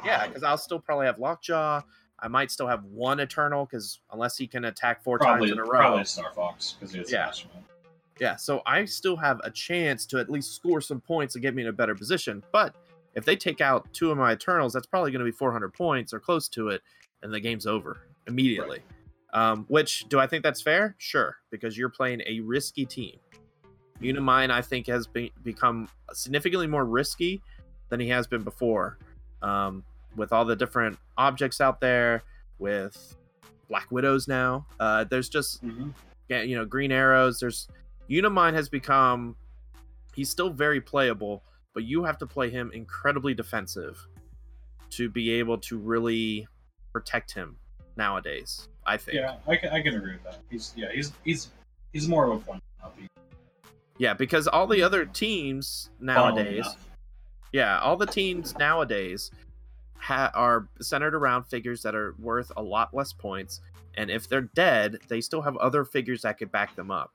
Yeah, 0.03 0.27
because 0.27 0.43
I'll 0.43 0.57
still 0.57 0.79
probably 0.79 1.05
have 1.05 1.19
Lockjaw. 1.19 1.81
I 2.19 2.27
might 2.27 2.49
still 2.51 2.67
have 2.67 2.83
one 2.85 3.19
Eternal 3.19 3.65
because 3.65 3.99
unless 4.11 4.37
he 4.37 4.47
can 4.47 4.65
attack 4.65 5.03
four 5.03 5.17
probably 5.19 5.49
times 5.49 5.59
in 5.59 5.59
a 5.59 5.63
row. 5.63 5.79
probably 5.79 6.05
Star 6.05 6.31
Fox 6.33 6.73
because 6.79 6.95
it's 6.95 7.11
Yeah. 7.11 7.31
yeah. 7.35 7.59
Yeah, 8.21 8.35
so 8.35 8.61
I 8.67 8.85
still 8.85 9.17
have 9.17 9.41
a 9.43 9.49
chance 9.49 10.05
to 10.05 10.19
at 10.19 10.29
least 10.29 10.53
score 10.53 10.79
some 10.79 11.01
points 11.01 11.33
and 11.33 11.41
get 11.41 11.55
me 11.55 11.63
in 11.63 11.69
a 11.69 11.73
better 11.73 11.95
position. 11.95 12.43
But 12.51 12.75
if 13.15 13.25
they 13.25 13.35
take 13.35 13.61
out 13.61 13.91
two 13.93 14.11
of 14.11 14.17
my 14.17 14.33
Eternals, 14.33 14.73
that's 14.73 14.85
probably 14.85 15.11
going 15.11 15.25
to 15.25 15.25
be 15.25 15.35
400 15.35 15.73
points 15.73 16.13
or 16.13 16.19
close 16.19 16.47
to 16.49 16.67
it, 16.69 16.81
and 17.23 17.33
the 17.33 17.39
game's 17.39 17.65
over 17.65 18.07
immediately. 18.27 18.81
Um, 19.33 19.65
which 19.69 20.07
do 20.07 20.19
I 20.19 20.27
think 20.27 20.43
that's 20.43 20.61
fair? 20.61 20.93
Sure, 20.99 21.37
because 21.49 21.75
you're 21.75 21.89
playing 21.89 22.21
a 22.27 22.41
risky 22.41 22.85
team. 22.85 23.17
Unimind, 24.01 24.51
I 24.51 24.61
think, 24.61 24.85
has 24.85 25.07
been, 25.07 25.31
become 25.43 25.89
significantly 26.13 26.67
more 26.67 26.85
risky 26.85 27.41
than 27.89 27.99
he 27.99 28.07
has 28.09 28.27
been 28.27 28.43
before. 28.43 28.99
Um, 29.41 29.83
with 30.15 30.31
all 30.31 30.45
the 30.45 30.55
different 30.55 30.99
objects 31.17 31.59
out 31.59 31.81
there, 31.81 32.21
with 32.59 33.17
Black 33.67 33.89
Widows 33.89 34.27
now, 34.27 34.67
uh, 34.79 35.05
there's 35.05 35.27
just 35.27 35.65
Mm-hmm. 35.65 35.89
you 36.47 36.55
know, 36.55 36.65
green 36.65 36.91
arrows. 36.91 37.39
There's 37.39 37.67
Unimind 38.11 38.53
has 38.53 38.67
become 38.67 39.35
he's 40.13 40.29
still 40.29 40.49
very 40.49 40.81
playable, 40.81 41.43
but 41.73 41.83
you 41.83 42.03
have 42.03 42.17
to 42.17 42.27
play 42.27 42.49
him 42.49 42.71
incredibly 42.73 43.33
defensive 43.33 44.05
to 44.91 45.09
be 45.09 45.31
able 45.31 45.57
to 45.57 45.77
really 45.77 46.47
protect 46.91 47.33
him 47.33 47.55
nowadays. 47.95 48.67
I 48.85 48.97
think. 48.97 49.15
Yeah, 49.15 49.35
I 49.47 49.55
can, 49.55 49.69
I 49.69 49.81
can 49.81 49.95
agree 49.95 50.13
with 50.13 50.23
that. 50.23 50.39
He's 50.49 50.73
yeah, 50.75 50.91
he's 50.91 51.13
he's 51.23 51.49
he's 51.93 52.07
more 52.07 52.25
of 52.25 52.41
a 52.41 52.43
fun 52.43 52.61
puppy. 52.81 53.07
Yeah, 53.97 54.13
because 54.13 54.47
all 54.47 54.67
the 54.67 54.81
other 54.81 55.05
teams 55.05 55.89
nowadays, 55.99 56.65
yeah, 57.53 57.79
all 57.79 57.95
the 57.95 58.07
teams 58.07 58.57
nowadays 58.57 59.31
ha- 59.97 60.31
are 60.33 60.67
centered 60.81 61.13
around 61.13 61.43
figures 61.43 61.83
that 61.83 61.95
are 61.95 62.15
worth 62.17 62.51
a 62.57 62.61
lot 62.61 62.93
less 62.93 63.13
points, 63.13 63.61
and 63.95 64.09
if 64.09 64.27
they're 64.27 64.49
dead, 64.55 64.97
they 65.07 65.21
still 65.21 65.41
have 65.41 65.55
other 65.57 65.85
figures 65.85 66.23
that 66.23 66.39
could 66.39 66.51
back 66.51 66.75
them 66.75 66.89
up. 66.89 67.11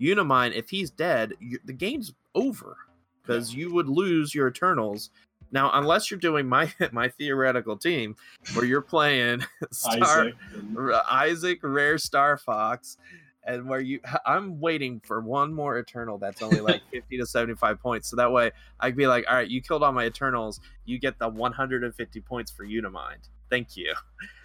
Unimind, 0.00 0.54
if 0.54 0.68
he's 0.68 0.90
dead, 0.90 1.34
you, 1.40 1.58
the 1.64 1.72
game's 1.72 2.12
over 2.34 2.76
because 3.22 3.54
you 3.54 3.72
would 3.72 3.88
lose 3.88 4.34
your 4.34 4.48
Eternals. 4.48 5.10
Now, 5.52 5.70
unless 5.74 6.10
you're 6.10 6.20
doing 6.20 6.48
my 6.48 6.72
my 6.92 7.08
theoretical 7.08 7.76
team, 7.76 8.16
where 8.54 8.64
you're 8.64 8.82
playing 8.82 9.44
Star, 9.72 10.24
Isaac. 10.24 10.34
R- 10.76 11.02
Isaac, 11.10 11.58
Rare 11.62 11.98
Star 11.98 12.36
Fox, 12.36 12.98
and 13.44 13.68
where 13.68 13.80
you, 13.80 14.00
I'm 14.26 14.60
waiting 14.60 15.00
for 15.04 15.20
one 15.20 15.54
more 15.54 15.78
Eternal 15.78 16.18
that's 16.18 16.42
only 16.42 16.60
like 16.60 16.82
50 16.92 17.18
to 17.18 17.26
75 17.26 17.80
points. 17.80 18.10
So 18.10 18.16
that 18.16 18.30
way 18.30 18.50
I 18.80 18.88
could 18.90 18.96
be 18.98 19.06
like, 19.06 19.24
all 19.28 19.36
right, 19.36 19.48
you 19.48 19.62
killed 19.62 19.82
all 19.82 19.92
my 19.92 20.06
Eternals. 20.06 20.60
You 20.84 20.98
get 20.98 21.18
the 21.18 21.28
150 21.28 22.20
points 22.22 22.50
for 22.50 22.64
Unimind. 22.66 23.28
Thank 23.48 23.76
you. 23.76 23.94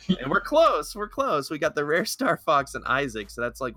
and 0.08 0.30
we're 0.30 0.42
close. 0.42 0.96
We're 0.96 1.08
close. 1.10 1.50
We 1.50 1.58
got 1.58 1.74
the 1.74 1.84
Rare 1.84 2.06
Star 2.06 2.38
Fox 2.38 2.76
and 2.76 2.86
Isaac. 2.86 3.32
So 3.32 3.42
that's 3.42 3.60
like 3.60 3.76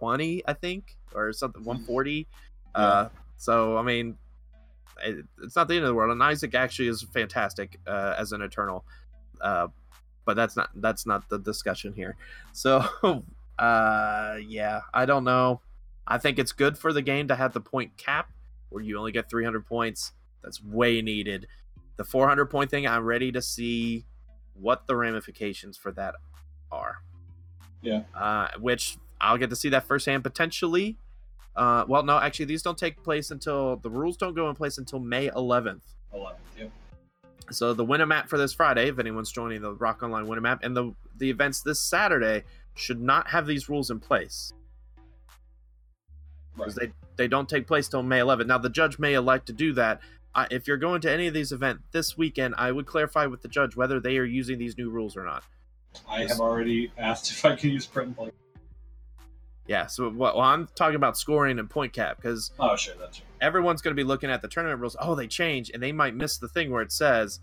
120, 0.00 0.42
I 0.46 0.52
think, 0.52 0.96
or 1.14 1.32
something, 1.32 1.64
140. 1.64 2.26
Uh, 2.74 3.08
so, 3.36 3.76
I 3.76 3.82
mean, 3.82 4.16
it, 5.02 5.24
it's 5.42 5.56
not 5.56 5.68
the 5.68 5.74
end 5.74 5.84
of 5.84 5.88
the 5.88 5.94
world. 5.94 6.12
And 6.12 6.22
Isaac 6.22 6.54
actually 6.54 6.88
is 6.88 7.02
fantastic 7.02 7.78
uh, 7.86 8.14
as 8.18 8.32
an 8.32 8.42
Eternal. 8.42 8.84
Uh, 9.40 9.68
but 10.24 10.36
that's 10.36 10.56
not 10.56 10.70
that's 10.76 11.06
not 11.06 11.28
the 11.28 11.38
discussion 11.38 11.92
here. 11.92 12.16
So 12.52 12.84
uh 13.58 14.36
yeah, 14.46 14.80
I 14.92 15.06
don't 15.06 15.24
know. 15.24 15.60
I 16.06 16.18
think 16.18 16.38
it's 16.38 16.52
good 16.52 16.76
for 16.76 16.92
the 16.92 17.02
game 17.02 17.28
to 17.28 17.36
have 17.36 17.52
the 17.52 17.60
point 17.60 17.96
cap 17.96 18.30
where 18.68 18.82
you 18.82 18.98
only 18.98 19.12
get 19.12 19.30
300 19.30 19.66
points. 19.66 20.12
That's 20.42 20.62
way 20.62 21.00
needed. 21.00 21.46
The 21.96 22.04
400 22.04 22.46
point 22.46 22.70
thing, 22.70 22.86
I'm 22.86 23.04
ready 23.04 23.32
to 23.32 23.40
see 23.40 24.04
what 24.54 24.86
the 24.86 24.96
ramifications 24.96 25.76
for 25.76 25.92
that 25.92 26.14
are. 26.70 26.98
Yeah. 27.82 28.02
Uh 28.14 28.48
which 28.58 28.98
I'll 29.20 29.38
get 29.38 29.50
to 29.50 29.56
see 29.56 29.68
that 29.70 29.86
firsthand 29.86 30.22
potentially. 30.22 30.96
Uh 31.56 31.84
well 31.86 32.02
no, 32.02 32.18
actually 32.18 32.46
these 32.46 32.62
don't 32.62 32.78
take 32.78 33.02
place 33.02 33.30
until 33.30 33.76
the 33.76 33.90
rules 33.90 34.16
don't 34.16 34.34
go 34.34 34.48
in 34.48 34.54
place 34.54 34.78
until 34.78 34.98
May 34.98 35.28
11th. 35.30 35.80
11th. 36.14 36.34
Yep. 36.58 36.70
So 37.50 37.74
the 37.74 37.84
winner 37.84 38.06
map 38.06 38.28
for 38.28 38.38
this 38.38 38.52
Friday, 38.52 38.88
if 38.88 38.98
anyone's 38.98 39.30
joining 39.30 39.62
the 39.62 39.72
Rock 39.74 40.02
Online 40.02 40.26
winner 40.26 40.40
map, 40.40 40.60
and 40.64 40.76
the 40.76 40.94
the 41.16 41.30
events 41.30 41.60
this 41.62 41.80
Saturday 41.80 42.44
should 42.74 43.00
not 43.00 43.28
have 43.28 43.46
these 43.46 43.68
rules 43.68 43.90
in 43.90 44.00
place 44.00 44.52
Right. 46.56 46.66
because 46.66 46.74
they 46.74 46.92
they 47.16 47.28
don't 47.28 47.48
take 47.48 47.66
place 47.66 47.88
till 47.88 48.02
May 48.02 48.18
11th. 48.20 48.46
Now 48.46 48.58
the 48.58 48.68
judge 48.68 48.98
may 48.98 49.14
elect 49.14 49.46
to 49.46 49.52
do 49.52 49.72
that. 49.74 50.00
I, 50.34 50.48
if 50.50 50.66
you're 50.66 50.76
going 50.76 51.00
to 51.02 51.12
any 51.12 51.28
of 51.28 51.34
these 51.34 51.52
events 51.52 51.84
this 51.92 52.18
weekend, 52.18 52.54
I 52.58 52.72
would 52.72 52.86
clarify 52.86 53.26
with 53.26 53.42
the 53.42 53.48
judge 53.48 53.76
whether 53.76 54.00
they 54.00 54.18
are 54.18 54.24
using 54.24 54.58
these 54.58 54.76
new 54.76 54.90
rules 54.90 55.16
or 55.16 55.24
not. 55.24 55.44
I 56.08 56.22
have 56.22 56.40
already 56.40 56.90
asked 56.98 57.30
if 57.30 57.44
I 57.44 57.54
can 57.54 57.70
use 57.70 57.86
print 57.86 58.08
and 58.08 58.16
play. 58.16 58.30
Yeah. 59.66 59.86
So? 59.86 60.08
Well, 60.08 60.40
I'm 60.40 60.68
talking 60.74 60.96
about 60.96 61.16
scoring 61.16 61.58
and 61.58 61.68
point 61.70 61.92
cap 61.92 62.16
because 62.16 62.52
Oh, 62.58 62.76
sure, 62.76 62.94
that's 62.98 63.22
everyone's 63.40 63.80
going 63.82 63.94
to 63.96 64.00
be 64.00 64.06
looking 64.06 64.30
at 64.30 64.42
the 64.42 64.48
tournament 64.48 64.80
rules. 64.80 64.96
Oh, 65.00 65.14
they 65.14 65.26
change, 65.26 65.70
and 65.70 65.82
they 65.82 65.92
might 65.92 66.14
miss 66.14 66.38
the 66.38 66.48
thing 66.48 66.70
where 66.70 66.82
it 66.82 66.92
says 66.92 67.40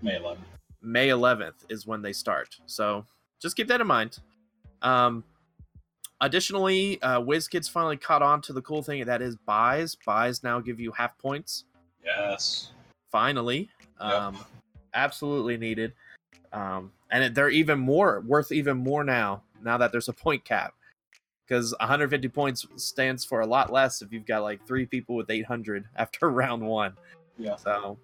May 0.00 0.18
11th. 0.18 0.38
May 0.82 1.08
11th 1.08 1.54
is 1.68 1.86
when 1.86 2.02
they 2.02 2.12
start. 2.12 2.56
So 2.66 3.06
just 3.40 3.56
keep 3.56 3.68
that 3.68 3.80
in 3.80 3.86
mind. 3.86 4.18
Um, 4.82 5.22
additionally, 6.20 7.00
uh, 7.02 7.20
WizKids 7.20 7.70
finally 7.70 7.96
caught 7.96 8.22
on 8.22 8.40
to 8.42 8.52
the 8.52 8.62
cool 8.62 8.82
thing 8.82 9.04
that 9.04 9.22
is 9.22 9.36
buys. 9.36 9.94
Buys 10.06 10.42
now 10.42 10.58
give 10.60 10.80
you 10.80 10.90
half 10.92 11.16
points. 11.18 11.64
Yes. 12.04 12.72
Finally, 13.10 13.68
Yep. 14.00 14.10
um, 14.12 14.38
absolutely 14.94 15.56
needed. 15.56 15.92
Um, 16.52 16.92
and 17.10 17.34
they're 17.34 17.48
even 17.50 17.78
more 17.78 18.20
worth 18.26 18.50
even 18.52 18.76
more 18.78 19.04
now. 19.04 19.42
Now 19.62 19.78
that 19.78 19.92
there's 19.92 20.08
a 20.08 20.12
point 20.12 20.44
cap, 20.44 20.74
because 21.52 21.74
150 21.80 22.28
points 22.28 22.66
stands 22.76 23.26
for 23.26 23.40
a 23.42 23.46
lot 23.46 23.70
less 23.70 24.00
if 24.00 24.10
you've 24.10 24.24
got 24.24 24.42
like 24.42 24.66
three 24.66 24.86
people 24.86 25.14
with 25.14 25.28
800 25.30 25.84
after 25.96 26.30
round 26.30 26.62
one. 26.66 26.94
Yeah. 27.36 27.56
So 27.56 27.98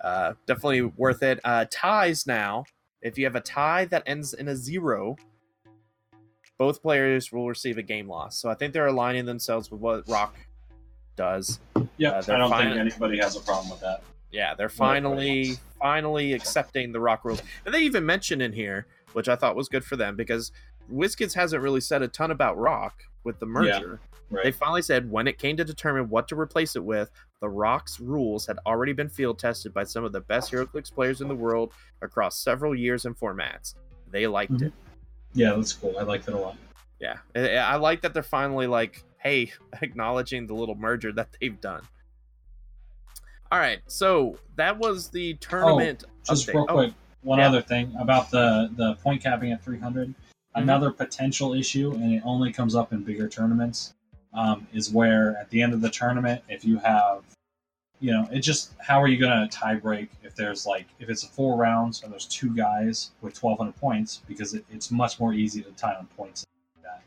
uh, 0.00 0.34
definitely 0.46 0.82
worth 0.82 1.24
it. 1.24 1.40
Uh, 1.42 1.64
ties 1.72 2.24
now. 2.24 2.64
If 3.02 3.18
you 3.18 3.24
have 3.24 3.34
a 3.34 3.40
tie 3.40 3.84
that 3.86 4.04
ends 4.06 4.32
in 4.32 4.46
a 4.46 4.54
zero, 4.54 5.16
both 6.56 6.82
players 6.82 7.32
will 7.32 7.48
receive 7.48 7.78
a 7.78 7.82
game 7.82 8.08
loss. 8.08 8.38
So 8.38 8.48
I 8.48 8.54
think 8.54 8.72
they're 8.72 8.86
aligning 8.86 9.26
themselves 9.26 9.72
with 9.72 9.80
what 9.80 10.08
Rock 10.08 10.36
does. 11.16 11.58
Yeah, 11.98 12.10
Uh, 12.10 12.18
I 12.18 12.38
don't 12.38 12.48
fine- 12.50 12.68
think 12.68 12.80
anybody 12.92 13.18
has 13.18 13.34
a 13.36 13.40
problem 13.40 13.70
with 13.70 13.80
that. 13.80 14.02
Yeah, 14.30 14.54
they're 14.54 14.68
finally 14.68 15.54
finally 15.80 16.32
accepting 16.32 16.92
the 16.92 16.98
Rock 17.00 17.24
rules, 17.24 17.42
and 17.66 17.74
they 17.74 17.80
even 17.82 18.04
mention 18.06 18.40
in 18.40 18.52
here, 18.52 18.86
which 19.12 19.28
I 19.28 19.36
thought 19.36 19.54
was 19.54 19.68
good 19.68 19.84
for 19.84 19.94
them 19.96 20.16
because 20.16 20.50
WizKids 20.92 21.34
hasn't 21.34 21.62
really 21.62 21.80
said 21.80 22.02
a 22.02 22.08
ton 22.08 22.30
about 22.30 22.56
Rock 22.58 23.02
with 23.24 23.38
the 23.40 23.46
merger. 23.46 24.00
They 24.30 24.36
Right. 24.36 24.54
finally 24.54 24.82
said 24.82 25.10
when 25.10 25.28
it 25.28 25.38
came 25.38 25.56
to 25.58 25.64
determine 25.64 26.08
what 26.08 26.28
to 26.28 26.38
replace 26.38 26.76
it 26.76 26.84
with, 26.84 27.10
the 27.40 27.48
Rock's 27.48 28.00
rules 28.00 28.46
had 28.46 28.58
already 28.66 28.92
been 28.92 29.08
field 29.08 29.38
tested 29.38 29.72
by 29.74 29.84
some 29.84 30.02
of 30.04 30.12
the 30.12 30.20
best 30.20 30.50
HeroClix 30.50 30.92
players 30.92 31.20
in 31.20 31.28
the 31.28 31.34
world 31.34 31.72
across 32.02 32.38
several 32.42 32.74
years 32.74 33.04
and 33.04 33.16
formats. 33.16 33.74
They 34.10 34.26
liked 34.26 34.52
Mhm. 34.54 34.62
it. 34.68 34.72
Yeah, 35.34 35.54
that's 35.54 35.72
cool. 35.72 35.96
I 35.98 36.02
like 36.02 36.24
that 36.24 36.34
a 36.34 36.38
lot. 36.38 36.56
Yeah, 37.00 37.18
I 37.34 37.48
I 37.56 37.76
like 37.76 38.00
that 38.02 38.14
they're 38.14 38.22
finally 38.22 38.66
like, 38.66 39.04
hey, 39.18 39.52
acknowledging 39.82 40.46
the 40.46 40.54
little 40.54 40.74
merger 40.74 41.12
that 41.12 41.28
they've 41.40 41.60
done. 41.60 41.82
All 43.52 43.58
right, 43.58 43.80
so 43.86 44.38
that 44.56 44.78
was 44.78 45.10
the 45.10 45.34
tournament. 45.34 46.04
Just 46.24 46.48
update. 46.48 46.54
real 46.54 46.66
Oh, 46.68 46.74
quick, 46.74 46.94
one 47.22 47.38
yeah. 47.38 47.48
other 47.48 47.62
thing 47.62 47.94
about 48.00 48.30
the 48.30 48.70
the 48.76 48.94
point 48.96 49.22
capping 49.22 49.52
at 49.52 49.62
300. 49.62 50.14
Another 50.56 50.90
potential 50.92 51.52
issue, 51.54 51.92
and 51.94 52.12
it 52.14 52.22
only 52.24 52.52
comes 52.52 52.74
up 52.74 52.92
in 52.92 53.02
bigger 53.02 53.28
tournaments, 53.28 53.94
um, 54.32 54.66
is 54.72 54.90
where 54.92 55.36
at 55.36 55.50
the 55.50 55.60
end 55.62 55.72
of 55.74 55.80
the 55.80 55.90
tournament, 55.90 56.42
if 56.48 56.64
you 56.64 56.78
have, 56.78 57.22
you 58.00 58.12
know, 58.12 58.28
it 58.32 58.40
just 58.40 58.72
how 58.80 59.00
are 59.02 59.08
you 59.08 59.18
going 59.18 59.48
to 59.48 59.48
tie 59.48 59.74
break 59.74 60.10
if 60.22 60.34
there's 60.36 60.66
like 60.66 60.86
if 61.00 61.08
it's 61.08 61.24
four 61.24 61.56
rounds 61.56 62.02
and 62.02 62.12
there's 62.12 62.26
two 62.26 62.54
guys 62.54 63.10
with 63.20 63.40
1,200 63.42 63.74
points 63.80 64.20
because 64.28 64.54
it, 64.54 64.64
it's 64.70 64.90
much 64.90 65.18
more 65.18 65.32
easy 65.32 65.62
to 65.62 65.70
tie 65.72 65.94
on 65.94 66.06
points. 66.16 66.44
Than 66.74 66.82
that 66.84 67.02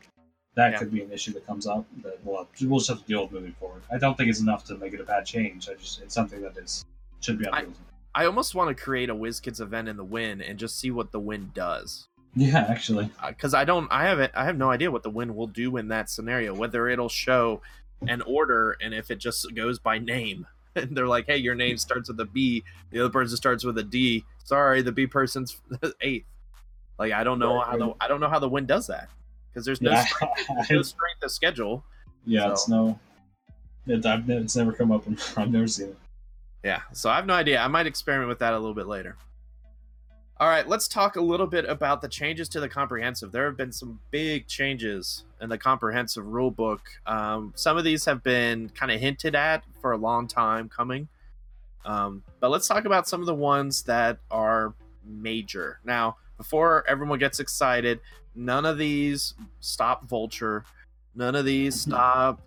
that 0.54 0.72
Yeah. 0.72 0.78
could 0.78 0.90
be 0.90 1.02
an 1.02 1.12
issue 1.12 1.32
that 1.34 1.46
comes 1.46 1.66
up 1.66 1.86
that 2.02 2.18
we'll 2.24 2.38
have, 2.38 2.46
we'll 2.62 2.78
just 2.80 2.90
have 2.90 3.00
to 3.00 3.04
deal 3.06 3.22
with 3.22 3.32
moving 3.32 3.52
forward. 3.52 3.82
I 3.92 3.98
don't 3.98 4.16
think 4.16 4.28
it's 4.28 4.40
enough 4.40 4.64
to 4.66 4.76
make 4.76 4.92
it 4.92 5.00
a 5.00 5.04
bad 5.04 5.24
change. 5.24 5.68
I 5.68 5.74
just 5.74 6.00
it's 6.02 6.14
something 6.14 6.42
that 6.42 6.56
is 6.58 6.84
should 7.20 7.38
be 7.38 7.46
on. 7.46 7.54
I- 7.54 7.66
I 8.14 8.24
almost 8.24 8.54
want 8.54 8.74
to 8.76 8.82
create 8.82 9.10
a 9.10 9.14
WizKids 9.14 9.60
event 9.60 9.86
in 9.86 9.96
the 9.96 10.02
win 10.04 10.40
and 10.42 10.58
just 10.58 10.80
see 10.80 10.90
what 10.90 11.12
the 11.12 11.20
win 11.20 11.52
does. 11.54 12.08
Yeah, 12.38 12.66
actually. 12.68 13.10
Uh, 13.20 13.28
because 13.28 13.52
I 13.52 13.64
don't, 13.64 13.90
I 13.90 14.04
haven't, 14.04 14.32
I 14.34 14.44
have 14.44 14.56
no 14.56 14.70
idea 14.70 14.90
what 14.92 15.02
the 15.02 15.10
win 15.10 15.34
will 15.34 15.48
do 15.48 15.76
in 15.76 15.88
that 15.88 16.08
scenario. 16.08 16.54
Whether 16.54 16.88
it'll 16.88 17.08
show 17.08 17.62
an 18.06 18.22
order 18.22 18.76
and 18.80 18.94
if 18.94 19.10
it 19.10 19.18
just 19.18 19.54
goes 19.54 19.78
by 19.78 19.98
name. 19.98 20.46
And 20.76 20.96
they're 20.96 21.08
like, 21.08 21.26
hey, 21.26 21.38
your 21.38 21.56
name 21.56 21.72
hmm. 21.72 21.78
starts 21.78 22.08
with 22.08 22.20
a 22.20 22.24
B, 22.24 22.62
the 22.90 23.00
other 23.00 23.08
person 23.08 23.36
starts 23.36 23.64
with 23.64 23.78
a 23.78 23.82
D. 23.82 24.24
Sorry, 24.44 24.80
the 24.80 24.92
B 24.92 25.08
person's 25.08 25.60
eighth. 26.00 26.26
Like 26.98 27.12
I 27.12 27.24
don't 27.24 27.40
know 27.40 27.58
how 27.60 27.76
the 27.76 27.94
I 28.00 28.06
don't 28.06 28.20
know 28.20 28.28
how 28.28 28.38
the 28.38 28.48
win 28.48 28.66
does 28.66 28.86
that 28.86 29.08
because 29.50 29.64
there's 29.64 29.80
no 29.80 29.90
Yeah, 29.90 30.04
strength, 30.04 30.70
no 30.70 30.82
strength 30.94 31.22
of 31.22 31.32
schedule. 31.32 31.84
yeah, 32.26 32.52
it's 32.52 32.68
no. 32.68 33.00
It, 33.88 34.06
I've, 34.06 34.28
it's 34.30 34.54
never 34.54 34.72
come 34.72 34.92
up, 34.92 35.04
I've 35.36 35.50
never 35.50 35.66
seen 35.66 35.88
it. 35.88 35.96
Yeah, 36.62 36.82
so 36.92 37.10
I 37.10 37.16
have 37.16 37.26
no 37.26 37.34
idea. 37.34 37.60
I 37.60 37.66
might 37.66 37.86
experiment 37.86 38.28
with 38.28 38.38
that 38.40 38.52
a 38.52 38.58
little 38.58 38.74
bit 38.74 38.86
later. 38.86 39.16
All 40.40 40.46
right, 40.46 40.68
let's 40.68 40.86
talk 40.86 41.16
a 41.16 41.20
little 41.20 41.48
bit 41.48 41.64
about 41.64 42.00
the 42.00 42.06
changes 42.06 42.48
to 42.50 42.60
the 42.60 42.68
comprehensive. 42.68 43.32
There 43.32 43.46
have 43.46 43.56
been 43.56 43.72
some 43.72 43.98
big 44.12 44.46
changes 44.46 45.24
in 45.40 45.48
the 45.48 45.58
comprehensive 45.58 46.26
rulebook. 46.26 46.78
Um, 47.06 47.52
some 47.56 47.76
of 47.76 47.82
these 47.82 48.04
have 48.04 48.22
been 48.22 48.68
kind 48.68 48.92
of 48.92 49.00
hinted 49.00 49.34
at 49.34 49.64
for 49.80 49.90
a 49.90 49.96
long 49.96 50.28
time 50.28 50.68
coming. 50.68 51.08
Um, 51.84 52.22
but 52.38 52.50
let's 52.50 52.68
talk 52.68 52.84
about 52.84 53.08
some 53.08 53.20
of 53.20 53.26
the 53.26 53.34
ones 53.34 53.82
that 53.84 54.18
are 54.30 54.74
major. 55.04 55.80
Now, 55.84 56.18
before 56.36 56.84
everyone 56.86 57.18
gets 57.18 57.40
excited, 57.40 57.98
none 58.36 58.64
of 58.64 58.78
these 58.78 59.34
stop 59.58 60.08
Vulture. 60.08 60.64
None 61.16 61.34
of 61.34 61.46
these 61.46 61.80
stop 61.80 62.40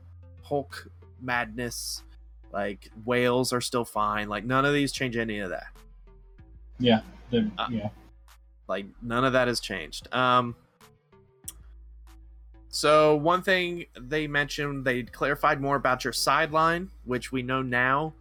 Hulk 0.43 0.87
madness. 1.21 2.03
Like 2.53 2.89
whales 3.03 3.51
are 3.51 3.59
still 3.59 3.83
fine. 3.83 4.29
Like 4.29 4.45
none 4.45 4.63
of 4.63 4.73
these 4.73 4.93
change 4.93 5.17
any 5.17 5.39
of 5.39 5.49
that. 5.49 5.67
Yeah, 6.79 7.01
they're- 7.31 7.51
Uh, 7.57 7.67
yeah. 7.71 7.89
Like 8.67 8.85
none 9.01 9.25
of 9.25 9.33
that 9.33 9.47
has 9.47 9.59
changed. 9.59 10.13
Um 10.13 10.55
so 12.69 13.15
one 13.17 13.41
thing 13.41 13.85
they 13.99 14.27
mentioned, 14.27 14.85
they 14.85 15.03
clarified 15.03 15.59
more 15.59 15.75
about 15.75 16.03
your 16.05 16.13
sideline, 16.13 16.89
which 17.03 17.31
we 17.31 17.41
know 17.41 17.61
now 17.61 18.13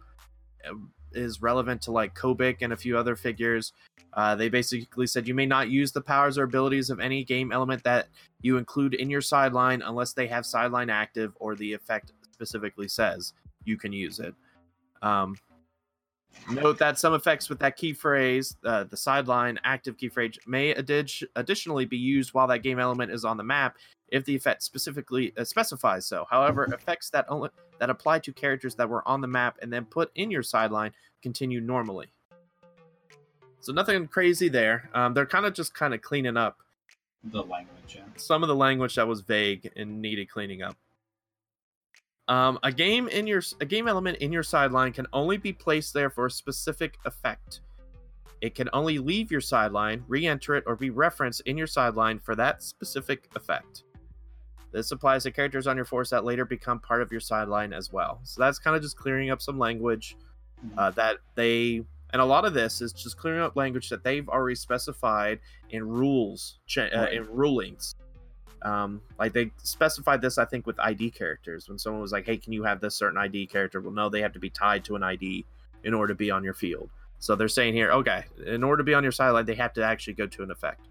uh, 0.69 0.73
is 1.13 1.41
relevant 1.41 1.81
to 1.83 1.91
like 1.91 2.15
Kobik 2.15 2.57
and 2.61 2.73
a 2.73 2.77
few 2.77 2.97
other 2.97 3.15
figures. 3.15 3.71
Uh, 4.13 4.35
they 4.35 4.49
basically 4.49 5.07
said 5.07 5.25
you 5.25 5.33
may 5.33 5.45
not 5.45 5.69
use 5.69 5.93
the 5.93 6.01
powers 6.01 6.37
or 6.37 6.43
abilities 6.43 6.89
of 6.89 6.99
any 6.99 7.23
game 7.23 7.53
element 7.53 7.81
that 7.85 8.07
you 8.41 8.57
include 8.57 8.93
in 8.93 9.09
your 9.09 9.21
sideline 9.21 9.81
unless 9.83 10.11
they 10.11 10.27
have 10.27 10.45
sideline 10.45 10.89
active 10.89 11.31
or 11.39 11.55
the 11.55 11.71
effect 11.71 12.11
specifically 12.33 12.89
says 12.89 13.31
you 13.63 13.77
can 13.77 13.93
use 13.93 14.19
it. 14.19 14.35
Um, 15.01 15.37
Note 16.49 16.79
that 16.79 16.97
some 16.97 17.13
effects 17.13 17.49
with 17.49 17.59
that 17.59 17.77
key 17.77 17.93
phrase, 17.93 18.57
uh, 18.65 18.83
the 18.85 18.97
sideline 18.97 19.59
active 19.63 19.97
key 19.97 20.09
phrase, 20.09 20.37
may 20.47 20.73
addi- 20.73 21.23
additionally 21.35 21.85
be 21.85 21.97
used 21.97 22.33
while 22.33 22.47
that 22.47 22.59
game 22.59 22.79
element 22.79 23.11
is 23.11 23.23
on 23.23 23.37
the 23.37 23.43
map 23.43 23.77
if 24.09 24.25
the 24.25 24.35
effect 24.35 24.63
specifically 24.63 25.33
uh, 25.37 25.43
specifies 25.43 26.05
so. 26.05 26.25
However, 26.29 26.65
effects 26.73 27.09
that 27.11 27.25
only 27.29 27.49
that 27.79 27.89
apply 27.89 28.19
to 28.19 28.33
characters 28.33 28.75
that 28.75 28.89
were 28.89 29.07
on 29.07 29.21
the 29.21 29.27
map 29.27 29.57
and 29.61 29.71
then 29.71 29.85
put 29.85 30.11
in 30.15 30.29
your 30.29 30.43
sideline 30.43 30.91
continue 31.21 31.61
normally. 31.61 32.07
So 33.59 33.71
nothing 33.71 34.07
crazy 34.07 34.49
there. 34.49 34.89
Um, 34.93 35.13
they're 35.13 35.25
kind 35.25 35.45
of 35.45 35.53
just 35.53 35.73
kind 35.73 35.93
of 35.93 36.01
cleaning 36.01 36.37
up 36.37 36.57
The 37.23 37.43
language, 37.43 37.95
yeah. 37.95 38.01
some 38.15 38.43
of 38.43 38.49
the 38.49 38.55
language 38.55 38.95
that 38.95 39.07
was 39.07 39.21
vague 39.21 39.71
and 39.75 40.01
needed 40.01 40.29
cleaning 40.29 40.63
up. 40.63 40.75
Um, 42.27 42.59
a 42.63 42.71
game 42.71 43.07
in 43.07 43.27
your 43.27 43.41
a 43.59 43.65
game 43.65 43.87
element 43.87 44.19
in 44.19 44.31
your 44.31 44.43
sideline 44.43 44.93
can 44.93 45.07
only 45.11 45.37
be 45.37 45.51
placed 45.51 45.93
there 45.93 46.09
for 46.09 46.27
a 46.27 46.31
specific 46.31 46.97
effect. 47.05 47.61
It 48.41 48.55
can 48.55 48.69
only 48.73 48.97
leave 48.97 49.31
your 49.31 49.41
sideline, 49.41 50.03
re-enter 50.07 50.55
it, 50.55 50.63
or 50.65 50.75
be 50.75 50.89
referenced 50.89 51.41
in 51.41 51.57
your 51.57 51.67
sideline 51.67 52.19
for 52.19 52.35
that 52.35 52.63
specific 52.63 53.29
effect. 53.35 53.83
This 54.71 54.91
applies 54.91 55.23
to 55.23 55.31
characters 55.31 55.67
on 55.67 55.75
your 55.75 55.85
force 55.85 56.09
that 56.09 56.23
later 56.23 56.45
become 56.45 56.79
part 56.79 57.01
of 57.01 57.11
your 57.11 57.19
sideline 57.19 57.73
as 57.73 57.91
well. 57.91 58.19
So 58.23 58.41
that's 58.41 58.57
kind 58.57 58.75
of 58.75 58.81
just 58.81 58.97
clearing 58.97 59.29
up 59.29 59.41
some 59.41 59.59
language 59.59 60.15
uh, 60.77 60.89
that 60.91 61.17
they, 61.35 61.83
and 62.13 62.21
a 62.21 62.25
lot 62.25 62.45
of 62.45 62.53
this 62.53 62.81
is 62.81 62.93
just 62.93 63.17
clearing 63.17 63.41
up 63.41 63.55
language 63.55 63.89
that 63.89 64.03
they've 64.03 64.27
already 64.29 64.55
specified 64.55 65.39
in 65.69 65.87
rules, 65.87 66.59
cha- 66.65 66.89
uh, 66.93 67.07
in 67.11 67.27
rulings. 67.27 67.95
Um, 68.63 69.01
like 69.17 69.33
they 69.33 69.51
specified 69.57 70.21
this, 70.21 70.37
I 70.37 70.45
think, 70.45 70.67
with 70.67 70.79
ID 70.79 71.11
characters. 71.11 71.67
When 71.67 71.77
someone 71.77 72.01
was 72.01 72.11
like, 72.11 72.25
"Hey, 72.25 72.37
can 72.37 72.53
you 72.53 72.63
have 72.63 72.79
this 72.79 72.95
certain 72.95 73.17
ID 73.17 73.47
character?" 73.47 73.81
Well, 73.81 73.91
no, 73.91 74.09
they 74.09 74.21
have 74.21 74.33
to 74.33 74.39
be 74.39 74.49
tied 74.49 74.83
to 74.85 74.95
an 74.95 75.03
ID 75.03 75.45
in 75.83 75.93
order 75.93 76.13
to 76.13 76.17
be 76.17 76.31
on 76.31 76.43
your 76.43 76.53
field. 76.53 76.89
So 77.19 77.35
they're 77.35 77.47
saying 77.47 77.75
here, 77.75 77.91
okay, 77.91 78.23
in 78.45 78.63
order 78.63 78.77
to 78.77 78.83
be 78.83 78.95
on 78.95 79.03
your 79.03 79.11
sideline, 79.11 79.45
they 79.45 79.55
have 79.55 79.73
to 79.73 79.83
actually 79.83 80.13
go 80.13 80.25
to 80.25 80.43
an 80.43 80.51
effect. 80.51 80.87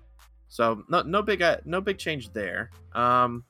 So 0.49 0.85
no, 0.89 1.03
no 1.03 1.23
big, 1.23 1.43
uh, 1.43 1.59
no 1.65 1.81
big 1.81 1.99
change 1.99 2.33
there. 2.33 2.71
Um, 2.93 3.45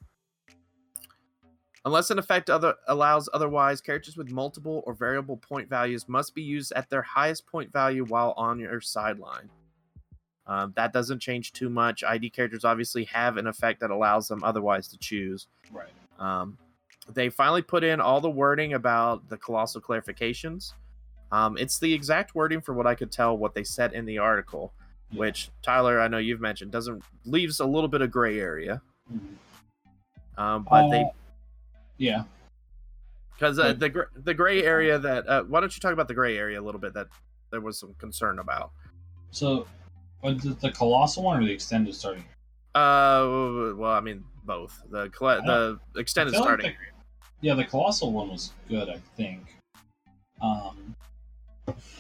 unless 1.85 2.11
an 2.11 2.19
effect 2.19 2.49
other 2.49 2.75
allows 2.89 3.29
otherwise, 3.33 3.81
characters 3.81 4.17
with 4.17 4.31
multiple 4.31 4.83
or 4.87 4.95
variable 4.95 5.37
point 5.37 5.69
values 5.69 6.09
must 6.09 6.35
be 6.35 6.43
used 6.43 6.73
at 6.73 6.89
their 6.89 7.03
highest 7.03 7.47
point 7.47 7.73
value 7.73 8.05
while 8.07 8.33
on 8.37 8.59
your 8.59 8.81
sideline. 8.81 9.51
Um, 10.51 10.73
that 10.75 10.93
doesn't 10.93 11.21
change 11.21 11.53
too 11.53 11.71
much. 11.71 12.03
ID 12.03 12.29
characters 12.31 12.65
obviously 12.65 13.05
have 13.05 13.37
an 13.37 13.47
effect 13.47 13.79
that 13.81 13.91
allows 13.93 14.27
them 14.27 14.43
otherwise 14.43 14.89
to 14.89 14.99
choose. 14.99 15.47
Right. 15.71 15.87
Um, 16.19 16.59
they 17.09 17.29
finally 17.29 17.63
put 17.63 17.85
in 17.85 18.01
all 18.01 18.21
the 18.21 18.29
wording 18.31 18.73
about 18.75 19.29
the 19.29 19.37
colossal 19.37 19.81
clarifications. 19.81 20.73
Um, 21.31 21.57
it's 21.57 21.79
the 21.79 21.95
exact 21.95 22.35
wording 22.35 22.61
for 22.61 22.75
what 22.75 22.85
I 22.89 22.97
could 22.97 23.13
tell 23.13 23.39
what 23.39 23.55
they 23.55 23.63
said 23.63 23.93
in 23.93 24.05
the 24.07 24.19
article, 24.19 24.73
Yeah. 25.13 25.21
which 25.21 25.51
Tyler, 25.63 26.01
I 26.01 26.09
know 26.09 26.19
you've 26.19 26.41
mentioned, 26.41 26.73
doesn't 26.73 27.05
leaves 27.25 27.61
a 27.61 27.65
little 27.67 27.89
bit 27.89 28.01
of 28.03 28.11
gray 28.11 28.41
area. 28.41 28.83
Mhm. 29.13 29.37
Um, 30.37 30.67
but 30.69 30.91
they 30.91 31.03
Uh, 31.03 31.11
yeah. 31.97 32.25
because 33.35 33.57
uh, 33.61 33.73
the 33.73 33.89
gr- 33.89 34.11
the 34.17 34.35
gray 34.35 34.65
area 34.65 34.99
that 34.99 35.29
uh, 35.29 35.45
why 35.45 35.61
don't 35.61 35.77
you 35.77 35.81
talk 35.81 35.93
about 35.93 36.09
the 36.09 36.15
gray 36.15 36.37
area 36.37 36.61
a 36.61 36.65
little 36.65 36.81
bit 36.81 36.93
that 36.95 37.07
there 37.53 37.61
was 37.61 37.79
some 37.79 37.95
concern 37.95 38.41
about. 38.41 38.73
So, 39.31 39.69
it 40.23 40.61
the 40.61 40.71
colossal 40.71 41.23
one 41.25 41.43
or 41.43 41.47
the 41.47 41.53
extended 41.53 41.95
starting? 41.95 42.25
Uh, 42.75 43.75
well, 43.77 43.93
I 43.93 44.01
mean 44.01 44.25
both 44.45 44.81
the 44.91 45.09
the 45.95 46.01
extended 46.01 46.33
feel 46.33 46.41
like 46.41 46.47
starting. 46.49 46.73
the- 46.73 47.47
Yeah, 47.47 47.55
the 47.55 47.65
colossal 47.65 48.13
one 48.13 48.29
was 48.31 48.53
good, 48.69 48.89
I 48.89 48.99
think. 49.17 49.43
Um, 50.43 50.95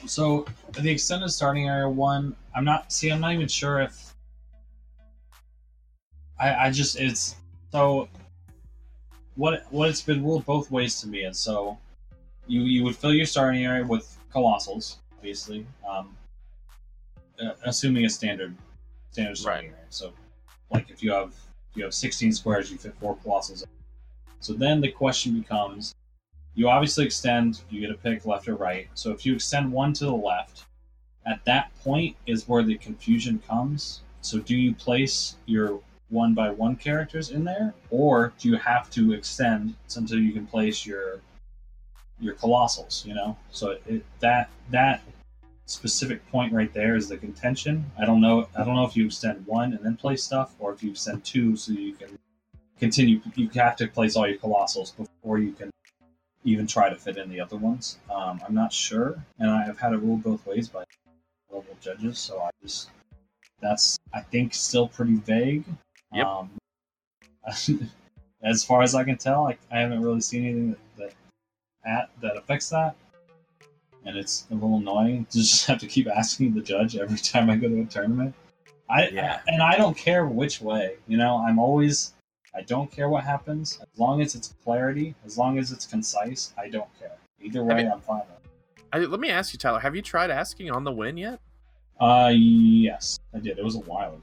so 0.06 0.46
the 0.72 0.90
extended 0.90 1.30
starting 1.30 1.68
area 1.68 1.88
one, 1.88 2.34
I'm 2.54 2.64
not. 2.64 2.92
See, 2.92 3.10
I'm 3.10 3.20
not 3.20 3.32
even 3.32 3.48
sure 3.48 3.80
if. 3.80 4.14
I 6.38 6.66
I 6.66 6.70
just 6.70 6.98
it's 6.98 7.36
so. 7.72 8.08
What 9.36 9.64
what 9.70 9.88
it's 9.88 10.02
been 10.02 10.22
ruled 10.24 10.44
both 10.44 10.70
ways 10.70 11.00
to 11.00 11.08
me, 11.08 11.24
and 11.24 11.36
so, 11.36 11.78
you 12.46 12.62
you 12.62 12.84
would 12.84 12.96
fill 12.96 13.14
your 13.14 13.26
starting 13.26 13.64
area 13.64 13.84
with 13.84 14.18
colossals, 14.34 14.96
obviously. 15.12 15.66
Um, 15.88 16.16
uh, 17.42 17.52
assuming 17.64 18.04
a 18.04 18.10
standard 18.10 18.54
standard 19.12 19.38
area. 19.46 19.72
So, 19.88 20.12
like 20.70 20.90
if 20.90 21.02
you 21.02 21.12
have 21.12 21.34
if 21.70 21.76
you 21.76 21.84
have 21.84 21.94
16 21.94 22.32
squares, 22.32 22.70
you 22.70 22.78
fit 22.78 22.94
four 23.00 23.16
colossals. 23.16 23.64
So 24.40 24.54
then 24.54 24.80
the 24.80 24.90
question 24.90 25.38
becomes 25.38 25.94
you 26.54 26.68
obviously 26.68 27.04
extend, 27.04 27.62
you 27.70 27.80
get 27.80 27.90
a 27.90 27.94
pick 27.94 28.26
left 28.26 28.48
or 28.48 28.56
right. 28.56 28.88
So 28.94 29.12
if 29.12 29.24
you 29.24 29.34
extend 29.34 29.70
one 29.72 29.92
to 29.94 30.04
the 30.04 30.12
left, 30.12 30.64
at 31.26 31.44
that 31.44 31.70
point 31.82 32.16
is 32.26 32.48
where 32.48 32.62
the 32.62 32.76
confusion 32.76 33.40
comes. 33.46 34.00
So 34.20 34.38
do 34.38 34.56
you 34.56 34.74
place 34.74 35.36
your 35.46 35.80
one 36.08 36.34
by 36.34 36.50
one 36.50 36.76
characters 36.76 37.30
in 37.30 37.44
there, 37.44 37.72
or 37.90 38.32
do 38.38 38.48
you 38.48 38.56
have 38.56 38.90
to 38.90 39.12
extend 39.12 39.74
until 39.96 40.18
you 40.18 40.32
can 40.32 40.46
place 40.46 40.84
your 40.84 41.20
your 42.18 42.34
colossals? 42.34 43.04
You 43.06 43.14
know, 43.14 43.36
so 43.50 43.76
it, 43.86 44.04
that 44.18 44.50
that 44.70 45.02
specific 45.70 46.26
point 46.30 46.52
right 46.52 46.72
there 46.74 46.96
is 46.96 47.08
the 47.08 47.16
contention. 47.16 47.90
I 47.98 48.04
don't 48.04 48.20
know. 48.20 48.48
I 48.56 48.64
don't 48.64 48.74
know 48.74 48.84
if 48.84 48.96
you 48.96 49.06
extend 49.06 49.46
one 49.46 49.72
and 49.72 49.84
then 49.84 49.96
play 49.96 50.16
stuff, 50.16 50.54
or 50.58 50.72
if 50.72 50.82
you 50.82 50.90
extend 50.90 51.24
two 51.24 51.56
so 51.56 51.72
you 51.72 51.94
can 51.94 52.18
continue. 52.78 53.20
You 53.36 53.48
have 53.54 53.76
to 53.76 53.86
place 53.86 54.16
all 54.16 54.26
your 54.26 54.38
colossals 54.38 54.96
before 54.96 55.38
you 55.38 55.52
can 55.52 55.70
even 56.44 56.66
try 56.66 56.88
to 56.88 56.96
fit 56.96 57.16
in 57.16 57.28
the 57.28 57.40
other 57.40 57.56
ones. 57.56 57.98
Um, 58.10 58.40
I'm 58.46 58.54
not 58.54 58.72
sure, 58.72 59.22
and 59.38 59.50
I 59.50 59.62
have 59.64 59.78
had 59.78 59.92
it 59.92 59.98
ruled 59.98 60.22
both 60.22 60.44
ways 60.46 60.68
by 60.68 60.84
level 61.50 61.76
judges. 61.80 62.18
So 62.18 62.40
I 62.40 62.50
just 62.62 62.90
that's 63.60 63.98
I 64.12 64.20
think 64.20 64.54
still 64.54 64.88
pretty 64.88 65.16
vague. 65.16 65.64
Yep. 66.12 66.26
Um, 66.26 66.50
as 68.42 68.64
far 68.64 68.82
as 68.82 68.94
I 68.94 69.04
can 69.04 69.18
tell, 69.18 69.46
I, 69.46 69.56
I 69.70 69.80
haven't 69.80 70.02
really 70.02 70.20
seen 70.20 70.44
anything 70.44 70.70
that, 70.70 70.78
that 70.98 71.12
at 71.84 72.10
that 72.22 72.36
affects 72.36 72.70
that, 72.70 72.96
and 74.04 74.16
it's 74.16 74.46
a 74.50 74.54
little 74.54 74.76
annoying 74.76 75.26
to 75.30 75.38
just 75.38 75.66
have 75.66 75.78
to 75.78 75.86
keep 75.86 76.08
asking 76.08 76.54
the 76.54 76.60
judge 76.60 76.96
every 76.96 77.18
time 77.18 77.50
I 77.50 77.56
go 77.56 77.68
to 77.68 77.80
a 77.80 77.84
tournament. 77.84 78.34
I 78.88 79.08
Yeah. 79.08 79.40
and 79.46 79.62
I 79.62 79.76
don't 79.76 79.96
care 79.96 80.26
which 80.26 80.60
way. 80.60 80.96
You 81.06 81.16
know, 81.16 81.44
I'm 81.46 81.58
always 81.58 82.14
I 82.54 82.62
don't 82.62 82.90
care 82.90 83.08
what 83.08 83.22
happens 83.22 83.78
as 83.80 83.98
long 83.98 84.20
as 84.20 84.34
it's 84.34 84.54
clarity, 84.64 85.14
as 85.24 85.38
long 85.38 85.58
as 85.58 85.70
it's 85.70 85.86
concise. 85.86 86.52
I 86.58 86.68
don't 86.68 86.88
care. 86.98 87.12
Either 87.40 87.62
way, 87.62 87.88
I'm 87.88 88.00
fine 88.00 88.18
with. 88.20 88.52
it. 88.76 88.84
I, 88.92 88.98
let 88.98 89.20
me 89.20 89.30
ask 89.30 89.52
you, 89.52 89.58
Tyler. 89.58 89.78
Have 89.78 89.94
you 89.94 90.02
tried 90.02 90.30
asking 90.30 90.70
on 90.70 90.82
the 90.82 90.90
win 90.90 91.16
yet? 91.16 91.38
Uh, 92.00 92.32
yes, 92.34 93.20
I 93.34 93.38
did. 93.38 93.58
It 93.58 93.64
was 93.64 93.76
a 93.76 93.80
while 93.80 94.14
ago. 94.14 94.22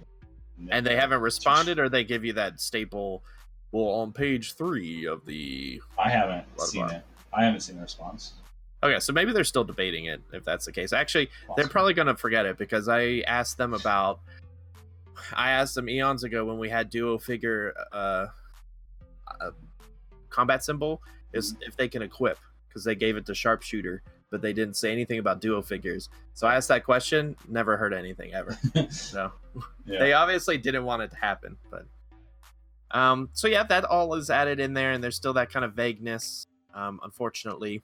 And 0.70 0.86
they 0.86 0.96
haven't 0.96 1.22
responded, 1.22 1.80
or 1.80 1.88
they 1.88 2.04
give 2.04 2.26
you 2.26 2.34
that 2.34 2.60
staple. 2.60 3.24
Well, 3.72 3.86
on 4.02 4.12
page 4.12 4.54
three 4.54 5.06
of 5.06 5.26
the. 5.26 5.82
I 5.98 6.10
haven't 6.10 6.46
seen 6.60 6.90
it. 6.90 7.04
I 7.32 7.46
haven't 7.46 7.62
seen 7.62 7.78
the 7.78 7.84
response. 7.84 8.34
Okay, 8.84 9.00
so 9.00 9.12
maybe 9.12 9.32
they're 9.32 9.44
still 9.44 9.64
debating 9.64 10.06
it. 10.06 10.22
If 10.32 10.44
that's 10.44 10.66
the 10.66 10.72
case, 10.72 10.94
actually, 10.94 11.30
they're 11.56 11.68
probably 11.68 11.94
gonna 11.94 12.16
forget 12.16 12.46
it 12.46 12.58
because 12.58 12.88
I 12.88 13.24
asked 13.28 13.58
them 13.58 13.74
about. 13.74 14.20
I 15.34 15.52
asked 15.52 15.74
them 15.74 15.90
eons 15.90 16.24
ago 16.24 16.46
when 16.46 16.60
we 16.60 16.70
had 16.70 16.92
duo 16.92 17.18
figure 17.18 17.74
uh, 17.92 18.28
uh 19.42 19.52
combat 20.30 20.64
symbol 20.64 21.02
is 21.34 21.56
if 21.62 21.76
they 21.76 21.88
can 21.88 22.04
equip 22.04 22.38
because 22.68 22.84
they 22.84 22.94
gave 22.94 23.18
it 23.18 23.26
to 23.26 23.34
sharpshooter, 23.34 24.04
but 24.30 24.42
they 24.42 24.54
didn't 24.54 24.76
say 24.76 24.92
anything 24.92 25.18
about 25.18 25.42
duo 25.42 25.64
figures. 25.64 26.10
So 26.36 26.46
I 26.46 26.56
asked 26.56 26.68
that 26.68 26.84
question, 26.84 27.36
never 27.48 27.78
heard 27.78 27.94
anything 27.94 28.34
ever. 28.34 28.58
So 28.92 29.32
yeah. 29.86 30.00
they 30.00 30.14
obviously 30.14 30.60
didn't 30.60 30.86
want 30.86 31.02
it 31.02 31.10
to 31.10 31.18
happen, 31.18 31.58
but 31.72 31.88
um, 32.92 33.30
so 33.34 33.48
yeah, 33.48 33.64
that 33.64 33.84
all 33.86 34.14
is 34.14 34.30
added 34.30 34.60
in 34.60 34.74
there, 34.74 34.92
and 34.92 35.04
there's 35.04 35.16
still 35.16 35.34
that 35.34 35.52
kind 35.52 35.66
of 35.66 35.74
vagueness, 35.74 36.48
um, 36.74 37.00
unfortunately. 37.04 37.84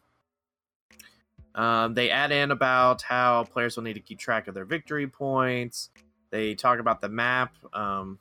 Um, 1.56 1.94
they 1.94 2.10
add 2.10 2.32
in 2.32 2.52
about 2.52 3.02
how 3.02 3.44
players 3.44 3.76
will 3.76 3.84
need 3.84 3.94
to 3.94 4.00
keep 4.00 4.20
track 4.20 4.48
of 4.48 4.56
their 4.56 4.66
victory 4.66 5.08
points. 5.08 5.90
They 6.32 6.56
talk 6.56 6.80
about 6.80 7.02
the 7.02 7.10
map. 7.10 7.54
Um, 7.74 8.20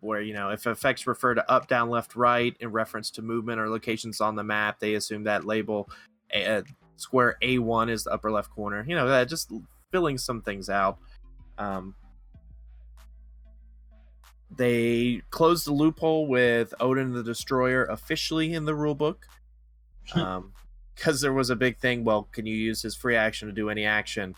where 0.00 0.20
you 0.20 0.34
know 0.34 0.50
if 0.50 0.66
effects 0.66 1.06
refer 1.06 1.34
to 1.34 1.50
up, 1.50 1.68
down, 1.68 1.90
left, 1.90 2.14
right 2.14 2.56
in 2.60 2.70
reference 2.70 3.10
to 3.10 3.22
movement 3.22 3.60
or 3.60 3.68
locations 3.68 4.20
on 4.20 4.36
the 4.36 4.44
map, 4.44 4.78
they 4.78 4.94
assume 4.94 5.24
that 5.24 5.44
label 5.44 5.90
uh, 6.34 6.62
square 6.96 7.36
A1 7.42 7.90
is 7.90 8.04
the 8.04 8.12
upper 8.12 8.30
left 8.30 8.50
corner. 8.50 8.84
You 8.86 8.94
know, 8.94 9.08
that 9.08 9.28
just 9.28 9.52
filling 9.90 10.18
some 10.18 10.42
things 10.42 10.68
out. 10.68 10.98
Um, 11.58 11.94
they 14.56 15.22
closed 15.30 15.66
the 15.66 15.72
loophole 15.72 16.28
with 16.28 16.72
Odin 16.80 17.12
the 17.12 17.22
Destroyer 17.22 17.84
officially 17.86 18.54
in 18.54 18.64
the 18.64 18.72
rulebook. 18.72 19.16
Um, 20.14 20.52
because 20.96 21.20
there 21.20 21.32
was 21.32 21.50
a 21.50 21.56
big 21.56 21.78
thing. 21.78 22.02
Well, 22.04 22.28
can 22.32 22.46
you 22.46 22.56
use 22.56 22.82
his 22.82 22.96
free 22.96 23.16
action 23.16 23.46
to 23.48 23.54
do 23.54 23.70
any 23.70 23.84
action 23.84 24.34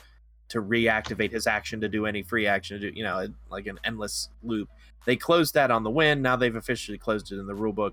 to 0.49 0.61
reactivate 0.61 1.31
his 1.31 1.47
action 1.47 1.81
to 1.81 1.89
do 1.89 2.07
any 2.07 2.23
free 2.23 2.47
action 2.47 2.81
to 2.81 2.91
do, 2.91 2.97
you 2.97 3.05
know, 3.05 3.29
like 3.51 3.67
an 3.67 3.79
endless 3.85 4.29
loop? 4.43 4.69
They 5.07 5.17
closed 5.17 5.55
that 5.55 5.71
on 5.71 5.85
the 5.85 5.91
win. 5.91 6.21
Now 6.21 6.37
they've 6.37 6.55
officially 6.55 6.99
closed 6.99 7.33
it 7.33 7.39
in 7.39 7.47
the 7.47 7.55
rulebook. 7.55 7.93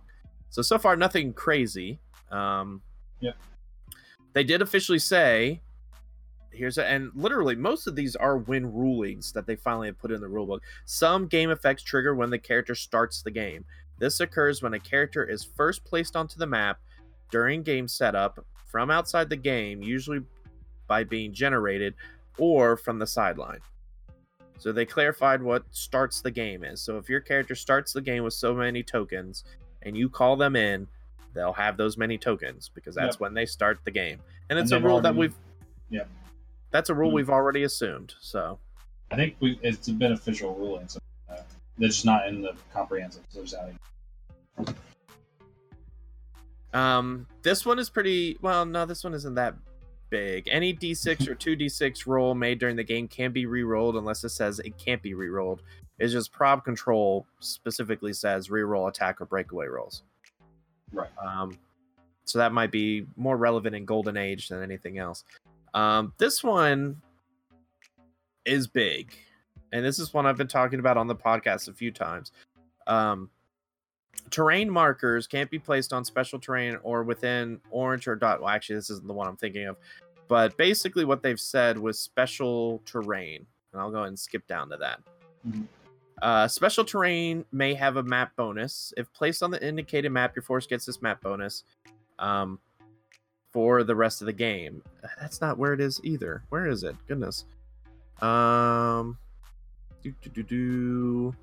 So 0.50 0.62
so 0.62 0.78
far, 0.78 0.96
nothing 0.96 1.34
crazy. 1.34 2.00
Um, 2.32 2.82
Yep. 3.22 3.38
They 4.34 4.44
did 4.44 4.62
officially 4.62 5.00
say 5.00 5.62
here's 6.52 6.78
a, 6.78 6.86
and 6.86 7.12
literally 7.16 7.56
most 7.56 7.88
of 7.88 7.96
these 7.96 8.16
are 8.16 8.38
win 8.38 8.72
rulings 8.72 9.32
that 9.34 9.46
they 9.46 9.56
finally 9.56 9.88
have 9.88 10.00
put 10.00 10.12
in 10.12 10.22
the 10.22 10.28
rulebook. 10.28 10.60
Some 10.86 11.28
game 11.28 11.52
effects 11.52 11.84
trigger 11.84 12.16
when 12.16 12.30
the 12.30 12.40
character 12.40 12.76
starts 12.76 13.22
the 13.22 13.32
game. 13.32 13.66
This 14.00 14.20
occurs 14.20 14.62
when 14.62 14.74
a 14.74 14.80
character 14.80 15.24
is 15.24 15.44
first 15.44 15.86
placed 15.86 16.16
onto 16.16 16.38
the 16.38 16.48
map 16.48 16.80
during 17.32 17.64
game 17.64 17.88
setup 17.88 18.46
from 18.76 18.92
outside 18.92 19.30
the 19.30 19.38
game, 19.38 19.82
usually 19.82 20.20
by 20.86 21.02
being 21.02 21.32
generated 21.32 21.94
or 22.38 22.76
from 22.76 23.00
the 23.00 23.08
sideline. 23.08 23.62
So 24.58 24.74
they 24.74 24.86
clarified 24.86 25.42
what 25.42 25.64
starts 25.72 26.20
the 26.20 26.30
game 26.30 26.66
is. 26.66 26.82
So 26.82 26.98
if 26.98 27.08
your 27.08 27.22
character 27.22 27.56
starts 27.56 27.94
the 27.94 28.02
game 28.02 28.26
with 28.26 28.34
so 28.34 28.54
many 28.54 28.84
tokens 28.84 29.46
and 29.84 29.96
you 29.96 30.10
call 30.10 30.36
them 30.36 30.58
in, 30.58 30.88
they'll 31.34 31.54
have 31.54 31.78
those 31.78 31.96
many 31.98 32.18
tokens 32.18 32.68
because 32.68 32.96
that's 32.96 33.16
Yep. 33.16 33.22
when 33.22 33.34
they 33.34 33.46
start 33.46 33.80
the 33.86 33.92
game. 33.92 34.20
And 34.50 34.60
it's 34.60 34.74
And 34.74 34.84
a 34.84 34.88
rule 34.90 35.00
that 35.00 35.16
we've 35.16 35.36
Yeah. 35.90 36.04
That's 36.72 36.90
a 36.90 36.94
rule 36.94 37.12
Mhm. 37.12 37.14
we've 37.14 37.30
already 37.30 37.64
assumed. 37.64 38.14
So 38.20 38.60
I 39.10 39.16
think 39.16 39.38
we 39.40 39.58
it's 39.64 39.88
been 39.88 40.12
official 40.12 40.54
ruling, 40.54 40.90
so 40.90 41.00
uh, 41.30 41.38
they're 41.78 41.90
not 42.04 42.28
in 42.28 42.42
the 42.42 42.54
comprehensive. 42.74 43.24
So 43.30 43.46
Um, 46.76 47.26
this 47.42 47.66
one 47.66 47.80
is 47.80 47.90
pretty 47.90 48.38
well. 48.42 48.66
No, 48.66 48.86
this 48.86 49.04
one 49.04 49.14
isn't 49.14 49.36
that 49.36 49.56
big. 50.10 50.48
Any 50.52 50.74
D6 50.74 51.28
or 51.28 51.36
two 51.36 51.56
D6 51.56 52.06
roll 52.06 52.36
made 52.36 52.60
during 52.60 52.76
the 52.76 52.84
game 52.84 53.08
can 53.08 53.32
be 53.32 53.46
re-rolled 53.46 53.96
unless 53.96 54.24
it 54.26 54.30
says 54.30 54.60
it 54.60 54.78
can't 54.78 55.02
be 55.02 55.14
re-rolled. 55.14 55.62
It's 56.00 56.12
just 56.12 56.34
prob 56.34 56.66
control 56.66 57.26
specifically 57.40 58.12
says 58.12 58.50
re-roll 58.50 58.88
attack 58.88 59.22
or 59.22 59.26
breakaway 59.26 59.68
rolls. 59.68 60.04
Right. 60.92 61.10
Um, 61.26 61.58
so 62.26 62.40
that 62.40 62.52
might 62.52 62.72
be 62.72 63.06
more 63.16 63.38
relevant 63.38 63.74
in 63.74 63.86
Golden 63.86 64.18
Age 64.18 64.50
than 64.50 64.62
anything 64.62 64.98
else. 64.98 65.24
Um, 65.74 66.12
this 66.18 66.44
one 66.44 67.02
is 68.46 68.68
big, 68.68 69.14
and 69.72 69.86
this 69.86 70.00
is 70.00 70.14
one 70.14 70.26
I've 70.26 70.38
been 70.38 70.48
talking 70.48 70.80
about 70.80 70.98
on 70.98 71.08
the 71.08 71.16
podcast 71.16 71.70
a 71.70 71.74
few 71.74 71.92
times. 71.92 72.34
Um, 72.88 73.30
terrain 74.30 74.70
markers 74.70 75.28
can't 75.28 75.50
be 75.50 75.60
placed 75.60 75.94
on 75.94 76.04
special 76.04 76.40
terrain 76.40 76.78
or 76.84 77.04
within 77.04 77.60
orange 77.70 78.08
or 78.08 78.16
dot. 78.16 78.42
Well, 78.42 78.50
actually, 78.50 78.78
this 78.78 78.90
isn't 78.90 79.08
the 79.08 79.14
one 79.14 79.28
I'm 79.28 79.38
thinking 79.38 79.68
of, 79.68 79.78
but 80.28 80.58
basically, 80.58 81.06
what 81.06 81.22
they've 81.22 81.40
said 81.40 81.78
was 81.78 82.00
special 82.00 82.82
terrain, 82.86 83.46
and 83.72 83.82
I'll 83.82 83.92
go 83.92 83.98
ahead 83.98 84.10
and 84.10 84.20
skip 84.20 84.46
down 84.48 84.70
to 84.70 84.78
that. 84.78 85.00
Mhm. 85.48 85.68
Uh, 86.22 86.48
special 86.48 86.86
terrain 86.86 87.46
may 87.52 87.74
have 87.74 87.98
a 87.98 88.04
map 88.04 88.36
bonus. 88.36 88.94
If 88.98 89.12
placed 89.14 89.44
on 89.44 89.52
the 89.52 89.66
indicated 89.66 90.10
map, 90.12 90.36
your 90.36 90.44
force 90.44 90.66
gets 90.66 90.86
this 90.86 91.02
map 91.02 91.22
bonus 91.22 91.64
um, 92.20 92.60
for 93.52 93.84
the 93.84 93.96
rest 93.96 94.22
of 94.22 94.26
the 94.26 94.34
game. 94.34 94.82
That's 95.20 95.42
not 95.42 95.58
where 95.58 95.74
it 95.74 95.82
is 95.82 96.00
either. 96.04 96.44
Where 96.50 96.68
is 96.68 96.84
it? 96.84 96.96
Goodness. 97.08 97.46
Um, 98.22 99.18
do, 100.02 100.14
do, 100.22 100.30
do, 100.30 100.44
do. 100.44 101.36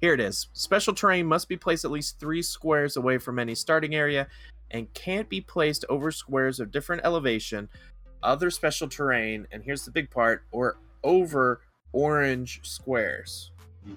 Here 0.00 0.14
it 0.14 0.20
is. 0.20 0.48
Special 0.52 0.94
terrain 0.94 1.26
must 1.26 1.48
be 1.48 1.56
placed 1.56 1.84
at 1.84 1.90
least 1.90 2.20
three 2.20 2.42
squares 2.42 2.96
away 2.96 3.18
from 3.18 3.38
any 3.38 3.54
starting 3.54 3.94
area 3.94 4.28
and 4.70 4.92
can't 4.94 5.28
be 5.28 5.40
placed 5.40 5.84
over 5.88 6.10
squares 6.12 6.60
of 6.60 6.70
different 6.70 7.02
elevation, 7.04 7.68
other 8.22 8.50
special 8.50 8.88
terrain, 8.88 9.46
and 9.50 9.62
here's 9.62 9.84
the 9.84 9.90
big 9.90 10.10
part, 10.10 10.44
or 10.52 10.76
over 11.02 11.62
orange 11.92 12.60
squares. 12.62 13.50
Mhm. 13.86 13.96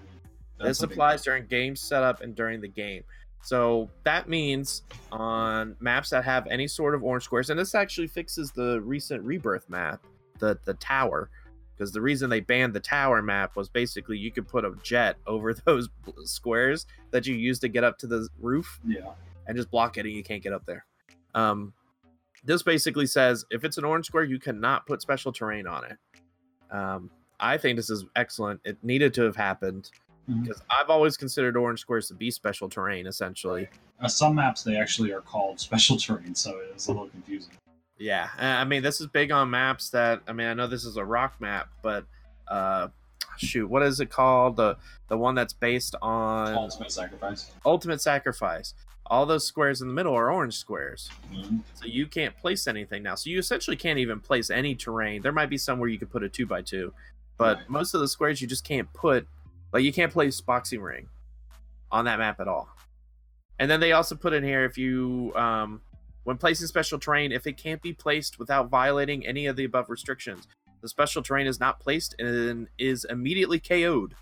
This 0.59 0.79
That's 0.79 0.83
a 0.83 0.87
big 0.87 0.93
applies 0.93 1.23
during 1.23 1.45
game 1.45 1.75
setup 1.75 2.21
and 2.21 2.35
during 2.35 2.61
the 2.61 2.67
game. 2.67 3.03
So 3.43 3.89
that 4.03 4.29
means 4.29 4.83
on 5.11 5.75
maps 5.79 6.11
that 6.11 6.23
have 6.23 6.47
any 6.47 6.67
sort 6.67 6.95
of 6.95 7.03
orange 7.03 7.23
squares, 7.23 7.49
and 7.49 7.59
this 7.59 7.75
actually 7.75 8.07
fixes 8.07 8.51
the 8.51 8.81
recent 8.81 9.23
rebirth 9.23 9.69
map, 9.69 10.03
the 10.39 10.57
the 10.63 10.75
tower, 10.75 11.29
because 11.81 11.91
the 11.91 11.99
reason 12.01 12.29
they 12.29 12.41
banned 12.41 12.75
the 12.75 12.79
tower 12.79 13.23
map 13.23 13.55
was 13.55 13.67
basically 13.67 14.15
you 14.15 14.31
could 14.31 14.47
put 14.47 14.63
a 14.63 14.71
jet 14.83 15.15
over 15.25 15.51
those 15.51 15.89
squares 16.25 16.85
that 17.09 17.25
you 17.25 17.33
use 17.33 17.57
to 17.57 17.67
get 17.67 17.83
up 17.83 17.97
to 17.97 18.05
the 18.05 18.27
roof 18.39 18.79
Yeah. 18.85 19.09
and 19.47 19.57
just 19.57 19.71
block 19.71 19.97
it 19.97 20.05
and 20.05 20.13
you 20.13 20.21
can't 20.21 20.43
get 20.43 20.53
up 20.53 20.63
there. 20.67 20.85
Um, 21.33 21.73
this 22.43 22.61
basically 22.61 23.07
says 23.07 23.45
if 23.49 23.63
it's 23.63 23.79
an 23.79 23.83
orange 23.83 24.05
square, 24.05 24.23
you 24.23 24.37
cannot 24.37 24.85
put 24.85 25.01
special 25.01 25.31
terrain 25.31 25.65
on 25.65 25.85
it. 25.85 25.97
Um, 26.69 27.09
I 27.39 27.57
think 27.57 27.77
this 27.77 27.89
is 27.89 28.05
excellent. 28.15 28.61
It 28.63 28.77
needed 28.83 29.15
to 29.15 29.23
have 29.23 29.35
happened 29.35 29.89
because 30.43 30.61
I've 30.69 30.91
always 30.91 31.17
considered 31.17 31.57
orange 31.57 31.79
squares 31.79 32.07
to 32.09 32.13
be 32.13 32.29
special 32.29 32.69
terrain, 32.69 33.07
essentially. 33.07 33.67
Uh, 33.99 34.07
some 34.07 34.35
maps 34.35 34.61
they 34.61 34.75
actually 34.75 35.11
are 35.13 35.21
called 35.21 35.59
special 35.67 35.97
terrain, 35.97 36.35
so 36.35 36.51
it 36.59 36.75
was 36.75 36.87
a 36.87 36.91
little 36.91 37.09
confusing. 37.09 37.53
Yeah, 38.01 38.29
I 38.39 38.63
mean 38.65 38.81
this 38.81 38.99
is 38.99 39.07
big 39.07 39.31
on 39.31 39.49
maps 39.51 39.89
that 39.91 40.21
I 40.27 40.33
mean 40.33 40.47
I 40.47 40.53
know 40.55 40.65
this 40.67 40.85
is 40.85 40.97
a 40.97 41.05
rock 41.05 41.39
map, 41.39 41.69
but 41.83 42.05
uh, 42.47 42.87
shoot, 43.37 43.67
what 43.69 43.83
is 43.83 43.99
it 43.99 44.09
called? 44.09 44.55
The 44.57 44.77
the 45.07 45.17
one 45.17 45.35
that's 45.35 45.53
based 45.53 45.95
on 46.01 46.55
Ultimate 46.55 46.91
sacrifice. 46.91 47.51
Ultimate 47.65 48.01
Sacrifice. 48.01 48.73
All 49.05 49.25
those 49.25 49.45
squares 49.45 49.81
in 49.81 49.87
the 49.89 49.93
middle 49.93 50.13
are 50.15 50.31
orange 50.31 50.55
squares. 50.57 51.09
Mhm. 51.31 51.61
So 51.75 51.85
you 51.85 52.07
can't 52.07 52.35
place 52.37 52.65
anything 52.67 53.03
now. 53.03 53.15
So 53.15 53.29
you 53.29 53.37
essentially 53.37 53.75
can't 53.77 53.99
even 53.99 54.19
place 54.19 54.49
any 54.49 54.73
terrain. 54.73 55.21
There 55.21 55.31
might 55.33 55.49
be 55.49 55.57
somewhere 55.57 55.89
you 55.89 55.99
could 55.99 56.09
put 56.11 56.23
a 56.23 56.29
two 56.29 56.45
by 56.47 56.61
two, 56.61 56.93
but 57.37 57.57
Right. 57.57 57.69
most 57.69 57.93
of 57.93 57.99
the 58.01 58.07
squares 58.07 58.41
you 58.41 58.47
just 58.47 58.63
can't 58.63 58.91
put. 58.93 59.27
Like 59.73 59.83
you 59.83 59.93
can't 59.93 60.11
place 60.11 60.41
boxing 60.41 60.81
ring 60.81 61.07
on 61.91 62.05
that 62.05 62.17
map 62.19 62.39
at 62.39 62.47
all. 62.47 62.69
And 63.59 63.69
then 63.69 63.79
they 63.79 63.91
also 63.91 64.15
put 64.15 64.33
in 64.33 64.43
here 64.43 64.65
if 64.65 64.77
you, 64.77 65.33
um, 65.35 65.81
when 66.23 66.37
placing 66.37 66.67
special 66.67 66.99
terrain, 66.99 67.31
if 67.31 67.47
it 67.47 67.57
can't 67.57 67.81
be 67.81 67.93
placed 67.93 68.39
without 68.39 68.69
violating 68.69 69.25
any 69.25 69.47
of 69.47 69.55
the 69.55 69.63
above 69.63 69.89
restrictions, 69.89 70.47
the 70.81 70.87
special 70.87 71.21
terrain 71.21 71.47
is 71.47 71.59
not 71.59 71.79
placed 71.79 72.19
and 72.19 72.67
is 72.77 73.05
immediately 73.05 73.59
KO'd. 73.59 74.15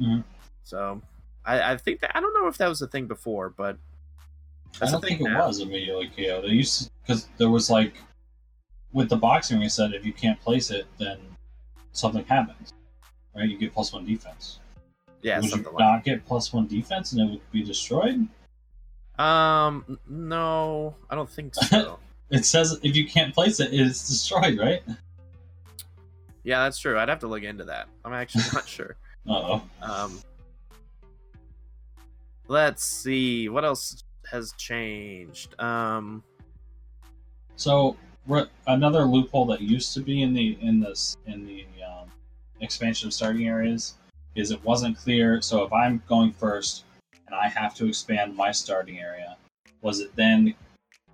Mhm. 0.00 0.24
So 0.62 1.02
I, 1.44 1.72
I 1.72 1.76
think 1.76 2.00
that 2.00 2.16
I 2.16 2.20
don't 2.20 2.34
know 2.34 2.48
if 2.48 2.58
that 2.58 2.68
was 2.68 2.82
a 2.82 2.86
thing 2.86 3.06
before, 3.06 3.50
but 3.50 3.76
I 4.80 4.90
don't 4.90 5.02
think 5.02 5.20
it 5.20 5.24
was 5.24 5.60
immediately 5.60 6.08
KO. 6.08 6.42
They 6.42 6.48
used 6.48 6.90
because 7.02 7.28
there 7.38 7.50
was 7.50 7.70
like 7.70 7.94
with 8.92 9.08
the 9.08 9.16
boxing 9.16 9.58
ring, 9.58 9.68
said 9.68 9.92
if 9.92 10.04
you 10.04 10.12
can't 10.12 10.40
place 10.40 10.70
it, 10.70 10.86
then 10.98 11.18
something 11.92 12.24
happens. 12.24 12.72
Right? 13.34 13.48
You 13.48 13.58
get 13.58 13.72
plus 13.72 13.92
one 13.92 14.06
defense. 14.06 14.60
Yeah, 15.22 15.40
Would 15.40 15.50
you 15.50 15.56
like 15.56 15.78
not 15.78 16.04
get 16.04 16.24
plus 16.24 16.52
one 16.52 16.66
defense 16.66 17.12
and 17.12 17.20
it 17.20 17.30
would 17.30 17.50
be 17.52 17.62
destroyed? 17.62 18.26
Um, 19.20 19.98
no, 20.08 20.94
I 21.10 21.14
don't 21.14 21.28
think 21.30 21.54
so. 21.54 21.98
It 22.32 22.44
says 22.44 22.78
if 22.84 22.94
you 22.94 23.08
can't 23.08 23.34
place 23.34 23.58
it, 23.58 23.70
it's 23.74 24.06
destroyed, 24.08 24.56
right? 24.56 24.82
yeah, 26.44 26.62
that's 26.62 26.78
true. 26.78 26.96
I'd 26.96 27.08
have 27.08 27.18
to 27.20 27.26
look 27.26 27.42
into 27.42 27.64
that. 27.64 27.88
I'm 28.04 28.12
actually 28.12 28.44
not 28.52 28.68
sure. 28.76 28.94
Uh 29.28 29.32
oh. 29.32 29.62
Um, 29.82 30.20
let's 32.46 32.84
see 32.84 33.48
what 33.48 33.64
else 33.64 34.04
has 34.30 34.52
changed. 34.52 35.60
Um, 35.60 36.22
So 37.56 37.96
re- 38.28 38.46
another 38.68 39.02
loophole 39.06 39.46
that 39.46 39.60
used 39.60 39.92
to 39.94 40.00
be 40.00 40.22
in 40.22 40.32
the 40.32 40.56
in 40.62 40.78
this 40.78 41.16
in 41.26 41.44
the 41.44 41.66
um, 41.82 42.08
expansion 42.60 43.08
of 43.08 43.12
starting 43.12 43.48
areas 43.48 43.94
is 44.36 44.52
it 44.52 44.62
wasn't 44.62 44.96
clear. 44.96 45.42
So 45.42 45.64
if 45.64 45.72
I'm 45.72 46.00
going 46.08 46.30
first 46.30 46.84
and 47.30 47.40
I 47.40 47.48
have 47.48 47.74
to 47.76 47.86
expand 47.86 48.34
my 48.34 48.50
starting 48.50 48.98
area, 48.98 49.36
was 49.82 50.00
it 50.00 50.14
then 50.16 50.54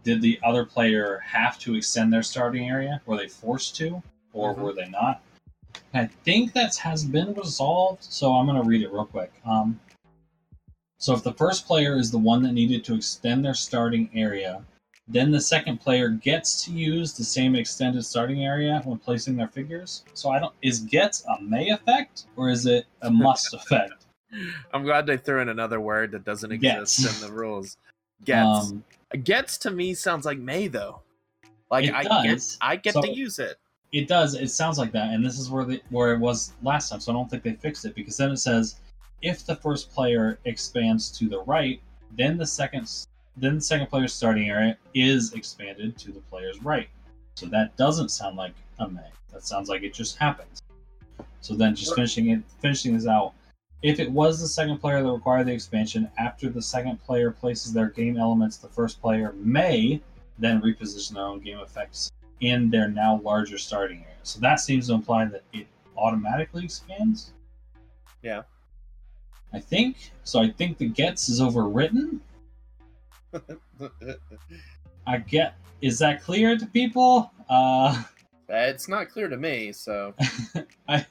did 0.02 0.22
the 0.22 0.38
other 0.43 0.64
player 0.64 1.18
have 1.18 1.59
to 1.59 1.74
extend 1.74 2.12
their 2.12 2.22
starting 2.22 2.68
area? 2.68 3.02
Were 3.06 3.16
they 3.16 3.28
forced 3.28 3.76
to, 3.76 4.02
or 4.32 4.55
Mhm. 4.55 4.59
were 4.59 4.72
they 4.72 4.88
not? 4.88 5.20
I 5.93 6.06
think 6.06 6.52
that 6.55 6.76
has 6.76 7.05
been 7.05 7.34
resolved. 7.34 8.05
So 8.05 8.34
I'm 8.34 8.47
going 8.47 8.60
to 8.60 8.66
read 8.66 8.82
it 8.82 8.93
real 8.93 9.05
quick. 9.05 9.32
Um, 9.44 9.80
so 10.98 11.12
if 11.12 11.22
the 11.22 11.34
first 11.34 11.66
player 11.66 11.98
is 11.98 12.10
the 12.10 12.18
one 12.18 12.43
that 12.44 12.52
needed 12.52 12.84
to 12.84 12.94
extend 12.94 13.44
their 13.44 13.55
starting 13.55 14.09
area, 14.14 14.64
then 15.09 15.30
the 15.30 15.40
second 15.40 15.80
player 15.80 16.09
gets 16.09 16.64
to 16.64 16.72
use 16.72 17.12
the 17.12 17.24
same 17.24 17.55
extended 17.55 18.05
starting 18.05 18.44
area 18.44 18.80
when 18.84 18.98
placing 18.98 19.36
their 19.36 19.48
figures. 19.48 20.05
So 20.14 20.30
I 20.30 20.38
don't 20.38 20.55
is 20.62 20.80
gets 20.80 21.24
a 21.26 21.40
may 21.43 21.68
effect 21.68 22.24
or 22.36 22.48
is 22.48 22.64
it 22.64 22.86
a 23.02 23.10
must 23.10 23.52
effect? 23.55 24.06
I'm 24.73 24.83
glad 24.85 25.07
they 25.07 25.17
threw 25.17 25.41
in 25.41 25.49
another 25.49 25.81
word 25.81 26.13
that 26.13 26.25
doesn't 26.25 26.51
exist 26.53 27.03
Gets. 27.03 27.23
in 27.23 27.29
the 27.29 27.35
rules. 27.35 27.77
Gets. 28.25 28.71
Um, 28.71 28.85
Gets 29.25 29.59
to 29.59 29.71
me 29.71 29.95
sounds 29.95 30.25
like 30.27 30.39
May 30.39 30.69
though. 30.69 31.01
Like 31.71 31.93
I 31.93 32.03
does. 32.05 32.57
get 32.57 32.67
I 32.67 32.77
get 32.77 32.95
So- 32.95 33.03
to 33.03 33.13
use 33.15 33.39
it. 33.39 33.57
It 33.93 34.09
does. 34.09 34.35
It 34.35 34.49
sounds 34.51 34.79
like 34.79 34.91
that, 34.93 35.15
and 35.15 35.25
this 35.25 35.39
is 35.39 35.49
where 35.49 35.65
the 35.65 35.81
where 35.91 36.13
it 36.13 36.19
was 36.19 36.53
last 36.63 36.91
time. 36.91 37.01
So 37.01 37.13
I 37.13 37.15
don't 37.15 37.31
think 37.31 37.45
they 37.45 37.53
fixed 37.55 37.85
it 37.85 37.95
because 37.95 38.17
then 38.17 38.31
it 38.33 38.37
says 38.39 38.77
if 39.23 39.47
the 39.47 39.55
first 39.57 39.91
player 39.93 40.39
expands 40.45 41.11
to 41.19 41.29
the 41.29 41.41
right, 41.43 41.81
then 42.17 42.37
the 42.37 42.45
second 42.47 42.91
then 43.37 43.55
the 43.57 43.61
second 43.61 43.87
player's 43.87 44.13
starting 44.13 44.51
area 44.51 44.77
is 44.95 45.33
expanded 45.35 45.97
to 45.99 46.11
the 46.11 46.21
player's 46.21 46.61
right. 46.63 46.89
So 47.37 47.47
that 47.47 47.77
doesn't 47.77 48.09
sound 48.11 48.37
like 48.37 48.55
a 48.81 48.89
may. 48.89 49.01
That 49.33 49.45
sounds 49.47 49.69
like 49.69 49.83
it 49.83 49.95
just 49.95 50.17
happens. 50.19 50.63
So 51.41 51.55
then 51.55 51.75
just 51.77 51.95
finishing 51.95 52.31
it 52.31 52.43
finishing 52.61 52.95
this 52.95 53.07
out. 53.07 53.35
If 53.87 54.01
it 54.01 54.11
was 54.11 54.41
the 54.41 54.49
second 54.49 54.79
player 54.79 55.01
that 55.01 55.09
required 55.09 55.47
the 55.47 55.53
expansion, 55.53 56.11
after 56.19 56.49
the 56.49 56.61
second 56.61 57.01
player 57.05 57.31
places 57.31 57.73
their 57.73 57.87
game 57.87 58.17
elements, 58.17 58.57
the 58.57 58.67
first 58.67 59.01
player 59.01 59.33
may 59.37 60.03
then 60.41 60.61
reposition 60.61 61.15
their 61.15 61.23
own 61.23 61.39
game 61.39 61.61
effects 61.61 62.11
in 62.41 62.69
their 62.69 62.89
now 62.89 63.21
larger 63.23 63.59
starting 63.59 63.99
area. 63.99 64.17
So 64.25 64.41
that 64.41 64.59
seems 64.59 64.89
to 64.89 64.95
imply 64.95 65.27
that 65.27 65.45
it 65.53 65.69
automatically 65.97 66.65
expands. 66.65 67.33
Yeah. 68.25 68.43
I 69.53 69.61
think 69.61 70.11
so. 70.25 70.41
I 70.41 70.51
think 70.51 70.79
the 70.79 70.89
gets 70.89 71.29
is 71.29 71.41
overwritten. 71.41 72.19
I 75.07 75.19
get. 75.19 75.55
Is 75.81 76.01
that 76.01 76.25
clear 76.25 76.59
to 76.59 76.67
people? 76.67 77.31
Uh, 77.49 78.03
it's 78.49 78.89
not 78.89 79.11
clear 79.11 79.29
to 79.29 79.37
me, 79.37 79.71
so 79.71 80.13
I, 80.89 81.07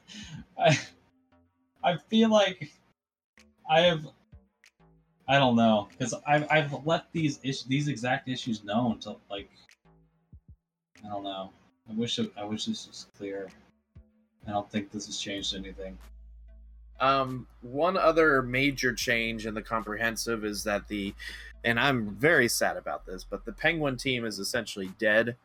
I, 0.60 0.78
I 1.86 1.98
feel 2.10 2.30
like 2.30 2.72
I 3.70 3.82
have. 3.82 4.08
I 5.28 5.40
don't 5.40 5.56
know 5.56 5.88
because 5.92 6.14
I've 6.28 6.46
I've 6.52 6.86
let 6.86 7.06
these 7.12 7.40
issues 7.44 7.64
these 7.66 7.88
exact 7.88 8.28
issues 8.28 8.64
known 8.64 9.00
to 9.02 9.16
like. 9.30 9.50
I 11.04 11.10
don't 11.10 11.24
know. 11.24 11.52
I 11.90 11.94
wish 11.94 12.20
I 12.20 12.44
wish 12.44 12.66
this 12.66 12.88
was 12.88 13.08
clear. 13.18 13.48
I 14.48 14.52
don't 14.52 14.70
think 14.70 14.92
this 14.92 15.06
has 15.06 15.20
changed 15.20 15.56
anything. 15.56 15.98
Um, 17.00 17.48
one 17.62 17.98
other 17.98 18.42
major 18.42 18.94
change 18.94 19.46
in 19.46 19.54
the 19.54 19.62
comprehensive 19.62 20.46
is 20.46 20.64
that 20.64 20.88
the, 20.88 21.14
and 21.64 21.80
I'm 21.80 22.16
very 22.16 22.48
sad 22.48 22.78
about 22.78 23.06
this, 23.06 23.24
but 23.24 23.44
the 23.44 23.52
Penguin 23.52 23.98
team 23.98 24.24
is 24.26 24.40
essentially 24.40 24.92
dead. 24.98 25.36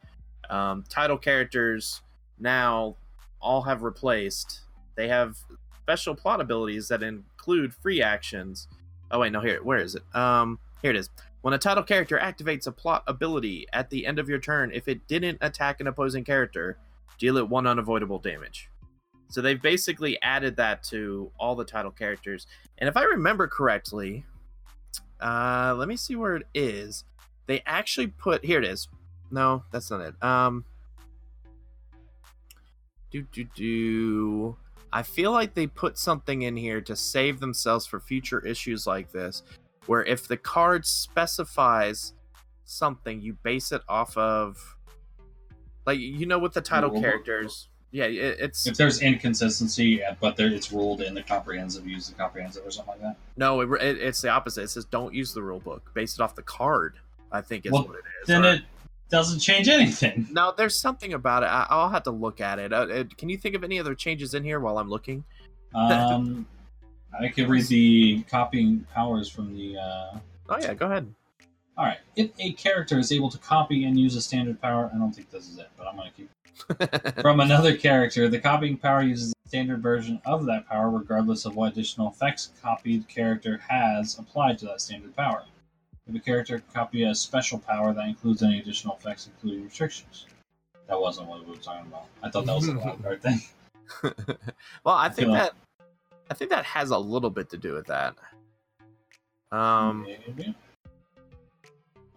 Um, 0.49 0.85
title 0.89 1.19
characters 1.19 2.03
now 2.39 2.95
all 3.41 3.63
have 3.63 3.83
replaced. 3.83 4.61
They 4.95 5.09
have 5.09 5.37
special 5.83 6.15
plot 6.15 6.41
abilities 6.41 6.89
that 6.89 7.03
include 7.03 7.75
free 7.75 8.03
actions. 8.03 8.69
Oh 9.11 9.21
wait, 9.21 9.33
no, 9.33 9.41
here, 9.41 9.63
where 9.63 9.79
is 9.79 9.95
it? 9.95 10.03
Um, 10.15 10.59
here 10.83 10.91
it 10.91 10.97
is. 10.97 11.11
When 11.43 11.55
a 11.55 11.59
title 11.59 11.83
character 11.83 12.19
activates 12.19 12.67
a 12.67 12.73
plot 12.73 13.03
ability 13.07 13.67
at 13.73 13.91
the 13.91 14.07
end 14.07 14.19
of 14.19 14.29
your 14.29 14.39
turn, 14.39 14.71
if 14.73 14.89
it 14.89 15.07
didn't 15.09 15.39
attack 15.41 15.81
an 15.81 15.87
opposing 15.87 16.23
character, 16.23 16.77
deal 17.19 17.39
it 17.39 17.49
one 17.49 17.67
unavoidable 17.67 18.19
damage. 18.19 18.69
So 19.29 19.41
they've 19.41 19.61
basically 19.61 20.21
added 20.23 20.57
that 20.57 20.83
to 20.85 21.31
all 21.39 21.55
the 21.55 21.65
title 21.65 21.93
characters. 21.93 22.47
And 22.79 22.89
if 22.89 22.97
I 22.97 23.05
remember 23.05 23.47
correctly, 23.47 24.25
uh, 25.21 25.75
let 25.79 25.89
me 25.89 25.97
see 25.97 26.17
where 26.17 26.37
it 26.37 26.47
is. 26.55 27.05
They 27.47 27.63
actually 27.65 28.09
put 28.09 28.45
here 28.45 28.59
it 28.59 28.65
is. 28.65 28.89
No, 29.31 29.65
that's 29.71 29.91
not 29.91 30.01
it. 30.01 30.23
Um, 30.23 30.65
do 33.11 33.23
do 33.23 33.45
do. 33.45 34.57
I 34.93 35.03
feel 35.03 35.33
like 35.33 35.55
they 35.55 35.67
put 35.67 35.99
something 35.99 36.43
in 36.43 36.57
here 36.57 36.81
to 36.83 36.97
save 36.97 37.41
themselves 37.41 37.87
for 37.87 38.01
future 38.01 38.45
issues 38.45 38.87
like 38.87 39.13
this, 39.13 39.43
where 39.87 40.05
if 40.05 40.27
the 40.27 40.37
card 40.37 40.85
specifies 40.85 42.15
something, 42.65 43.21
you 43.21 43.35
base 43.43 43.73
it 43.73 43.83
off 43.89 44.17
of, 44.17 44.77
like 45.87 45.99
you 45.99 46.27
know, 46.27 46.39
with 46.39 46.55
the 46.55 46.61
title 46.61 47.01
characters. 47.01 47.69
Yeah, 47.93 48.05
it, 48.05 48.37
it's 48.39 48.67
If 48.67 48.77
there's 48.77 49.03
inconsistency, 49.03 50.03
but 50.21 50.37
there, 50.37 50.47
it's 50.47 50.73
ruled 50.73 51.03
in 51.03 51.15
the 51.15 51.23
comprehensive, 51.23 51.87
use 51.87 52.09
the 52.09 52.15
comprehensive 52.15 52.65
or 52.65 52.71
something 52.71 52.95
like 52.95 53.03
that. 53.03 53.17
No, 53.37 53.61
it, 53.61 53.83
it, 53.83 53.99
it's 53.99 54.21
the 54.23 54.29
opposite. 54.29 54.63
It 54.63 54.71
says 54.71 54.85
don't 54.85 55.13
use 55.13 55.35
the 55.35 55.43
rule 55.43 55.59
book. 55.59 55.93
Base 55.95 56.15
it 56.15 56.21
off 56.21 56.37
the 56.37 56.43
card. 56.43 56.99
I 57.33 57.41
think 57.41 57.67
is 57.67 57.73
Well, 57.73 57.85
what 57.85 57.97
it 57.97 58.05
is. 58.23 58.27
Then 58.27 58.45
it 58.45 58.63
doesn't 59.11 59.41
change 59.41 59.69
anything. 59.69 60.29
no, 60.33 60.55
there's 60.57 60.79
something 60.79 61.13
about 61.13 61.43
it. 61.43 61.47
I, 61.47 61.67
I'll 61.69 61.89
have 61.89 62.05
to 62.05 62.11
look 62.11 62.41
at 62.41 62.59
it. 62.59 62.73
Uh. 62.73 63.05
Can 63.19 63.29
you 63.29 63.37
think 63.37 63.55
of 63.55 63.65
any 63.65 63.79
other 63.79 63.95
changes 63.95 64.35
in 64.35 64.45
here 64.45 64.61
while 64.61 64.79
I'm 64.79 64.89
looking? 64.89 65.25
Um, 65.75 66.47
I 67.19 67.29
could 67.29 67.49
read 67.49 67.67
the 67.67 68.23
copying 68.23 68.87
powers 68.93 69.29
from 69.29 69.55
the. 69.55 69.77
Uh... 69.77 70.19
Oh 70.49 70.59
yeah, 70.61 70.75
go 70.75 70.87
ahead. 70.87 71.13
All 71.77 71.87
right, 71.87 71.99
if 72.17 72.31
a 72.39 72.53
character 72.53 72.99
is 72.99 73.11
able 73.11 73.31
to 73.31 73.39
copy 73.39 73.85
and 73.85 73.99
use 73.99 74.15
a 74.15 74.21
standard 74.21 74.61
power, 74.61 74.91
I 74.95 74.99
don't 74.99 75.13
think 75.13 75.31
this 75.31 75.49
is 75.49 75.59
it, 75.59 75.69
but 75.79 75.87
I'm 75.87 75.97
gonna 75.97 76.11
keep 76.11 76.29
from 77.23 77.41
another 77.41 77.77
character. 77.77 78.29
The 78.29 78.39
copying 78.39 78.77
power 78.77 79.03
uses 79.03 79.31
the 79.31 79.49
standard 79.49 79.83
version 79.83 80.21
of 80.27 80.45
that 80.47 80.69
power, 80.69 80.91
regardless 80.91 81.47
of 81.47 81.57
what 81.57 81.73
additional 81.73 82.09
effects 82.09 82.51
copied 82.63 83.09
character 83.09 83.61
has 83.69 84.19
applied 84.19 84.59
to 84.59 84.67
that 84.67 84.81
standard 84.81 85.17
power. 85.17 85.45
If 86.11 86.17
a 86.17 86.19
character 86.25 86.61
copy 86.75 87.05
a 87.05 87.15
special 87.15 87.59
power, 87.59 87.93
that 87.93 88.09
includes 88.09 88.43
any 88.43 88.59
additional 88.59 88.97
effects, 88.97 89.29
including 89.33 89.65
restrictions. 89.65 90.27
That 90.89 91.01
wasn't 91.01 91.29
what 91.29 91.45
we 91.45 91.53
were 91.53 91.57
talking 91.59 91.87
about. 91.87 92.07
I 92.21 92.31
thought 92.31 92.47
that 92.47 92.55
was 92.57 92.69
a 92.69 92.75
wild 92.79 93.01
card 93.03 93.23
thing. 93.23 93.41
well, 94.85 94.97
I 94.97 95.09
think 95.09 95.27
feel- 95.27 95.35
that 95.35 95.53
I 96.29 96.35
think 96.35 96.51
that 96.51 96.65
has 96.65 96.91
a 96.91 96.99
little 96.99 97.31
bit 97.31 97.49
to 97.51 97.57
do 97.57 97.75
with 97.75 97.87
that. 97.87 98.17
Um, 99.53 100.07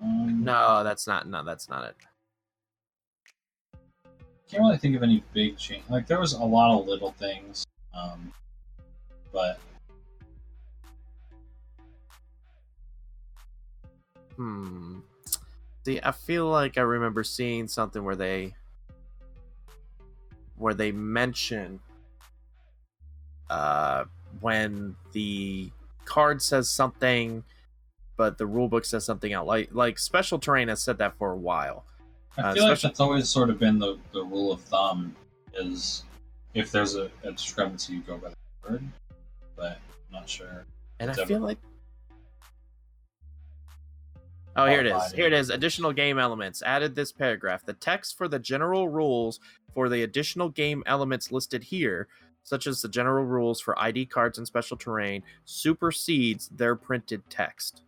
Um, 0.02 0.44
no, 0.44 0.84
that's 0.84 1.06
not. 1.08 1.28
No, 1.28 1.44
that's 1.44 1.70
not 1.70 1.86
it. 1.86 1.96
can't 4.50 4.62
really 4.64 4.78
think 4.78 4.96
of 4.96 5.04
any 5.04 5.24
big 5.34 5.58
change. 5.58 5.84
Like 5.90 6.06
there 6.08 6.20
was 6.20 6.34
a 6.34 6.44
lot 6.44 6.78
of 6.80 6.88
little 6.88 7.12
things, 7.12 7.66
um, 7.96 8.32
but 9.32 9.60
Hmm. 14.36 15.00
See, 15.86 16.00
I 16.02 16.12
feel 16.12 16.48
like 16.48 16.78
I 16.78 16.82
remember 16.82 17.24
seeing 17.24 17.68
something 17.68 18.04
where 18.04 18.16
they 18.16 18.56
where 20.56 20.74
they 20.74 20.92
mention 20.92 21.80
uh 23.50 24.06
when 24.40 24.96
the 25.12 25.70
card 26.06 26.42
says 26.42 26.70
something 26.70 27.44
but 28.16 28.38
the 28.38 28.46
rulebook 28.46 28.86
says 28.86 29.04
something 29.06 29.34
else. 29.34 29.48
Like 29.48 29.70
like 29.74 30.00
special 30.00 30.40
terrain 30.40 30.68
has 30.68 30.82
said 30.82 31.00
that 31.00 31.18
for 31.18 31.32
a 31.32 31.38
while. 31.38 31.84
I 32.38 32.42
Uh, 32.42 32.54
feel 32.54 32.68
like 32.68 32.80
that's 32.82 33.00
always 33.00 33.30
sort 33.30 33.50
of 33.50 33.60
been 33.60 33.80
the, 33.80 33.98
the 34.12 34.24
rule 34.24 34.52
of 34.52 34.62
thumb 34.62 35.16
is 35.56 36.04
if 36.54 36.72
there's 36.72 36.96
a, 36.96 37.10
a 37.24 37.32
discrepancy, 37.32 37.94
you 37.94 38.02
go 38.02 38.18
by 38.18 38.30
the 38.30 38.36
word. 38.70 38.84
But 39.56 39.80
I'm 40.08 40.20
not 40.20 40.30
sure. 40.30 40.66
And 41.00 41.12
I 41.12 41.26
feel 41.26 41.40
like 41.40 41.58
Oh, 44.56 44.66
here 44.68 44.82
it 44.82 44.88
is. 44.88 45.12
Here 45.14 45.26
it 45.26 45.34
is. 45.34 45.50
Additional 45.50 45.94
game 45.94 46.20
elements. 46.20 46.62
Added 46.62 46.96
this 46.96 47.12
paragraph. 47.12 47.66
The 47.66 47.74
text 47.74 48.18
for 48.18 48.28
the 48.28 48.40
general 48.40 48.88
rules 48.88 49.40
for 49.74 49.90
the 49.90 50.04
additional 50.04 50.50
game 50.50 50.84
elements 50.86 51.32
listed 51.32 51.64
here, 51.64 52.08
such 52.44 52.68
as 52.68 52.82
the 52.82 52.90
general 52.90 53.26
rules 53.26 53.60
for 53.60 53.80
ID 53.80 54.06
cards 54.06 54.38
and 54.38 54.46
special 54.46 54.78
terrain, 54.78 55.24
supersedes 55.46 56.50
their 56.50 56.76
printed 56.76 57.24
text. 57.30 57.82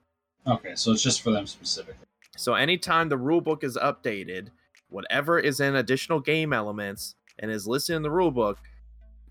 Okay, 0.47 0.75
so 0.75 0.91
it's 0.91 1.03
just 1.03 1.21
for 1.21 1.31
them 1.31 1.45
specifically. 1.45 2.05
So 2.37 2.55
anytime 2.55 3.09
the 3.09 3.17
rulebook 3.17 3.63
is 3.63 3.77
updated, 3.77 4.49
whatever 4.89 5.39
is 5.39 5.59
in 5.59 5.75
additional 5.75 6.19
game 6.19 6.53
elements 6.53 7.15
and 7.39 7.51
is 7.51 7.67
listed 7.67 7.95
in 7.95 8.01
the 8.01 8.09
rulebook, 8.09 8.57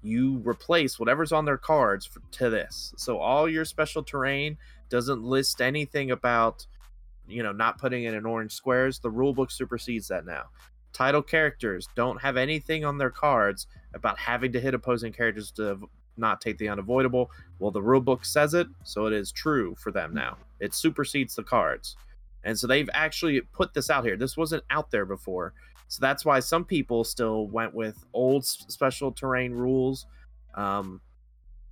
you 0.02 0.42
replace 0.44 0.98
whatever's 0.98 1.32
on 1.32 1.46
their 1.46 1.56
cards 1.56 2.06
for, 2.06 2.20
to 2.32 2.50
this. 2.50 2.92
So 2.96 3.18
all 3.18 3.48
your 3.48 3.64
special 3.64 4.02
terrain 4.02 4.58
doesn't 4.88 5.22
list 5.22 5.60
anything 5.60 6.10
about, 6.10 6.66
you 7.28 7.42
know, 7.42 7.52
not 7.52 7.78
putting 7.78 8.04
it 8.04 8.14
in 8.14 8.26
orange 8.26 8.52
squares. 8.52 8.98
The 8.98 9.10
rulebook 9.10 9.50
supersedes 9.50 10.08
that 10.08 10.26
now. 10.26 10.44
Title 10.92 11.22
characters 11.22 11.88
don't 11.96 12.20
have 12.20 12.36
anything 12.36 12.84
on 12.84 12.98
their 12.98 13.10
cards 13.10 13.66
about 13.94 14.18
having 14.18 14.52
to 14.52 14.60
hit 14.60 14.74
opposing 14.74 15.12
characters 15.12 15.50
to 15.52 15.88
not 16.16 16.40
take 16.40 16.58
the 16.58 16.68
unavoidable. 16.68 17.30
Well, 17.58 17.70
the 17.70 17.80
rulebook 17.80 18.24
says 18.24 18.54
it, 18.54 18.68
so 18.84 19.06
it 19.06 19.12
is 19.12 19.32
true 19.32 19.74
for 19.76 19.90
them 19.90 20.14
now. 20.14 20.36
It 20.60 20.74
supersedes 20.74 21.34
the 21.34 21.42
cards. 21.42 21.96
And 22.44 22.56
so 22.58 22.66
they've 22.66 22.90
actually 22.92 23.40
put 23.40 23.74
this 23.74 23.90
out 23.90 24.04
here. 24.04 24.16
This 24.16 24.36
wasn't 24.36 24.64
out 24.70 24.90
there 24.90 25.06
before. 25.06 25.54
So 25.88 25.98
that's 26.00 26.24
why 26.24 26.40
some 26.40 26.64
people 26.64 27.04
still 27.04 27.48
went 27.48 27.74
with 27.74 28.04
old 28.12 28.44
special 28.46 29.12
terrain 29.12 29.52
rules. 29.52 30.06
Um, 30.54 31.00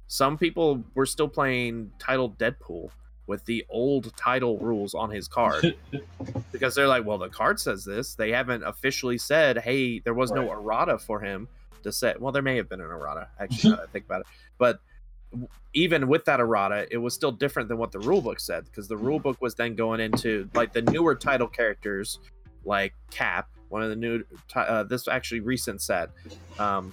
some 0.09 0.37
people 0.37 0.83
were 0.95 1.07
still 1.07 1.29
playing 1.29 1.93
titled 1.99 2.39
Deadpool 2.39 2.91
with 3.27 3.45
the 3.45 3.65
old 3.69 4.15
title 4.17 4.59
rules 4.59 4.95
on 4.95 5.11
his 5.11 5.29
card 5.29 5.77
because 6.53 6.75
they're 6.75 6.89
like, 6.89 7.05
well, 7.05 7.19
the 7.19 7.29
card 7.29 7.61
says 7.61 7.85
this. 7.85 8.15
They 8.15 8.31
haven't 8.33 8.63
officially 8.65 9.19
said, 9.19 9.59
hey, 9.59 10.01
there 10.01 10.15
was 10.15 10.31
no 10.33 10.51
errata 10.51 10.99
for 10.99 11.21
him 11.21 11.49
to 11.83 11.93
say. 11.93 12.15
Well, 12.19 12.33
there 12.33 12.43
may 12.43 12.57
have 12.57 12.69
been 12.69 12.81
an 12.81 12.91
errata, 12.91 13.29
actually, 13.39 13.71
now 13.71 13.77
that 13.77 13.89
I 13.89 13.93
think 13.93 14.05
about 14.07 14.23
it. 14.23 14.27
But 14.59 14.81
even 15.73 16.09
with 16.09 16.25
that 16.27 16.41
errata, 16.41 16.87
it 16.91 16.99
was 16.99 17.15
still 17.15 17.33
different 17.33 17.69
than 17.69 17.79
what 17.79 17.93
the 17.93 18.01
rule 18.01 18.21
book 18.21 18.41
said 18.41 18.65
because 18.65 18.89
the 18.89 18.97
rule 18.97 19.19
book 19.19 19.41
was 19.41 19.55
then 19.55 19.75
going 19.75 20.01
into 20.01 20.49
like 20.55 20.73
the 20.73 20.83
newer 20.83 21.15
title 21.15 21.49
characters, 21.49 22.19
like 22.65 22.93
Cap, 23.11 23.49
one 23.69 23.83
of 23.83 23.89
the 23.89 23.97
new. 23.97 24.23
Uh, 24.55 24.83
this 24.83 25.09
actually 25.09 25.41
recent 25.41 25.81
set. 25.81 26.11
Um, 26.59 26.93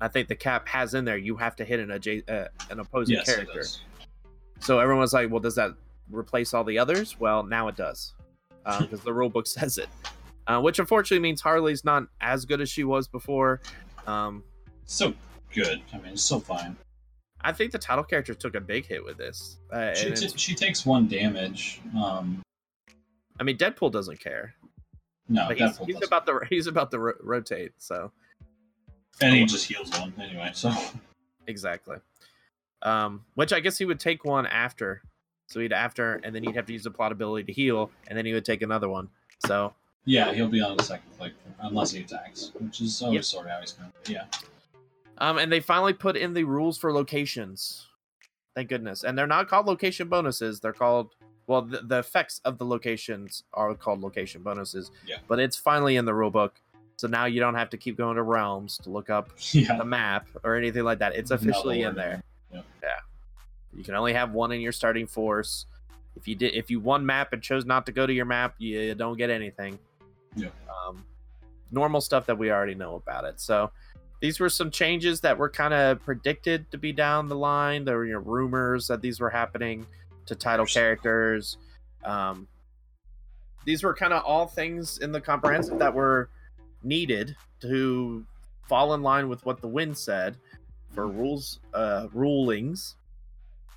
I 0.00 0.08
think 0.08 0.28
the 0.28 0.36
Cap 0.36 0.68
has 0.68 0.94
in 0.94 1.04
there. 1.04 1.16
You 1.16 1.36
have 1.36 1.56
to 1.56 1.64
hit 1.64 1.80
an 1.80 1.88
adja- 1.88 2.28
uh, 2.28 2.48
an 2.70 2.80
opposing 2.80 3.16
Yes, 3.16 3.26
character. 3.26 3.64
So 4.62 4.78
everyone 4.78 5.00
was 5.00 5.12
like, 5.12 5.30
"Well, 5.30 5.40
does 5.40 5.56
that 5.56 5.72
replace 6.10 6.54
all 6.54 6.64
the 6.64 6.78
others?" 6.78 7.18
Well, 7.18 7.42
now 7.42 7.68
it 7.68 7.76
does, 7.76 8.14
because 8.80 9.00
the 9.00 9.12
rule 9.12 9.28
book 9.28 9.46
says 9.58 9.78
it. 9.78 9.88
Uh, 10.46 10.60
which 10.60 10.78
unfortunately 10.80 11.22
means 11.22 11.40
Harley's 11.40 11.84
not 11.84 12.04
as 12.20 12.44
good 12.44 12.60
as 12.60 12.68
she 12.68 12.82
was 12.84 13.06
before. 13.06 13.60
Um, 14.08 14.42
So 14.86 15.14
good. 15.54 15.80
I 15.92 15.98
mean, 15.98 16.14
it's 16.14 16.22
so 16.22 16.40
fine. 16.40 16.76
I 17.42 17.52
think 17.52 17.70
the 17.72 17.78
title 17.78 18.02
character 18.04 18.34
took 18.34 18.54
a 18.56 18.60
big 18.60 18.84
hit 18.86 19.04
with 19.04 19.16
this. 19.18 19.58
Uh, 19.72 19.94
She, 19.94 20.10
t- 20.12 20.28
she 20.36 20.54
takes 20.54 20.84
one 20.86 21.06
damage. 21.08 21.80
Um, 21.96 22.40
I 23.38 23.44
mean, 23.44 23.56
Deadpool 23.56 23.92
doesn't 23.92 24.18
care. 24.20 24.54
no, 25.28 25.46
But 25.48 25.58
he's, 25.58 25.70
Deadpool 25.70 25.86
he's 25.86 25.94
doesn't. 25.96 26.08
about 26.08 26.26
the 26.26 26.40
he's 26.48 26.66
about 26.66 26.90
to 26.90 26.98
ro- 26.98 27.12
rotate. 27.20 27.72
So 27.78 28.10
and 29.20 29.34
he 29.36 29.44
just 29.44 29.66
heals 29.66 29.90
one 29.98 30.12
anyway. 30.20 30.50
So 30.54 30.72
exactly. 31.46 31.96
Um, 32.82 33.24
which 33.34 33.52
I 33.52 33.60
guess 33.60 33.78
he 33.78 33.84
would 33.84 34.00
take 34.00 34.24
one 34.24 34.46
after. 34.46 35.02
So 35.46 35.60
he'd 35.60 35.72
after, 35.72 36.14
and 36.24 36.34
then 36.34 36.42
he'd 36.42 36.56
have 36.56 36.66
to 36.66 36.72
use 36.72 36.84
the 36.84 36.90
plot 36.90 37.12
ability 37.12 37.44
to 37.44 37.52
heal, 37.52 37.90
and 38.08 38.16
then 38.18 38.24
he 38.26 38.32
would 38.32 38.44
take 38.44 38.62
another 38.62 38.88
one. 38.88 39.08
So 39.46 39.72
yeah, 40.04 40.32
he'll 40.32 40.48
be 40.48 40.60
on 40.62 40.76
the 40.76 40.82
second 40.82 41.10
click 41.18 41.32
unless 41.60 41.92
he 41.92 42.00
attacks, 42.00 42.52
which 42.58 42.80
is 42.80 43.00
always 43.02 43.16
Yep. 43.16 43.24
sort 43.24 43.46
of 43.46 43.52
how 43.52 43.60
he's 43.60 43.72
going. 43.72 43.92
Yeah, 44.08 44.24
Um, 45.18 45.38
and 45.38 45.52
they 45.52 45.60
finally 45.60 45.92
put 45.92 46.16
in 46.16 46.32
the 46.34 46.44
rules 46.44 46.78
for 46.78 46.92
locations. 46.92 47.86
Thank 48.54 48.68
goodness. 48.68 49.04
And 49.04 49.16
they're 49.16 49.26
not 49.26 49.48
called 49.48 49.66
location 49.66 50.08
bonuses. 50.08 50.60
They're 50.60 50.72
called 50.72 51.14
well, 51.48 51.62
the, 51.62 51.80
the 51.80 51.98
effects 51.98 52.40
of 52.44 52.58
the 52.58 52.64
locations 52.64 53.42
are 53.52 53.74
called 53.74 54.00
location 54.00 54.42
bonuses. 54.42 54.90
Yeah. 55.06 55.16
But 55.28 55.38
it's 55.40 55.56
finally 55.56 55.96
in 55.96 56.04
the 56.04 56.14
rule 56.14 56.30
book. 56.30 56.60
So 56.96 57.08
now 57.08 57.24
you 57.24 57.40
don't 57.40 57.56
have 57.56 57.68
to 57.70 57.76
keep 57.76 57.96
going 57.96 58.16
to 58.16 58.22
realms 58.22 58.78
to 58.78 58.90
look 58.90 59.10
up 59.10 59.30
yeah. 59.52 59.76
the 59.76 59.84
map 59.84 60.28
or 60.44 60.54
anything 60.56 60.84
like 60.84 61.00
that. 61.00 61.14
It's 61.14 61.30
officially 61.32 61.82
the 61.82 61.88
in 61.90 61.94
there. 61.96 62.22
Yep. 62.52 62.64
Yeah. 62.82 62.88
You 63.74 63.84
can 63.84 63.94
only 63.94 64.12
have 64.12 64.32
one 64.32 64.52
in 64.52 64.60
your 64.60 64.72
starting 64.72 65.06
force. 65.06 65.66
If 66.16 66.28
you 66.28 66.34
did 66.34 66.54
if 66.54 66.70
you 66.70 66.80
won 66.80 67.06
map 67.06 67.32
and 67.32 67.42
chose 67.42 67.64
not 67.64 67.86
to 67.86 67.92
go 67.92 68.06
to 68.06 68.12
your 68.12 68.26
map, 68.26 68.54
you 68.58 68.94
don't 68.94 69.16
get 69.16 69.30
anything. 69.30 69.78
Yeah. 70.36 70.48
Um 70.86 71.04
normal 71.70 72.00
stuff 72.00 72.26
that 72.26 72.36
we 72.36 72.50
already 72.50 72.74
know 72.74 72.96
about 72.96 73.24
it. 73.24 73.40
So 73.40 73.70
these 74.20 74.38
were 74.38 74.48
some 74.48 74.70
changes 74.70 75.20
that 75.22 75.36
were 75.36 75.48
kind 75.48 75.74
of 75.74 76.00
predicted 76.04 76.70
to 76.70 76.78
be 76.78 76.92
down 76.92 77.28
the 77.28 77.36
line. 77.36 77.84
There 77.84 77.96
were 77.96 78.04
you 78.04 78.12
know, 78.12 78.20
rumors 78.20 78.86
that 78.86 79.00
these 79.00 79.18
were 79.18 79.30
happening 79.30 79.86
to 80.26 80.34
title 80.36 80.66
characters. 80.66 81.56
Um, 82.04 82.46
these 83.64 83.82
were 83.82 83.94
kind 83.94 84.12
of 84.12 84.22
all 84.22 84.46
things 84.46 84.98
in 84.98 85.12
the 85.12 85.20
comprehensive 85.20 85.78
that 85.78 85.92
were 85.92 86.28
needed 86.84 87.34
to 87.62 88.24
fall 88.68 88.94
in 88.94 89.02
line 89.02 89.28
with 89.28 89.44
what 89.44 89.60
the 89.60 89.68
wind 89.68 89.96
said 89.96 90.36
for 90.94 91.06
rules 91.08 91.58
uh 91.74 92.08
rulings. 92.12 92.96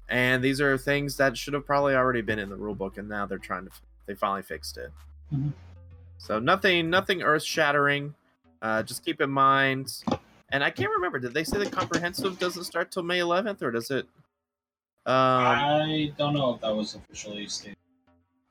And 0.08 0.44
these 0.44 0.62
are 0.62 0.78
things 0.78 1.18
that 1.18 1.36
should 1.36 1.54
have 1.56 1.66
probably 1.66 1.96
already 1.96 2.22
been 2.22 2.38
in 2.38 2.50
the 2.50 2.56
rule 2.56 2.76
book 2.76 2.98
and 2.98 3.10
now 3.10 3.26
they're 3.26 3.38
trying 3.38 3.66
to 3.66 3.72
they 4.06 4.14
finally 4.16 4.44
fixed 4.44 4.78
it. 4.78 4.92
Mhm. 5.34 5.54
so 6.20 6.38
nothing 6.40 6.90
nothing 6.90 7.24
earth 7.24 7.44
shattering 7.44 8.14
uh 8.62 8.84
just 8.84 9.04
keep 9.04 9.20
in 9.22 9.30
mind 9.32 10.04
and 10.50 10.64
i 10.64 10.70
can't 10.70 10.92
remember 10.92 11.18
did 11.18 11.34
they 11.34 11.44
say 11.44 11.58
the 11.58 11.70
comprehensive 11.70 12.38
doesn't 12.38 12.66
start 12.66 12.92
till 12.92 13.02
may 13.02 13.20
11th 13.20 13.64
or 13.64 13.72
does 13.72 13.90
it? 13.90 14.06
Um 15.08 15.14
I 15.16 16.14
don't 16.18 16.34
know 16.36 16.54
if 16.54 16.62
that 16.62 16.76
was 16.76 16.94
officially 16.96 17.48
stated. 17.48 17.76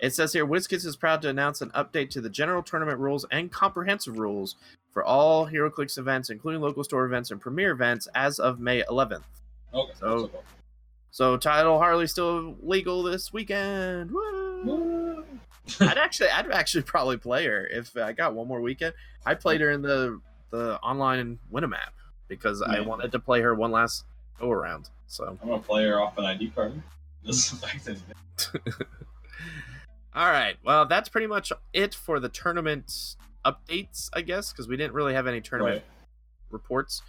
It 0.00 0.12
says 0.14 0.32
here 0.32 0.46
WizKids 0.46 0.84
is 0.84 0.96
proud 0.96 1.22
to 1.22 1.28
announce 1.28 1.60
an 1.62 1.70
update 1.70 2.10
to 2.10 2.20
the 2.20 2.28
general 2.28 2.62
tournament 2.62 2.98
rules 2.98 3.24
and 3.30 3.50
comprehensive 3.50 4.18
rules 4.18 4.56
for 4.94 5.04
all 5.04 5.46
HeroClix 5.46 5.98
events, 5.98 6.30
including 6.30 6.62
local 6.62 6.84
store 6.84 7.04
events 7.04 7.30
and 7.32 7.40
premier 7.40 7.72
events, 7.72 8.08
as 8.14 8.38
of 8.38 8.60
May 8.60 8.82
11th. 8.84 9.22
Okay, 9.74 9.92
So- 9.98 10.18
so, 10.28 10.30
So, 11.10 11.36
title 11.36 11.78
Harley 11.78 12.06
still 12.08 12.56
legal 12.62 13.02
this 13.04 13.32
weekend. 13.32 14.10
Woo! 14.10 15.24
I'd 15.80 15.96
actually, 15.98 16.28
I'd 16.30 16.50
actually 16.50 16.82
probably 16.82 17.16
play 17.18 17.44
her 17.46 17.66
if 17.66 17.96
I 17.96 18.12
got 18.12 18.34
one 18.34 18.48
more 18.48 18.60
weekend. 18.60 18.94
I 19.24 19.34
played 19.34 19.60
her 19.60 19.70
in 19.70 19.82
the 19.82 20.20
the 20.50 20.78
online 20.80 21.38
Winamap 21.52 21.90
because 22.28 22.62
I 22.62 22.80
wanted 22.80 23.12
to 23.12 23.18
play 23.20 23.40
her 23.42 23.54
one 23.54 23.70
last 23.72 24.04
go 24.40 24.50
around. 24.50 24.90
So, 25.06 25.38
I'm 25.40 25.48
gonna 25.48 25.62
play 25.62 25.84
her 25.84 26.00
off 26.00 26.18
an 26.18 26.24
ID 26.24 26.50
card. 26.50 26.80
Doesn't 27.24 27.62
affect 27.64 27.88
anything. 27.88 28.86
All 30.14 30.30
right. 30.30 30.56
Well, 30.64 30.86
that's 30.86 31.08
pretty 31.08 31.26
much 31.26 31.52
it 31.72 31.94
for 31.94 32.20
the 32.20 32.28
tournament 32.28 33.16
updates, 33.44 34.08
I 34.12 34.22
guess, 34.22 34.52
because 34.52 34.68
we 34.68 34.76
didn't 34.76 34.94
really 34.94 35.14
have 35.14 35.26
any 35.26 35.40
tournament 35.40 35.82
Right. 35.82 35.84
reports. 36.50 37.02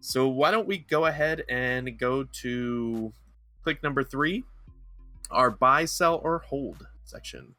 So 0.00 0.28
why 0.28 0.50
don't 0.50 0.66
we 0.66 0.78
go 0.78 1.06
ahead 1.06 1.44
and 1.48 1.98
go 1.98 2.24
to 2.24 3.12
click 3.62 3.82
number 3.82 4.02
three, 4.02 4.44
our 5.30 5.50
buy, 5.50 5.84
sell, 5.84 6.20
or 6.24 6.38
hold 6.38 6.86
section. 7.04 7.54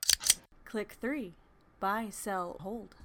Click 0.65 0.95
3. 0.99 1.33
Buy, 1.79 2.07
sell, 2.09 2.57
hold. 2.61 2.95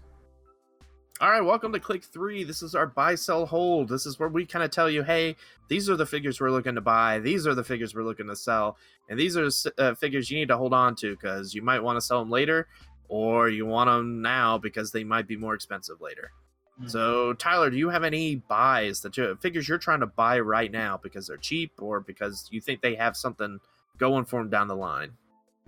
All 1.19 1.31
right, 1.31 1.41
welcome 1.41 1.73
to 1.73 1.81
click 1.81 2.05
three. 2.05 2.45
This 2.45 2.63
is 2.63 2.75
our 2.75 2.87
buy, 2.87 3.15
sell, 3.15 3.47
hold. 3.47 3.89
This 3.89 4.05
is 4.05 4.19
where 4.19 4.29
we 4.29 4.45
kind 4.45 4.63
of 4.63 4.71
tell 4.71 4.91
you, 4.91 5.03
hey, 5.03 5.35
these 5.69 5.89
are 5.89 5.97
the 5.97 6.05
figures 6.05 6.41
we're 6.41 6.51
looking 6.51 6.75
to 6.75 6.83
buy. 6.83 7.21
These 7.21 7.47
are 7.47 7.55
the 7.55 7.65
figures 7.65 7.95
we're 7.95 8.03
looking 8.05 8.27
to 8.29 8.37
sell, 8.37 8.77
and 9.09 9.19
these 9.19 9.35
are 9.35 9.49
uh, 9.79 9.95
figures 9.95 10.31
you 10.31 10.39
need 10.39 10.49
to 10.49 10.59
hold 10.59 10.75
on 10.75 10.95
to 10.97 11.13
because 11.13 11.55
you 11.55 11.63
might 11.63 11.83
want 11.83 11.97
to 11.97 12.03
sell 12.03 12.19
them 12.21 12.31
later, 12.31 12.69
or 13.09 13.49
you 13.49 13.67
want 13.67 13.89
them 13.89 14.23
now 14.23 14.59
because 14.59 14.93
they 14.93 15.05
might 15.05 15.27
be 15.27 15.37
more 15.37 15.55
expensive 15.55 16.01
later. 16.01 16.33
Mhm. 16.81 16.91
So, 16.91 17.33
Tyler, 17.35 17.71
do 17.71 17.77
you 17.77 17.89
have 17.89 18.05
any 18.05 18.37
buys 18.37 19.01
that 19.03 19.17
you 19.17 19.37
figures 19.37 19.69
you're 19.69 19.79
trying 19.79 20.01
to 20.01 20.07
buy 20.07 20.41
right 20.41 20.71
now 20.71 20.99
because 21.03 21.27
they're 21.27 21.37
cheap 21.37 21.73
or 21.79 22.01
because 22.01 22.49
you 22.51 22.61
think 22.61 22.81
they 22.83 22.95
have 22.97 23.17
something 23.17 23.61
going 23.99 24.25
for 24.25 24.41
them 24.41 24.51
down 24.51 24.69
the 24.69 24.77
line? 24.77 25.13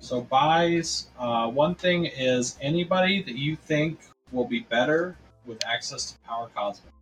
So 0.01 0.21
buys. 0.21 1.09
Uh, 1.19 1.49
one 1.49 1.75
thing 1.75 2.07
is 2.07 2.57
anybody 2.61 3.23
that 3.23 3.37
you 3.37 3.57
think 3.57 3.99
will 4.33 4.47
be 4.47 4.61
better 4.61 5.17
with 5.47 5.65
access 5.67 6.13
to 6.13 6.19
Power 6.21 6.51
Cosmic. 6.55 6.93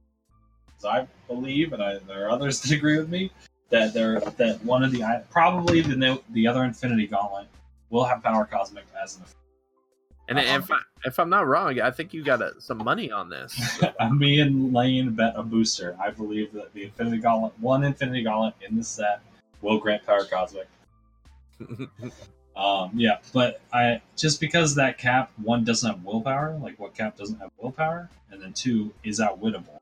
'Cause 0.76 0.84
I 0.84 1.08
believe, 1.26 1.72
and 1.72 1.82
I, 1.82 1.98
there 1.98 2.26
are 2.26 2.30
others 2.30 2.60
that 2.62 2.70
agree 2.70 2.98
with 2.98 3.08
me, 3.08 3.30
that 3.70 3.92
there 3.92 4.20
that 4.20 4.62
one 4.64 4.82
of 4.84 4.92
the 4.92 5.02
probably 5.30 5.80
the 5.80 6.22
the 6.30 6.46
other 6.46 6.62
Infinity 6.64 7.06
Gauntlet 7.08 7.48
will 7.90 8.04
have 8.04 8.22
Power 8.22 8.46
Cosmic 8.46 8.84
as 9.02 9.16
an. 9.16 9.24
And 10.28 10.38
Uh-huh. 10.38 10.58
if 10.58 10.70
I, 10.70 10.78
if 11.04 11.18
I'm 11.20 11.30
not 11.30 11.46
wrong, 11.46 11.80
I 11.80 11.90
think 11.90 12.12
you 12.12 12.24
got 12.24 12.42
uh 12.42 12.58
some 12.58 12.78
money 12.78 13.10
on 13.12 13.28
this. 13.28 13.80
Me 14.12 14.40
and 14.40 14.72
Lane 14.72 15.10
bet 15.14 15.34
a 15.36 15.42
booster. 15.42 15.96
I 16.00 16.10
believe 16.10 16.52
that 16.52 16.72
the 16.74 16.84
Infinity 16.84 17.18
Gauntlet, 17.18 17.52
one 17.60 17.84
Infinity 17.84 18.22
Gauntlet 18.24 18.54
in 18.68 18.76
this 18.76 18.88
set, 18.88 19.20
will 19.62 19.78
grant 19.78 20.04
Power 20.04 20.24
Cosmic. 20.24 20.68
Um, 22.56 22.90
yeah, 22.94 23.18
but 23.34 23.60
I 23.70 24.00
just 24.16 24.40
because 24.40 24.74
that 24.76 24.96
cap 24.96 25.30
one 25.42 25.62
doesn't 25.62 25.90
have 25.90 26.02
willpower, 26.02 26.58
like 26.62 26.80
what 26.80 26.94
cap 26.94 27.14
doesn't 27.14 27.38
have 27.38 27.50
willpower, 27.58 28.08
and 28.30 28.40
then 28.40 28.54
two 28.54 28.94
is 29.04 29.20
outwittable. 29.20 29.76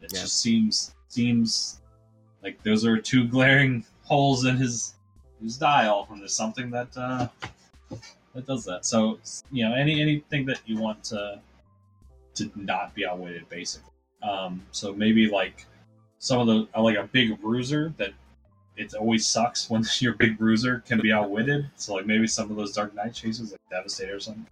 It 0.00 0.12
Yeah. 0.12 0.20
just 0.20 0.38
seems 0.40 0.94
seems 1.08 1.80
like 2.44 2.62
those 2.62 2.86
are 2.86 2.96
two 2.96 3.26
glaring 3.26 3.84
holes 4.04 4.44
in 4.44 4.56
his 4.56 4.94
his 5.42 5.56
dial, 5.56 6.06
and 6.12 6.20
there's 6.20 6.32
something 6.32 6.70
that 6.70 6.96
uh, 6.96 7.26
that 8.34 8.46
does 8.46 8.64
that. 8.64 8.84
So 8.84 9.18
you 9.50 9.68
know, 9.68 9.74
any 9.74 10.00
anything 10.00 10.46
that 10.46 10.60
you 10.66 10.78
want 10.78 11.04
to 11.04 11.40
to 12.34 12.50
not 12.54 12.94
be 12.94 13.06
outwitted, 13.06 13.48
basically. 13.48 13.90
Um, 14.22 14.62
so 14.70 14.92
maybe 14.92 15.28
like 15.28 15.66
some 16.18 16.40
of 16.40 16.46
the 16.46 16.68
uh, 16.76 16.82
like 16.82 16.96
a 16.96 17.04
big 17.04 17.40
bruiser 17.40 17.92
that 17.96 18.12
it 18.76 18.94
always 18.94 19.26
sucks 19.26 19.68
when 19.68 19.84
your 19.98 20.14
big 20.14 20.38
bruiser 20.38 20.82
can 20.86 21.00
be 21.00 21.12
outwitted. 21.12 21.68
So 21.76 21.94
like 21.94 22.06
maybe 22.06 22.26
some 22.26 22.50
of 22.50 22.56
those 22.56 22.72
Dark 22.72 22.94
Knight 22.94 23.14
chases, 23.14 23.52
like 23.52 23.60
Devastator 23.70 24.16
or 24.16 24.20
something, 24.20 24.46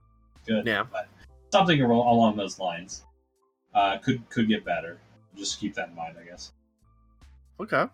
good. 0.47 0.67
Yeah. 0.67 0.85
but 0.91 1.09
something 1.51 1.81
along 1.81 2.37
those 2.37 2.59
lines 2.59 3.05
uh, 3.75 3.99
could 3.99 4.29
could 4.31 4.49
get 4.49 4.65
better. 4.65 4.99
Just 5.37 5.61
keep 5.61 5.75
that 5.75 5.91
in 5.91 5.95
mind, 5.95 6.17
I 6.21 6.25
guess. 6.25 6.53
Okay. 7.61 7.87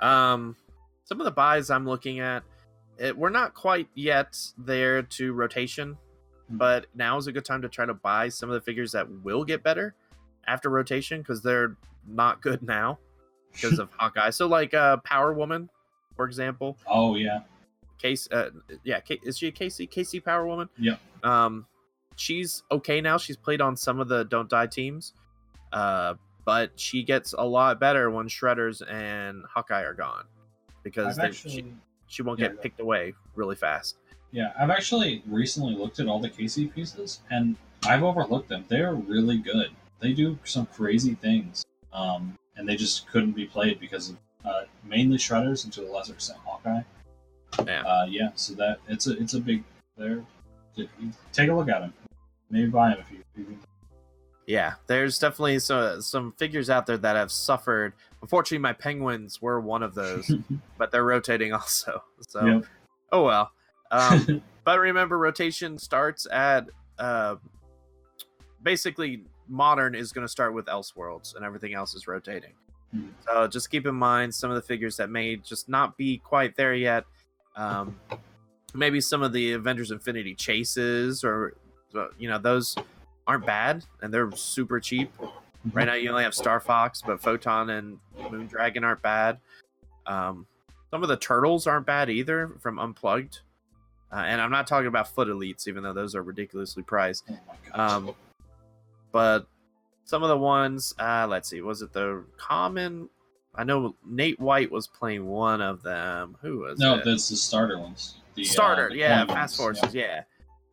Um, 0.00 0.56
some 1.04 1.20
of 1.20 1.24
the 1.24 1.30
buys 1.30 1.70
I'm 1.70 1.86
looking 1.86 2.20
at, 2.20 2.42
it, 2.98 3.16
we're 3.16 3.30
not 3.30 3.54
quite 3.54 3.88
yet 3.94 4.38
there 4.56 5.02
to 5.02 5.32
rotation, 5.32 5.96
but 6.50 6.86
now 6.94 7.16
is 7.16 7.26
a 7.26 7.32
good 7.32 7.44
time 7.44 7.62
to 7.62 7.68
try 7.68 7.86
to 7.86 7.94
buy 7.94 8.28
some 8.28 8.48
of 8.50 8.54
the 8.54 8.60
figures 8.60 8.92
that 8.92 9.08
will 9.22 9.44
get 9.44 9.62
better 9.62 9.94
after 10.46 10.70
rotation 10.70 11.20
because 11.20 11.42
they're 11.42 11.76
not 12.06 12.40
good 12.42 12.62
now 12.62 12.98
because 13.52 13.78
of 13.78 13.90
Hawkeye. 13.96 14.30
So 14.30 14.46
like 14.46 14.74
uh, 14.74 14.98
Power 14.98 15.32
Woman, 15.32 15.68
for 16.16 16.26
example, 16.26 16.76
Oh 16.86 17.14
yeah, 17.14 17.40
Case, 17.98 18.28
uh, 18.30 18.50
yeah, 18.84 19.00
Ca- 19.00 19.20
is 19.22 19.38
she 19.38 19.48
a 19.48 19.52
Casey? 19.52 19.86
Casey 19.86 20.20
Power 20.20 20.46
Woman? 20.46 20.68
Yeah. 20.78 20.96
Um, 21.22 21.66
she's 22.16 22.62
okay 22.70 23.00
now. 23.00 23.18
She's 23.18 23.36
played 23.36 23.60
on 23.60 23.76
some 23.76 24.00
of 24.00 24.08
the 24.08 24.24
Don't 24.24 24.48
Die 24.48 24.66
teams, 24.66 25.12
uh, 25.72 26.14
but 26.44 26.70
she 26.76 27.02
gets 27.02 27.34
a 27.36 27.44
lot 27.44 27.78
better 27.78 28.10
when 28.10 28.28
Shredders 28.28 28.82
and 28.90 29.42
Hawkeye 29.52 29.82
are 29.82 29.94
gone 29.94 30.24
because 30.82 31.16
they, 31.16 31.24
actually, 31.24 31.52
she, 31.52 31.64
she 32.08 32.22
won't 32.22 32.40
yeah, 32.40 32.48
get 32.48 32.62
picked 32.62 32.80
away 32.80 33.14
really 33.36 33.56
fast. 33.56 33.96
yeah, 34.32 34.52
I've 34.58 34.70
actually 34.70 35.22
recently 35.26 35.74
looked 35.74 36.00
at 36.00 36.08
all 36.08 36.18
the 36.18 36.28
KC 36.28 36.72
pieces, 36.74 37.20
and 37.30 37.56
I've 37.86 38.02
overlooked 38.02 38.48
them. 38.48 38.64
They're 38.68 38.94
really 38.94 39.38
good. 39.38 39.70
They 40.00 40.12
do 40.12 40.38
some 40.44 40.66
crazy 40.66 41.14
things, 41.14 41.64
um, 41.92 42.36
and 42.56 42.68
they 42.68 42.76
just 42.76 43.08
couldn't 43.08 43.32
be 43.32 43.46
played 43.46 43.78
because 43.80 44.10
of 44.10 44.16
uh, 44.44 44.62
mainly 44.84 45.18
Shredders 45.18 45.64
and 45.64 45.72
to 45.74 45.82
a 45.82 45.90
lesser 45.90 46.12
extent 46.14 46.38
Hawkeye. 46.44 46.82
Yeah. 47.66 47.82
Uh, 47.82 48.06
yeah. 48.08 48.30
So 48.34 48.54
that 48.54 48.78
it's 48.88 49.06
a 49.06 49.18
it's 49.18 49.34
a 49.34 49.40
big. 49.40 49.64
There, 49.96 50.24
take 51.32 51.48
a 51.48 51.52
look 51.52 51.68
at 51.68 51.80
them. 51.80 51.92
Maybe 52.50 52.68
buy 52.68 52.90
them 52.90 53.00
if 53.00 53.10
you. 53.10 53.18
If 53.36 53.48
you 53.48 53.58
Yeah, 54.48 54.76
there's 54.86 55.18
definitely 55.18 55.58
some 55.58 56.00
some 56.00 56.32
figures 56.38 56.70
out 56.70 56.86
there 56.86 56.96
that 56.96 57.16
have 57.16 57.30
suffered. 57.30 57.92
Unfortunately, 58.22 58.56
my 58.58 58.72
penguins 58.72 59.42
were 59.42 59.60
one 59.60 59.82
of 59.82 59.94
those, 59.94 60.32
but 60.78 60.90
they're 60.90 61.04
rotating 61.04 61.52
also. 61.52 62.02
So, 62.26 62.46
Yep. 62.46 62.64
oh 63.12 63.24
well. 63.24 63.52
Um, 63.90 64.42
but 64.64 64.78
remember, 64.80 65.18
rotation 65.18 65.76
starts 65.76 66.26
at 66.32 66.66
uh, 66.98 67.36
basically 68.62 69.24
modern 69.48 69.94
is 69.94 70.12
going 70.12 70.26
to 70.26 70.30
start 70.30 70.54
with 70.54 70.64
Elseworlds, 70.64 71.36
and 71.36 71.44
everything 71.44 71.74
else 71.74 71.94
is 71.94 72.08
rotating. 72.08 72.54
Hmm. 72.92 73.08
So 73.26 73.46
just 73.48 73.70
keep 73.70 73.86
in 73.86 73.94
mind 73.96 74.34
some 74.34 74.48
of 74.50 74.56
the 74.56 74.62
figures 74.62 74.96
that 74.96 75.10
may 75.10 75.36
just 75.36 75.68
not 75.68 75.98
be 75.98 76.16
quite 76.16 76.56
there 76.56 76.72
yet. 76.72 77.04
Um, 77.54 78.00
maybe 78.72 79.02
some 79.02 79.20
of 79.20 79.34
the 79.34 79.52
Avengers 79.52 79.90
Infinity 79.90 80.34
chases, 80.34 81.22
or 81.22 81.52
you 82.18 82.30
know, 82.30 82.38
those 82.38 82.74
aren't 83.28 83.46
bad 83.46 83.84
and 84.02 84.12
they're 84.12 84.32
super 84.32 84.80
cheap. 84.80 85.12
Right 85.72 85.84
now, 85.84 85.94
you 85.94 86.08
only 86.10 86.24
have 86.24 86.34
Star 86.34 86.60
Fox, 86.60 87.02
but 87.06 87.20
Photon 87.20 87.70
and 87.70 87.98
Moondragon 88.18 88.82
aren't 88.82 89.02
bad. 89.02 89.38
Um, 90.06 90.46
some 90.90 91.02
of 91.02 91.08
the 91.10 91.16
turtles 91.16 91.66
aren't 91.66 91.84
bad 91.84 92.08
either 92.08 92.52
from 92.60 92.78
Unplugged. 92.78 93.40
Uh, 94.10 94.16
and 94.26 94.40
I'm 94.40 94.50
not 94.50 94.66
talking 94.66 94.86
about 94.86 95.08
foot 95.14 95.28
elites, 95.28 95.68
even 95.68 95.82
though 95.82 95.92
those 95.92 96.14
are 96.14 96.22
ridiculously 96.22 96.82
priced. 96.82 97.28
Um, 97.74 98.14
but 99.12 99.46
some 100.04 100.22
of 100.22 100.30
the 100.30 100.38
ones, 100.38 100.94
uh, 100.98 101.26
let's 101.28 101.50
see, 101.50 101.60
was 101.60 101.82
it 101.82 101.92
the 101.92 102.24
common? 102.38 103.10
I 103.54 103.64
know 103.64 103.94
Nate 104.06 104.40
White 104.40 104.70
was 104.70 104.86
playing 104.86 105.26
one 105.26 105.60
of 105.60 105.82
them. 105.82 106.38
Who 106.40 106.60
was 106.60 106.78
no, 106.78 106.94
it? 106.94 107.04
that's 107.04 107.28
the 107.28 107.36
starter 107.36 107.78
ones. 107.78 108.14
The, 108.34 108.42
uh, 108.42 108.46
starter, 108.46 108.88
the 108.88 108.96
yeah, 108.96 109.26
fast 109.26 109.56
forces, 109.58 109.94
yeah. 109.94 110.22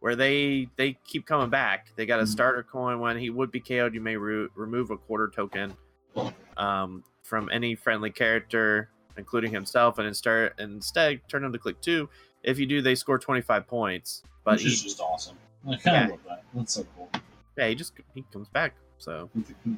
Where 0.05 0.15
they 0.15 0.69
they 0.75 0.99
keep 1.03 1.25
coming 1.25 1.49
back. 1.49 1.87
They 1.95 2.05
got 2.05 2.19
a 2.19 2.25
Mhm. 2.25 2.27
starter 2.27 2.61
coin. 2.61 2.99
When 2.99 3.17
he 3.17 3.31
would 3.31 3.49
be 3.49 3.59
KO'd, 3.59 3.95
you 3.95 4.01
may 4.01 4.15
re- 4.15 4.49
remove 4.53 4.91
a 4.91 4.97
quarter 4.97 5.27
token 5.29 5.75
um, 6.57 7.03
from 7.23 7.49
any 7.51 7.73
friendly 7.73 8.11
character, 8.11 8.91
including 9.17 9.51
himself, 9.51 9.97
and 9.97 10.07
instead 10.07 10.53
instead 10.59 11.27
turn 11.27 11.41
them 11.41 11.51
to 11.53 11.57
click 11.57 11.81
two. 11.81 12.07
If 12.43 12.59
you 12.59 12.67
do, 12.67 12.83
they 12.83 12.93
score 12.93 13.17
twenty 13.17 13.41
five 13.41 13.65
points. 13.65 14.21
But 14.43 14.57
which 14.57 14.65
he, 14.65 14.69
just 14.75 14.99
awesome. 15.01 15.37
I 15.67 15.75
kind 15.77 15.77
of 15.77 15.83
Yeah. 16.03 16.07
love 16.11 16.19
that. 16.27 16.43
That's 16.53 16.73
so 16.75 16.85
cool. 16.95 17.09
yeah, 17.57 17.67
he 17.69 17.73
just 17.73 17.93
he 18.13 18.23
comes 18.31 18.47
back. 18.49 18.75
So 18.99 19.31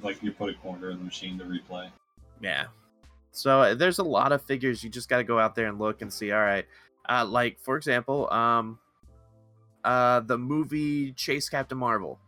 Like 0.04 0.22
you 0.22 0.34
put 0.34 0.50
a 0.50 0.56
corner 0.56 0.90
in 0.90 0.98
the 0.98 1.06
machine 1.06 1.38
to 1.40 1.46
replay. 1.46 1.90
Yeah. 2.42 2.66
So 3.32 3.62
uh, 3.62 3.76
there's 3.76 4.00
a 4.00 4.04
lot 4.04 4.34
of 4.34 4.42
figures 4.42 4.84
you 4.84 4.90
just 4.90 5.08
got 5.08 5.20
to 5.20 5.24
go 5.24 5.40
out 5.40 5.56
there 5.56 5.68
and 5.68 5.80
look 5.80 6.02
and 6.02 6.12
see. 6.12 6.34
All 6.34 6.42
right, 6.42 6.66
uh, 7.08 7.24
like 7.24 7.62
for 7.62 7.78
example, 7.78 8.30
um, 8.34 8.78
uh, 9.88 10.20
the 10.20 10.38
movie 10.38 11.14
Chase 11.14 11.50
Captain 11.50 11.78
Marvel. 11.78 12.20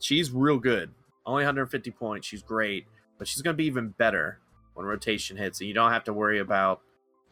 She's 0.00 0.30
real 0.32 0.58
good. 0.58 0.90
Only 1.24 1.44
150 1.44 1.90
points. 1.92 2.26
She's 2.26 2.42
great, 2.42 2.86
but 3.18 3.28
she's 3.28 3.42
gonna 3.42 3.54
be 3.56 3.66
even 3.66 3.90
better 3.90 4.38
when 4.74 4.86
rotation 4.86 5.36
hits, 5.36 5.60
and 5.60 5.68
you 5.68 5.74
don't 5.74 5.92
have 5.92 6.04
to 6.04 6.12
worry 6.12 6.40
about 6.40 6.80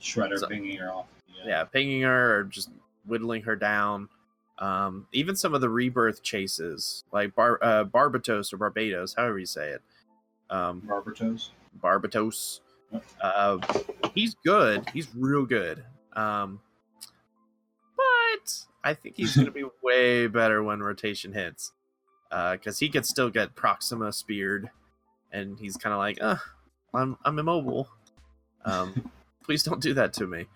Shredder 0.01 0.39
So- 0.39 0.47
pinging 0.49 0.77
her 0.79 0.93
off. 0.93 1.07
yeah 1.45 1.65
pinging 1.65 2.03
her 2.03 2.37
or 2.41 2.45
just 2.45 2.71
whittling 3.07 3.43
her 3.43 3.57
down. 3.57 4.09
Um, 4.59 5.07
even 5.13 5.35
some 5.37 5.55
of 5.55 5.63
the 5.63 5.71
rebirth 5.71 6.23
chases, 6.23 7.05
like 7.13 7.35
Bar- 7.35 7.59
uh, 7.63 7.85
Barbatos 7.85 8.53
or 8.53 8.59
Barbados, 8.59 9.15
however 9.15 9.39
you 9.39 9.47
say 9.47 9.71
it. 9.71 9.83
Um, 10.51 10.83
Barbatos. 10.83 11.49
Barbatos. 11.83 12.61
Uh, 13.23 13.57
he's 14.15 14.35
good. 14.45 14.87
He's 14.91 15.09
real 15.15 15.47
good. 15.47 15.83
Um, 16.13 16.61
but 17.97 18.67
I 18.83 18.95
think 18.95 19.17
he's 19.17 19.35
going 19.35 19.47
to 19.47 19.53
be 19.53 19.65
way 19.83 20.27
better 20.27 20.63
when 20.63 20.81
rotation 20.81 21.33
hits, 21.33 21.73
because 22.31 22.79
he 22.79 22.89
could 22.89 23.07
still 23.07 23.31
get 23.31 23.55
Proxima 23.55 24.13
speared, 24.13 24.71
and 25.33 25.59
he's 25.59 25.77
kind 25.77 25.93
of 25.93 25.99
like, 25.99 26.19
uh, 26.21 26.37
I'm 26.95 27.17
I'm 27.25 27.39
immobile. 27.39 27.89
Um, 28.65 29.11
please 29.45 29.63
don't 29.63 29.81
do 29.81 29.95
that 29.95 30.13
to 30.15 30.27
me. 30.27 30.47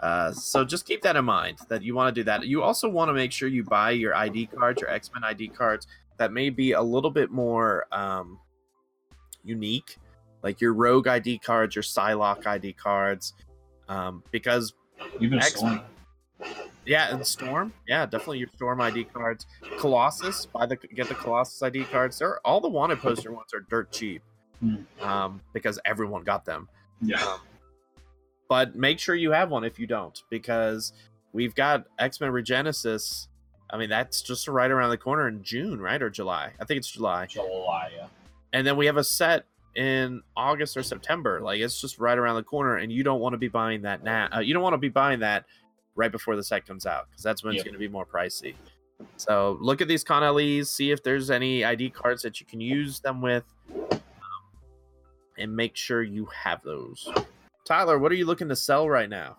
Uh, 0.00 0.32
so 0.32 0.64
just 0.64 0.86
keep 0.86 1.02
that 1.02 1.16
in 1.16 1.24
mind 1.24 1.58
that 1.68 1.82
you 1.82 1.94
want 1.94 2.14
to 2.14 2.20
do 2.20 2.24
that. 2.24 2.46
You 2.46 2.62
also 2.62 2.88
want 2.88 3.08
to 3.08 3.14
make 3.14 3.32
sure 3.32 3.48
you 3.48 3.64
buy 3.64 3.92
your 3.92 4.14
ID 4.14 4.46
cards, 4.46 4.80
your 4.80 4.90
X 4.90 5.10
Men 5.14 5.24
ID 5.24 5.48
cards 5.48 5.86
that 6.18 6.32
may 6.32 6.50
be 6.50 6.72
a 6.72 6.82
little 6.82 7.10
bit 7.10 7.30
more 7.30 7.86
um, 7.92 8.38
unique, 9.44 9.96
like 10.42 10.60
your 10.60 10.74
Rogue 10.74 11.08
ID 11.08 11.38
cards, 11.38 11.74
your 11.74 11.82
Psylocke 11.82 12.46
ID 12.46 12.74
cards, 12.74 13.34
um, 13.88 14.22
because 14.30 14.74
Even 15.20 15.38
X- 15.38 15.56
Storm. 15.56 15.80
Yeah, 16.86 17.14
and 17.14 17.26
Storm, 17.26 17.72
yeah, 17.88 18.04
definitely 18.06 18.38
your 18.38 18.48
Storm 18.54 18.80
ID 18.80 19.04
cards. 19.04 19.46
Colossus, 19.78 20.46
buy 20.46 20.66
the 20.66 20.76
get 20.76 21.08
the 21.08 21.14
Colossus 21.14 21.62
ID 21.62 21.84
cards. 21.84 22.18
They're 22.18 22.40
all 22.46 22.60
the 22.60 22.68
wanted 22.68 22.98
poster 23.00 23.32
ones 23.32 23.52
are 23.54 23.60
dirt 23.60 23.90
cheap, 23.92 24.22
Hmm. 24.60 24.76
um, 25.00 25.40
because 25.52 25.78
everyone 25.84 26.24
got 26.24 26.44
them. 26.44 26.68
Yeah. 27.00 27.22
Um, 27.24 27.40
but 28.48 28.74
make 28.76 28.98
sure 28.98 29.14
you 29.14 29.32
have 29.32 29.50
one 29.50 29.64
if 29.64 29.78
you 29.78 29.86
don't, 29.86 30.22
because 30.30 30.92
we've 31.32 31.54
got 31.54 31.86
X 31.98 32.20
Men 32.20 32.30
Regenesis. 32.30 33.28
I 33.70 33.78
mean, 33.78 33.88
that's 33.88 34.22
just 34.22 34.46
right 34.46 34.70
around 34.70 34.90
the 34.90 34.98
corner 34.98 35.26
in 35.26 35.42
June, 35.42 35.80
right, 35.80 36.00
or 36.00 36.10
July? 36.10 36.52
I 36.60 36.64
think 36.64 36.78
it's 36.78 36.90
July. 36.90 37.26
July. 37.26 37.90
Yeah. 37.96 38.06
And 38.52 38.66
then 38.66 38.76
we 38.76 38.86
have 38.86 38.98
a 38.98 39.02
set 39.04 39.46
in 39.74 40.22
August 40.36 40.76
or 40.76 40.82
September. 40.82 41.40
Like 41.40 41.58
it's 41.60 41.80
just 41.80 41.98
right 41.98 42.16
around 42.16 42.36
the 42.36 42.42
corner, 42.44 42.76
and 42.76 42.92
you 42.92 43.02
don't 43.02 43.20
want 43.20 43.32
to 43.32 43.38
be 43.38 43.48
buying 43.48 43.82
that 43.82 44.04
now. 44.04 44.28
Uh, 44.36 44.40
you 44.40 44.54
don't 44.54 44.62
want 44.62 44.74
to 44.74 44.78
be 44.78 44.90
buying 44.90 45.20
that 45.20 45.46
right 45.94 46.10
before 46.12 46.36
the 46.36 46.44
set 46.44 46.66
comes 46.66 46.86
out 46.86 47.08
because 47.10 47.22
that's 47.22 47.42
when 47.44 47.54
it's 47.54 47.62
going 47.62 47.72
to 47.74 47.78
be 47.78 47.88
more 47.88 48.06
pricey. 48.06 48.54
So 49.16 49.58
look 49.60 49.80
at 49.80 49.88
these 49.88 50.04
Con 50.04 50.22
LEs, 50.22 50.70
see 50.70 50.90
if 50.90 51.02
there's 51.02 51.30
any 51.30 51.64
ID 51.64 51.90
cards 51.90 52.22
that 52.22 52.40
you 52.40 52.46
can 52.46 52.60
use 52.60 53.00
them 53.00 53.20
with, 53.20 53.44
um, 53.72 54.00
and 55.38 55.54
make 55.54 55.76
sure 55.76 56.02
you 56.02 56.26
have 56.26 56.62
those. 56.62 57.08
Tyler, 57.64 57.98
what 57.98 58.12
are 58.12 58.14
you 58.16 58.26
looking 58.26 58.48
to 58.48 58.56
sell 58.56 58.88
right 58.88 59.08
now? 59.08 59.36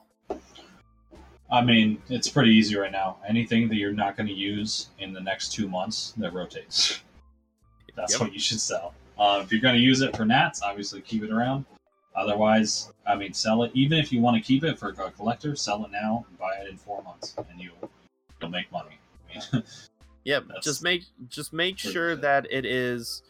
I 1.52 1.62
mean, 1.64 2.02
it's 2.10 2.28
pretty 2.28 2.52
easy 2.52 2.76
right 2.76 2.92
now. 2.92 3.18
Anything 3.28 3.70
that 3.70 3.76
you're 3.76 3.94
not 3.94 4.18
going 4.18 4.28
to 4.28 4.34
use 4.34 4.90
in 5.00 5.14
the 5.14 5.22
next 5.22 5.50
two 5.54 5.68
months 5.70 6.14
that 6.18 6.34
rotates. 6.34 7.02
That's 7.96 8.14
Yep. 8.14 8.22
what 8.22 8.34
you 8.34 8.40
should 8.40 8.60
sell. 8.60 8.94
Uh, 9.18 9.40
if 9.44 9.52
you're 9.52 9.62
going 9.62 9.76
to 9.76 9.82
use 9.82 10.02
it 10.02 10.18
for 10.18 10.26
Nats, 10.26 10.62
obviously 10.62 11.02
keep 11.02 11.24
it 11.24 11.32
around. 11.32 11.66
Otherwise, 12.16 12.92
I 13.06 13.16
mean, 13.16 13.34
sell 13.34 13.64
it. 13.64 13.72
Even 13.74 13.98
if 13.98 14.12
you 14.12 14.22
want 14.22 14.38
to 14.38 14.42
keep 14.42 14.64
it 14.64 14.80
for 14.80 14.90
a 14.90 15.12
collector, 15.12 15.56
sell 15.56 15.84
it 15.86 15.92
now 15.92 16.26
and 16.30 16.38
buy 16.40 16.54
it 16.62 16.70
in 16.70 16.78
four 16.78 17.04
months, 17.04 17.36
and 17.38 17.60
you 17.60 17.72
you'll 18.42 18.50
make 18.50 18.72
money. 18.72 18.98
I 19.30 19.40
mean, 19.54 19.64
Yep, 20.24 20.46
just 20.64 20.82
make 20.82 21.04
just 21.30 21.54
make 21.54 21.78
sure 21.78 22.16
good. 22.16 22.22
that 22.24 22.48
it 22.50 22.66
is 22.66 23.22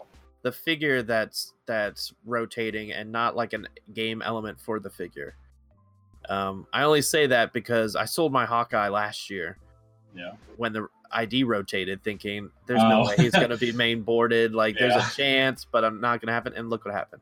the 0.44 0.52
figure 0.52 1.02
that's 1.02 1.54
that's 1.66 2.14
rotating 2.26 2.92
and 2.94 3.12
not 3.12 3.36
like 3.36 3.54
a 3.54 3.60
game 3.94 4.22
element 4.22 4.60
for 4.62 4.80
the 4.80 4.90
figure. 4.90 5.36
Um, 6.30 6.66
I 6.72 6.84
only 6.84 7.02
say 7.02 7.28
that 7.28 7.52
because 7.54 7.96
I 7.96 8.06
sold 8.06 8.32
my 8.32 8.46
Hawkeye 8.46 8.88
last 8.88 9.30
year 9.30 9.58
yeah. 10.16 10.32
when 10.58 10.72
the 10.74 10.88
ID 11.12 11.44
rotated, 11.44 12.04
thinking 12.04 12.50
there's 12.66 12.82
no 12.82 13.02
Oh. 13.04 13.08
way 13.10 13.16
he's 13.18 13.32
gonna 13.34 13.58
be 13.58 13.72
main 13.74 14.02
boarded. 14.02 14.54
Like 14.54 14.78
there's 14.78 14.96
a 14.96 15.16
chance, 15.16 15.66
but 15.70 15.84
I'm 15.84 16.00
not 16.00 16.22
gonna 16.22 16.32
happen. 16.32 16.54
And 16.56 16.70
look 16.70 16.86
what 16.86 16.94
happened. 16.94 17.22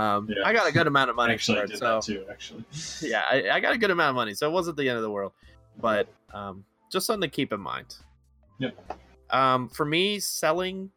Um, 0.00 0.28
Yeah. 0.30 0.46
I 0.46 0.52
got 0.52 0.66
a 0.68 0.72
good 0.72 0.86
amount 0.86 1.10
of 1.10 1.14
I 1.18 1.22
money 1.22 1.34
actually 1.34 1.58
for 1.58 1.64
it, 1.64 1.70
did 1.70 1.78
so 1.78 1.94
that 1.96 2.02
too. 2.02 2.24
Actually. 2.30 2.64
yeah, 3.02 3.22
I, 3.30 3.50
I 3.50 3.60
got 3.60 3.74
a 3.74 3.78
good 3.78 3.90
amount 3.90 4.10
of 4.10 4.16
money, 4.16 4.34
so 4.34 4.48
it 4.48 4.52
wasn't 4.52 4.76
the 4.76 4.88
end 4.88 4.96
of 4.96 5.02
the 5.02 5.10
world. 5.10 5.32
But 5.80 6.08
um, 6.32 6.64
just 6.90 7.06
something 7.06 7.28
to 7.28 7.34
keep 7.34 7.52
in 7.52 7.60
mind. 7.60 7.96
Yep. 8.58 8.98
Um, 9.30 9.68
for 9.68 9.84
me, 9.84 10.18
selling, 10.20 10.90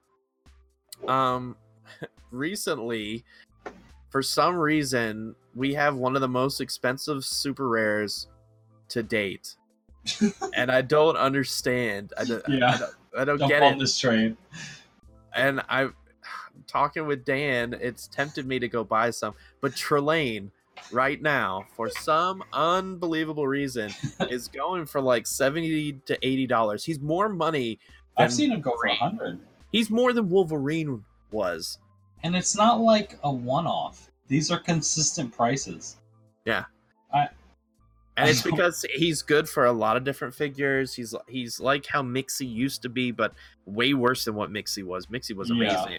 um, 1.07 1.55
recently, 2.31 3.23
for 4.09 4.21
some 4.21 4.55
reason, 4.55 5.35
we 5.55 5.73
have 5.73 5.95
one 5.95 6.15
of 6.15 6.21
the 6.21 6.27
most 6.27 6.61
expensive 6.61 7.23
super 7.25 7.67
rares 7.69 8.27
to 8.89 9.03
date, 9.03 9.55
and 10.55 10.71
I 10.71 10.81
don't 10.81 11.15
understand. 11.17 12.13
I 12.17 12.23
don't, 12.25 12.43
I 12.49 12.51
Yeah. 12.53 12.77
don't, 12.77 12.91
I 13.19 13.25
don't 13.25 13.39
Jump 13.39 13.49
get 13.51 13.63
on 13.63 13.73
it. 13.73 13.79
this 13.79 13.97
train. 13.97 14.37
And 15.35 15.61
I, 15.69 15.89
talking 16.67 17.05
with 17.07 17.25
Dan, 17.25 17.75
it's 17.79 18.07
tempted 18.07 18.45
me 18.45 18.59
to 18.59 18.67
go 18.67 18.83
buy 18.83 19.09
some, 19.09 19.33
but 19.61 19.73
Trelane 19.73 20.49
right 20.91 21.21
now, 21.21 21.65
for 21.75 21.89
some 21.89 22.43
unbelievable 22.53 23.47
reason, 23.47 23.91
is 24.29 24.47
going 24.47 24.85
for 24.85 25.01
like 25.01 25.27
seventy 25.27 25.93
to 26.05 26.17
eighty 26.25 26.47
dollars. 26.47 26.83
He's 26.83 26.99
more 26.99 27.29
money. 27.29 27.79
I've 28.17 28.33
seen 28.33 28.51
him 28.51 28.61
go 28.61 28.75
for 28.81 28.89
hundred. 28.89 29.39
He's 29.71 29.89
more 29.89 30.13
than 30.13 30.29
Wolverine 30.29 31.03
was. 31.31 31.79
and 32.23 32.35
it's 32.35 32.55
not 32.55 32.79
like 32.79 33.17
a 33.23 33.31
one-off. 33.31 34.11
These 34.27 34.51
are 34.51 34.59
consistent 34.59 35.35
prices. 35.35 35.97
Yeah. 36.45 36.65
And 38.15 38.29
it's 38.29 38.45
I 38.45 38.49
because 38.49 38.85
he's 38.93 39.21
good 39.21 39.49
for 39.49 39.65
a 39.65 39.71
lot 39.71 39.97
of 39.97 40.03
different 40.03 40.35
figures. 40.35 40.93
He's 40.93 41.15
he's 41.27 41.59
like 41.59 41.85
how 41.87 42.03
Mixie 42.03 42.51
used 42.51 42.83
to 42.83 42.89
be, 42.89 43.11
but 43.11 43.33
way 43.65 43.93
worse 43.93 44.25
than 44.25 44.35
what 44.35 44.51
Mixie 44.51 44.83
was. 44.83 45.07
Mixie 45.07 45.35
was 45.35 45.49
Yeah. 45.49 45.97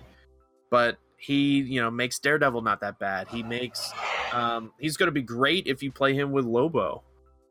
But 0.71 0.99
he 1.17 1.61
you 1.61 1.81
know 1.81 1.91
makes 1.91 2.19
Daredevil 2.19 2.63
not 2.63 2.81
that 2.81 2.99
bad. 2.99 3.29
He 3.29 3.43
makes 3.43 3.93
um 4.33 4.73
he's 4.79 4.97
going 4.97 5.07
to 5.09 5.13
be 5.13 5.23
great 5.23 5.67
if 5.67 5.83
you 5.83 5.91
play 5.93 6.15
him 6.15 6.33
with 6.33 6.45
Lobo 6.45 7.03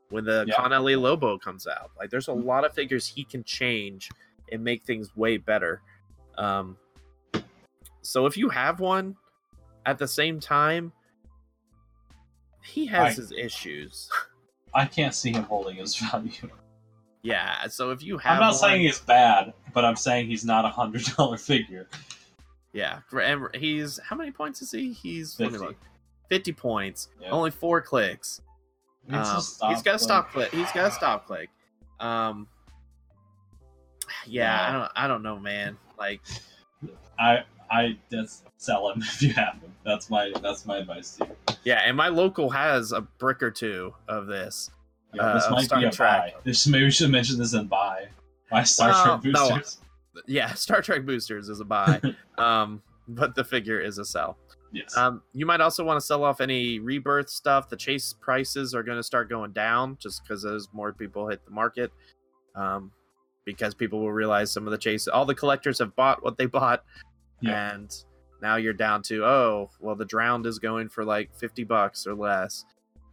when 0.09 0.25
the 0.25 0.45
Yeah. 0.47 0.55
con 0.55 0.71
LE 0.71 0.95
Lobo 0.97 1.37
comes 1.39 1.65
out. 1.67 1.91
Like 1.97 2.09
there's 2.09 2.27
a 2.27 2.33
lot 2.33 2.65
of 2.65 2.73
figures 2.73 3.07
he 3.07 3.23
can 3.23 3.43
change 3.43 4.09
and 4.51 4.63
make 4.63 4.83
things 4.83 5.15
way 5.15 5.37
better. 5.37 5.81
Um, 6.37 6.77
so 8.01 8.25
if 8.25 8.35
you 8.37 8.49
have 8.49 8.79
one 8.79 9.15
at 9.85 9.97
the 9.97 10.07
same 10.07 10.39
time, 10.39 10.91
he 12.63 12.85
has 12.87 13.13
I- 13.17 13.21
his 13.21 13.31
issues. 13.31 14.09
I 14.75 14.85
can't 14.85 15.13
see 15.13 15.31
him 15.31 15.43
holding 15.43 15.75
his 15.75 15.95
value. 15.95 16.31
Yeah, 17.21 17.67
so 17.67 17.91
if 17.91 18.01
you 18.03 18.17
have, 18.17 18.33
I'm 18.33 18.39
not 18.39 18.47
one- 18.49 18.57
saying 18.59 18.81
he's 18.81 18.99
bad, 18.99 19.53
but 19.73 19.85
I'm 19.85 19.95
saying 19.95 20.27
he's 20.27 20.43
not 20.43 20.65
a 20.65 20.69
hundred 20.69 21.05
dollar 21.17 21.37
figure. 21.37 21.87
Yeah, 22.73 22.99
and 23.13 23.47
he's 23.55 23.99
how 24.03 24.15
many 24.15 24.31
points 24.31 24.61
is 24.61 24.71
he? 24.71 24.91
He's 24.93 25.39
let 25.39 25.47
me 25.51 25.57
50. 25.59 25.67
look. 25.67 25.75
fifty 26.29 26.51
points, 26.53 27.09
Yeah. 27.21 27.29
only 27.31 27.51
four 27.51 27.81
clicks. 27.81 28.41
Um, 29.09 29.35
he's 29.69 29.81
got 29.81 29.95
a 29.95 29.99
stop 29.99 30.31
click. 30.31 30.51
He's 30.51 30.71
got 30.71 30.87
a 30.87 30.91
stop 30.91 31.25
click. 31.27 31.49
Um, 31.99 32.47
yeah, 34.25 34.69
I 34.69 34.71
don't, 34.71 34.91
I 34.95 35.07
don't 35.07 35.23
know, 35.23 35.39
man. 35.39 35.77
Like, 35.97 36.21
I 37.19 37.43
I 37.71 37.97
just 38.11 38.45
sell 38.57 38.89
him 38.89 38.99
if 39.01 39.21
you 39.21 39.33
have 39.33 39.55
him. 39.55 39.71
That's 39.85 40.09
my 40.09 40.31
that's 40.41 40.65
my 40.65 40.77
advice 40.77 41.17
to 41.17 41.25
you. 41.25 41.55
yeah, 41.63 41.81
and 41.85 41.95
my 41.97 42.07
local 42.07 42.49
has 42.49 42.91
a 42.91 43.01
brick 43.01 43.43
or 43.43 43.51
two 43.51 43.93
of 44.07 44.27
this. 44.27 44.71
Yeah, 45.13 45.33
this 45.33 45.45
Uh, 45.45 45.51
might 45.51 45.65
Star 45.65 45.79
be 45.79 45.85
a 45.85 45.91
Trek. 45.91 46.33
buy. 46.33 46.33
This 46.43 46.65
maybe 46.67 46.85
we 46.85 46.91
should 46.91 47.11
mention 47.11 47.37
this 47.37 47.53
in 47.53 47.67
buy. 47.67 48.07
Buy 48.49 48.63
Star 48.63 48.89
Well, 48.89 49.19
Trek 49.19 49.33
boosters. 49.33 49.77
Yeah, 50.27 50.53
Star 50.55 50.81
Trek 50.81 51.05
boosters 51.05 51.49
is 51.49 51.59
a 51.59 51.65
buy, 51.65 52.01
um, 52.37 52.81
but 53.07 53.35
the 53.35 53.43
figure 53.43 53.79
is 53.79 53.97
a 53.97 54.05
sell. 54.05 54.37
Yes. 54.71 54.97
Um, 54.97 55.21
you 55.33 55.45
might 55.45 55.61
also 55.61 55.83
want 55.83 55.99
to 55.99 56.05
sell 56.05 56.23
off 56.23 56.41
any 56.41 56.79
rebirth 56.79 57.29
stuff. 57.29 57.69
The 57.69 57.77
chase 57.77 58.13
prices 58.19 58.73
are 58.73 58.81
going 58.81 58.97
to 58.97 59.03
start 59.03 59.29
going 59.29 59.51
down 59.51 59.97
just 60.01 60.23
because 60.23 60.45
as 60.45 60.67
more 60.73 60.91
people 60.93 61.27
hit 61.27 61.45
the 61.45 61.51
market. 61.51 61.91
Um, 62.55 62.91
because 63.45 63.73
people 63.73 63.99
will 63.99 64.11
realize 64.13 64.51
some 64.51 64.65
of 64.65 64.71
the 64.71 64.77
chase, 64.77 65.07
all 65.07 65.25
the 65.25 65.35
collectors 65.35 65.79
have 65.79 65.95
bought 65.95 66.23
what 66.23 66.37
they 66.37 66.45
bought, 66.45 66.83
Yeah. 67.41 67.73
and 67.73 67.91
now 68.41 68.55
you're 68.55 68.73
down 68.73 69.01
to 69.03 69.25
oh, 69.25 69.69
well, 69.79 69.95
the 69.95 70.05
drowned 70.05 70.45
is 70.45 70.59
going 70.59 70.87
for 70.89 71.03
like 71.03 71.35
fifty 71.35 71.63
bucks 71.63 72.07
or 72.07 72.13
less. 72.15 72.63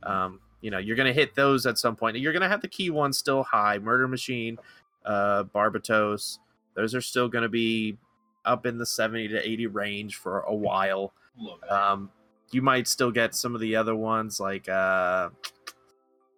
Um, 0.04 0.40
you 0.60 0.70
know, 0.70 0.78
you're 0.78 0.96
going 0.96 1.08
to 1.08 1.12
hit 1.12 1.34
those 1.34 1.66
at 1.66 1.78
some 1.78 1.96
point. 1.96 2.16
You're 2.18 2.32
going 2.32 2.42
to 2.42 2.48
have 2.48 2.60
the 2.62 2.68
key 2.68 2.90
ones 2.90 3.18
still 3.18 3.42
high. 3.42 3.78
Murder 3.78 4.06
Machine, 4.06 4.56
uh, 5.04 5.44
Barbatos, 5.44 6.38
those 6.74 6.94
are 6.94 7.00
still 7.00 7.28
going 7.28 7.42
to 7.42 7.48
be 7.48 7.98
up 8.44 8.66
in 8.66 8.78
the 8.78 8.86
seventy 8.86 9.28
to 9.28 9.48
eighty 9.48 9.66
range 9.66 10.16
for 10.16 10.40
a 10.40 10.54
while. 10.54 11.12
Um, 11.68 12.10
you 12.50 12.62
might 12.62 12.88
still 12.88 13.10
get 13.10 13.34
some 13.34 13.54
of 13.54 13.60
the 13.60 13.76
other 13.76 13.94
ones 13.94 14.40
like 14.40 14.68
uh, 14.68 15.30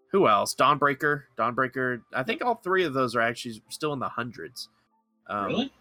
who 0.09 0.29
else? 0.29 0.55
Dawnbreaker. 0.55 1.25
Dawnbreaker. 1.37 2.03
I 2.13 2.23
think 2.23 2.45
all 2.45 2.57
three 2.57 2.85
of 2.85 2.93
those 2.93 3.17
are 3.17 3.21
actually 3.21 3.63
still 3.69 3.93
in 3.93 3.99
the 3.99 4.09
hundreds. 4.09 4.69
Um, 5.27 5.47
really? 5.47 5.73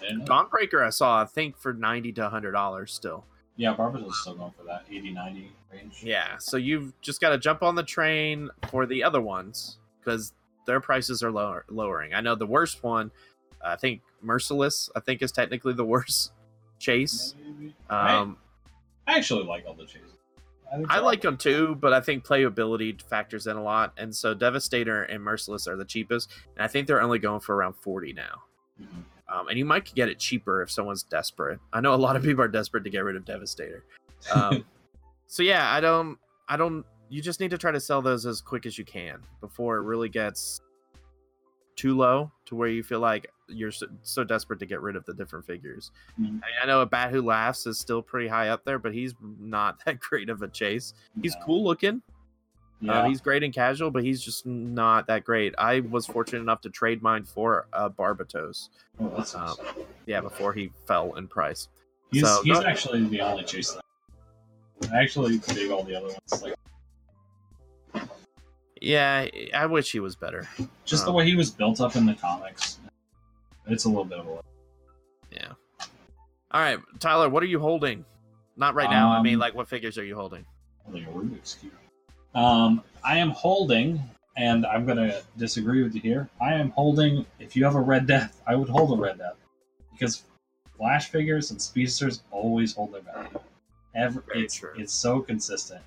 I. 0.00 0.12
Dawnbreaker, 0.24 0.84
I 0.84 0.90
saw. 0.90 1.22
I 1.22 1.24
think 1.26 1.56
for 1.58 1.72
ninety 1.72 2.12
to 2.12 2.28
hundred 2.28 2.52
dollars 2.52 2.92
still. 2.92 3.24
Yeah, 3.56 3.74
Barbara's 3.74 4.18
still 4.20 4.34
going 4.34 4.52
for 4.52 4.64
that 4.64 4.84
80 4.90 5.12
90 5.12 5.50
range. 5.72 6.02
Yeah. 6.02 6.36
So 6.38 6.58
you've 6.58 6.98
just 7.00 7.20
got 7.20 7.30
to 7.30 7.38
jump 7.38 7.62
on 7.62 7.74
the 7.74 7.82
train 7.82 8.50
for 8.70 8.84
the 8.84 9.02
other 9.02 9.20
ones 9.20 9.78
because 9.98 10.34
their 10.66 10.80
prices 10.80 11.22
are 11.22 11.32
lower, 11.32 11.64
lowering. 11.68 12.12
I 12.12 12.20
know 12.20 12.34
the 12.34 12.46
worst 12.46 12.82
one. 12.82 13.10
I 13.64 13.76
think 13.76 14.02
Merciless. 14.22 14.90
I 14.96 15.00
think 15.00 15.22
is 15.22 15.32
technically 15.32 15.72
the 15.72 15.84
worst 15.94 16.32
chase. 16.78 17.34
Um, 17.90 18.36
I 19.06 19.16
actually 19.16 19.44
like 19.44 19.64
all 19.66 19.74
the 19.74 19.84
chases. 19.84 20.12
think 20.74 20.90
I 20.90 20.98
like 20.98 21.22
them 21.22 21.36
too, 21.36 21.76
but 21.80 21.92
I 21.92 22.00
think 22.00 22.24
playability 22.24 23.00
factors 23.02 23.46
in 23.46 23.56
a 23.56 23.62
lot. 23.62 23.92
And 23.96 24.14
so 24.14 24.34
Devastator 24.34 25.04
and 25.04 25.22
Merciless 25.22 25.68
are 25.68 25.76
the 25.76 25.84
cheapest, 25.84 26.32
and 26.56 26.64
I 26.64 26.68
think 26.68 26.86
they're 26.86 27.02
only 27.02 27.18
going 27.18 27.40
for 27.40 27.54
around 27.54 27.74
forty 27.74 28.12
now. 28.12 28.42
Mhm. 28.80 29.04
Um, 29.28 29.48
and 29.48 29.58
you 29.58 29.64
might 29.64 29.92
get 29.94 30.08
it 30.08 30.18
cheaper 30.18 30.62
if 30.62 30.70
someone's 30.70 31.02
desperate. 31.02 31.58
I 31.72 31.80
know 31.80 31.94
a 31.94 31.96
lot 31.96 32.14
of 32.16 32.22
people 32.22 32.44
are 32.44 32.48
desperate 32.48 32.84
to 32.84 32.90
get 32.90 33.00
rid 33.00 33.16
of 33.16 33.24
Devastator. 33.24 33.82
Um, 34.32 34.64
so 35.26 35.42
yeah, 35.42 35.72
I 35.72 35.80
don't, 35.80 36.18
I 36.48 36.56
don't. 36.56 36.84
You 37.08 37.22
just 37.22 37.40
need 37.40 37.50
to 37.50 37.58
try 37.58 37.72
to 37.72 37.80
sell 37.80 38.02
those 38.02 38.26
as 38.26 38.40
quick 38.40 38.66
as 38.66 38.78
you 38.78 38.84
can 38.84 39.20
before 39.40 39.76
it 39.76 39.82
really 39.82 40.08
gets 40.08 40.60
too 41.76 41.96
low 41.96 42.30
to 42.46 42.56
where 42.56 42.68
you 42.68 42.82
feel 42.82 43.00
like 43.00 43.30
you're 43.48 43.70
so, 43.72 43.86
so 44.02 44.24
desperate 44.24 44.58
to 44.60 44.66
get 44.66 44.80
rid 44.80 44.96
of 44.96 45.04
the 45.04 45.14
different 45.14 45.46
figures. 45.46 45.90
Mhm. 46.20 46.26
I, 46.26 46.30
mean, 46.30 46.42
I 46.62 46.66
know 46.66 46.80
a 46.80 46.86
Bat 46.86 47.10
Who 47.12 47.22
Laughs 47.22 47.66
is 47.66 47.78
still 47.78 48.02
pretty 48.02 48.28
high 48.28 48.48
up 48.48 48.64
there, 48.64 48.78
but 48.78 48.92
he's 48.92 49.14
not 49.40 49.78
that 49.86 50.00
great 50.00 50.28
of 50.28 50.42
a 50.42 50.48
chase. 50.48 50.94
He's 51.22 51.34
No. 51.36 51.40
cool 51.46 51.64
looking. 51.64 52.02
Yeah. 52.80 53.00
Uh, 53.04 53.08
he's 53.08 53.22
great 53.22 53.42
in 53.42 53.52
casual, 53.52 53.90
but 53.90 54.04
he's 54.04 54.20
just 54.22 54.44
not 54.44 55.06
that 55.06 55.24
great. 55.24 55.54
I 55.56 55.80
was 55.80 56.04
fortunate 56.06 56.40
enough 56.42 56.60
to 56.62 56.70
trade 56.70 57.02
mine 57.02 57.24
for 57.24 57.66
uh, 57.72 57.88
Barbatos. 57.88 58.68
oh, 59.00 59.12
that's 59.16 59.34
uh, 59.34 59.46
nice. 59.46 59.56
Yeah, 60.04 60.20
before 60.20 60.52
he 60.52 60.70
fell 60.86 61.14
in 61.14 61.26
price. 61.26 61.68
He's, 62.12 62.22
so 62.24 62.42
he's 62.44 62.58
go- 62.58 62.64
actually 62.66 63.04
the 63.08 63.20
only 63.22 63.44
chase 63.44 63.72
that 64.80 64.92
I 64.92 65.00
actually 65.02 65.38
dig 65.38 65.70
all 65.70 65.84
the 65.84 65.96
other 65.96 66.08
ones. 66.08 66.42
Like 66.42 66.54
Yeah, 68.80 69.26
I 69.54 69.64
wish 69.66 69.90
he 69.90 70.00
was 70.00 70.14
better. 70.14 70.46
just 70.84 71.06
the 71.06 71.10
Oh. 71.10 71.14
way 71.14 71.24
he 71.24 71.34
was 71.34 71.50
built 71.50 71.80
up 71.80 71.96
in 71.96 72.04
the 72.04 72.14
comics. 72.14 72.78
It's 73.66 73.84
a 73.84 73.88
little 73.88 74.04
bit 74.04 74.18
of 74.18 74.26
a 74.28 74.40
Yeah. 75.30 75.52
All 76.52 76.60
right, 76.60 76.78
Tyler, 77.00 77.28
what 77.28 77.42
are 77.42 77.46
you 77.46 77.58
holding? 77.58 78.04
Not 78.56 78.74
right 78.74 78.88
now. 78.90 79.10
I 79.10 79.20
mean, 79.22 79.34
Um, 79.34 79.40
like, 79.40 79.54
what 79.54 79.68
figures 79.68 79.98
are 79.98 80.04
you 80.04 80.14
holding? 80.14 80.46
like 80.88 81.02
a 81.02 81.06
Rubik's 81.10 81.54
cube. 81.54 81.72
Um, 82.34 82.82
I 83.02 83.18
am 83.18 83.30
holding, 83.30 84.00
and 84.36 84.64
I'm 84.64 84.86
gonna 84.86 85.20
disagree 85.36 85.82
with 85.82 85.94
you 85.96 86.00
here. 86.00 86.28
I 86.40 86.54
am 86.54 86.70
holding. 86.70 87.26
If 87.40 87.56
you 87.56 87.64
have 87.64 87.74
a 87.74 87.80
Red 87.80 88.06
Death, 88.06 88.40
I 88.46 88.54
would 88.54 88.68
hold 88.68 88.96
a 88.96 89.02
Red 89.02 89.18
Death 89.18 89.34
because 89.92 90.22
Flash 90.76 91.08
figures 91.10 91.50
and 91.50 91.60
Speedsters 91.60 92.22
always 92.30 92.74
hold 92.74 92.92
their 92.92 93.00
value. 93.00 93.40
Ever, 93.96 94.20
Very 94.28 94.44
it's 94.44 94.54
true. 94.54 94.74
it's 94.76 94.92
so 94.94 95.20
consistent. 95.20 95.82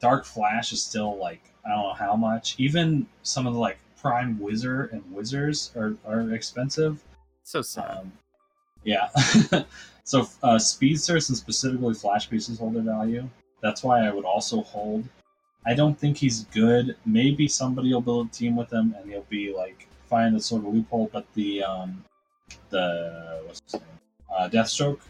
Dark 0.00 0.24
Flash 0.24 0.72
is 0.72 0.82
still 0.82 1.16
like 1.18 1.52
I 1.66 1.68
don't 1.70 1.82
know 1.82 1.92
how 1.94 2.16
much. 2.16 2.54
Even 2.58 3.06
some 3.22 3.46
of 3.46 3.52
the 3.52 3.60
like 3.60 3.78
Prime 4.00 4.38
Wizard 4.40 4.92
and 4.92 5.02
Wizards 5.12 5.70
are 5.76 5.94
are 6.06 6.32
expensive. 6.32 7.02
So 7.50 7.62
sad. 7.62 7.98
Um, 7.98 8.12
yeah. 8.84 9.08
so 10.04 10.28
uh, 10.44 10.56
speedsters 10.56 11.30
and 11.30 11.36
specifically 11.36 11.94
flash 11.94 12.30
pieces 12.30 12.60
hold 12.60 12.74
their 12.74 12.82
value. 12.84 13.28
That's 13.60 13.82
why 13.82 14.06
I 14.06 14.12
would 14.12 14.24
also 14.24 14.62
hold. 14.62 15.02
I 15.66 15.74
don't 15.74 15.98
think 15.98 16.16
he's 16.16 16.44
good. 16.44 16.94
Maybe 17.04 17.48
somebody 17.48 17.92
will 17.92 18.02
build 18.02 18.28
a 18.28 18.30
team 18.30 18.54
with 18.54 18.72
him 18.72 18.94
and 18.96 19.10
he'll 19.10 19.26
be 19.28 19.52
like 19.52 19.88
find 20.08 20.36
a 20.36 20.40
sort 20.40 20.64
of 20.64 20.72
loophole. 20.72 21.10
But 21.12 21.26
the 21.34 21.64
um, 21.64 22.04
the 22.68 23.42
what's 23.44 23.60
his 23.64 23.74
name? 23.80 23.82
Uh, 24.32 24.48
Deathstroke, 24.48 25.00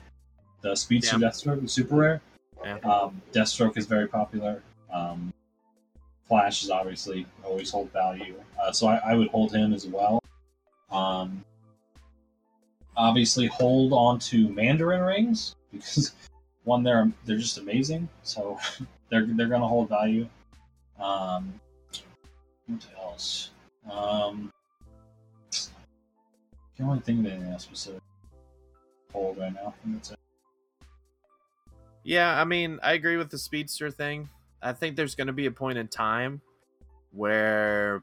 the 0.62 0.74
speedster 0.74 1.18
Yeah. 1.18 1.28
Deathstroke, 1.28 1.60
the 1.60 1.68
super 1.68 1.96
rare. 1.96 2.22
Yeah. 2.64 2.78
Um, 2.78 3.20
Deathstroke 3.34 3.76
is 3.76 3.84
very 3.84 4.08
popular. 4.08 4.62
Um, 4.90 5.34
Flash 6.26 6.64
is 6.64 6.70
obviously 6.70 7.26
always 7.44 7.70
hold 7.70 7.92
value, 7.92 8.34
uh, 8.62 8.72
so 8.72 8.86
I, 8.86 8.96
I 9.04 9.14
would 9.14 9.28
hold 9.28 9.54
him 9.54 9.74
as 9.74 9.86
well. 9.86 10.22
Um, 10.90 11.44
obviously, 13.00 13.46
hold 13.46 13.92
on 13.92 14.18
to 14.18 14.48
Mandarin 14.50 15.00
rings 15.00 15.56
because 15.72 16.12
one, 16.64 16.82
they're 16.82 17.10
they're 17.24 17.38
just 17.38 17.58
amazing, 17.58 18.08
so 18.22 18.58
they're 19.10 19.26
they're 19.26 19.48
gonna 19.48 19.66
hold 19.66 19.88
value. 19.88 20.28
Um, 20.98 21.60
what 22.66 22.86
else? 22.98 23.50
Um, 23.90 24.52
can't 26.76 26.88
really 26.88 27.00
think 27.00 27.20
of 27.20 27.32
anything 27.32 27.52
else 27.52 27.64
specific. 27.64 28.02
Hold 29.12 29.38
right 29.38 29.52
now. 29.52 29.74
Yeah, 32.04 32.40
I 32.40 32.44
mean, 32.44 32.78
I 32.82 32.92
agree 32.92 33.16
with 33.16 33.30
the 33.30 33.38
speedster 33.38 33.90
thing. 33.90 34.28
I 34.62 34.72
think 34.72 34.96
there's 34.96 35.14
going 35.14 35.26
to 35.26 35.32
be 35.32 35.46
a 35.46 35.50
point 35.50 35.78
in 35.78 35.88
time 35.88 36.40
where, 37.12 38.02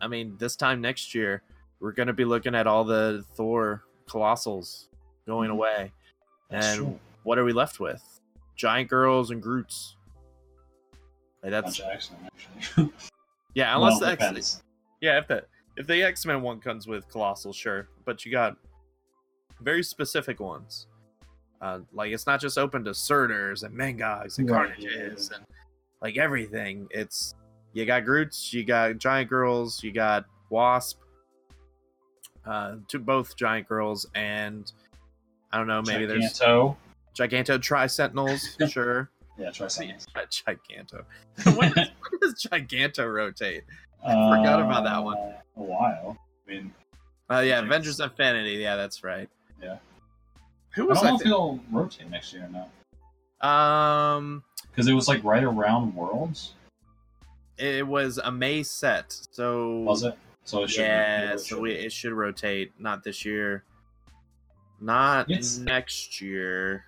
I 0.00 0.08
mean, 0.08 0.36
this 0.38 0.56
time 0.56 0.80
next 0.80 1.14
year, 1.14 1.42
we're 1.80 1.92
going 1.92 2.06
to 2.08 2.12
be 2.12 2.24
looking 2.24 2.54
at 2.54 2.66
all 2.66 2.84
the 2.84 3.24
Thor 3.34 3.82
colossals 4.08 4.88
going 5.26 5.50
Mhm. 5.50 5.54
away. 5.54 5.92
And 6.50 6.76
true. 6.78 7.00
what 7.24 7.38
are 7.38 7.44
we 7.44 7.52
left 7.52 7.80
with? 7.80 8.02
Giant 8.56 8.88
girls 8.88 9.30
and 9.30 9.42
Groots. 9.42 9.96
Like 11.42 11.50
that's 11.50 11.78
X-Men, 11.80 12.30
actually. 12.56 12.92
yeah, 13.54 13.74
unless 13.76 14.00
Well, 14.00 14.16
the 14.16 14.24
X, 14.24 14.62
yeah, 15.00 15.18
if 15.18 15.28
the 15.28 15.44
if 15.76 15.86
the 15.86 16.02
X 16.02 16.24
Men 16.24 16.40
one 16.42 16.60
comes 16.60 16.86
with 16.86 17.06
colossal, 17.08 17.52
sure, 17.52 17.88
but 18.04 18.24
you 18.24 18.32
got 18.32 18.56
very 19.60 19.82
specific 19.82 20.40
ones. 20.40 20.86
Uh, 21.60 21.80
like 21.92 22.12
it's 22.12 22.26
not 22.26 22.40
just 22.40 22.58
open 22.58 22.84
to 22.84 22.94
Surturs 22.94 23.62
and 23.62 23.74
Mangogs 23.74 24.38
and 24.38 24.48
Right, 24.48 24.70
Carnages 24.76 25.30
yeah. 25.30 25.36
and 25.36 25.46
like 26.00 26.16
everything. 26.16 26.86
It's 26.90 27.34
you 27.72 27.84
got 27.84 28.04
Groots, 28.04 28.52
you 28.52 28.64
got 28.64 28.96
Giant 28.98 29.28
Girls, 29.28 29.82
you 29.84 29.92
got 29.92 30.24
Wasp, 30.50 30.98
uh, 32.46 32.76
to 32.88 32.98
both 32.98 33.36
Giant 33.36 33.68
Girls 33.68 34.06
and 34.14 34.70
I 35.52 35.58
don't 35.58 35.66
know, 35.66 35.82
maybe 35.82 36.06
there's 36.06 36.38
Giganto. 36.38 36.76
Giganto 37.18 37.60
Tri 37.60 37.86
Sentinels, 37.86 38.56
sure. 38.68 39.10
Yeah, 39.38 39.50
try 39.50 39.68
something. 39.68 39.96
Giganto. 40.16 41.04
when, 41.56 41.72
does, 41.72 41.88
when 41.88 42.20
does 42.20 42.46
Giganto 42.50 43.12
rotate? 43.12 43.64
I 44.06 44.12
forgot 44.38 44.60
about 44.62 44.84
that 44.84 45.02
one. 45.02 45.16
Uh, 45.18 45.32
A 45.56 45.62
while. 45.62 46.16
I 46.46 46.50
mean, 46.50 46.72
Oh 47.28 47.40
yeah. 47.40 47.58
Avengers 47.60 47.98
Infinity. 48.00 48.52
Yeah, 48.52 48.76
that's 48.76 49.02
right. 49.02 49.28
Yeah. 49.60 49.78
Who 50.74 50.84
I 50.84 50.86
was 50.86 50.98
don't 51.00 51.06
know 51.06 51.12
I? 51.12 51.14
if 51.16 51.22
he'll 51.22 51.60
rotate 51.72 52.10
next 52.10 52.32
year 52.32 52.44
or 52.48 52.66
not. 53.42 54.16
um, 54.16 54.42
Because 54.70 54.86
it 54.88 54.92
was 54.92 55.08
like 55.08 55.24
right 55.24 55.42
around 55.42 55.94
Worlds, 55.94 56.52
it 57.58 57.86
was 57.86 58.18
a 58.18 58.30
May 58.30 58.62
set, 58.62 59.16
so 59.32 59.78
was 59.80 60.02
it? 60.02 60.16
So 60.46 60.62
it 60.62 60.70
should. 60.70 60.80
yeah, 60.82 61.36
so 61.36 61.60
we, 61.60 61.72
it 61.72 61.92
should 61.92 62.12
rotate. 62.12 62.72
Not 62.78 63.02
this 63.04 63.24
year. 63.24 63.64
Not 64.80 65.28
It's- 65.30 65.58
next 65.58 66.20
year. 66.20 66.84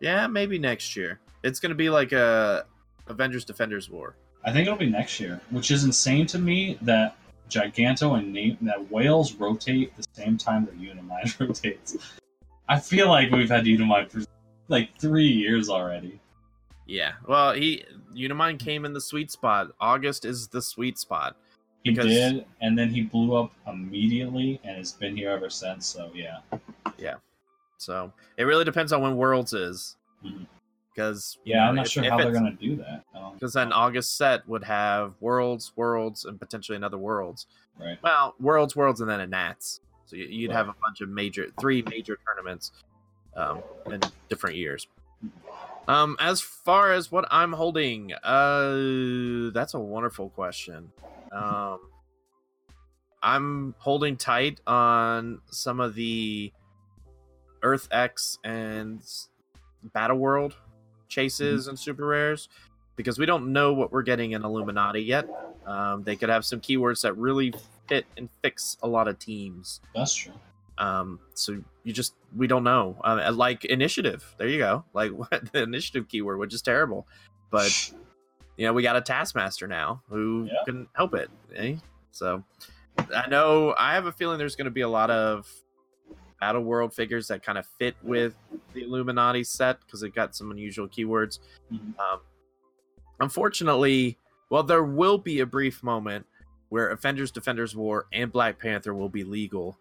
Yeah, 0.00 0.26
maybe 0.26 0.58
next 0.58 0.94
year. 0.96 1.20
It's 1.42 1.60
gonna 1.60 1.74
be 1.74 1.88
like 1.90 2.12
a 2.12 2.66
Avengers 3.06 3.44
Defenders 3.44 3.88
War. 3.88 4.16
I 4.44 4.52
think 4.52 4.66
it'll 4.66 4.78
be 4.78 4.90
next 4.90 5.18
year, 5.20 5.40
which 5.50 5.70
is 5.70 5.84
insane 5.84 6.26
to 6.26 6.38
me 6.38 6.78
that 6.82 7.16
Giganto 7.48 8.18
and 8.18 8.32
Na- 8.32 8.56
that 8.72 8.90
whales 8.90 9.34
rotate 9.34 9.96
the 9.96 10.04
same 10.12 10.36
time 10.36 10.64
that 10.66 10.74
Unimind 10.78 11.34
rotates. 11.40 11.96
I 12.68 12.78
feel 12.80 13.08
like 13.08 13.30
we've 13.30 13.48
had 13.50 13.64
Unimind 13.64 14.10
for 14.10 14.20
like 14.68 14.90
three 14.98 15.26
years 15.28 15.68
already. 15.68 16.20
Yeah. 16.86 17.12
Well, 17.26 17.52
he 17.54 17.84
Unimind 18.14 18.58
came 18.58 18.84
in 18.84 18.92
the 18.92 19.00
sweet 19.00 19.30
spot. 19.30 19.68
August 19.80 20.24
is 20.24 20.48
the 20.48 20.60
sweet 20.62 20.98
spot. 20.98 21.36
He 21.84 21.90
Because- 21.90 22.06
did, 22.06 22.46
and 22.60 22.78
then 22.78 22.90
he 22.90 23.02
blew 23.02 23.34
up 23.34 23.52
immediately, 23.66 24.60
and 24.64 24.76
has 24.76 24.92
been 24.92 25.16
here 25.16 25.30
ever 25.30 25.50
since. 25.50 25.86
So 25.86 26.10
yeah, 26.14 26.38
yeah. 26.98 27.14
So 27.78 28.12
it 28.36 28.44
really 28.44 28.64
depends 28.64 28.92
on 28.92 29.02
when 29.02 29.16
Worlds 29.16 29.52
is. 29.52 29.96
Because 30.94 31.38
yeah, 31.44 31.68
I'm 31.68 31.74
not 31.74 31.88
sure 31.88 32.04
how 32.04 32.18
they're 32.18 32.32
gonna 32.32 32.52
do 32.52 32.76
that. 32.76 33.02
Because 33.34 33.54
then 33.54 33.72
August 33.72 34.16
set 34.16 34.46
would 34.46 34.62
have 34.64 35.14
Worlds, 35.20 35.72
Worlds, 35.74 36.24
and 36.26 36.38
potentially 36.38 36.76
another 36.76 36.98
Worlds. 36.98 37.46
right. 37.80 37.98
Well, 38.02 38.34
Worlds, 38.38 38.76
Worlds, 38.76 39.00
and 39.00 39.08
then 39.10 39.20
a 39.20 39.26
Nats. 39.26 39.80
So 40.04 40.16
you- 40.16 40.26
you'd 40.26 40.50
Right. 40.50 40.56
have 40.58 40.68
a 40.68 40.74
bunch 40.82 41.00
of 41.00 41.08
major, 41.08 41.48
three 41.58 41.82
major 41.82 42.18
tournaments 42.26 42.70
um, 43.34 43.62
in 43.86 43.98
different 44.28 44.56
years. 44.56 44.86
Um, 45.88 46.16
as 46.20 46.42
far 46.42 46.92
as 46.92 47.10
what 47.10 47.26
I'm 47.30 47.54
holding, 47.54 48.12
uh, 48.22 49.50
that's 49.54 49.72
a 49.74 49.80
wonderful 49.80 50.28
question. 50.30 50.92
Um, 51.34 51.80
I'm 53.22 53.74
holding 53.78 54.16
tight 54.16 54.60
on 54.66 55.40
some 55.50 55.80
of 55.80 55.94
the 55.94 56.52
Earth 57.62 57.88
X 57.90 58.38
and 58.44 59.00
Battle 59.94 60.18
World 60.18 60.56
chases 61.08 61.68
and 61.68 61.78
super 61.78 62.06
rares 62.06 62.48
because 62.96 63.18
we 63.18 63.26
don't 63.26 63.52
know 63.52 63.72
what 63.72 63.92
we're 63.92 64.02
getting 64.02 64.32
in 64.32 64.44
Illuminati 64.44 65.00
yet. 65.00 65.28
Um, 65.66 66.02
they 66.02 66.16
could 66.16 66.28
have 66.28 66.44
some 66.44 66.60
keywords 66.60 67.02
that 67.02 67.16
really 67.16 67.54
fit 67.88 68.06
and 68.16 68.28
fix 68.42 68.76
a 68.82 68.88
lot 68.88 69.08
of 69.08 69.18
teams. 69.18 69.80
That's 69.94 70.14
true. 70.14 70.32
Um, 70.78 71.20
so 71.34 71.62
you 71.84 71.92
just 71.92 72.14
we 72.36 72.46
don't 72.46 72.64
know. 72.64 72.96
Um, 73.04 73.36
like 73.36 73.64
initiative, 73.66 74.34
there 74.38 74.48
you 74.48 74.58
go. 74.58 74.84
Like 74.94 75.12
what 75.12 75.30
the 75.52 75.62
initiative 75.62 76.08
keyword, 76.08 76.38
which 76.38 76.54
is 76.54 76.62
terrible, 76.62 77.06
but 77.50 77.92
you 78.62 78.68
know 78.68 78.72
we 78.72 78.84
got 78.84 78.94
a 78.94 79.00
taskmaster 79.00 79.66
now 79.66 80.00
who 80.08 80.46
Yeah. 80.48 80.62
can 80.64 80.86
help 80.92 81.14
it. 81.14 81.28
Eh? 81.56 81.74
So 82.12 82.44
I 83.12 83.26
know 83.28 83.74
I 83.76 83.94
have 83.94 84.06
a 84.06 84.12
feeling 84.12 84.38
there's 84.38 84.54
going 84.54 84.66
to 84.66 84.70
be 84.70 84.82
a 84.82 84.88
lot 84.88 85.10
of 85.10 85.50
battle 86.40 86.62
world 86.62 86.94
figures 86.94 87.26
that 87.26 87.42
kind 87.42 87.58
of 87.58 87.66
fit 87.80 87.96
with 88.04 88.34
the 88.72 88.84
Illuminati 88.84 89.42
set 89.42 89.80
because 89.84 90.00
they've 90.00 90.14
got 90.14 90.36
some 90.36 90.52
unusual 90.52 90.86
keywords. 90.86 91.40
Mhm. 91.72 91.98
Um, 91.98 92.20
unfortunately, 93.18 94.16
well, 94.48 94.62
there 94.62 94.84
will 94.84 95.18
be 95.18 95.40
a 95.40 95.46
brief 95.46 95.82
moment 95.82 96.24
where 96.68 96.88
Avengers 96.90 97.32
Defenders 97.32 97.74
War 97.74 98.06
and 98.12 98.30
Black 98.30 98.60
Panther 98.60 98.94
will 98.94 99.08
be 99.08 99.24
legal. 99.24 99.76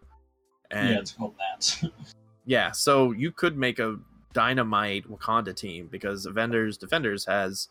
And 0.71 0.89
yeah, 0.89 0.99
it's 0.99 1.11
called 1.11 1.35
that. 1.37 1.83
yeah, 2.45 2.71
so 2.71 3.11
you 3.11 3.31
could 3.31 3.57
make 3.59 3.77
a 3.77 3.99
dynamite 4.33 5.07
Wakanda 5.07 5.55
team 5.55 5.87
because 5.91 6.25
Avengers 6.25 6.77
Defenders 6.77 7.25
has, 7.25 7.69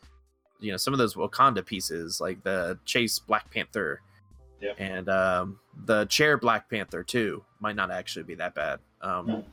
you 0.60 0.70
know, 0.70 0.76
some 0.76 0.92
of 0.94 0.98
those 0.98 1.14
Wakanda 1.14 1.64
pieces 1.64 2.20
like 2.20 2.42
the 2.42 2.78
Chase 2.84 3.18
Black 3.18 3.50
Panther, 3.50 4.00
Yep. 4.60 4.76
and 4.78 5.08
um, 5.08 5.58
the 5.86 6.04
Chair 6.06 6.36
Black 6.36 6.68
Panther 6.68 7.02
too 7.02 7.42
might 7.60 7.76
not 7.76 7.90
actually 7.90 8.24
be 8.24 8.34
that 8.36 8.54
bad. 8.54 8.78
Um, 9.00 9.26
No. 9.26 9.44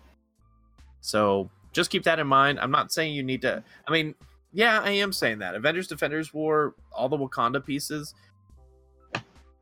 So 1.00 1.50
just 1.72 1.90
keep 1.90 2.04
that 2.04 2.20
in 2.20 2.28
mind. 2.28 2.60
I'm 2.60 2.72
not 2.72 2.92
saying 2.92 3.14
you 3.14 3.24
need 3.24 3.42
to. 3.44 3.64
I 3.88 3.92
mean, 3.92 4.16
yeah, 4.52 4.82
I 4.82 4.92
am 4.92 5.14
saying 5.14 5.40
that 5.40 5.56
Avengers 5.56 5.88
Defenders 5.88 6.34
War, 6.34 6.76
all 6.92 7.08
the 7.08 7.18
Wakanda 7.18 7.64
pieces. 7.66 8.14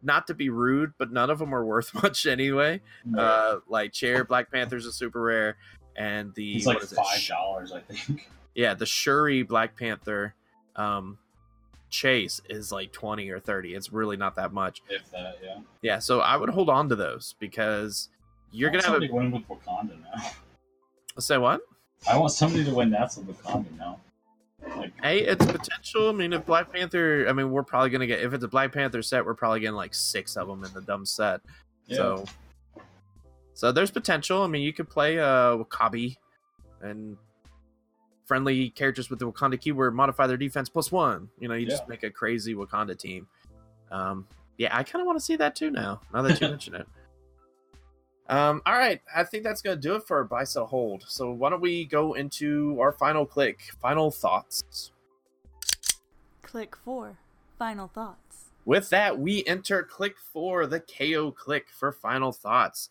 Not 0.01 0.27
to 0.27 0.33
be 0.35 0.49
rude, 0.49 0.93
but 0.99 1.11
none 1.11 1.29
of 1.31 1.39
them 1.39 1.53
are 1.53 1.65
worth 1.65 1.93
much 2.03 2.25
anyway. 2.25 2.81
Uh, 3.17 3.57
like 3.67 3.91
Chair 3.91 4.23
Black 4.23 4.51
Panther's 4.51 4.85
a 4.85 4.91
super 4.91 5.21
rare, 5.21 5.57
and 5.95 6.33
the 6.35 6.55
it's 6.57 6.65
like 6.65 6.75
what 6.77 6.83
is 6.83 6.93
five 6.93 7.27
dollars, 7.27 7.71
I 7.71 7.79
think. 7.81 8.29
Yeah, 8.53 8.73
the 8.75 8.85
Shuri 8.85 9.43
Black 9.43 9.75
Panther 9.77 10.33
um 10.75 11.17
chase 11.95 12.41
is 12.49 12.71
like 12.71 12.91
20 12.91 13.29
or 13.29 13.39
30. 13.39 13.73
It's 13.73 13.91
really 13.91 14.17
not 14.17 14.35
that 14.35 14.51
much. 14.51 14.81
If 14.89 15.09
that, 15.11 15.37
yeah. 15.43 15.59
Yeah, 15.81 15.99
so 15.99 16.19
I 16.19 16.35
would 16.37 16.49
hold 16.49 16.69
on 16.69 16.89
to 16.89 16.95
those 16.95 17.35
because 17.39 18.09
you're 18.51 18.69
going 18.69 18.83
to 18.83 18.89
have 18.89 18.99
to 19.01 19.11
win 19.11 19.31
with 19.31 19.47
Wakanda 19.47 19.97
now. 20.01 20.29
say 21.19 21.37
what? 21.37 21.61
I 22.09 22.17
want 22.17 22.31
somebody 22.31 22.63
to 22.65 22.73
win 22.73 22.91
Nats 22.91 23.17
with 23.17 23.41
Wakanda 23.41 23.77
now. 23.77 23.99
Like, 24.75 24.93
Hey, 25.01 25.19
it's 25.19 25.45
potential. 25.45 26.09
I 26.09 26.11
mean, 26.11 26.33
if 26.33 26.45
Black 26.45 26.71
Panther, 26.71 27.27
I 27.27 27.33
mean, 27.33 27.51
we're 27.51 27.63
probably 27.63 27.89
going 27.89 28.01
to 28.01 28.07
get 28.07 28.21
if 28.21 28.33
it's 28.33 28.43
a 28.43 28.47
Black 28.47 28.71
Panther 28.73 29.01
set, 29.01 29.25
we're 29.25 29.33
probably 29.33 29.59
getting 29.61 29.75
like 29.75 29.93
6 29.93 30.37
of 30.37 30.47
them 30.47 30.63
in 30.63 30.73
the 30.73 30.81
dumb 30.81 31.05
set. 31.05 31.41
yeah. 31.87 31.97
So 31.97 32.25
So 33.53 33.71
there's 33.71 33.91
potential. 33.91 34.41
I 34.43 34.47
mean, 34.47 34.61
you 34.63 34.73
could 34.73 34.89
play 34.89 35.19
uh 35.19 35.57
W'Kabi 35.57 36.17
and 36.81 37.17
friendly 38.25 38.69
characters 38.71 39.09
with 39.09 39.19
the 39.19 39.31
Wakanda 39.31 39.59
keyword 39.59 39.95
modify 39.95 40.27
their 40.27 40.37
defense 40.37 40.69
plus 40.69 40.91
one. 40.91 41.29
You 41.39 41.47
know, 41.47 41.55
you 41.55 41.65
just 41.65 41.87
make 41.87 42.03
a 42.03 42.09
crazy 42.09 42.55
Wakanda 42.55 42.97
team. 42.97 43.27
Um, 43.91 44.27
yeah, 44.57 44.75
I 44.75 44.83
kind 44.83 45.01
of 45.01 45.07
want 45.07 45.19
to 45.19 45.23
see 45.25 45.35
that 45.37 45.55
too 45.55 45.71
now. 45.71 46.01
Now 46.13 46.21
that 46.23 46.41
you 46.41 46.47
mention 46.49 46.75
it. 46.75 46.87
Um, 48.27 48.61
all 48.65 48.73
right, 48.73 49.01
I 49.15 49.23
think 49.23 49.43
that's 49.43 49.61
gonna 49.61 49.75
do 49.75 49.95
it 49.95 50.07
for 50.07 50.17
our 50.17 50.23
buy 50.23 50.43
sell 50.43 50.65
hold. 50.65 51.03
So 51.07 51.31
why 51.31 51.51
don't 51.51 51.61
we 51.61 51.85
go 51.85 52.13
into 52.13 52.77
our 52.79 52.91
final 52.91 53.25
click, 53.25 53.59
final 53.81 54.09
thoughts. 54.09 54.91
Click 56.41 56.75
4. 56.83 57.17
Final 57.57 57.87
thoughts. 57.87 58.45
With 58.65 58.89
that, 58.89 59.19
we 59.19 59.45
enter 59.45 59.83
click 59.83 60.15
four, 60.17 60.65
the 60.65 60.79
KO 60.79 61.31
click 61.31 61.67
for 61.69 61.91
final 61.91 62.31
thoughts. 62.31 62.89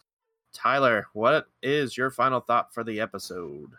Tyler, 0.53 1.09
what 1.13 1.49
is 1.63 1.97
your 1.97 2.11
final 2.11 2.41
thought 2.41 2.73
for 2.73 2.85
the 2.85 3.01
episode? 3.01 3.73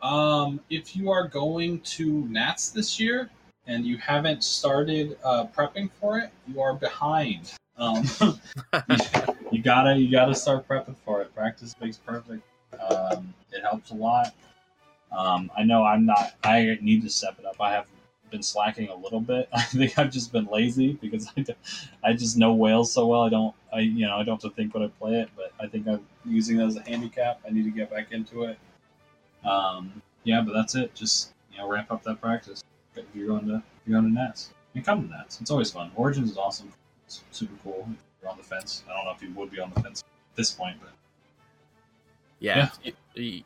Um, 0.00 0.60
if 0.70 0.94
you 0.94 1.10
are 1.10 1.26
going 1.26 1.80
to 1.80 2.28
Nats 2.28 2.70
this 2.70 3.00
year 3.00 3.30
and 3.66 3.84
you 3.84 3.96
haven't 3.98 4.44
started 4.44 5.18
uh, 5.24 5.46
prepping 5.46 5.90
for 6.00 6.18
it, 6.18 6.30
you 6.46 6.60
are 6.60 6.74
behind. 6.74 7.52
Um, 7.76 8.04
you, 8.20 8.96
you 9.52 9.62
gotta 9.62 9.96
you 9.96 10.10
gotta 10.10 10.34
start 10.34 10.68
prepping 10.68 10.96
for 11.04 11.22
it. 11.22 11.34
Practice 11.34 11.74
makes 11.80 11.96
perfect. 11.96 12.42
Um, 12.90 13.34
it 13.52 13.62
helps 13.62 13.90
a 13.90 13.94
lot. 13.94 14.34
Um, 15.16 15.50
I 15.56 15.64
know 15.64 15.84
I'm 15.84 16.06
not. 16.06 16.34
I 16.44 16.78
need 16.80 17.02
to 17.02 17.10
step 17.10 17.38
it 17.38 17.44
up. 17.44 17.60
I 17.60 17.72
have 17.72 17.86
been 18.30 18.42
slacking 18.42 18.88
a 18.88 18.94
little 18.94 19.20
bit. 19.20 19.48
I 19.52 19.62
think 19.62 19.98
I've 19.98 20.10
just 20.10 20.32
been 20.32 20.46
lazy 20.46 20.92
because 20.94 21.28
I, 21.36 21.44
I 22.04 22.12
just 22.12 22.36
know 22.36 22.52
whales 22.52 22.92
so 22.92 23.06
well. 23.06 23.22
I 23.22 23.30
don't. 23.30 23.54
I 23.72 23.80
you 23.80 24.06
know 24.06 24.16
I 24.16 24.22
don't 24.22 24.40
have 24.42 24.50
to 24.50 24.56
think 24.56 24.74
when 24.74 24.84
I 24.84 24.88
play 24.88 25.20
it. 25.20 25.30
But 25.36 25.52
I 25.60 25.66
think 25.66 25.88
I'm 25.88 26.06
using 26.24 26.56
that 26.58 26.66
as 26.66 26.76
a 26.76 26.82
handicap. 26.82 27.40
I 27.46 27.50
need 27.50 27.64
to 27.64 27.70
get 27.70 27.90
back 27.90 28.12
into 28.12 28.44
it. 28.44 28.58
Um, 29.44 30.02
yeah, 30.24 30.42
but 30.42 30.52
that's 30.52 30.74
it. 30.74 30.94
Just 30.94 31.32
you 31.52 31.58
know, 31.58 31.68
ramp 31.68 31.90
up 31.90 32.02
that 32.04 32.20
practice. 32.20 32.62
If 32.96 33.04
you're 33.14 33.28
going 33.28 33.46
to 33.46 33.56
if 33.56 33.62
you're 33.86 34.00
going 34.00 34.12
to 34.12 34.20
Nats, 34.20 34.50
and 34.74 34.84
come 34.84 35.08
to 35.08 35.10
Nats. 35.10 35.40
It's 35.40 35.50
always 35.50 35.70
fun. 35.70 35.90
Origins 35.96 36.30
is 36.30 36.36
awesome. 36.36 36.72
It's 37.06 37.22
super 37.30 37.54
cool. 37.62 37.88
If 37.90 37.98
you're 38.22 38.30
on 38.30 38.36
the 38.36 38.42
fence. 38.42 38.84
I 38.88 38.96
don't 38.96 39.04
know 39.04 39.12
if 39.12 39.22
you 39.22 39.32
would 39.34 39.50
be 39.50 39.60
on 39.60 39.72
the 39.74 39.80
fence 39.80 40.02
at 40.02 40.36
this 40.36 40.50
point, 40.50 40.76
but 40.80 40.90
Yeah. 42.40 42.68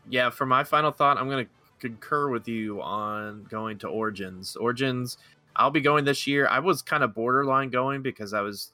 Yeah, 0.08 0.30
for 0.30 0.46
my 0.46 0.64
final 0.64 0.90
thought, 0.90 1.18
I'm 1.18 1.28
going 1.28 1.46
to 1.46 1.50
concur 1.78 2.28
with 2.28 2.48
you 2.48 2.80
on 2.82 3.44
going 3.50 3.78
to 3.78 3.88
Origins. 3.88 4.56
Origins, 4.56 5.18
I'll 5.56 5.70
be 5.70 5.80
going 5.80 6.04
this 6.04 6.26
year. 6.26 6.46
I 6.48 6.58
was 6.58 6.82
kind 6.82 7.02
of 7.02 7.14
borderline 7.14 7.70
going 7.70 8.02
because 8.02 8.34
I 8.34 8.40
was 8.40 8.72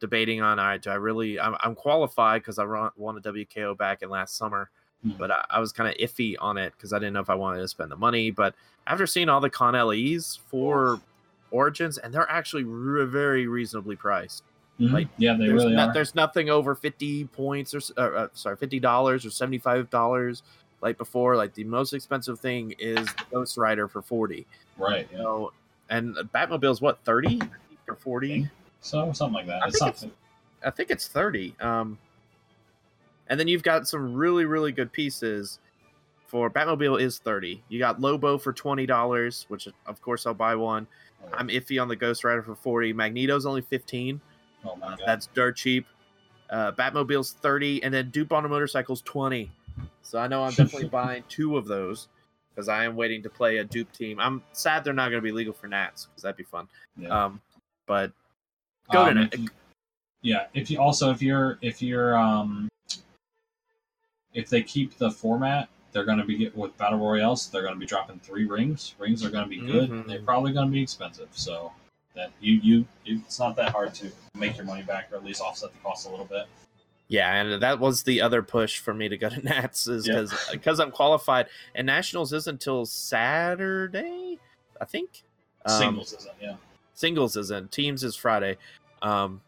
debating 0.00 0.40
on, 0.40 0.58
all 0.58 0.66
right, 0.66 0.80
do 0.80 0.90
I 0.90 0.94
really, 0.94 1.40
I'm, 1.40 1.56
I'm 1.60 1.74
qualified 1.74 2.42
because 2.42 2.58
I 2.58 2.64
won 2.96 3.16
a 3.16 3.20
WKO 3.20 3.76
back 3.76 4.02
in 4.02 4.10
last 4.10 4.36
summer. 4.36 4.70
Hmm. 5.02 5.12
but 5.18 5.30
I, 5.30 5.44
I 5.50 5.60
was 5.60 5.72
kind 5.72 5.88
of 5.88 5.96
iffy 5.96 6.34
on 6.40 6.58
it 6.58 6.72
because 6.76 6.92
I 6.92 6.98
didn't 6.98 7.12
know 7.14 7.20
if 7.20 7.30
I 7.30 7.34
wanted 7.36 7.60
to 7.60 7.68
spend 7.68 7.90
the 7.90 7.96
money. 7.96 8.30
But 8.30 8.54
after 8.86 9.06
seeing 9.06 9.28
all 9.28 9.40
the 9.40 9.50
con 9.50 9.74
LEs 9.74 10.36
for 10.48 11.00
Origins, 11.50 11.98
and 11.98 12.12
they're 12.12 12.28
actually 12.30 12.64
re- 12.64 13.04
very 13.06 13.46
reasonably 13.46 13.96
priced. 13.96 14.42
Mhm. 14.80 14.92
Like, 14.92 15.08
yeah, 15.16 15.34
they 15.34 15.46
there's, 15.46 15.64
really 15.64 15.76
no- 15.76 15.86
are. 15.88 15.92
there's 15.92 16.14
nothing 16.14 16.50
over 16.50 16.74
50 16.74 17.24
points 17.26 17.74
or, 17.74 17.80
uh, 17.96 18.28
sorry 18.34 18.56
50 18.56 18.78
dollars 18.80 19.24
or 19.26 19.30
75 19.30 19.88
dollars 19.90 20.42
like 20.80 20.96
before 20.98 21.34
like 21.36 21.52
the 21.54 21.64
most 21.64 21.92
expensive 21.92 22.38
thing 22.38 22.72
is 22.78 23.04
the 23.06 23.24
ghost 23.32 23.56
rider 23.56 23.88
for 23.88 24.00
40 24.02 24.46
Right. 24.76 25.08
you 25.10 25.16
Yeah. 25.16 25.22
know 25.24 25.52
and 25.90 26.14
batmobile's 26.32 26.80
what 26.80 27.00
30 27.04 27.40
or 27.88 27.96
40 27.96 28.48
So 28.80 29.12
something 29.12 29.34
like 29.34 29.46
that. 29.46 29.64
I 29.64 29.66
It's 29.68 29.78
think 29.80 29.96
something. 29.96 30.16
i 30.62 30.70
think 30.70 30.90
it's 30.92 31.08
30 31.08 31.56
um 31.60 31.98
and 33.28 33.38
then 33.38 33.48
you've 33.48 33.62
got 33.62 33.86
some 33.88 34.14
really 34.14 34.44
really 34.44 34.72
good 34.72 34.92
pieces 34.92 35.58
for 36.26 36.50
batmobile 36.50 37.00
is 37.00 37.18
30 37.18 37.62
you 37.68 37.78
got 37.78 38.00
lobo 38.00 38.36
for 38.38 38.52
20 38.52 38.84
dollars 38.86 39.44
which 39.48 39.68
of 39.86 40.00
course 40.02 40.26
i'll 40.26 40.34
buy 40.34 40.54
one 40.54 40.86
i'm 41.32 41.48
iffy 41.48 41.80
on 41.80 41.88
the 41.88 41.96
ghost 41.96 42.22
rider 42.24 42.42
for 42.42 42.54
40 42.54 42.92
magneto's 42.92 43.46
only 43.46 43.62
15 43.62 44.20
Oh 44.64 44.74
my 44.74 44.88
god. 44.88 45.00
That's 45.06 45.28
dirt 45.34 45.56
cheap. 45.56 45.86
Uh, 46.50 46.72
Batmobile's 46.72 47.32
30, 47.34 47.84
and 47.84 47.94
then 47.94 48.10
Doop 48.10 48.32
on 48.32 48.44
a 48.44 48.48
Motorcycle's 48.48 49.02
20. 49.02 49.48
So 50.02 50.18
I 50.18 50.26
know 50.26 50.42
I'm 50.42 50.50
definitely 50.52 50.88
buying 51.00 51.22
two 51.28 51.56
of 51.56 51.66
those 51.66 52.08
because 52.50 52.68
I 52.68 52.84
am 52.84 52.96
waiting 52.96 53.22
to 53.22 53.30
play 53.30 53.58
a 53.58 53.64
Doop 53.64 53.86
team. 53.92 54.18
I'm 54.18 54.42
sad 54.52 54.82
they're 54.82 54.92
not 54.92 55.10
going 55.10 55.22
to 55.22 55.24
be 55.24 55.30
legal 55.30 55.52
for 55.52 55.68
Nats 55.68 56.06
because 56.06 56.22
that'd 56.24 56.36
be 56.36 56.42
fun. 56.42 56.66
Yeah. 56.96 57.26
Um, 57.26 57.40
but 57.86 58.10
go 58.90 59.04
to 59.04 59.10
Um, 59.12 59.16
Nat. 59.18 59.28
if 59.34 59.40
you- 59.40 59.48
yeah 60.22 60.46
if 60.54 60.70
you 60.72 60.80
also 60.80 61.12
if 61.12 61.22
you're 61.22 61.56
if 61.62 61.80
you're 61.80 62.16
um 62.18 62.68
if 64.38 64.48
they 64.48 64.62
keep 64.62 64.96
the 64.98 65.10
format 65.10 65.68
they're 65.92 66.04
going 66.04 66.18
to 66.18 66.24
be 66.24 66.36
get 66.36 66.56
with 66.56 66.76
battle 66.78 66.98
royales 66.98 67.48
they're 67.50 67.62
going 67.62 67.74
to 67.74 67.80
be 67.80 67.86
dropping 67.86 68.18
three 68.20 68.44
rings. 68.46 68.94
Rings 68.98 69.24
are 69.24 69.30
going 69.30 69.44
to 69.44 69.48
be 69.50 69.60
good. 69.60 69.90
Mhm. 69.90 70.06
they're 70.06 70.22
probably 70.22 70.52
going 70.52 70.66
to 70.68 70.72
be 70.72 70.82
expensive. 70.82 71.28
So 71.32 71.72
that 72.14 72.30
you, 72.40 72.54
you 72.62 72.84
it's 73.06 73.38
not 73.38 73.56
that 73.56 73.70
hard 73.72 73.94
to 73.94 74.10
make 74.34 74.56
your 74.56 74.66
money 74.66 74.82
back 74.82 75.10
or 75.12 75.16
at 75.16 75.24
least 75.24 75.40
offset 75.40 75.72
the 75.72 75.78
cost 75.80 76.06
a 76.06 76.10
little 76.10 76.24
bit. 76.26 76.46
Yeah, 77.10 77.32
and 77.34 77.62
that 77.62 77.78
was 77.80 78.02
the 78.02 78.20
other 78.20 78.42
push 78.42 78.78
for 78.78 78.92
me 78.92 79.08
to 79.08 79.16
go 79.16 79.28
to 79.34 79.40
Nats 79.40 79.86
is 79.88 80.06
Yeah. 80.06 80.14
because 80.20 80.48
because 80.52 80.78
I'm 80.78 80.90
qualified, 80.90 81.46
and 81.74 81.86
Nationals 81.86 82.32
isn't 82.32 82.52
until 82.54 82.84
Saturday, 82.86 84.38
I 84.80 84.84
think. 84.84 85.22
Um, 85.64 85.78
singles 85.78 86.12
isn't 86.12 86.34
yeah. 86.40 86.56
Singles 86.94 87.36
isn't. 87.36 87.72
Teams 87.72 88.04
is 88.04 88.14
friday. 88.14 88.56
Um 89.02 89.40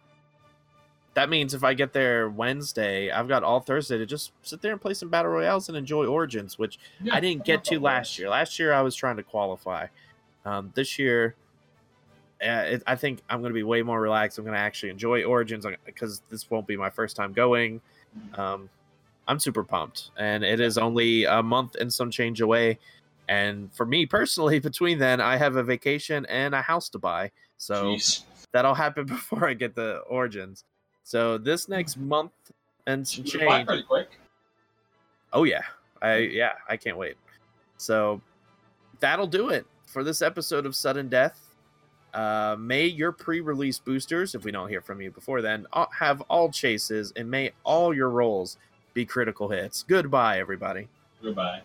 that 1.15 1.29
means 1.29 1.55
if 1.55 1.65
i 1.65 1.75
get 1.75 1.93
there 1.93 2.29
wednesday 2.29 3.11
i've 3.11 3.29
got 3.29 3.43
all 3.43 3.61
thursday 3.61 3.99
to 3.99 4.07
just 4.07 4.33
sit 4.43 4.61
there 4.63 4.73
and 4.73 4.81
play 4.81 4.95
some 4.95 5.09
battle 5.09 5.31
royales 5.31 5.69
and 5.69 5.77
enjoy 5.77 6.07
origins 6.07 6.59
which 6.59 6.79
Yeah, 7.03 7.15
i 7.15 7.21
didn't 7.21 7.45
get 7.45 7.65
to 7.65 7.81
last 7.81 8.19
year. 8.19 8.29
Last 8.29 8.59
year 8.59 8.73
i 8.73 8.81
was 8.81 8.95
trying 8.95 9.17
to 9.17 9.23
qualify. 9.23 9.87
Um 10.45 10.73
this 10.75 10.99
year 10.99 11.35
uh, 12.43 12.65
it, 12.67 12.83
i 12.87 12.95
think 12.97 13.21
i'm 13.29 13.41
going 13.41 13.51
to 13.51 13.55
be 13.55 13.63
way 13.63 13.83
more 13.83 14.01
relaxed. 14.01 14.39
I'm 14.39 14.45
going 14.45 14.55
to 14.55 14.61
actually 14.61 14.91
enjoy 14.91 15.25
origins 15.25 15.67
because 15.85 16.23
this 16.31 16.49
won't 16.51 16.67
be 16.67 16.77
my 16.77 16.91
first 16.91 17.17
time 17.17 17.33
going. 17.33 17.81
Um 18.35 18.69
i'm 19.29 19.39
super 19.39 19.63
pumped 19.65 20.11
and 20.17 20.43
it 20.43 20.61
is 20.61 20.79
only 20.79 21.25
a 21.25 21.43
month 21.43 21.75
and 21.77 21.93
some 21.93 22.11
change 22.11 22.41
away. 22.41 22.79
And 23.29 23.73
for 23.73 23.85
me 23.87 24.07
personally 24.07 24.59
between 24.71 24.99
then 24.99 25.21
i 25.21 25.37
have 25.37 25.57
a 25.57 25.63
vacation 25.63 26.25
and 26.27 26.55
a 26.55 26.63
house 26.63 26.89
to 26.91 26.99
buy. 26.99 27.33
So 27.59 27.85
Jeez. 27.97 28.23
that'll 28.53 28.75
happen 28.75 29.07
before 29.17 29.49
i 29.49 29.55
get 29.55 29.75
the 29.75 29.99
origins 30.09 30.65
so 31.11 31.39
this 31.39 31.69
next 31.69 31.97
month 31.97 32.31
and 32.87 33.07
some 33.07 33.25
Should 33.25 33.41
we 33.41 33.47
buy 33.49 33.57
change. 33.57 33.67
pretty 33.67 33.83
quick. 33.83 34.11
Oh 35.33 35.43
yeah. 35.43 35.63
I 36.01 36.19
yeah 36.19 36.53
i 36.69 36.77
can't 36.77 36.97
wait. 36.97 37.17
So 37.79 38.21
that'll 39.01 39.27
do 39.27 39.49
it 39.49 39.67
for 39.87 40.05
this 40.05 40.23
episode 40.23 40.67
of 40.67 40.77
sudden 40.77 41.09
death. 41.09 41.57
Uh, 42.15 42.55
may 42.61 42.87
your 42.87 43.11
pre-release 43.11 43.81
boosters 43.81 44.37
if 44.37 44.45
we 44.45 44.53
don't 44.53 44.69
hear 44.69 44.81
from 44.81 45.01
you 45.01 45.11
before 45.11 45.43
then 45.43 45.67
have 45.91 46.21
all 46.29 46.49
chases 46.49 47.13
and 47.17 47.29
may 47.29 47.51
all 47.65 47.93
your 47.93 48.11
rolls 48.11 48.57
be 48.95 49.05
critical 49.05 49.49
hits. 49.49 49.83
Goodbye 49.83 50.39
everybody. 50.39 50.87
Goodbye 51.21 51.63